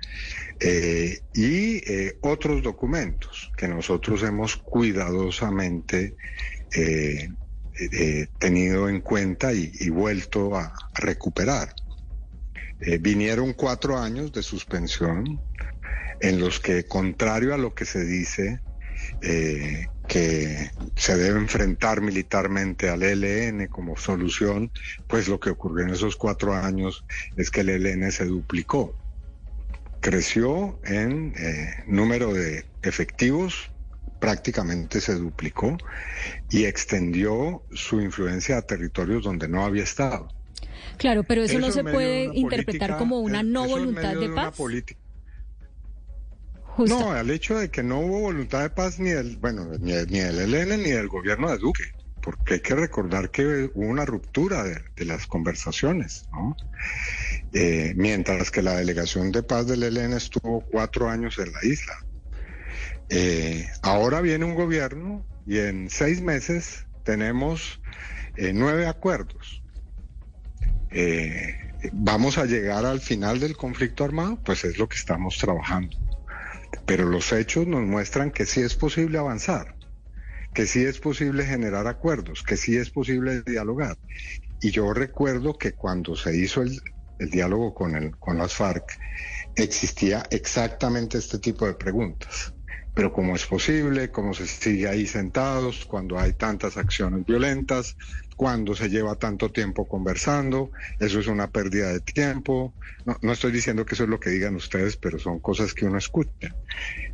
eh, 0.60 1.20
y 1.34 1.78
eh, 1.90 2.18
otros 2.20 2.62
documentos 2.62 3.50
que 3.56 3.66
nosotros 3.66 4.22
hemos 4.22 4.56
cuidadosamente 4.56 6.14
eh, 6.76 7.28
tenido 8.38 8.88
en 8.88 9.00
cuenta 9.00 9.52
y, 9.52 9.88
vuelto 9.90 10.56
a, 10.56 10.72
recuperar. 10.94 11.74
vinieron 13.00 13.54
cuatro 13.54 13.98
años 13.98 14.32
de 14.32 14.42
suspensión 14.42 15.40
en 16.20 16.38
los 16.38 16.60
que, 16.60 16.84
contrario 16.84 17.54
a 17.54 17.58
lo 17.58 17.74
que 17.74 17.84
se 17.84 18.04
dice, 18.04 18.60
que 20.06 20.70
se 20.96 21.16
debe 21.16 21.38
enfrentar 21.38 22.00
militarmente 22.00 22.88
al 22.88 23.02
ELN 23.02 23.68
como 23.68 23.96
solución, 23.96 24.70
pues 25.06 25.28
lo 25.28 25.40
que 25.40 25.50
ocurrió 25.50 25.86
en 25.86 25.94
esos 25.94 26.16
cuatro 26.16 26.54
años 26.54 27.04
es 27.36 27.50
que 27.50 27.60
el 27.60 27.70
ELN 27.70 28.10
se 28.12 28.26
duplicó. 28.26 28.96
Creció 30.00 30.80
en 30.84 31.34
eh, 31.36 31.84
número 31.86 32.34
de 32.34 32.64
efectivos, 32.82 33.70
prácticamente 34.18 35.00
se 35.00 35.14
duplicó 35.14 35.76
y 36.50 36.64
extendió 36.64 37.64
su 37.72 38.00
influencia 38.00 38.58
a 38.58 38.62
territorios 38.62 39.24
donde 39.24 39.48
no 39.48 39.64
había 39.64 39.84
estado. 39.84 40.28
Claro, 40.96 41.24
pero 41.24 41.42
eso, 41.42 41.58
no 41.58 41.70
se 41.70 41.82
puede 41.82 42.30
interpretar 42.34 42.98
como 42.98 43.20
una 43.20 43.42
no 43.42 43.66
voluntad 43.66 44.14
de 44.14 44.28
paz. 44.28 44.54
No, 46.78 47.12
al 47.12 47.30
hecho 47.30 47.58
de 47.58 47.70
que 47.70 47.82
no 47.82 48.00
hubo 48.00 48.20
voluntad 48.20 48.62
de 48.62 48.70
paz 48.70 48.98
ni 48.98 49.10
del, 49.10 49.36
bueno, 49.36 49.66
ni, 49.80 49.92
del 49.92 50.54
ELN 50.54 50.82
ni 50.82 50.90
del 50.90 51.08
gobierno 51.08 51.50
de 51.50 51.58
Duque, 51.58 51.84
porque 52.20 52.54
hay 52.54 52.60
que 52.60 52.74
recordar 52.74 53.30
que 53.30 53.70
hubo 53.74 53.86
una 53.86 54.06
ruptura 54.06 54.64
de, 54.64 55.04
las 55.04 55.26
conversaciones, 55.26 56.26
¿no? 56.32 56.56
Eh, 57.52 57.92
mientras 57.96 58.50
que 58.50 58.62
la 58.62 58.76
delegación 58.76 59.32
de 59.32 59.42
paz 59.42 59.66
del 59.66 59.82
ELN 59.82 60.14
estuvo 60.14 60.62
cuatro 60.62 61.10
años 61.10 61.38
en 61.38 61.52
la 61.52 61.58
isla. 61.62 61.94
Eh, 63.10 63.66
ahora 63.82 64.22
viene 64.22 64.46
un 64.46 64.54
gobierno 64.54 65.26
y 65.46 65.58
en 65.58 65.90
seis 65.90 66.22
meses 66.22 66.86
tenemos 67.04 67.80
eh, 68.36 68.52
nueve 68.54 68.86
acuerdos. 68.86 69.62
¿Vamos 71.92 72.38
a 72.38 72.44
llegar 72.44 72.86
al 72.86 73.00
final 73.00 73.40
del 73.40 73.56
conflicto 73.56 74.04
armado? 74.04 74.38
Pues 74.44 74.64
es 74.64 74.78
lo 74.78 74.88
que 74.88 74.96
estamos 74.96 75.36
trabajando. 75.38 75.96
Pero 76.86 77.06
los 77.06 77.32
hechos 77.32 77.66
nos 77.66 77.82
muestran 77.82 78.30
que 78.30 78.46
sí 78.46 78.60
es 78.60 78.74
posible 78.74 79.18
avanzar, 79.18 79.76
que 80.54 80.66
sí 80.66 80.84
es 80.84 80.98
posible 80.98 81.44
generar 81.44 81.86
acuerdos, 81.86 82.42
que 82.42 82.56
sí 82.56 82.76
es 82.76 82.90
posible 82.90 83.42
dialogar. 83.42 83.98
Y 84.60 84.70
yo 84.70 84.92
recuerdo 84.92 85.58
que 85.58 85.72
cuando 85.72 86.16
se 86.16 86.36
hizo 86.36 86.62
el, 86.62 86.80
diálogo 87.18 87.74
con, 87.74 87.94
el, 87.94 88.16
con 88.16 88.38
las 88.38 88.54
FARC, 88.54 88.98
existía 89.54 90.24
exactamente 90.30 91.18
este 91.18 91.38
tipo 91.38 91.66
de 91.66 91.74
preguntas. 91.74 92.54
Pero 92.94 93.12
¿cómo 93.12 93.34
es 93.34 93.46
posible? 93.46 94.10
¿Cómo 94.10 94.34
se 94.34 94.46
sigue 94.46 94.88
ahí 94.88 95.06
sentados 95.06 95.86
cuando 95.86 96.18
hay 96.18 96.34
tantas 96.34 96.76
acciones 96.76 97.24
violentas? 97.24 97.96
cuando 98.42 98.74
se 98.74 98.88
lleva 98.88 99.14
tanto 99.14 99.50
tiempo 99.50 99.86
conversando, 99.86 100.72
eso 100.98 101.20
es 101.20 101.28
una 101.28 101.48
pérdida 101.50 101.92
de 101.92 102.00
tiempo. 102.00 102.74
No, 103.20 103.32
estoy 103.32 103.52
diciendo 103.52 103.84
que 103.84 103.94
eso 103.94 104.02
es 104.02 104.10
lo 104.10 104.18
que 104.18 104.30
digan 104.30 104.56
ustedes, 104.56 104.96
pero 104.96 105.18
son 105.18 105.38
cosas 105.38 105.74
que 105.74 105.84
uno 105.84 105.98
escucha. 105.98 106.56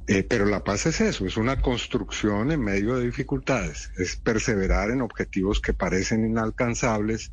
Eh, 0.07 0.23
pero 0.23 0.47
la 0.47 0.65
paz 0.65 0.87
es 0.87 1.03
eso, 1.03 1.27
es 1.27 1.37
una 1.37 1.61
construcción 1.61 2.51
en 2.51 2.63
medio 2.63 2.97
de 2.97 3.05
dificultades, 3.05 3.91
es 3.99 4.17
perseverar 4.17 4.91
en 4.91 5.03
objetivos 5.03 5.61
que 5.61 5.75
parecen 5.75 6.25
inalcanzables, 6.25 7.31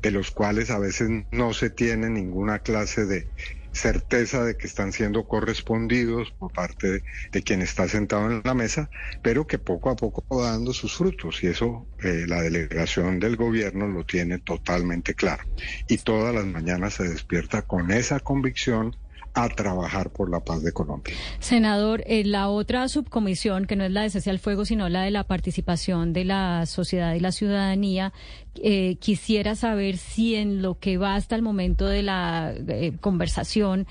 de 0.00 0.10
los 0.10 0.30
cuales 0.30 0.70
a 0.70 0.78
veces 0.78 1.10
no 1.30 1.52
se 1.52 1.68
tiene 1.68 2.08
ninguna 2.08 2.60
clase 2.60 3.04
de 3.04 3.28
certeza 3.74 4.44
de 4.44 4.56
que 4.56 4.66
están 4.66 4.92
siendo 4.92 5.26
correspondidos 5.26 6.30
por 6.38 6.52
parte 6.52 7.02
de, 7.32 7.42
quien 7.42 7.60
está 7.60 7.88
sentado 7.88 8.30
en 8.30 8.40
la 8.44 8.54
mesa, 8.54 8.88
pero 9.22 9.46
que 9.46 9.58
poco 9.58 9.90
a 9.90 9.96
poco 9.96 10.24
va 10.36 10.52
dando 10.52 10.72
sus 10.72 10.94
frutos 10.96 11.42
y 11.42 11.48
eso 11.48 11.88
eh, 11.98 12.24
la 12.26 12.42
delegación 12.42 13.18
del 13.18 13.36
gobierno 13.36 13.86
lo 13.88 14.04
tiene 14.04 14.38
totalmente 14.38 15.14
claro. 15.14 15.42
Y 15.88 15.98
todas 15.98 16.34
las 16.34 16.46
mañanas 16.46 16.94
se 16.94 17.08
despierta 17.08 17.62
con 17.62 17.90
esa 17.90 18.20
convicción 18.20 18.96
a 19.34 19.48
trabajar 19.48 20.10
por 20.10 20.30
la 20.30 20.40
paz 20.40 20.62
de 20.62 20.72
Colombia. 20.72 21.14
Senador, 21.40 22.04
eh, 22.06 22.24
la 22.24 22.48
otra 22.48 22.88
subcomisión, 22.88 23.66
que 23.66 23.74
no 23.74 23.84
es 23.84 23.90
la 23.90 24.02
de 24.02 24.10
cese 24.10 24.30
al 24.30 24.38
fuego, 24.38 24.64
sino 24.64 24.88
la 24.88 25.02
de 25.02 25.10
la 25.10 25.24
participación 25.24 26.12
de 26.12 26.24
la 26.24 26.66
sociedad 26.66 27.14
y 27.14 27.20
la 27.20 27.32
ciudadanía, 27.32 28.12
eh, 28.62 28.96
quisiera 29.00 29.56
saber 29.56 29.96
si 29.96 30.36
en 30.36 30.62
lo 30.62 30.78
que 30.78 30.96
va 30.96 31.16
hasta 31.16 31.34
el 31.34 31.42
momento 31.42 31.86
de 31.86 32.02
la 32.04 32.54
eh, 32.56 32.92
conversación 33.00 33.88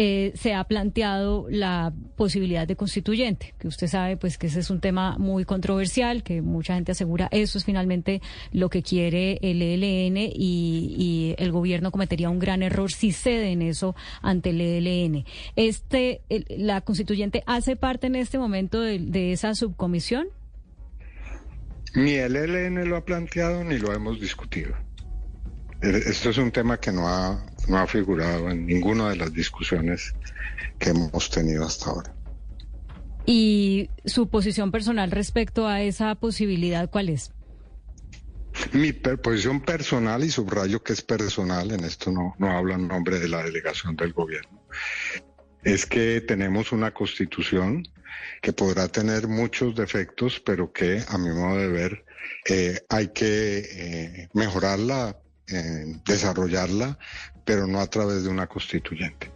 eh, 0.00 0.30
se 0.36 0.54
ha 0.54 0.62
planteado 0.62 1.48
la 1.50 1.92
posibilidad 2.14 2.68
de 2.68 2.76
constituyente, 2.76 3.56
que 3.58 3.66
usted 3.66 3.88
sabe 3.88 4.16
pues 4.16 4.38
que 4.38 4.46
ese 4.46 4.60
es 4.60 4.70
un 4.70 4.78
tema 4.78 5.18
muy 5.18 5.44
controversial, 5.44 6.22
que 6.22 6.40
mucha 6.40 6.76
gente 6.76 6.92
asegura 6.92 7.26
eso 7.32 7.58
es 7.58 7.64
finalmente 7.64 8.22
lo 8.52 8.70
que 8.70 8.84
quiere 8.84 9.40
el 9.42 9.60
ELN 9.60 10.16
y, 10.16 11.34
el 11.36 11.50
gobierno 11.50 11.90
cometería 11.90 12.30
un 12.30 12.38
gran 12.38 12.62
error 12.62 12.92
si 12.92 13.10
cede 13.10 13.50
en 13.50 13.60
eso 13.60 13.96
ante 14.22 14.50
el 14.50 14.60
ELN. 14.60 15.24
Este, 15.56 16.20
¿La 16.48 16.80
constituyente 16.82 17.42
hace 17.46 17.74
parte 17.74 18.06
en 18.06 18.14
este 18.14 18.38
momento 18.38 18.80
de, 18.80 19.32
esa 19.32 19.56
subcomisión? 19.56 20.28
Ni 21.96 22.12
el 22.12 22.36
ELN 22.36 22.88
lo 22.88 22.98
ha 22.98 23.04
planteado 23.04 23.64
ni 23.64 23.78
lo 23.78 23.92
hemos 23.92 24.20
discutido. 24.20 24.76
Esto 25.82 26.30
es 26.30 26.38
un 26.38 26.52
tema 26.52 26.78
que 26.78 26.92
no 26.92 27.08
ha 27.08 27.44
no 27.68 27.78
ha 27.78 27.86
figurado 27.86 28.50
en 28.50 28.66
ninguna 28.66 29.10
de 29.10 29.16
las 29.16 29.32
discusiones 29.32 30.14
que 30.78 30.90
hemos 30.90 31.30
tenido 31.30 31.64
hasta 31.64 31.90
ahora. 31.90 32.14
¿Y 33.26 33.90
su 34.04 34.28
posición 34.28 34.70
personal 34.70 35.10
respecto 35.10 35.66
a 35.66 35.82
esa 35.82 36.14
posibilidad 36.14 36.90
cuál 36.90 37.10
es? 37.10 37.32
Mi 38.72 38.92
posición 38.92 39.60
personal, 39.60 40.24
y 40.24 40.30
subrayo 40.30 40.82
que 40.82 40.94
es 40.94 41.02
personal, 41.02 41.70
en 41.70 41.84
esto 41.84 42.10
no, 42.10 42.34
no 42.38 42.50
hablo 42.50 42.74
en 42.74 42.88
nombre 42.88 43.18
de 43.18 43.28
la 43.28 43.42
delegación 43.42 43.96
del 43.96 44.12
gobierno, 44.12 44.62
es 45.62 45.86
que 45.86 46.20
tenemos 46.22 46.72
una 46.72 46.92
constitución 46.92 47.84
que 48.40 48.52
podrá 48.52 48.88
tener 48.88 49.28
muchos 49.28 49.74
defectos, 49.74 50.40
pero 50.40 50.72
que 50.72 51.02
a 51.08 51.18
mi 51.18 51.30
modo 51.30 51.56
de 51.56 51.68
ver 51.68 52.04
eh, 52.48 52.80
hay 52.88 53.08
que 53.08 53.58
eh, 53.58 54.28
mejorarla, 54.32 55.18
eh, 55.50 55.96
desarrollarla, 56.04 56.98
pero 57.44 57.66
no 57.66 57.80
a 57.80 57.86
través 57.86 58.24
de 58.24 58.28
una 58.28 58.46
constituyente. 58.46 59.30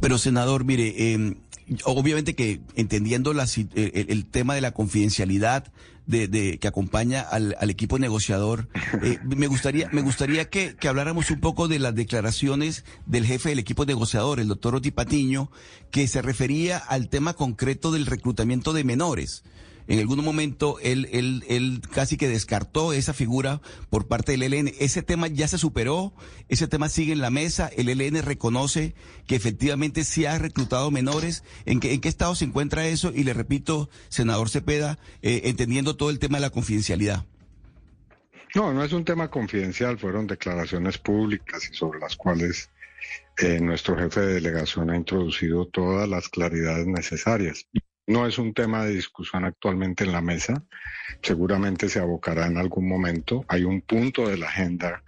Pero 0.00 0.18
senador, 0.18 0.64
mire, 0.64 1.12
em, 1.12 1.36
obviamente 1.84 2.34
que 2.34 2.60
entendiendo 2.74 3.32
eh, 3.32 4.06
el, 4.08 4.26
tema 4.26 4.54
de 4.54 4.60
la 4.60 4.72
confidencialidad 4.72 5.72
de, 6.06 6.58
que 6.58 6.68
acompaña 6.68 7.20
al, 7.20 7.70
equipo 7.70 7.98
negociador, 7.98 8.68
eh, 9.02 9.18
me 9.24 9.46
gustaría, 9.46 9.88
me 9.92 10.02
gustaría 10.02 10.50
que, 10.50 10.74
que, 10.76 10.88
habláramos 10.88 11.30
un 11.30 11.40
poco 11.40 11.68
de 11.68 11.78
las 11.78 11.94
declaraciones 11.94 12.84
del 13.06 13.26
jefe 13.26 13.50
del 13.50 13.60
equipo 13.60 13.84
negociador, 13.86 14.40
el 14.40 14.48
doctor 14.48 14.74
Oti 14.74 14.90
Patiño, 14.90 15.50
que 15.90 16.08
se 16.08 16.22
refería 16.22 16.78
al 16.78 17.08
tema 17.08 17.34
concreto 17.34 17.92
del 17.92 18.06
reclutamiento 18.06 18.72
de 18.72 18.84
menores 18.84 19.44
en 19.88 19.98
algún 19.98 20.24
momento 20.24 20.78
él, 20.80 21.08
él, 21.12 21.44
él 21.48 21.80
casi 21.92 22.16
que 22.16 22.28
descartó 22.28 22.92
esa 22.92 23.12
figura 23.12 23.60
por 23.90 24.06
parte 24.06 24.32
del 24.32 24.42
ELN. 24.42 24.72
Ese 24.78 25.02
tema 25.02 25.26
ya 25.28 25.48
se 25.48 25.58
superó, 25.58 26.12
ese 26.48 26.68
tema 26.68 26.88
sigue 26.88 27.12
en 27.12 27.20
la 27.20 27.30
mesa, 27.30 27.70
el 27.76 27.88
ELN 27.88 28.22
reconoce 28.22 28.94
que 29.26 29.36
efectivamente 29.36 30.04
se 30.04 30.28
ha 30.28 30.38
reclutado 30.38 30.90
menores. 30.90 31.44
¿En 31.64 31.80
qué, 31.80 31.94
en 31.94 32.00
qué 32.00 32.08
estado 32.08 32.34
se 32.34 32.44
encuentra 32.44 32.86
eso? 32.86 33.12
Y 33.14 33.24
le 33.24 33.32
repito, 33.32 33.90
senador 34.08 34.48
Cepeda, 34.48 34.98
eh, 35.22 35.42
entendiendo 35.44 35.96
todo 35.96 36.10
el 36.10 36.18
tema 36.18 36.38
de 36.38 36.42
la 36.42 36.50
confidencialidad. 36.50 37.24
No, 38.54 38.72
no 38.74 38.84
es 38.84 38.92
un 38.92 39.04
tema 39.04 39.28
confidencial, 39.28 39.98
fueron 39.98 40.26
declaraciones 40.26 40.98
públicas 40.98 41.68
y 41.70 41.74
sobre 41.74 42.00
las 42.00 42.16
cuales 42.16 42.70
eh, 43.38 43.58
nuestro 43.60 43.96
jefe 43.96 44.20
de 44.20 44.34
delegación 44.34 44.90
ha 44.90 44.96
introducido 44.96 45.66
todas 45.66 46.06
las 46.08 46.28
claridades 46.28 46.86
necesarias. 46.86 47.66
No 48.06 48.26
es 48.26 48.38
un 48.38 48.52
tema 48.52 48.84
de 48.84 48.94
discusión 48.94 49.44
actualmente 49.44 50.04
en 50.04 50.12
la 50.12 50.20
mesa, 50.20 50.64
seguramente 51.22 51.88
se 51.88 52.00
abocará 52.00 52.46
en 52.46 52.58
algún 52.58 52.88
momento. 52.88 53.44
Hay 53.48 53.64
un 53.64 53.80
punto 53.80 54.28
de 54.28 54.38
la 54.38 54.48
agenda 54.48 55.02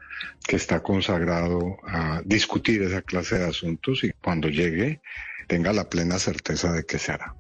que 0.46 0.56
está 0.56 0.80
consagrado 0.80 1.78
a 1.86 2.22
discutir 2.24 2.82
esa 2.82 3.02
clase 3.02 3.38
de 3.38 3.48
asuntos 3.48 4.04
y 4.04 4.12
cuando 4.12 4.48
llegue 4.48 5.00
tenga 5.48 5.72
la 5.72 5.88
plena 5.88 6.18
certeza 6.18 6.72
de 6.72 6.84
que 6.84 6.98
se 6.98 7.12
hará. 7.12 7.34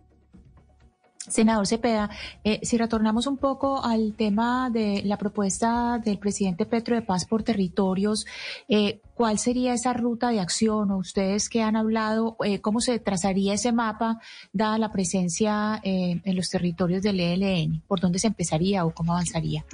Senador 1.28 1.66
Cepeda, 1.66 2.10
eh, 2.44 2.60
si 2.62 2.76
retornamos 2.76 3.26
un 3.26 3.38
poco 3.38 3.82
al 3.82 4.14
tema 4.14 4.68
de 4.70 5.02
la 5.04 5.16
propuesta 5.16 5.98
del 6.04 6.18
presidente 6.18 6.66
Petro 6.66 6.94
de 6.94 7.02
paz 7.02 7.24
por 7.24 7.42
territorios, 7.42 8.26
eh, 8.68 9.00
¿cuál 9.14 9.38
sería 9.38 9.72
esa 9.72 9.94
ruta 9.94 10.30
de 10.30 10.40
acción? 10.40 10.90
O 10.90 10.98
ustedes 10.98 11.48
que 11.48 11.62
han 11.62 11.76
hablado, 11.76 12.36
eh, 12.44 12.60
¿cómo 12.60 12.80
se 12.80 12.98
trazaría 12.98 13.54
ese 13.54 13.72
mapa 13.72 14.20
dada 14.52 14.76
la 14.78 14.92
presencia 14.92 15.80
en 15.82 16.36
los 16.36 16.50
territorios 16.50 17.02
del 17.02 17.20
ELN? 17.20 17.82
¿Por 17.86 18.00
dónde 18.00 18.18
se 18.18 18.26
empezaría 18.26 18.84
o 18.84 18.92
cómo 18.92 19.12
avanzaría? 19.12 19.64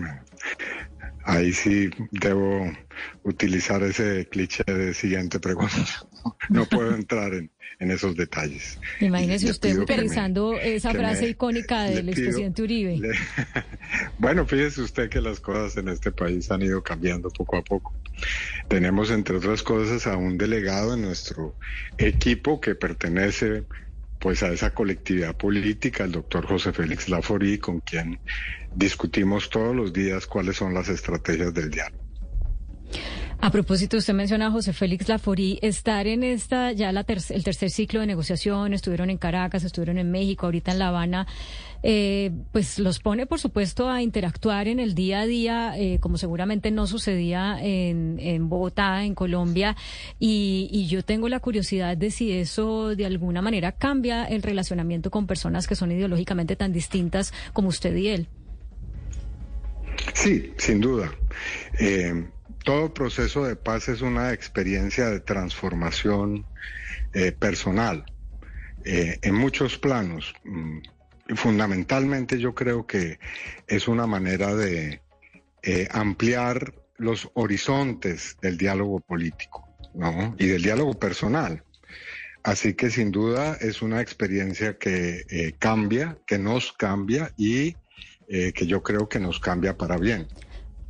Ahí 1.30 1.52
sí 1.52 1.90
debo 2.10 2.70
utilizar 3.22 3.82
ese 3.84 4.26
cliché 4.28 4.64
de 4.64 4.94
siguiente 4.94 5.38
pregunta. 5.38 5.76
No 6.50 6.66
puedo 6.66 6.94
entrar 6.94 7.32
en, 7.32 7.50
esos 7.78 8.14
detalles. 8.14 8.78
Imagínese 9.00 9.50
usted 9.50 9.78
utilizando 9.78 10.52
esa 10.52 10.90
frase 10.90 11.28
icónica 11.30 11.84
del 11.84 12.10
expresidente 12.10 12.60
Uribe. 12.60 13.00
bueno, 14.18 14.44
fíjese 14.44 14.82
usted 14.82 15.08
que 15.08 15.22
las 15.22 15.40
cosas 15.40 15.78
en 15.78 15.88
este 15.88 16.12
país 16.12 16.50
han 16.50 16.60
ido 16.60 16.82
cambiando 16.82 17.30
poco 17.30 17.56
a 17.56 17.62
poco. 17.62 17.94
Tenemos, 18.68 19.10
entre 19.10 19.36
otras 19.36 19.62
cosas, 19.62 20.06
a 20.06 20.18
un 20.18 20.36
delegado 20.36 20.92
en 20.92 21.00
nuestro 21.00 21.56
equipo 21.96 22.60
que 22.60 22.74
pertenece 22.74 23.64
pues 24.20 24.42
a 24.42 24.52
esa 24.52 24.70
colectividad 24.72 25.34
política, 25.36 26.04
el 26.04 26.12
doctor 26.12 26.46
José 26.46 26.72
Félix 26.72 27.08
Laforí, 27.08 27.58
con 27.58 27.80
quien 27.80 28.20
discutimos 28.74 29.50
todos 29.50 29.74
los 29.74 29.92
días 29.92 30.26
cuáles 30.26 30.56
son 30.56 30.74
las 30.74 30.88
estrategias 30.88 31.52
del 31.54 31.70
diálogo. 31.70 32.04
A 33.42 33.50
propósito, 33.50 33.96
usted 33.96 34.12
menciona 34.12 34.48
a 34.48 34.50
José 34.50 34.74
Félix 34.74 35.08
Laforí, 35.08 35.58
estar 35.62 36.06
en 36.06 36.22
esta, 36.22 36.72
ya 36.72 36.92
la 36.92 37.06
el 37.08 37.44
tercer 37.44 37.70
ciclo 37.70 38.00
de 38.00 38.06
negociación, 38.06 38.74
estuvieron 38.74 39.08
en 39.08 39.16
Caracas, 39.16 39.64
estuvieron 39.64 39.96
en 39.96 40.10
México, 40.10 40.44
ahorita 40.44 40.72
en 40.72 40.78
La 40.78 40.88
Habana, 40.88 41.26
eh, 41.82 42.30
pues 42.52 42.78
los 42.78 43.00
pone, 43.00 43.26
por 43.26 43.38
supuesto, 43.38 43.88
a 43.88 44.02
interactuar 44.02 44.68
en 44.68 44.80
el 44.80 44.94
día 44.94 45.20
a 45.20 45.26
día, 45.26 45.78
eh, 45.78 45.98
como 46.00 46.18
seguramente 46.18 46.70
no 46.70 46.86
sucedía 46.86 47.58
en, 47.60 48.18
en 48.20 48.48
Bogotá, 48.48 49.04
en 49.04 49.14
Colombia, 49.14 49.76
y, 50.18 50.86
yo 50.90 51.04
tengo 51.04 51.28
la 51.28 51.38
curiosidad 51.38 51.96
de 51.96 52.10
si 52.10 52.32
eso 52.32 52.96
de 52.96 53.06
alguna 53.06 53.42
manera 53.42 53.70
cambia 53.72 54.24
el 54.24 54.42
relacionamiento 54.42 55.10
con 55.10 55.26
personas 55.28 55.68
que 55.68 55.76
son 55.76 55.92
ideológicamente 55.92 56.56
tan 56.56 56.72
distintas 56.72 57.32
como 57.52 57.68
usted 57.68 57.94
y 57.94 58.08
él. 58.08 58.28
Sí, 60.14 60.52
sin 60.56 60.80
duda. 60.80 61.12
Eh, 61.78 62.26
todo 62.64 62.92
proceso 62.92 63.44
de 63.44 63.54
paz 63.54 63.88
es 63.88 64.00
una 64.00 64.32
experiencia 64.32 65.10
de 65.10 65.20
transformación 65.20 66.44
eh, 67.14 67.30
personal 67.30 68.04
en 68.82 69.34
muchos 69.34 69.78
planos. 69.78 70.34
Mm, 70.44 70.78
fundamentalmente 71.34 72.38
yo 72.38 72.54
creo 72.54 72.86
que 72.86 73.18
es 73.66 73.88
una 73.88 74.06
manera 74.06 74.54
de 74.54 75.00
eh, 75.62 75.88
ampliar 75.90 76.74
los 76.96 77.30
horizontes 77.34 78.36
del 78.42 78.58
diálogo 78.58 79.00
político 79.00 79.66
y 80.38 80.46
del 80.46 80.62
diálogo 80.62 80.94
personal. 80.94 81.62
Así 82.42 82.74
que 82.74 82.90
sin 82.90 83.10
duda 83.10 83.56
es 83.60 83.82
una 83.82 84.00
experiencia 84.00 84.78
que 84.78 85.54
cambia, 85.58 86.18
que 86.26 86.38
nos 86.38 86.72
cambia 86.72 87.32
y 87.36 87.74
que 88.28 88.66
yo 88.66 88.82
creo 88.82 89.08
que 89.08 89.18
nos 89.18 89.40
cambia 89.40 89.76
para 89.76 89.96
bien. 89.96 90.28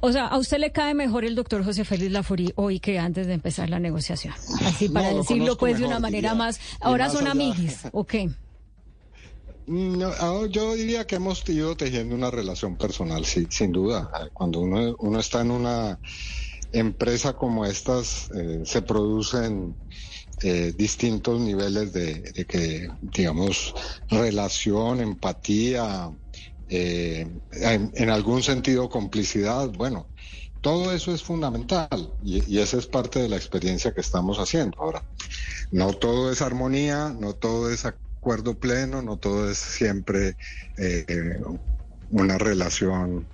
O 0.03 0.13
sea, 0.13 0.27
¿a 0.27 0.39
usted 0.39 0.59
le 0.59 0.73
cae 0.73 0.95
mejor 0.95 1.25
el 1.25 1.35
doctor 1.35 1.63
José 1.63 1.85
Félix 1.85 2.11
Laforí 2.11 2.53
hoy 2.57 2.81
que 2.81 2.99
antes 2.99 3.27
de 3.27 3.35
empezar 3.35 3.69
la 3.69 3.79
negociación? 3.79 4.33
Así 4.65 4.89
para 4.89 5.13
decirlo 5.13 5.59
pues 5.59 5.79
de 5.79 5.85
una 5.85 6.01
manera 6.01 6.35
más... 6.35 6.59
Ahora 6.81 7.11
son 7.11 7.27
amiguis, 7.27 7.81
¿ok? 7.93 8.15
Ah, 10.21 10.47
yo 10.51 10.75
diría 10.75 11.07
que 11.07 11.17
hemos 11.17 11.49
ido 11.49 11.77
tejiendo 11.77 12.15
una 12.15 12.31
relación 12.31 12.77
personal, 12.77 13.25
sí, 13.25 13.47
sin 13.51 13.73
duda. 13.73 14.11
Cuando 14.33 14.61
uno, 14.61 14.97
uno 14.99 15.21
está 15.21 15.41
en 15.41 15.51
una 15.51 15.99
empresa 16.73 17.33
como 17.35 17.65
estas, 17.65 18.31
eh, 18.35 18.63
se 18.65 18.83
producen 18.83 19.75
eh, 20.43 20.73
distintos 20.77 21.41
niveles 21.41 21.93
de, 21.93 22.47
que, 22.49 22.89
digamos, 23.03 23.75
relación, 24.09 25.01
empatía, 25.01 26.11
eh, 26.69 27.29
en, 27.53 28.11
algún 28.11 28.43
sentido 28.43 28.89
complicidad. 28.89 29.69
Bueno, 29.71 30.07
todo 30.61 30.93
eso 30.93 31.13
es 31.13 31.23
fundamental 31.23 32.13
y, 32.23 32.43
y, 32.55 32.61
esa 32.61 32.79
es 32.79 32.87
parte 32.87 33.21
de 33.21 33.29
la 33.29 33.37
experiencia 33.37 33.93
que 33.93 34.01
estamos 34.01 34.39
haciendo. 34.39 34.79
Ahora, 34.81 35.05
no 35.73 35.93
todo 35.93 36.33
es 36.33 36.43
armonía, 36.43 37.15
no 37.19 37.35
todo 37.35 37.71
es 37.71 37.85
acuerdo 38.21 38.59
pleno, 38.59 39.01
no 39.01 39.17
todo 39.17 39.51
es 39.51 39.57
siempre 39.57 40.37
eh, 40.77 41.41
una 42.11 42.37
relación 42.37 43.27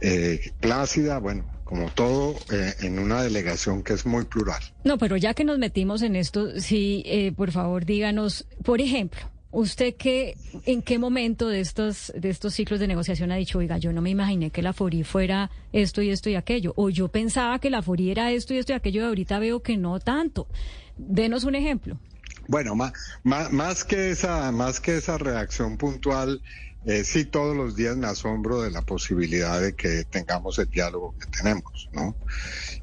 eh, 0.00 0.50
plácida, 0.58 1.18
bueno, 1.18 1.44
como 1.62 1.88
todo 1.90 2.34
eh, 2.52 2.74
en 2.80 2.98
una 2.98 3.22
delegación 3.22 3.84
que 3.84 3.92
es 3.92 4.04
muy 4.04 4.24
plural. 4.24 4.60
No, 4.82 4.98
pero 4.98 5.16
ya 5.16 5.32
que 5.32 5.44
nos 5.44 5.58
metimos 5.58 6.02
en 6.02 6.16
esto, 6.16 6.60
sí, 6.60 7.32
por 7.36 7.52
favor 7.52 7.84
díganos, 7.84 8.46
por 8.64 8.80
ejemplo, 8.80 9.20
¿Usted 9.52 9.96
qué, 9.96 10.34
en 10.64 10.80
qué 10.80 10.98
momento 10.98 11.46
de 11.46 11.60
estos, 11.60 12.10
de 12.16 12.30
estos 12.30 12.54
ciclos 12.54 12.80
de 12.80 12.88
negociación 12.88 13.32
ha 13.32 13.36
dicho, 13.36 13.58
oiga, 13.58 13.76
yo 13.76 13.92
no 13.92 14.00
me 14.00 14.08
imaginé 14.08 14.48
que 14.48 14.62
la 14.62 14.72
FORI 14.72 15.04
fuera 15.04 15.50
esto 15.74 16.00
y 16.00 16.08
esto 16.08 16.30
y 16.30 16.36
aquello? 16.36 16.72
O 16.76 16.88
yo 16.88 17.08
pensaba 17.08 17.58
que 17.58 17.68
la 17.68 17.82
FORI 17.82 18.12
era 18.12 18.32
esto 18.32 18.54
y 18.54 18.56
esto 18.56 18.72
y 18.72 18.76
aquello 18.76 19.02
y 19.02 19.04
ahorita 19.04 19.38
veo 19.40 19.60
que 19.60 19.76
no 19.76 20.00
tanto. 20.00 20.46
Denos 20.96 21.44
un 21.44 21.54
ejemplo. 21.54 21.98
Bueno, 22.52 22.74
más, 22.74 22.92
más, 23.50 23.82
que 23.82 24.10
esa, 24.10 24.52
más 24.52 24.78
que 24.78 24.98
esa 24.98 25.16
reacción 25.16 25.78
puntual, 25.78 26.42
eh, 26.84 27.02
sí 27.02 27.24
todos 27.24 27.56
los 27.56 27.76
días 27.76 27.96
me 27.96 28.06
asombro 28.06 28.60
de 28.60 28.70
la 28.70 28.82
posibilidad 28.82 29.58
de 29.58 29.74
que 29.74 30.04
tengamos 30.04 30.58
el 30.58 30.68
diálogo 30.68 31.14
que 31.18 31.28
tenemos, 31.28 31.88
¿no? 31.94 32.14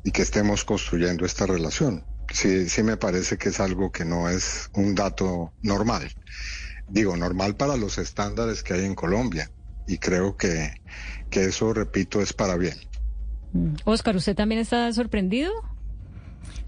Y 0.03 0.09
que 0.09 0.23
estemos 0.23 0.65
construyendo 0.65 1.23
esta 1.23 1.45
relación. 1.45 2.03
Sí, 2.33 2.67
sí 2.67 2.81
me 2.81 2.97
parece 2.97 3.37
que 3.37 3.49
es 3.49 3.59
algo 3.59 3.91
que 3.91 4.05
no 4.05 4.27
es 4.27 4.71
un 4.73 4.95
dato 4.95 5.53
normal. 5.61 6.11
Digo, 6.87 7.15
normal 7.15 7.55
para 7.55 7.77
los 7.77 7.99
estándares 7.99 8.63
que 8.63 8.73
hay 8.73 8.85
en 8.85 8.95
Colombia. 8.95 9.51
Y 9.85 9.99
creo 9.99 10.35
que, 10.35 10.81
que 11.29 11.45
eso, 11.45 11.75
repito, 11.75 12.23
es 12.23 12.33
para 12.33 12.57
bien. 12.57 12.79
Oscar, 13.85 14.15
¿usted 14.15 14.35
también 14.35 14.61
está 14.61 14.91
sorprendido? 14.93 15.51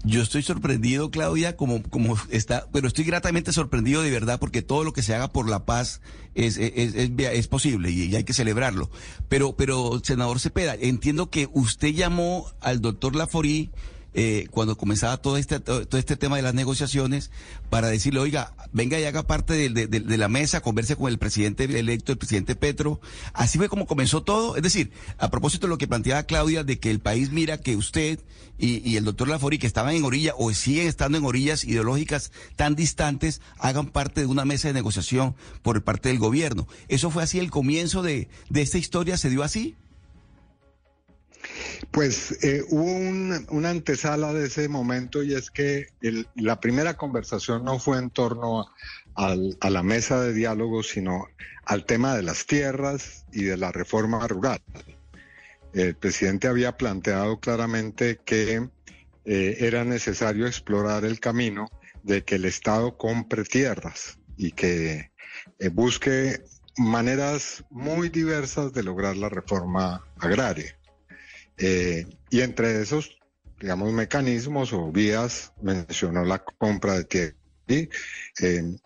Yo 0.04 0.20
estoy 0.22 0.42
sorprendido, 0.42 1.10
Claudia, 1.10 1.56
como, 1.56 1.82
como 1.82 2.16
está, 2.30 2.66
pero 2.72 2.88
estoy 2.88 3.04
gratamente 3.04 3.52
sorprendido 3.52 4.02
de 4.02 4.10
verdad 4.10 4.40
porque 4.40 4.62
todo 4.62 4.82
lo 4.82 4.92
que 4.92 5.02
se 5.02 5.14
haga 5.14 5.32
por 5.32 5.48
la 5.48 5.64
paz 5.64 6.00
es, 6.34 6.56
es, 6.56 6.94
es, 6.94 7.10
es 7.16 7.48
posible 7.48 7.90
y, 7.90 8.14
hay 8.14 8.24
que 8.24 8.34
celebrarlo. 8.34 8.90
Pero, 9.28 9.54
pero, 9.56 10.00
senador 10.02 10.40
Cepeda, 10.40 10.74
entiendo 10.74 11.30
que 11.30 11.48
usted 11.52 11.94
llamó 11.94 12.50
al 12.60 12.80
doctor 12.80 13.14
Laforí 13.14 13.70
eh, 14.14 14.46
cuando 14.50 14.76
comenzaba 14.76 15.16
todo 15.16 15.36
este, 15.36 15.60
todo, 15.60 15.86
este 15.98 16.16
tema 16.16 16.36
de 16.36 16.42
las 16.42 16.54
negociaciones 16.54 17.30
para 17.70 17.88
decirle, 17.88 18.20
oiga, 18.20 18.54
venga 18.72 19.00
y 19.00 19.04
haga 19.04 19.22
parte 19.22 19.54
de, 19.54 19.86
de, 19.86 20.18
la 20.18 20.28
mesa, 20.28 20.60
converse 20.60 20.96
con 20.96 21.08
el 21.08 21.18
presidente 21.18 21.64
electo, 21.64 22.12
el 22.12 22.18
presidente 22.18 22.54
Petro. 22.54 23.00
Así 23.32 23.58
fue 23.58 23.68
como 23.68 23.86
comenzó 23.86 24.22
todo. 24.22 24.56
Es 24.56 24.62
decir, 24.62 24.92
a 25.18 25.30
propósito 25.30 25.66
de 25.66 25.70
lo 25.70 25.78
que 25.78 25.88
planteaba 25.88 26.24
Claudia, 26.24 26.64
de 26.64 26.78
que 26.78 26.90
el 26.90 27.00
país 27.00 27.30
mira 27.30 27.58
que 27.58 27.76
usted 27.76 28.20
y, 28.58 28.88
y 28.88 28.96
el 28.96 29.04
doctor 29.04 29.28
Lafori, 29.28 29.58
que 29.58 29.66
estaban 29.66 29.94
en 29.94 30.04
orilla 30.04 30.34
o 30.36 30.52
siguen 30.52 30.86
estando 30.86 31.16
en 31.16 31.24
orillas 31.24 31.64
ideológicas 31.64 32.32
tan 32.56 32.76
distantes, 32.76 33.40
hagan 33.58 33.86
parte 33.86 34.20
de 34.20 34.26
una 34.26 34.44
mesa 34.44 34.68
de 34.68 34.74
negociación 34.74 35.34
por 35.62 35.82
parte 35.82 36.10
del 36.10 36.18
gobierno. 36.18 36.68
¿Eso 36.88 37.10
fue 37.10 37.22
así 37.22 37.38
el 37.38 37.50
comienzo 37.50 38.02
de, 38.02 38.28
de 38.50 38.62
esta 38.62 38.78
historia? 38.78 39.16
¿Se 39.16 39.30
dio 39.30 39.42
así? 39.42 39.76
Pues 41.90 42.42
eh, 42.42 42.62
hubo 42.68 42.84
una 43.50 43.70
antesala 43.70 44.32
de 44.32 44.46
ese 44.46 44.68
momento 44.68 45.22
y 45.22 45.34
es 45.34 45.50
que 45.50 45.88
la 46.34 46.60
primera 46.60 46.96
conversación 46.96 47.64
no 47.64 47.78
fue 47.78 47.98
en 47.98 48.10
torno 48.10 48.66
a 49.14 49.70
la 49.70 49.82
mesa 49.82 50.20
de 50.22 50.32
diálogo, 50.32 50.82
sino 50.82 51.26
al 51.64 51.84
tema 51.84 52.16
de 52.16 52.22
las 52.22 52.46
tierras 52.46 53.26
y 53.32 53.44
de 53.44 53.56
la 53.56 53.72
reforma 53.72 54.26
rural. 54.26 54.60
El 55.72 55.94
presidente 55.94 56.48
había 56.48 56.76
planteado 56.76 57.40
claramente 57.40 58.20
que 58.24 58.68
eh, 59.24 59.56
era 59.60 59.84
necesario 59.84 60.46
explorar 60.46 61.04
el 61.04 61.20
camino 61.20 61.68
de 62.02 62.24
que 62.24 62.34
el 62.34 62.44
Estado 62.44 62.96
compre 62.98 63.44
tierras 63.44 64.18
y 64.36 64.52
que 64.52 65.12
eh, 65.58 65.68
busque 65.68 66.42
maneras 66.76 67.64
muy 67.70 68.08
diversas 68.08 68.72
de 68.72 68.82
lograr 68.82 69.16
la 69.16 69.28
reforma 69.28 70.04
agraria. 70.18 70.76
Eh, 71.58 72.06
y 72.30 72.40
entre 72.40 72.80
esos, 72.80 73.18
digamos, 73.60 73.92
mecanismos 73.92 74.72
o 74.72 74.90
vías 74.90 75.52
mencionó 75.60 76.24
la 76.24 76.38
compra 76.38 76.94
de 76.94 77.04
tierra. 77.04 77.36
Y, 77.68 77.88
eh, 78.40 78.76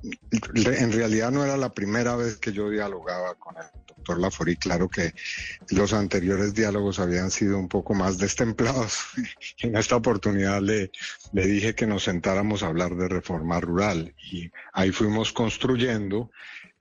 en 0.55 0.93
realidad 0.93 1.31
no 1.33 1.45
era 1.45 1.57
la 1.57 1.73
primera 1.73 2.15
vez 2.15 2.37
que 2.37 2.53
yo 2.53 2.71
dialogaba 2.71 3.35
con 3.35 3.57
el 3.57 3.65
doctor 3.89 4.21
Lafori. 4.21 4.57
Claro 4.57 4.89
que 4.89 5.13
los 5.71 5.93
anteriores 5.93 6.55
diálogos 6.55 6.99
habían 6.99 7.31
sido 7.31 7.59
un 7.59 7.69
poco 7.69 7.95
más 7.95 8.19
destemplados. 8.19 8.99
en 9.59 9.77
esta 9.77 9.97
oportunidad 9.97 10.61
le, 10.61 10.91
le 11.33 11.47
dije 11.47 11.75
que 11.75 11.87
nos 11.87 12.05
sentáramos 12.05 12.63
a 12.63 12.67
hablar 12.67 12.95
de 12.97 13.09
reforma 13.09 13.61
rural 13.61 14.15
y 14.31 14.51
ahí 14.73 14.93
fuimos 14.93 15.33
construyendo 15.33 16.31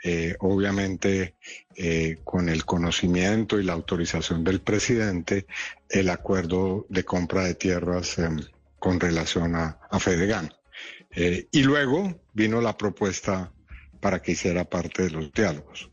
eh, 0.03 0.35
obviamente 0.39 1.35
eh, 1.75 2.19
con 2.23 2.49
el 2.49 2.65
conocimiento 2.65 3.59
y 3.59 3.63
la 3.63 3.73
autorización 3.73 4.43
del 4.43 4.61
presidente, 4.61 5.47
el 5.89 6.09
acuerdo 6.09 6.85
de 6.89 7.03
compra 7.03 7.43
de 7.43 7.55
tierras 7.55 8.17
em, 8.19 8.39
con 8.79 8.99
relación 8.99 9.55
a, 9.55 9.79
a 9.89 9.99
Fedegan. 9.99 10.53
Eh, 11.11 11.47
y 11.51 11.63
luego 11.63 12.21
vino 12.33 12.61
la 12.61 12.77
propuesta 12.77 13.51
para 14.01 14.21
que 14.21 14.33
hiciera 14.33 14.65
parte 14.65 15.03
de 15.03 15.09
los 15.11 15.31
diálogos. 15.31 15.89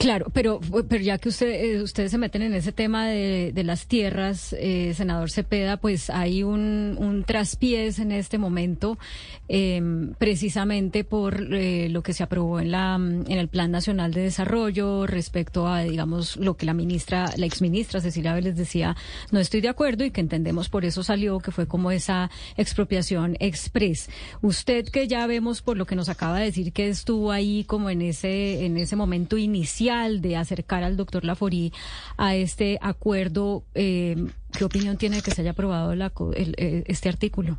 Claro, 0.00 0.28
pero, 0.32 0.60
pero 0.88 1.04
ya 1.04 1.18
que 1.18 1.28
usted, 1.28 1.48
eh, 1.48 1.82
ustedes 1.82 2.10
se 2.10 2.16
meten 2.16 2.40
en 2.40 2.54
ese 2.54 2.72
tema 2.72 3.06
de, 3.06 3.52
las 3.62 3.86
tierras, 3.86 4.56
eh, 4.58 4.94
senador 4.96 5.30
Cepeda, 5.30 5.76
pues 5.76 6.08
hay 6.08 6.42
un, 6.42 6.96
un 6.98 7.22
traspiés 7.22 7.98
en 7.98 8.10
este 8.10 8.38
momento, 8.38 8.98
em, 9.46 10.14
precisamente 10.14 11.04
por 11.04 11.54
eh, 11.54 11.90
lo 11.90 12.02
que 12.02 12.14
se 12.14 12.22
aprobó 12.22 12.60
en 12.60 12.70
la 12.70 12.94
en 12.94 13.30
el 13.30 13.48
Plan 13.48 13.70
Nacional 13.70 14.14
de 14.14 14.22
Desarrollo 14.22 15.06
respecto 15.06 15.68
a, 15.68 15.82
digamos, 15.82 16.38
lo 16.38 16.56
que 16.56 16.64
la 16.64 16.72
ministra, 16.72 17.34
la 17.36 17.44
exministra 17.44 18.00
Cecilia 18.00 18.32
Vélez 18.32 18.56
decía, 18.56 18.96
no 19.30 19.38
estoy 19.38 19.60
de 19.60 19.68
acuerdo 19.68 20.06
y 20.06 20.12
que 20.12 20.22
entendemos 20.22 20.70
por 20.70 20.86
eso 20.86 21.02
salió, 21.02 21.40
que 21.40 21.50
fue 21.50 21.66
como 21.66 21.90
esa 21.90 22.30
expropiación 22.56 23.36
express. 23.38 24.08
Usted 24.40 24.86
que 24.88 25.08
ya 25.08 25.26
vemos 25.26 25.60
por 25.60 25.76
lo 25.76 25.84
que 25.84 25.94
nos 25.94 26.08
acaba 26.08 26.38
de 26.38 26.46
decir 26.46 26.72
que 26.72 26.88
estuvo 26.88 27.32
ahí 27.32 27.64
como 27.64 27.90
en 27.90 28.00
ese 28.00 28.64
en 28.64 28.78
ese 28.78 28.96
momento 28.96 29.36
inicial 29.36 29.89
de 29.90 30.36
acercar 30.36 30.84
al 30.84 30.96
doctor 30.96 31.24
Laforí 31.24 31.72
a 32.16 32.36
este 32.36 32.78
acuerdo. 32.80 33.64
Eh, 33.74 34.16
¿Qué 34.52 34.64
opinión 34.64 34.96
tiene 34.96 35.16
de 35.16 35.22
que 35.22 35.32
se 35.32 35.40
haya 35.40 35.50
aprobado 35.50 35.92
eh, 35.92 36.84
este 36.86 37.08
artículo? 37.08 37.58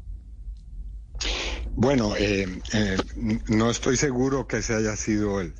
Bueno, 1.76 2.14
eh, 2.18 2.48
no 3.50 3.70
estoy 3.70 3.98
seguro 3.98 4.48
que 4.48 4.58
ese 4.58 4.76
haya 4.76 4.96
sido 4.96 5.42
el, 5.42 5.54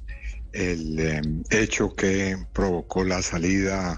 el 0.54 1.44
hecho 1.50 1.94
que 1.94 2.38
provocó 2.54 3.04
la 3.04 3.22
salida 3.22 3.98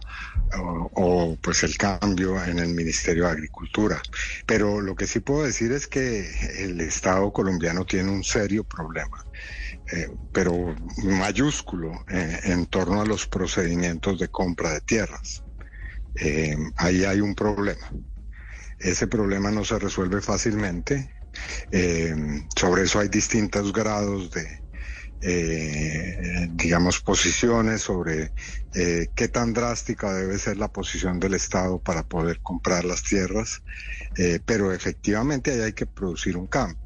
o, 0.60 0.90
o, 0.95 1.36
pues 1.41 1.64
el 1.64 1.78
cambio 1.78 2.44
en 2.44 2.58
el 2.58 2.70
Ministerio 2.70 3.26
de 3.26 3.32
Agricultura. 3.32 4.02
Pero 4.48 4.82
lo 4.82 4.95
que 4.95 5.06
sí 5.06 5.20
puedo 5.20 5.44
decir 5.44 5.72
es 5.72 5.88
que 5.88 6.28
el 6.58 6.82
Estado 6.82 7.32
colombiano 7.32 7.86
tiene 7.86 8.10
un 8.10 8.24
serio 8.24 8.64
problema 8.64 9.24
eh, 9.95 10.10
pero 10.32 10.76
mayúsculo 11.03 12.03
eh, 12.10 12.40
en 12.45 12.65
torno 12.65 13.02
a 13.02 13.06
los 13.06 13.28
procedimientos 13.28 14.18
de 14.18 14.28
compra 14.28 14.74
de 14.74 14.82
tierras. 14.82 15.44
Eh, 16.15 16.56
ahí 16.78 17.06
hay 17.06 17.22
un 17.22 17.36
problema. 17.36 17.91
Ese 18.80 19.06
problema 19.06 19.52
no 19.52 19.64
se 19.64 19.78
resuelve 19.78 20.20
fácilmente. 20.22 21.14
sobre 22.56 22.84
eso 22.84 22.99
hay 22.99 23.10
distintos 23.10 23.72
grados 23.72 24.32
de, 24.32 24.45
digamos, 26.53 26.99
posiciones 26.99 27.82
sobre 27.82 28.32
qué 28.72 29.28
tan 29.32 29.53
drástica 29.53 30.14
debe 30.14 30.38
ser 30.38 30.57
la 30.57 30.68
posición 30.68 31.20
del 31.20 31.36
Estado 31.36 31.80
para 31.80 32.03
poder 32.03 32.40
comprar 32.41 32.84
las 32.84 33.03
tierras, 33.03 33.61
pero 34.45 34.74
efectivamente 34.74 35.52
ahí 35.52 35.61
hay 35.61 35.74
que 35.74 35.86
producir 35.88 36.36
un 36.36 36.48
cambio 36.48 36.82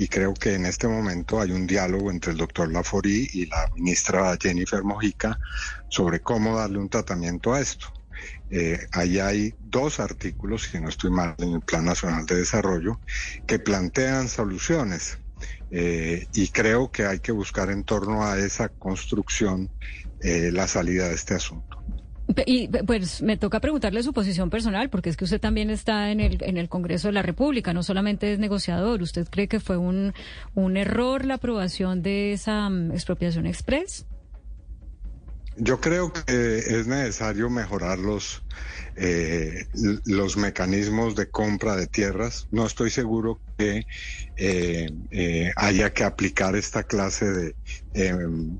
y 0.00 0.08
creo 0.08 0.32
que 0.32 0.54
en 0.54 0.64
este 0.64 0.88
momento 0.88 1.42
hay 1.42 1.50
un 1.50 1.66
diálogo 1.66 2.10
entre 2.10 2.32
el 2.32 2.38
doctor 2.38 2.72
Laforí 2.72 3.28
y 3.34 3.44
la 3.44 3.68
ministra 3.74 4.34
Jennifer 4.40 4.82
Mojica 4.82 5.38
sobre 5.90 6.20
cómo 6.20 6.56
darle 6.56 6.78
un 6.78 6.88
tratamiento 6.88 7.52
a 7.52 7.60
esto. 7.60 7.88
Eh, 8.48 8.78
ahí 8.92 9.18
hay 9.18 9.54
dos 9.58 10.00
artículos, 10.00 10.62
si 10.62 10.80
no 10.80 10.88
estoy 10.88 11.10
mal, 11.10 11.34
en 11.36 11.52
el 11.52 11.60
Plan 11.60 11.84
Nacional 11.84 12.24
de 12.24 12.36
Desarrollo, 12.36 12.98
que 13.46 13.58
plantean 13.58 14.30
soluciones. 14.30 15.18
eh, 15.70 16.26
y 16.32 16.48
creo 16.48 16.90
que 16.90 17.04
hay 17.04 17.20
que 17.20 17.32
buscar 17.32 17.70
en 17.70 17.84
torno 17.84 18.24
a 18.24 18.38
esa 18.38 18.70
construcción 18.70 19.70
eh, 20.22 20.50
la 20.50 20.66
salida 20.66 21.08
de 21.08 21.14
este 21.14 21.34
asunto. 21.34 21.84
Y 22.46 22.68
pues 22.68 23.22
me 23.22 23.36
toca 23.36 23.60
preguntarle 23.60 24.02
su 24.02 24.12
posición 24.12 24.50
personal, 24.50 24.90
porque 24.90 25.10
es 25.10 25.16
que 25.16 25.24
usted 25.24 25.40
también 25.40 25.70
está 25.70 26.10
en 26.10 26.20
el, 26.20 26.38
en 26.42 26.56
el 26.56 26.68
Congreso 26.68 27.08
de 27.08 27.12
la 27.12 27.22
República, 27.22 27.72
no 27.72 27.82
solamente 27.82 28.32
es 28.32 28.38
negociador. 28.38 29.02
¿Usted 29.02 29.26
cree 29.28 29.48
que 29.48 29.60
fue 29.60 29.76
un, 29.76 30.14
un 30.54 30.76
error 30.76 31.24
la 31.24 31.34
aprobación 31.34 32.02
de 32.02 32.32
esa 32.32 32.68
um, 32.68 32.92
expropiación 32.92 33.46
express? 33.46 34.06
Yo 35.56 35.80
creo 35.80 36.12
que 36.12 36.58
es 36.58 36.86
necesario 36.86 37.50
mejorar 37.50 37.98
los, 37.98 38.42
eh, 38.96 39.66
los 40.06 40.36
mecanismos 40.36 41.16
de 41.16 41.28
compra 41.28 41.76
de 41.76 41.86
tierras. 41.86 42.46
No 42.50 42.64
estoy 42.64 42.90
seguro 42.90 43.40
que 43.58 43.84
eh, 44.36 44.90
eh, 45.10 45.52
haya 45.56 45.92
que 45.92 46.04
aplicar 46.04 46.56
esta 46.56 46.84
clase 46.84 47.30
de 47.30 47.54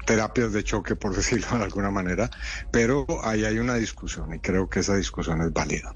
terapias 0.04 0.52
de 0.52 0.64
choque, 0.64 0.96
por 0.96 1.14
decirlo 1.16 1.58
de 1.58 1.64
alguna 1.64 1.90
manera, 1.90 2.30
pero 2.70 3.06
ahí 3.22 3.44
hay 3.44 3.58
una 3.58 3.74
discusión 3.74 4.34
y 4.34 4.38
creo 4.38 4.68
que 4.68 4.80
esa 4.80 4.96
discusión 4.96 5.40
es 5.42 5.52
válida. 5.52 5.92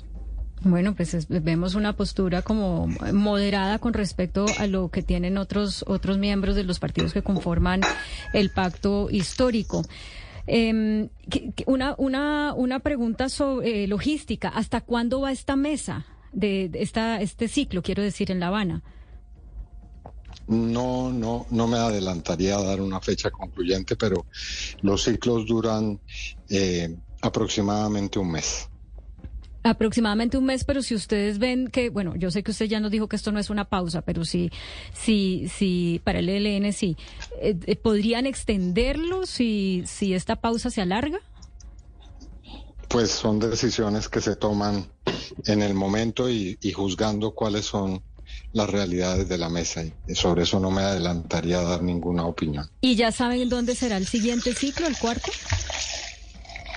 Bueno, 0.62 0.94
pues 0.94 1.28
vemos 1.28 1.74
una 1.74 1.94
postura 1.94 2.40
como 2.40 2.86
moderada 3.12 3.78
con 3.78 3.92
respecto 3.92 4.46
a 4.58 4.66
lo 4.66 4.88
que 4.88 5.02
tienen 5.02 5.36
otros 5.36 5.84
otros 5.86 6.16
miembros 6.16 6.56
de 6.56 6.64
los 6.64 6.78
partidos 6.78 7.12
que 7.12 7.22
conforman 7.22 7.82
el 8.32 8.50
pacto 8.50 9.08
histórico. 9.10 9.84
Eh, 10.46 11.08
una, 11.66 11.94
una, 11.98 12.54
una 12.54 12.78
pregunta 12.80 13.28
sobre 13.28 13.84
eh, 13.84 13.88
logística. 13.88 14.48
¿Hasta 14.48 14.80
cuándo 14.80 15.20
va 15.20 15.32
esta 15.32 15.56
mesa 15.56 16.06
de, 16.32 16.70
esta, 16.74 17.20
este 17.20 17.48
ciclo, 17.48 17.82
quiero 17.82 18.02
decir, 18.02 18.30
en 18.30 18.40
La 18.40 18.48
Habana? 18.48 18.82
No, 20.46 21.10
no, 21.10 21.46
no 21.50 21.66
me 21.66 21.78
adelantaría 21.78 22.56
a 22.56 22.62
dar 22.62 22.80
una 22.80 23.00
fecha 23.00 23.30
concluyente, 23.30 23.96
pero 23.96 24.26
los 24.82 25.04
ciclos 25.04 25.46
duran 25.46 26.00
eh, 26.50 26.94
aproximadamente 27.22 28.18
un 28.18 28.32
mes. 28.32 28.68
Aproximadamente 29.62 30.36
un 30.36 30.44
mes, 30.44 30.62
pero 30.62 30.82
si 30.82 30.94
ustedes 30.94 31.38
ven 31.38 31.68
que, 31.68 31.88
bueno, 31.88 32.14
yo 32.16 32.30
sé 32.30 32.42
que 32.42 32.50
usted 32.50 32.66
ya 32.66 32.80
nos 32.80 32.90
dijo 32.90 33.08
que 33.08 33.16
esto 33.16 33.32
no 33.32 33.38
es 33.38 33.48
una 33.48 33.64
pausa, 33.64 34.02
pero 34.02 34.26
si, 34.26 34.50
si, 34.92 35.48
si 35.48 36.02
para 36.04 36.18
el 36.18 36.28
ELN 36.28 36.70
sí, 36.74 36.98
eh, 37.40 37.56
eh, 37.64 37.76
¿podrían 37.76 38.26
extenderlo 38.26 39.24
si, 39.24 39.82
si 39.86 40.12
esta 40.12 40.36
pausa 40.36 40.68
se 40.68 40.82
alarga? 40.82 41.18
Pues 42.90 43.10
son 43.10 43.38
decisiones 43.38 44.10
que 44.10 44.20
se 44.20 44.36
toman 44.36 44.86
en 45.46 45.62
el 45.62 45.72
momento 45.72 46.28
y, 46.28 46.58
y 46.60 46.72
juzgando 46.72 47.34
cuáles 47.34 47.64
son 47.64 48.02
las 48.54 48.70
realidades 48.70 49.28
de 49.28 49.36
la 49.36 49.50
mesa 49.50 49.82
y 49.84 50.14
sobre 50.14 50.44
eso 50.44 50.58
no 50.60 50.70
me 50.70 50.80
adelantaría 50.80 51.58
a 51.58 51.64
dar 51.64 51.82
ninguna 51.82 52.24
opinión. 52.24 52.66
¿Y 52.80 52.94
ya 52.94 53.12
saben 53.12 53.48
dónde 53.48 53.74
será 53.74 53.96
el 53.96 54.06
siguiente 54.06 54.54
ciclo, 54.54 54.86
el 54.86 54.96
cuarto? 54.96 55.30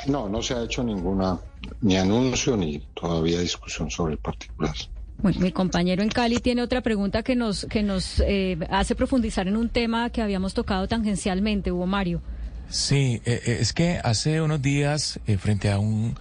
No, 0.08 0.28
no 0.28 0.41
se 0.41 0.56
ha 0.56 0.64
hecho 0.64 0.84
ninguna 0.84 1.40
ni 1.82 1.98
anuncio 1.98 2.58
ni 2.58 2.80
todavía 2.94 3.40
discusión 3.40 3.91
sobre 3.91 4.14
el 4.14 4.20
particular. 4.20 4.74
Bueno, 5.20 5.40
mi 5.40 5.52
compañero 5.52 6.02
en 6.02 6.10
Cali 6.10 6.40
tiene 6.40 6.62
otra 6.62 6.82
pregunta 6.82 7.24
que 7.24 7.36
nos 7.36 7.66
que 7.66 7.84
nos 7.84 8.22
eh, 8.26 8.58
hace 8.70 8.95
profundizar 8.95 9.48
en 9.48 9.58
un 9.58 9.70
tema 9.70 10.10
que 10.10 10.22
habíamos 10.22 10.54
tocado 10.54 10.88
tangencialmente, 10.88 11.72
Hugo 11.72 11.88
Mario. 11.88 12.22
Sí, 12.70 13.22
eh, 13.26 13.41
eh, 13.45 13.58
es 13.62 13.74
que 13.74 13.99
hace 14.04 14.41
unos 14.41 14.62
días, 14.62 15.20
frente 15.40 15.72
a 15.72 15.80
un, 15.80 16.16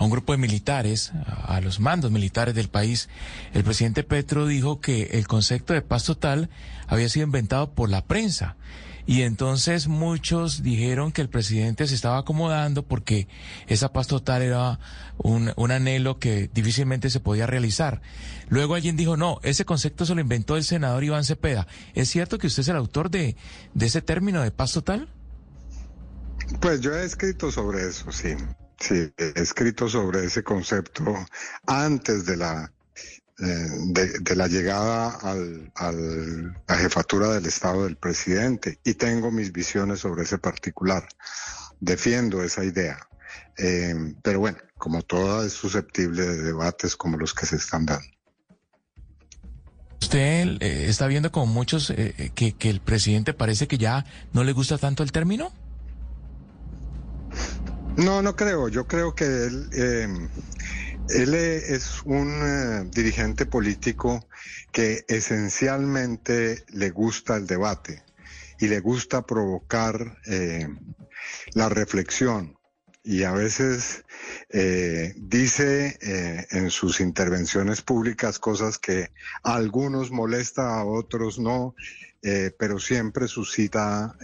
a 0.00 0.04
un 0.04 0.10
grupo 0.10 0.32
de 0.32 0.38
militares, 0.38 1.12
a, 1.26 1.60
los 1.60 1.78
mandos 1.78 2.10
militares 2.10 2.54
del 2.54 2.70
país, 2.70 3.10
el 3.52 3.62
presidente 3.64 4.02
Petro 4.02 4.46
dijo 4.46 4.80
que 4.80 5.10
el 5.12 5.28
concepto 5.28 5.74
de 5.74 5.82
paz 5.82 6.04
total 6.04 6.48
había 6.86 7.10
sido 7.10 7.26
inventado 7.26 7.74
por 7.74 7.90
la 7.90 8.06
prensa 8.06 8.56
y 9.04 9.22
entonces 9.22 9.88
muchos 9.88 10.62
dijeron 10.62 11.12
que 11.12 11.20
el 11.20 11.28
presidente 11.28 11.86
se 11.86 11.94
estaba 11.94 12.16
acomodando 12.16 12.82
porque 12.82 13.28
esa 13.66 13.92
paz 13.92 14.06
total 14.06 14.40
era 14.40 14.80
un, 15.18 15.52
un, 15.56 15.70
anhelo 15.70 16.18
que 16.18 16.48
difícilmente 16.54 17.10
se 17.10 17.20
podía 17.20 17.46
realizar. 17.46 18.00
Luego 18.48 18.76
alguien 18.76 18.96
dijo, 18.96 19.18
no, 19.18 19.38
ese 19.42 19.66
concepto 19.66 20.06
se 20.06 20.14
lo 20.14 20.22
inventó 20.22 20.56
el 20.56 20.64
senador 20.64 21.04
Iván 21.04 21.24
Cepeda. 21.24 21.66
¿Es 21.92 22.08
cierto 22.08 22.38
que 22.38 22.46
usted 22.46 22.62
es 22.62 22.68
el 22.68 22.76
autor 22.76 23.10
de, 23.10 23.36
de 23.74 23.86
ese 23.86 24.00
término 24.00 24.40
de 24.40 24.50
paz 24.50 24.72
total? 24.72 25.10
Pues 26.58 26.80
yo 26.80 26.94
he 26.94 27.04
escrito 27.04 27.50
sobre 27.50 27.86
eso, 27.86 28.10
sí. 28.10 28.34
Sí, 28.80 29.12
he 29.16 29.40
escrito 29.40 29.88
sobre 29.88 30.24
ese 30.24 30.42
concepto 30.42 31.14
antes 31.66 32.24
de 32.24 32.36
la 32.36 32.72
de, 33.40 34.18
de, 34.20 34.36
la 34.36 34.48
llegada 34.48 35.10
al, 35.22 35.72
al, 35.74 36.52
la 36.68 36.76
jefatura 36.76 37.28
del 37.28 37.46
Estado 37.46 37.84
del 37.84 37.96
presidente 37.96 38.78
y 38.84 38.94
tengo 38.94 39.30
mis 39.30 39.52
visiones 39.52 40.00
sobre 40.00 40.24
ese 40.24 40.38
particular. 40.38 41.06
Defiendo 41.80 42.42
esa 42.42 42.64
idea. 42.64 42.98
Eh, 43.56 43.94
pero 44.22 44.40
bueno, 44.40 44.58
como 44.76 45.02
toda 45.02 45.46
es 45.46 45.54
susceptible 45.54 46.22
de 46.22 46.42
debates 46.42 46.96
como 46.96 47.16
los 47.16 47.32
que 47.32 47.46
se 47.46 47.56
están 47.56 47.86
dando. 47.86 48.06
¿Usted 50.02 50.60
eh, 50.60 50.86
está 50.88 51.06
viendo 51.06 51.30
como 51.30 51.46
muchos 51.46 51.90
eh, 51.90 52.32
que, 52.34 52.52
que 52.52 52.68
el 52.68 52.80
presidente 52.80 53.32
parece 53.32 53.68
que 53.68 53.78
ya 53.78 54.04
no 54.32 54.44
le 54.44 54.52
gusta 54.52 54.76
tanto 54.76 55.02
el 55.02 55.12
término? 55.12 55.52
No, 58.00 58.22
no 58.22 58.34
creo. 58.34 58.68
Yo 58.68 58.86
creo 58.86 59.14
que 59.14 59.24
él 59.26 59.68
eh, 59.74 60.08
es 61.68 62.00
un 62.04 62.30
eh, 62.42 62.90
dirigente 62.90 63.44
político 63.44 64.26
que 64.72 65.04
esencialmente 65.06 66.64
le 66.68 66.90
gusta 66.90 67.36
el 67.36 67.46
debate 67.46 68.02
y 68.58 68.68
le 68.68 68.80
gusta 68.80 69.26
provocar 69.26 70.18
eh, 70.26 70.66
la 71.52 71.68
reflexión. 71.68 72.56
Y 73.02 73.24
a 73.24 73.32
veces 73.32 74.04
eh, 74.48 75.12
dice 75.16 75.98
en 76.50 76.70
sus 76.70 77.00
intervenciones 77.00 77.82
públicas 77.82 78.38
cosas 78.38 78.78
que 78.78 79.10
a 79.42 79.56
algunos 79.56 80.10
molesta, 80.10 80.78
a 80.78 80.84
otros 80.84 81.38
no, 81.38 81.74
pero 82.58 82.78
siempre 82.78 83.26
suscita 83.26 84.16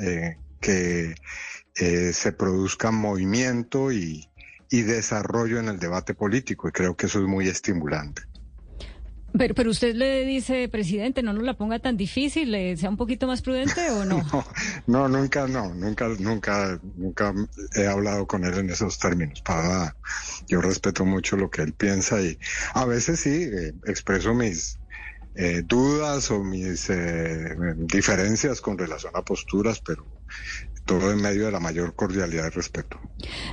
que 0.61 1.15
se 1.77 2.33
produzca 2.33 2.91
movimiento 2.91 3.93
y, 3.93 4.29
y 4.71 4.83
desarrollo 4.83 5.59
en 5.59 5.69
el 5.69 5.79
debate 5.79 6.15
político 6.15 6.69
y 6.69 6.73
creo 6.73 6.97
que 6.97 7.07
eso 7.07 7.21
es 7.21 7.27
muy 7.27 7.49
estimulante. 7.49 8.23
Pero, 9.37 9.55
pero 9.55 9.71
usted 9.71 9.95
le 9.95 10.25
dice, 10.25 10.69
presidente, 10.69 11.23
no 11.23 11.33
nos 11.33 11.43
la 11.43 11.55
ponga 11.55 11.79
tan 11.79 11.97
difícil, 11.97 12.57
sea 12.79 12.89
un 12.89 12.97
poquito 12.97 13.27
más 13.27 13.43
prudente 13.43 13.91
o 13.91 14.05
no? 14.05 14.23
no, 14.87 15.09
no, 15.09 15.09
nunca, 15.09 15.47
no, 15.47 15.75
nunca, 15.75 16.09
nunca, 16.19 16.81
nunca 16.97 17.35
he 17.75 17.87
hablado 17.87 18.27
con 18.27 18.45
él 18.45 18.55
en 18.55 18.71
esos 18.71 18.99
términos, 18.99 19.43
para 19.43 19.63
nada. 19.63 19.97
Yo 20.49 20.61
respeto 20.61 21.05
mucho 21.05 21.37
lo 21.37 21.51
que 21.51 21.63
él 21.63 21.75
piensa 21.75 22.21
y 22.23 22.39
a 22.75 22.87
veces 22.87 23.21
sí, 23.21 23.43
eh, 23.43 23.75
expreso 23.87 24.33
mis 24.33 24.79
eh, 25.35 25.63
dudas 25.67 26.31
o 26.31 26.43
mis 26.43 26.89
eh, 26.89 27.57
diferencias 27.77 28.61
con 28.61 28.79
relación 28.79 29.13
a 29.17 29.23
posturas, 29.23 29.81
pero 29.81 30.07
todo 30.87 31.11
en 31.11 31.21
medio 31.21 31.47
de 31.47 31.53
la 31.53 31.61
mayor 31.61 31.95
cordialidad 31.95 32.47
y 32.47 32.51
respeto. 32.51 32.99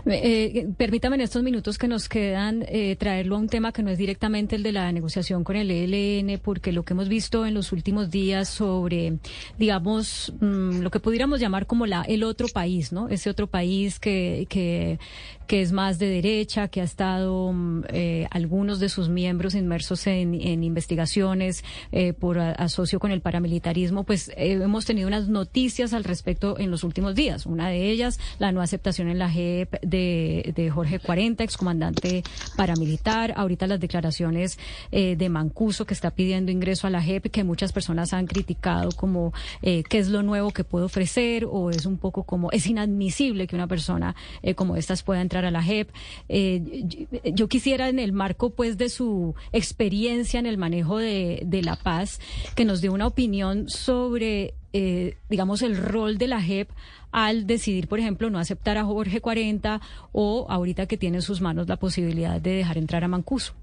Eh, 0.06 0.68
permítame 0.78 1.16
en 1.16 1.22
estos 1.22 1.42
minutos 1.42 1.78
que 1.78 1.88
nos 1.88 2.08
quedan 2.08 2.64
eh, 2.68 2.96
traerlo 2.96 3.36
a 3.36 3.40
un 3.40 3.50
tema 3.50 3.72
que 3.72 3.82
no 3.82 3.90
es 3.90 3.98
directamente 3.98 4.56
el 4.56 4.64
de 4.64 4.72
la 4.72 4.92
negociación 4.92 5.44
con 5.44 5.56
el 5.56 5.72
ELN, 5.72 6.40
porque 6.40 6.72
lo 6.72 6.84
que 6.84 6.94
hemos 6.94 7.10
visto 7.10 7.46
en 7.46 7.56
los 7.56 7.72
últimos 7.72 8.12
días 8.12 8.50
sobre, 8.50 9.18
digamos, 9.58 10.32
mm, 10.40 10.82
lo 10.82 10.92
que 10.92 11.00
pudiéramos 11.00 11.40
llamar 11.40 11.66
como 11.66 11.88
la 11.88 12.04
el 12.04 12.24
otro 12.24 12.48
país, 12.48 12.92
¿no? 12.94 13.10
Ese 13.10 13.30
otro 13.30 13.48
país 13.48 14.00
que, 14.00 14.46
que, 14.48 15.00
que 15.48 15.62
es 15.62 15.72
más 15.72 16.00
de 16.00 16.08
derecha, 16.08 16.68
que 16.68 16.82
ha 16.82 16.84
estado 16.84 17.52
mm, 17.52 17.84
eh, 17.90 18.28
algunos 18.32 18.80
de 18.80 18.90
sus 18.90 19.10
miembros 19.10 19.56
inmersos 19.56 20.08
en, 20.08 20.34
en 20.34 20.64
investigaciones 20.64 21.64
eh, 21.92 22.14
por 22.14 22.40
asocio 22.40 23.00
con 23.00 23.12
el 23.12 23.22
paramilitarismo, 23.22 24.04
pues 24.04 24.30
eh, 24.30 24.54
hemos 24.54 24.86
tenido 24.86 25.08
unas 25.08 25.28
noticias 25.28 25.94
al 25.94 26.04
respecto 26.04 26.58
en 26.60 26.72
los 26.72 26.84
últimos 26.84 27.16
días. 27.16 27.46
Una 27.46 27.70
de 27.70 27.90
ellas, 27.90 28.20
la 28.40 28.52
no 28.52 28.62
aceptación 28.62 29.10
en 29.10 29.20
la 29.20 29.30
JEP 29.30 29.82
de, 29.82 30.54
de 30.56 30.70
Jorge 30.70 31.00
40, 31.00 31.44
excomandante 31.44 32.24
paramilitar. 32.56 33.34
Ahorita 33.36 33.68
las 33.68 33.80
declaraciones 33.80 34.58
eh, 34.92 35.16
de 35.16 35.30
Mancuso, 35.30 35.86
que 35.86 35.94
está 35.94 36.12
pidiendo 36.12 36.52
ingreso 36.52 36.88
a 36.88 36.90
la 36.90 37.02
JEP, 37.02 37.32
que 37.32 37.44
muchas 37.44 37.72
personas 37.72 38.14
han 38.14 38.28
criticado 38.28 38.92
como 38.92 39.34
eh, 39.62 39.84
qué 39.90 40.00
es 40.00 40.10
lo 40.10 40.24
nuevo 40.24 40.52
que 40.52 40.64
puede 40.64 40.86
ofrecer 40.86 41.46
o 41.50 41.70
es 41.70 41.86
un 41.86 41.98
poco 41.98 42.24
como 42.24 42.52
es 42.52 42.68
inadmisible 42.68 43.48
que 43.48 43.56
una 43.56 43.68
persona 43.68 44.16
eh, 44.42 44.56
como 44.56 44.76
estas 44.76 45.04
pueda 45.04 45.22
entrar 45.22 45.43
a 45.46 45.52
la 45.52 45.64
JEP. 45.64 45.90
Eh, 46.30 46.86
yo 47.34 47.48
quisiera 47.48 47.90
en 47.90 48.00
el 48.00 48.14
marco 48.14 48.52
pues 48.52 48.78
de 48.78 48.90
su 48.90 49.36
experiencia 49.52 50.40
en 50.40 50.46
el 50.46 50.58
manejo 50.58 50.98
de, 50.98 51.62
la 51.64 51.76
paz 51.76 52.20
que 52.56 52.66
nos 52.66 52.82
dé 52.82 52.90
una 52.90 53.08
opinión 53.08 53.70
sobre 53.70 54.56
eh, 54.74 55.18
digamos, 55.30 55.62
el 55.62 55.78
rol 55.78 56.18
de 56.18 56.28
la 56.28 56.42
JEP 56.42 56.70
al 57.12 57.46
decidir, 57.46 57.88
por 57.88 58.00
ejemplo, 58.00 58.30
no 58.30 58.40
aceptar 58.40 58.78
a 58.78 58.84
Jorge 58.84 59.22
40 59.22 59.80
o 60.12 60.48
ahorita 60.50 60.88
que 60.88 60.98
tiene 60.98 61.18
en 61.18 61.22
sus 61.22 61.42
manos 61.42 61.68
la 61.68 61.78
posibilidad 61.78 62.42
de 62.42 62.56
dejar 62.56 62.80
entrar 62.80 63.04
a 63.04 63.08
Mancuso? 63.08 63.54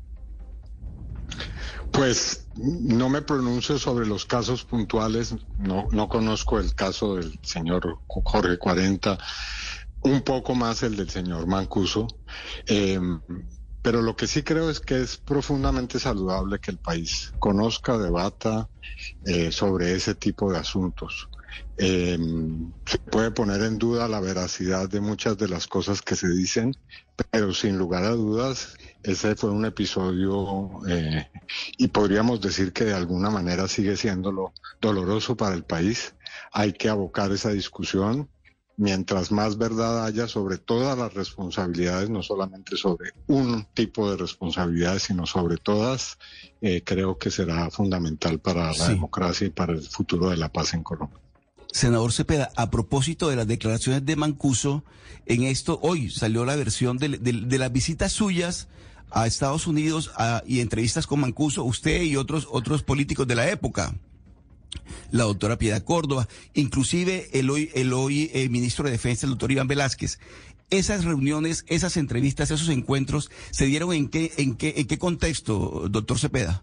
Pues 1.90 2.46
no 2.56 3.08
me 3.08 3.22
pronuncio 3.22 3.78
sobre 3.78 4.06
los 4.06 4.24
casos 4.24 4.64
puntuales, 4.64 5.34
no, 5.58 5.88
no 5.90 6.08
conozco 6.08 6.60
el 6.60 6.74
caso 6.74 7.16
del 7.16 7.38
señor 7.42 7.98
Jorge 8.06 8.58
40, 8.58 9.18
un 10.02 10.22
poco 10.22 10.54
más 10.54 10.82
el 10.82 10.96
del 10.96 11.10
señor 11.10 11.46
Mancuso, 11.46 12.06
eh, 12.66 13.00
pero 13.82 14.02
lo 14.02 14.14
que 14.14 14.26
sí 14.26 14.42
creo 14.42 14.70
es 14.70 14.80
que 14.80 15.00
es 15.00 15.16
profundamente 15.16 15.98
saludable 15.98 16.58
que 16.58 16.70
el 16.70 16.78
país 16.78 17.32
conozca, 17.38 17.96
debata 17.96 18.68
eh, 19.24 19.50
sobre 19.50 19.94
ese 19.94 20.14
tipo 20.14 20.52
de 20.52 20.58
asuntos. 20.58 21.28
Eh, 21.78 22.18
se 22.84 22.98
puede 22.98 23.30
poner 23.30 23.62
en 23.62 23.78
duda 23.78 24.06
la 24.06 24.20
veracidad 24.20 24.88
de 24.88 25.00
muchas 25.00 25.38
de 25.38 25.48
las 25.48 25.66
cosas 25.66 26.02
que 26.02 26.14
se 26.14 26.28
dicen, 26.28 26.74
pero 27.30 27.54
sin 27.54 27.78
lugar 27.78 28.04
a 28.04 28.10
dudas 28.10 28.74
ese 29.02 29.34
fue 29.34 29.50
un 29.50 29.64
episodio 29.64 30.70
eh, 30.86 31.30
y 31.78 31.88
podríamos 31.88 32.40
decir 32.40 32.72
que 32.72 32.84
de 32.84 32.94
alguna 32.94 33.30
manera 33.30 33.66
sigue 33.66 33.96
siendo 33.96 34.52
doloroso 34.80 35.36
para 35.36 35.54
el 35.54 35.64
país. 35.64 36.14
Hay 36.52 36.74
que 36.74 36.90
abocar 36.90 37.32
esa 37.32 37.50
discusión 37.50 38.28
mientras 38.80 39.30
más 39.30 39.58
verdad 39.58 40.06
haya 40.06 40.26
sobre 40.26 40.56
todas 40.56 40.96
las 40.96 41.12
responsabilidades, 41.12 42.08
no 42.08 42.22
solamente 42.22 42.78
sobre 42.78 43.10
un 43.26 43.66
tipo 43.74 44.10
de 44.10 44.16
responsabilidades, 44.16 45.02
sino 45.02 45.26
sobre 45.26 45.58
todas, 45.58 46.18
eh, 46.62 46.82
creo 46.82 47.18
que 47.18 47.30
será 47.30 47.70
fundamental 47.70 48.38
para 48.38 48.72
la 48.72 48.88
democracia 48.88 49.46
y 49.46 49.50
para 49.50 49.74
el 49.74 49.82
futuro 49.82 50.30
de 50.30 50.38
la 50.38 50.48
paz 50.48 50.72
en 50.72 50.82
Colombia. 50.82 51.18
Senador 51.70 52.10
Cepeda, 52.10 52.50
a 52.56 52.70
propósito 52.70 53.28
de 53.28 53.36
las 53.36 53.46
declaraciones 53.46 54.06
de 54.06 54.16
Mancuso, 54.16 54.82
en 55.26 55.42
esto 55.42 55.78
hoy 55.82 56.08
salió 56.08 56.46
la 56.46 56.56
versión 56.56 56.96
de, 56.96 57.10
de 57.18 57.58
las 57.58 57.70
visitas 57.70 58.12
suyas 58.12 58.66
a 59.10 59.26
Estados 59.26 59.66
Unidos 59.66 60.10
y 60.46 60.60
entrevistas 60.60 61.06
con 61.06 61.20
Mancuso, 61.20 61.64
usted 61.64 62.00
y 62.00 62.16
otros, 62.16 62.48
otros 62.50 62.82
políticos 62.82 63.26
de 63.26 63.34
la 63.34 63.50
época. 63.50 63.94
La 65.10 65.24
doctora 65.24 65.58
Piedad 65.58 65.82
Córdoba, 65.82 66.28
inclusive 66.54 67.28
el 67.32 67.50
hoy, 67.50 67.70
el 67.74 67.92
hoy 67.92 68.30
eh, 68.32 68.48
ministro 68.48 68.84
de 68.84 68.92
Defensa, 68.92 69.26
el 69.26 69.30
doctor 69.30 69.52
Iván 69.52 69.68
Velázquez. 69.68 70.18
Esas 70.70 71.04
reuniones, 71.04 71.64
esas 71.68 71.96
entrevistas, 71.96 72.50
esos 72.50 72.68
encuentros, 72.68 73.30
¿se 73.50 73.66
dieron 73.66 73.92
en 73.92 74.08
qué, 74.08 74.32
en 74.36 74.56
qué, 74.56 74.74
en 74.76 74.86
qué 74.86 74.98
contexto, 74.98 75.88
doctor 75.90 76.18
Cepeda? 76.18 76.62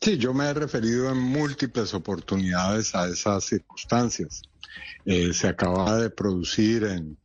Sí, 0.00 0.16
yo 0.16 0.32
me 0.32 0.44
he 0.44 0.54
referido 0.54 1.10
en 1.10 1.18
múltiples 1.18 1.92
oportunidades 1.92 2.94
a 2.94 3.08
esas 3.08 3.44
circunstancias. 3.44 4.42
Eh, 5.04 5.32
se 5.34 5.48
acaba 5.48 5.98
de 5.98 6.10
producir 6.10 6.84
en, 6.84 7.18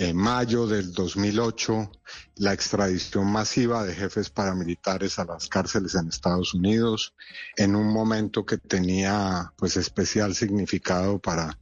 en 0.00 0.16
mayo 0.16 0.66
del 0.66 0.94
2008 0.94 1.92
la 2.36 2.54
extradición 2.54 3.30
masiva 3.30 3.84
de 3.84 3.94
jefes 3.94 4.30
paramilitares 4.30 5.18
a 5.18 5.26
las 5.26 5.46
cárceles 5.46 5.94
en 5.94 6.08
Estados 6.08 6.54
Unidos 6.54 7.14
en 7.54 7.76
un 7.76 7.92
momento 7.92 8.46
que 8.46 8.56
tenía 8.56 9.52
pues 9.58 9.76
especial 9.76 10.34
significado 10.34 11.18
para 11.18 11.58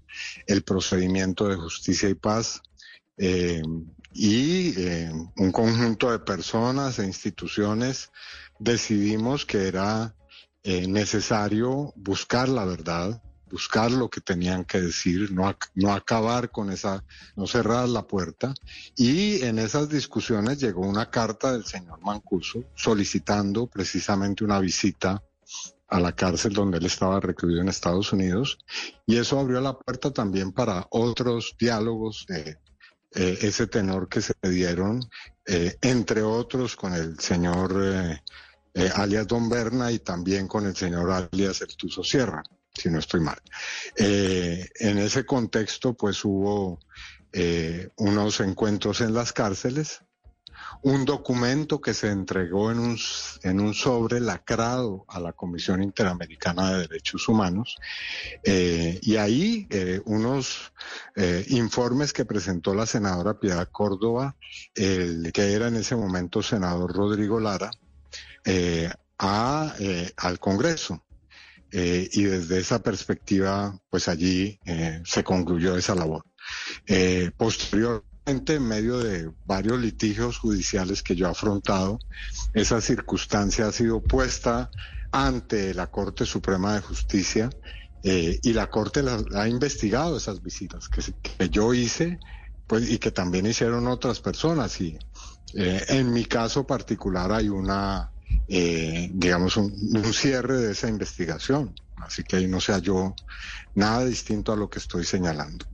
el 0.46 0.62
procedimiento 0.62 1.48
de 1.48 1.56
justicia 1.56 2.08
y 2.08 2.14
paz 2.14 2.62
eh, 3.16 3.60
y 4.12 4.72
eh, 4.80 5.10
un 5.36 5.50
conjunto 5.50 6.12
de 6.12 6.20
personas 6.20 7.00
e 7.00 7.06
instituciones 7.06 8.12
decidimos 8.60 9.46
que 9.46 9.66
era 9.66 10.14
eh, 10.62 10.86
necesario 10.86 11.92
buscar 11.96 12.48
la 12.48 12.64
verdad 12.64 13.20
buscar 13.50 13.90
lo 13.90 14.08
que 14.08 14.20
tenían 14.20 14.64
que 14.64 14.80
decir, 14.80 15.32
no, 15.32 15.92
acabar 15.92 16.50
con 16.50 16.70
esa, 16.70 17.04
no 17.36 17.46
cerrar 17.46 17.88
la 17.88 18.06
puerta. 18.06 18.54
Y 18.96 19.42
en 19.42 19.58
esas 19.58 19.88
discusiones 19.88 20.60
llegó 20.60 20.82
una 20.82 21.10
carta 21.10 21.52
del 21.52 21.64
señor 21.64 22.00
Mancuso 22.02 22.64
solicitando 22.74 23.66
precisamente 23.66 24.44
una 24.44 24.60
visita 24.60 25.22
a 25.88 26.00
la 26.00 26.14
cárcel 26.14 26.52
donde 26.52 26.78
él 26.78 26.86
estaba 26.86 27.18
recluido 27.18 27.62
en 27.62 27.68
Estados 27.68 28.12
Unidos. 28.12 28.58
Y 29.06 29.16
eso 29.16 29.38
abrió 29.38 29.60
la 29.60 29.78
puerta 29.78 30.12
también 30.12 30.52
para 30.52 30.86
otros 30.90 31.56
diálogos 31.58 32.26
de 32.28 32.58
eh, 33.14 33.38
ese 33.40 33.66
tenor 33.66 34.08
que 34.08 34.20
se 34.20 34.34
dieron, 34.42 35.00
eh, 35.46 35.76
entre 35.80 36.22
otros 36.22 36.76
con 36.76 36.92
el 36.92 37.18
señor 37.18 37.74
eh, 38.74 38.90
alias 38.94 39.26
Don 39.26 39.48
Berna 39.48 39.90
y 39.90 39.98
también 40.00 40.46
con 40.46 40.66
el 40.66 40.76
señor 40.76 41.10
alias 41.10 41.62
El 41.62 41.74
Tuso 41.74 42.04
Sierra 42.04 42.42
si 42.78 42.88
no 42.88 42.98
estoy 42.98 43.20
mal. 43.20 43.38
Eh, 43.96 44.68
en 44.76 44.98
ese 44.98 45.26
contexto, 45.26 45.94
pues 45.94 46.24
hubo 46.24 46.78
eh, 47.32 47.88
unos 47.96 48.40
encuentros 48.40 49.00
en 49.00 49.12
las 49.12 49.32
cárceles, 49.32 50.00
un 50.82 51.04
documento 51.04 51.80
que 51.80 51.92
se 51.92 52.08
entregó 52.08 52.70
en 52.70 52.78
un, 52.78 52.98
en 53.42 53.60
un 53.60 53.74
sobre 53.74 54.20
lacrado 54.20 55.04
a 55.08 55.18
la 55.18 55.32
Comisión 55.32 55.82
Interamericana 55.82 56.72
de 56.72 56.80
Derechos 56.82 57.28
Humanos, 57.28 57.76
eh, 58.44 58.98
y 59.02 59.16
ahí 59.16 59.68
unos 60.04 60.72
informes 61.48 62.12
que 62.12 62.24
presentó 62.24 62.74
la 62.74 62.86
senadora 62.86 63.40
Piedad 63.40 63.68
Córdoba, 63.70 64.36
el 64.74 65.32
que 65.32 65.52
era 65.52 65.66
en 65.66 65.76
ese 65.76 65.96
momento 65.96 66.42
senador 66.42 66.94
Rodrigo 66.94 67.40
Lara, 67.40 67.70
a, 69.18 69.74
al 70.16 70.38
Congreso. 70.38 71.02
Eh, 71.70 72.08
y 72.12 72.22
desde 72.24 72.58
esa 72.58 72.82
perspectiva, 72.82 73.78
pues 73.90 74.08
allí 74.08 74.58
eh, 74.64 75.02
se 75.04 75.22
concluyó 75.22 75.76
esa 75.76 75.94
labor. 75.94 76.24
Eh, 76.86 77.30
posteriormente, 77.36 78.54
en 78.54 78.66
medio 78.66 78.98
de 78.98 79.30
varios 79.44 79.78
litigios 79.78 80.38
judiciales 80.38 81.02
que 81.02 81.14
yo 81.14 81.26
he 81.26 81.30
afrontado, 81.30 81.98
esa 82.54 82.80
circunstancia 82.80 83.66
ha 83.66 83.72
sido 83.72 84.02
puesta 84.02 84.70
ante 85.12 85.74
la 85.74 85.88
Corte 85.88 86.24
Suprema 86.24 86.74
de 86.74 86.80
Justicia 86.80 87.50
y 88.02 88.52
la 88.52 88.70
Corte 88.70 89.02
la, 89.02 89.22
ha 89.34 89.48
investigado 89.48 90.16
esas 90.16 90.42
visitas 90.42 90.88
que, 90.88 91.02
que, 91.36 91.48
yo 91.48 91.74
hice 91.74 92.18
pues, 92.66 92.88
y 92.88 92.98
que 92.98 93.10
también 93.10 93.46
hicieron 93.46 93.86
otras 93.86 94.20
personas. 94.20 94.80
Y 94.80 94.98
en 95.54 96.12
mi 96.12 96.24
caso 96.26 96.66
particular 96.66 97.32
hay 97.32 97.48
una 97.48 98.10
eh, 98.48 99.10
digamos, 99.12 99.56
un, 99.56 99.72
cierre 100.12 100.58
de 100.58 100.72
esa 100.72 100.88
investigación. 100.88 101.74
Así 101.96 102.22
que 102.22 102.36
ahí 102.36 102.46
no 102.46 102.60
se 102.60 102.72
halló 102.72 103.14
nada 103.74 104.04
distinto 104.04 104.52
a 104.52 104.56
lo 104.56 104.70
que 104.70 104.78
estoy 104.78 105.04
señalando. 105.04 105.66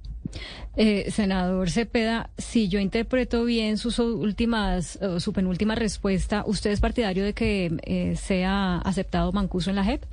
Eh, 0.77 1.11
senador 1.13 1.71
Cepeda, 1.71 2.31
si 2.39 2.69
yo 2.69 2.81
interpreto 2.81 3.45
bien 3.45 3.79
sus 3.79 3.99
últimas, 3.99 4.99
su 5.19 5.33
penúltima 5.33 5.75
respuesta, 5.75 6.43
¿usted 6.47 6.71
es 6.71 6.81
partidario 6.81 7.25
de 7.25 7.35
que 7.35 7.77
eh, 7.83 8.17
sea 8.17 8.79
aceptado 8.79 9.31
Mancuso 9.33 9.71
en 9.71 9.77
la 9.77 9.85
JEP? 9.85 10.05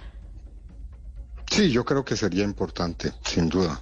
Sí, 1.50 1.72
yo 1.72 1.84
creo 1.84 2.06
que 2.06 2.16
sería 2.16 2.44
importante, 2.44 3.12
sin 3.26 3.50
duda. 3.50 3.82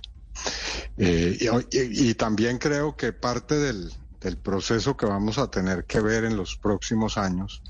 Eh, 0.98 1.38
y, 1.72 2.10
y, 2.10 2.14
también 2.16 2.58
creo 2.58 2.96
que 2.96 3.14
parte 3.14 3.56
del, 3.56 3.92
del 4.22 4.38
proceso 4.38 4.98
que 4.98 5.06
vamos 5.06 5.38
a 5.38 5.50
tener 5.50 5.86
que 5.86 6.00
ver 6.00 6.26
en 6.26 6.36
los 6.36 6.56
próximos 6.58 7.18
años 7.18 7.62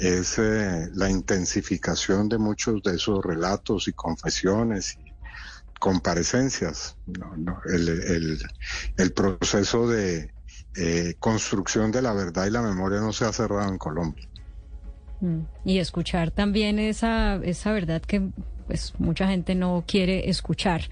es 0.00 0.38
eh, 0.38 0.88
la 0.94 1.10
intensificación 1.10 2.28
de 2.28 2.38
muchos 2.38 2.82
de 2.82 2.94
esos 2.94 3.22
relatos 3.22 3.86
y 3.86 3.92
confesiones 3.92 4.96
y 4.98 5.12
comparecencias. 5.78 6.96
el, 7.66 9.12
proceso 9.12 9.86
de 9.88 10.32
eh, 10.76 11.14
construcción 11.18 11.92
de 11.92 12.00
la 12.00 12.14
verdad 12.14 12.46
y 12.46 12.50
la 12.50 12.62
memoria 12.62 13.00
no 13.00 13.12
se 13.12 13.26
ha 13.26 13.32
cerrado 13.32 13.68
en 13.68 13.76
Colombia. 13.76 14.26
Mm. 15.20 15.40
Y 15.66 15.78
escuchar 15.78 16.30
también 16.30 16.78
esa, 16.78 17.36
esa 17.36 17.72
verdad 17.72 18.00
que 18.00 18.30
pues 18.66 18.94
mucha 18.98 19.28
gente 19.28 19.54
no 19.54 19.84
quiere 19.86 20.30
escuchar. 20.30 20.82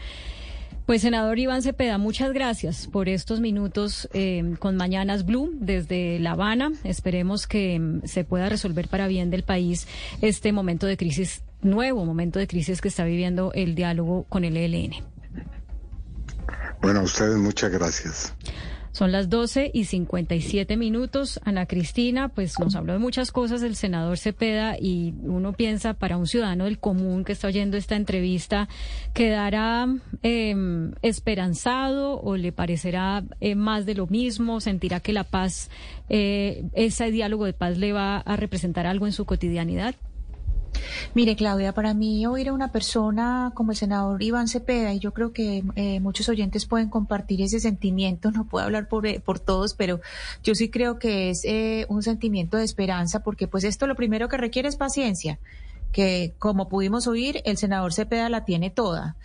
Pues 0.88 1.02
senador 1.02 1.38
Iván 1.38 1.60
Cepeda, 1.60 1.98
muchas 1.98 2.32
gracias 2.32 2.86
por 2.86 3.10
estos 3.10 3.40
minutos 3.40 4.08
eh, 4.14 4.54
con 4.58 4.74
Mañanas 4.76 5.26
Blue 5.26 5.50
desde 5.52 6.18
La 6.18 6.30
Habana. 6.30 6.72
Esperemos 6.82 7.46
que 7.46 7.78
mm, 7.78 8.06
se 8.06 8.24
pueda 8.24 8.48
resolver 8.48 8.88
para 8.88 9.06
bien 9.06 9.28
del 9.28 9.42
país 9.42 9.86
este 10.22 10.50
momento 10.50 10.86
de 10.86 10.96
crisis, 10.96 11.42
nuevo 11.60 12.06
momento 12.06 12.38
de 12.38 12.46
crisis 12.46 12.80
que 12.80 12.88
está 12.88 13.04
viviendo 13.04 13.52
el 13.52 13.74
diálogo 13.74 14.24
con 14.30 14.44
el 14.44 14.56
ELN. 14.56 14.94
Bueno, 16.80 17.00
a 17.00 17.02
ustedes 17.02 17.36
muchas 17.36 17.70
gracias. 17.70 18.34
Son 18.92 19.12
las 19.12 19.28
12 19.28 19.70
y 19.72 19.84
57 19.84 20.76
minutos. 20.76 21.40
Ana 21.44 21.66
Cristina, 21.66 22.28
pues 22.28 22.58
nos 22.58 22.74
habló 22.74 22.94
de 22.94 22.98
muchas 22.98 23.32
cosas 23.32 23.62
el 23.62 23.76
senador 23.76 24.18
Cepeda 24.18 24.76
y 24.78 25.14
uno 25.22 25.52
piensa 25.52 25.94
para 25.94 26.16
un 26.16 26.26
ciudadano 26.26 26.64
del 26.64 26.78
común 26.78 27.24
que 27.24 27.32
está 27.32 27.48
oyendo 27.48 27.76
esta 27.76 27.96
entrevista, 27.96 28.68
¿quedará 29.14 29.86
em, 30.22 30.92
esperanzado 31.02 32.20
o 32.20 32.36
le 32.36 32.52
parecerá 32.52 33.24
eh, 33.40 33.54
más 33.54 33.86
de 33.86 33.94
lo 33.94 34.06
mismo? 34.06 34.60
¿Sentirá 34.60 35.00
que 35.00 35.12
la 35.12 35.24
paz, 35.24 35.70
eh, 36.08 36.64
ese 36.74 37.10
diálogo 37.10 37.44
de 37.44 37.52
paz 37.52 37.78
le 37.78 37.92
va 37.92 38.18
a 38.18 38.36
representar 38.36 38.86
algo 38.86 39.06
en 39.06 39.12
su 39.12 39.24
cotidianidad? 39.24 39.94
Mire, 41.14 41.36
Claudia, 41.36 41.72
para 41.72 41.94
mí 41.94 42.26
oír 42.26 42.48
a 42.48 42.52
una 42.52 42.72
persona 42.72 43.52
como 43.54 43.72
el 43.72 43.76
senador 43.76 44.22
Iván 44.22 44.48
Cepeda, 44.48 44.92
y 44.92 44.98
yo 44.98 45.12
creo 45.12 45.32
que 45.32 45.64
eh, 45.76 46.00
muchos 46.00 46.28
oyentes 46.28 46.66
pueden 46.66 46.88
compartir 46.88 47.42
ese 47.42 47.60
sentimiento, 47.60 48.30
no 48.32 48.44
puedo 48.44 48.64
hablar 48.64 48.88
por, 48.88 49.06
eh, 49.06 49.20
por 49.20 49.38
todos, 49.38 49.74
pero 49.74 50.00
yo 50.42 50.54
sí 50.54 50.68
creo 50.68 50.98
que 50.98 51.30
es 51.30 51.44
eh, 51.44 51.86
un 51.88 52.02
sentimiento 52.02 52.56
de 52.56 52.64
esperanza, 52.64 53.22
porque 53.22 53.48
pues 53.48 53.64
esto 53.64 53.86
lo 53.86 53.94
primero 53.94 54.28
que 54.28 54.36
requiere 54.36 54.68
es 54.68 54.76
paciencia 54.76 55.38
que 55.92 56.34
como 56.38 56.68
pudimos 56.68 57.06
oír, 57.06 57.40
el 57.46 57.56
senador 57.56 57.94
Cepeda 57.94 58.28
la 58.28 58.44
tiene 58.44 58.68
toda 58.68 59.16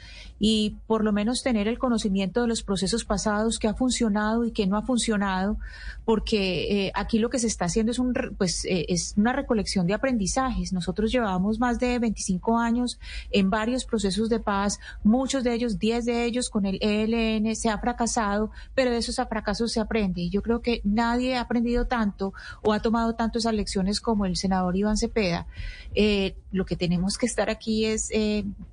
y 0.45 0.75
por 0.87 1.05
lo 1.05 1.13
menos 1.13 1.41
tener 1.41 1.69
el 1.69 1.79
conocimiento 1.79 2.41
de 2.41 2.49
los 2.49 2.63
procesos 2.63 3.05
pasados, 3.05 3.59
que 3.59 3.69
ha 3.69 3.75
funcionado 3.75 4.43
y 4.43 4.51
que 4.51 4.67
no 4.67 4.75
ha 4.75 4.81
funcionado, 4.81 5.57
porque 6.03 6.87
eh, 6.87 6.91
aquí 6.95 7.17
lo 7.17 7.29
que 7.29 7.39
se 7.39 7.47
está 7.47 7.63
haciendo 7.63 7.93
es, 7.93 7.97
un, 7.97 8.13
pues, 8.37 8.65
eh, 8.65 8.87
es 8.89 9.13
una 9.15 9.31
recolección 9.31 9.87
de 9.87 9.93
aprendizajes. 9.93 10.73
Nosotros 10.73 11.13
llevamos 11.13 11.59
más 11.59 11.79
de 11.79 11.97
25 11.97 12.57
años 12.57 12.99
en 13.31 13.49
varios 13.49 13.85
procesos 13.85 14.27
de 14.27 14.41
paz, 14.41 14.81
muchos 15.01 15.45
de 15.45 15.53
ellos, 15.53 15.79
10 15.79 16.03
de 16.03 16.25
ellos 16.25 16.49
con 16.49 16.65
el 16.65 16.77
ELN, 16.81 17.55
se 17.55 17.69
ha 17.69 17.77
fracasado, 17.77 18.51
pero 18.75 18.91
de 18.91 18.97
esos 18.97 19.15
fracasos 19.15 19.71
se 19.71 19.79
aprende. 19.79 20.23
Y 20.23 20.29
yo 20.29 20.41
creo 20.41 20.59
que 20.59 20.81
nadie 20.83 21.37
ha 21.37 21.41
aprendido 21.41 21.85
tanto 21.85 22.33
o 22.61 22.73
ha 22.73 22.81
tomado 22.81 23.15
tanto 23.15 23.39
esas 23.39 23.53
lecciones 23.53 24.01
como 24.01 24.25
el 24.25 24.35
senador 24.35 24.75
Iván 24.75 24.97
Cepeda. 24.97 25.47
Eh, 25.95 26.35
lo 26.51 26.65
que 26.65 26.75
tenemos 26.75 27.17
que 27.17 27.27
estar 27.27 27.49
aquí 27.49 27.85
es, 27.85 28.09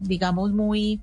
digamos, 0.01 0.51
muy 0.51 1.01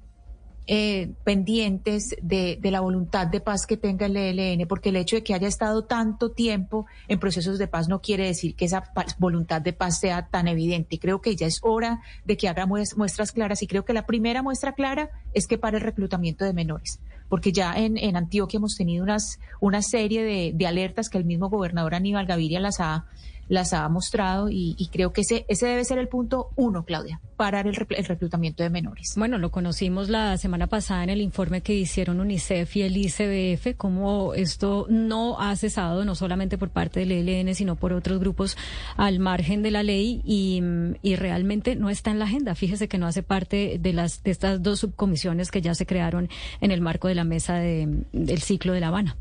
eh, 0.69 1.13
pendientes 1.23 2.15
de, 2.21 2.59
la 2.61 2.81
voluntad 2.81 3.25
de 3.27 3.39
paz 3.39 3.65
que 3.65 3.77
tenga 3.77 4.07
el 4.07 4.17
ELN, 4.17 4.67
porque 4.67 4.89
el 4.89 4.97
hecho 4.97 5.15
de 5.15 5.23
que 5.23 5.33
haya 5.33 5.47
estado 5.47 5.85
tanto 5.85 6.31
tiempo 6.31 6.85
en 7.07 7.19
procesos 7.19 7.57
de 7.57 7.67
paz 7.67 7.87
no 7.87 8.01
quiere 8.01 8.25
decir 8.25 8.53
que 8.53 8.65
esa 8.65 8.83
voluntad 9.17 9.61
de 9.61 9.71
paz 9.71 9.99
sea 9.99 10.27
tan 10.27 10.49
evidente. 10.49 10.99
Creo 10.99 11.21
que 11.21 11.37
ya 11.37 11.47
es 11.47 11.59
hora 11.63 12.01
de 12.25 12.35
que 12.35 12.49
haga 12.49 12.65
muestras 12.65 13.31
claras 13.31 13.61
y 13.63 13.67
creo 13.67 13.85
que 13.85 13.93
la 13.93 14.05
primera 14.05 14.43
muestra 14.43 14.73
clara 14.73 15.09
es 15.33 15.47
que 15.47 15.57
para 15.57 15.77
el 15.77 15.83
reclutamiento 15.83 16.43
de 16.43 16.51
menores, 16.51 16.99
porque 17.29 17.53
ya 17.53 17.73
en, 17.77 18.17
Antioquia 18.17 18.57
hemos 18.57 18.75
tenido 18.75 19.03
unas, 19.03 19.39
una 19.61 19.81
serie 19.81 20.23
de, 20.23 20.51
de 20.53 20.67
alertas 20.67 21.09
que 21.09 21.17
el 21.17 21.25
mismo 21.25 21.49
gobernador 21.49 21.95
Aníbal 21.95 22.25
Gaviria 22.25 22.59
las 22.59 22.81
ha 22.81 23.05
las 23.49 23.73
ha 23.73 23.87
mostrado 23.89 24.49
y, 24.49 24.75
creo 24.91 25.13
que 25.13 25.21
ese, 25.21 25.45
ese 25.47 25.67
debe 25.67 25.83
ser 25.83 25.97
el 25.97 26.07
punto 26.07 26.49
uno, 26.55 26.83
Claudia, 26.83 27.21
parar 27.35 27.67
el, 27.67 27.75
reclutamiento 27.75 28.63
de 28.63 28.69
menores. 28.69 29.13
Bueno, 29.15 29.37
lo 29.37 29.51
conocimos 29.51 30.09
la 30.09 30.37
semana 30.37 30.67
pasada 30.67 31.03
en 31.03 31.09
el 31.09 31.21
informe 31.21 31.61
que 31.61 31.73
hicieron 31.73 32.19
UNICEF 32.19 32.75
y 32.77 32.81
el 32.81 32.97
ICBF, 32.97 33.77
cómo 33.77 34.33
esto 34.33 34.87
no 34.89 35.39
ha 35.39 35.55
cesado, 35.55 36.03
no 36.05 36.15
solamente 36.15 36.57
por 36.57 36.69
parte 36.69 37.01
del 37.01 37.11
ELN, 37.11 37.53
sino 37.55 37.75
por 37.75 37.93
otros 37.93 38.19
grupos 38.19 38.57
al 38.95 39.19
margen 39.19 39.61
de 39.61 39.71
la 39.71 39.83
ley 39.83 40.21
y, 40.25 40.61
y 41.01 41.15
realmente 41.15 41.75
no 41.75 41.89
está 41.89 42.11
en 42.11 42.19
la 42.19 42.25
agenda. 42.25 42.55
Fíjese 42.55 42.87
que 42.87 42.97
no 42.97 43.07
hace 43.07 43.23
parte 43.23 43.77
de, 43.79 43.93
las, 43.93 44.23
de 44.23 44.31
estas 44.31 44.61
dos 44.61 44.79
subcomisiones 44.79 45.51
que 45.51 45.61
ya 45.61 45.75
se 45.75 45.85
crearon 45.85 46.29
en 46.61 46.71
el 46.71 46.81
marco 46.81 47.07
de 47.07 47.15
la 47.15 47.23
mesa 47.23 47.55
de, 47.55 48.03
del 48.11 48.41
ciclo 48.41 48.73
de 48.73 48.79
La 48.79 48.87
Habana. 48.87 49.17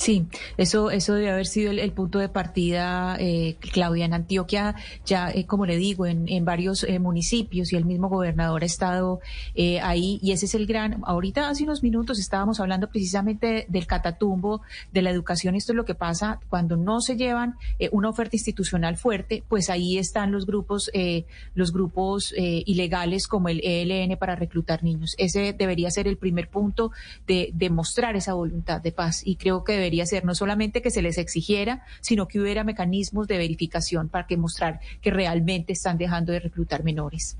Sí, 0.00 0.26
eso, 0.56 0.90
eso 0.90 1.12
debe 1.12 1.30
haber 1.30 1.46
sido 1.46 1.72
el, 1.72 1.92
punto 1.92 2.20
de 2.20 2.30
partida, 2.30 3.18
eh, 3.20 3.56
Claudia, 3.60 4.06
en 4.06 4.14
Antioquia, 4.14 4.74
ya 5.04 5.30
eh, 5.30 5.44
como 5.44 5.66
le 5.66 5.76
digo, 5.76 6.06
en, 6.06 6.42
varios 6.42 6.84
eh, 6.84 6.98
municipios 6.98 7.70
y 7.70 7.76
el 7.76 7.84
mismo 7.84 8.08
gobernador 8.08 8.62
ha 8.62 8.64
estado 8.64 9.20
eh, 9.54 9.78
ahí 9.80 10.18
y 10.22 10.32
ese 10.32 10.46
es 10.46 10.54
el 10.54 10.66
gran, 10.66 11.02
ahorita 11.04 11.50
hace 11.50 11.64
unos 11.64 11.82
minutos 11.82 12.18
estábamos 12.18 12.60
hablando 12.60 12.88
precisamente 12.88 13.66
del 13.68 13.86
catatumbo, 13.86 14.62
de 14.90 15.02
la 15.02 15.10
educación, 15.10 15.54
esto 15.54 15.72
es 15.72 15.76
lo 15.76 15.84
que 15.84 15.94
pasa 15.94 16.40
cuando 16.48 16.78
no 16.78 17.02
se 17.02 17.16
llevan 17.16 17.56
una 17.92 18.08
oferta 18.08 18.36
institucional 18.36 18.96
fuerte, 18.96 19.44
pues 19.48 19.68
ahí 19.68 19.98
están 19.98 20.32
los 20.32 20.46
grupos, 20.46 20.90
los 21.54 21.74
grupos 21.74 22.32
ilegales 22.36 23.28
como 23.28 23.50
el 23.50 23.60
ELN 23.62 24.16
para 24.16 24.34
reclutar 24.34 24.82
niños. 24.82 25.14
Ese 25.18 25.52
debería 25.52 25.90
ser 25.90 26.08
el 26.08 26.16
primer 26.16 26.48
punto 26.48 26.90
de 27.26 27.50
demostrar 27.52 28.16
esa 28.16 28.32
voluntad 28.32 28.80
de 28.80 28.92
paz 28.92 29.20
y 29.26 29.36
creo 29.36 29.62
que 29.62 29.89
debería 29.90 30.06
ser 30.06 30.24
no 30.24 30.36
solamente 30.36 30.82
que 30.82 30.90
se 30.92 31.02
les 31.02 31.18
exigiera, 31.18 31.84
sino 32.00 32.28
que 32.28 32.40
hubiera 32.40 32.62
mecanismos 32.62 33.26
de 33.26 33.38
verificación 33.38 34.08
para 34.08 34.26
que 34.28 34.36
mostrar 34.36 34.78
que 35.02 35.10
realmente 35.10 35.72
están 35.72 35.98
dejando 35.98 36.30
de 36.30 36.38
reclutar 36.38 36.84
menores. 36.84 37.36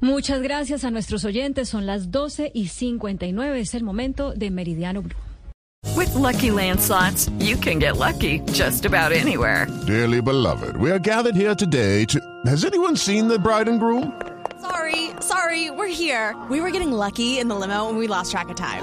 Muchas 0.00 0.40
gracias 0.40 0.84
a 0.84 0.90
nuestros 0.90 1.26
oyentes. 1.26 1.68
Son 1.68 1.84
las 1.84 2.10
12 2.10 2.52
y 2.54 2.68
59. 2.68 3.60
Es 3.60 3.74
el 3.74 3.84
momento 3.84 4.32
de 4.32 4.50
Meridiano 4.50 5.02
Blue. 5.02 5.14
With 5.94 6.14
lucky 6.14 6.50
landslots, 6.50 7.30
you 7.38 7.56
can 7.58 7.78
get 7.78 7.98
lucky 7.98 8.40
just 8.52 8.86
about 8.86 9.12
anywhere. 9.12 9.66
Dearly 9.86 10.22
beloved, 10.22 10.78
we 10.78 10.90
are 10.90 10.98
gathered 10.98 11.36
here 11.36 11.54
today 11.54 12.06
to. 12.06 12.18
Has 12.46 12.64
anyone 12.64 12.96
seen 12.96 13.28
the 13.28 13.38
bride 13.38 13.68
and 13.68 13.78
groom? 13.78 14.10
Sorry, 14.60 15.10
sorry, 15.20 15.70
we're 15.70 15.92
here. 15.92 16.34
We 16.48 16.62
were 16.62 16.70
getting 16.70 16.90
lucky 16.90 17.38
in 17.38 17.48
the 17.48 17.54
limo 17.54 17.90
and 17.90 17.98
we 17.98 18.08
lost 18.08 18.32
track 18.32 18.48
of 18.48 18.56
time. 18.56 18.82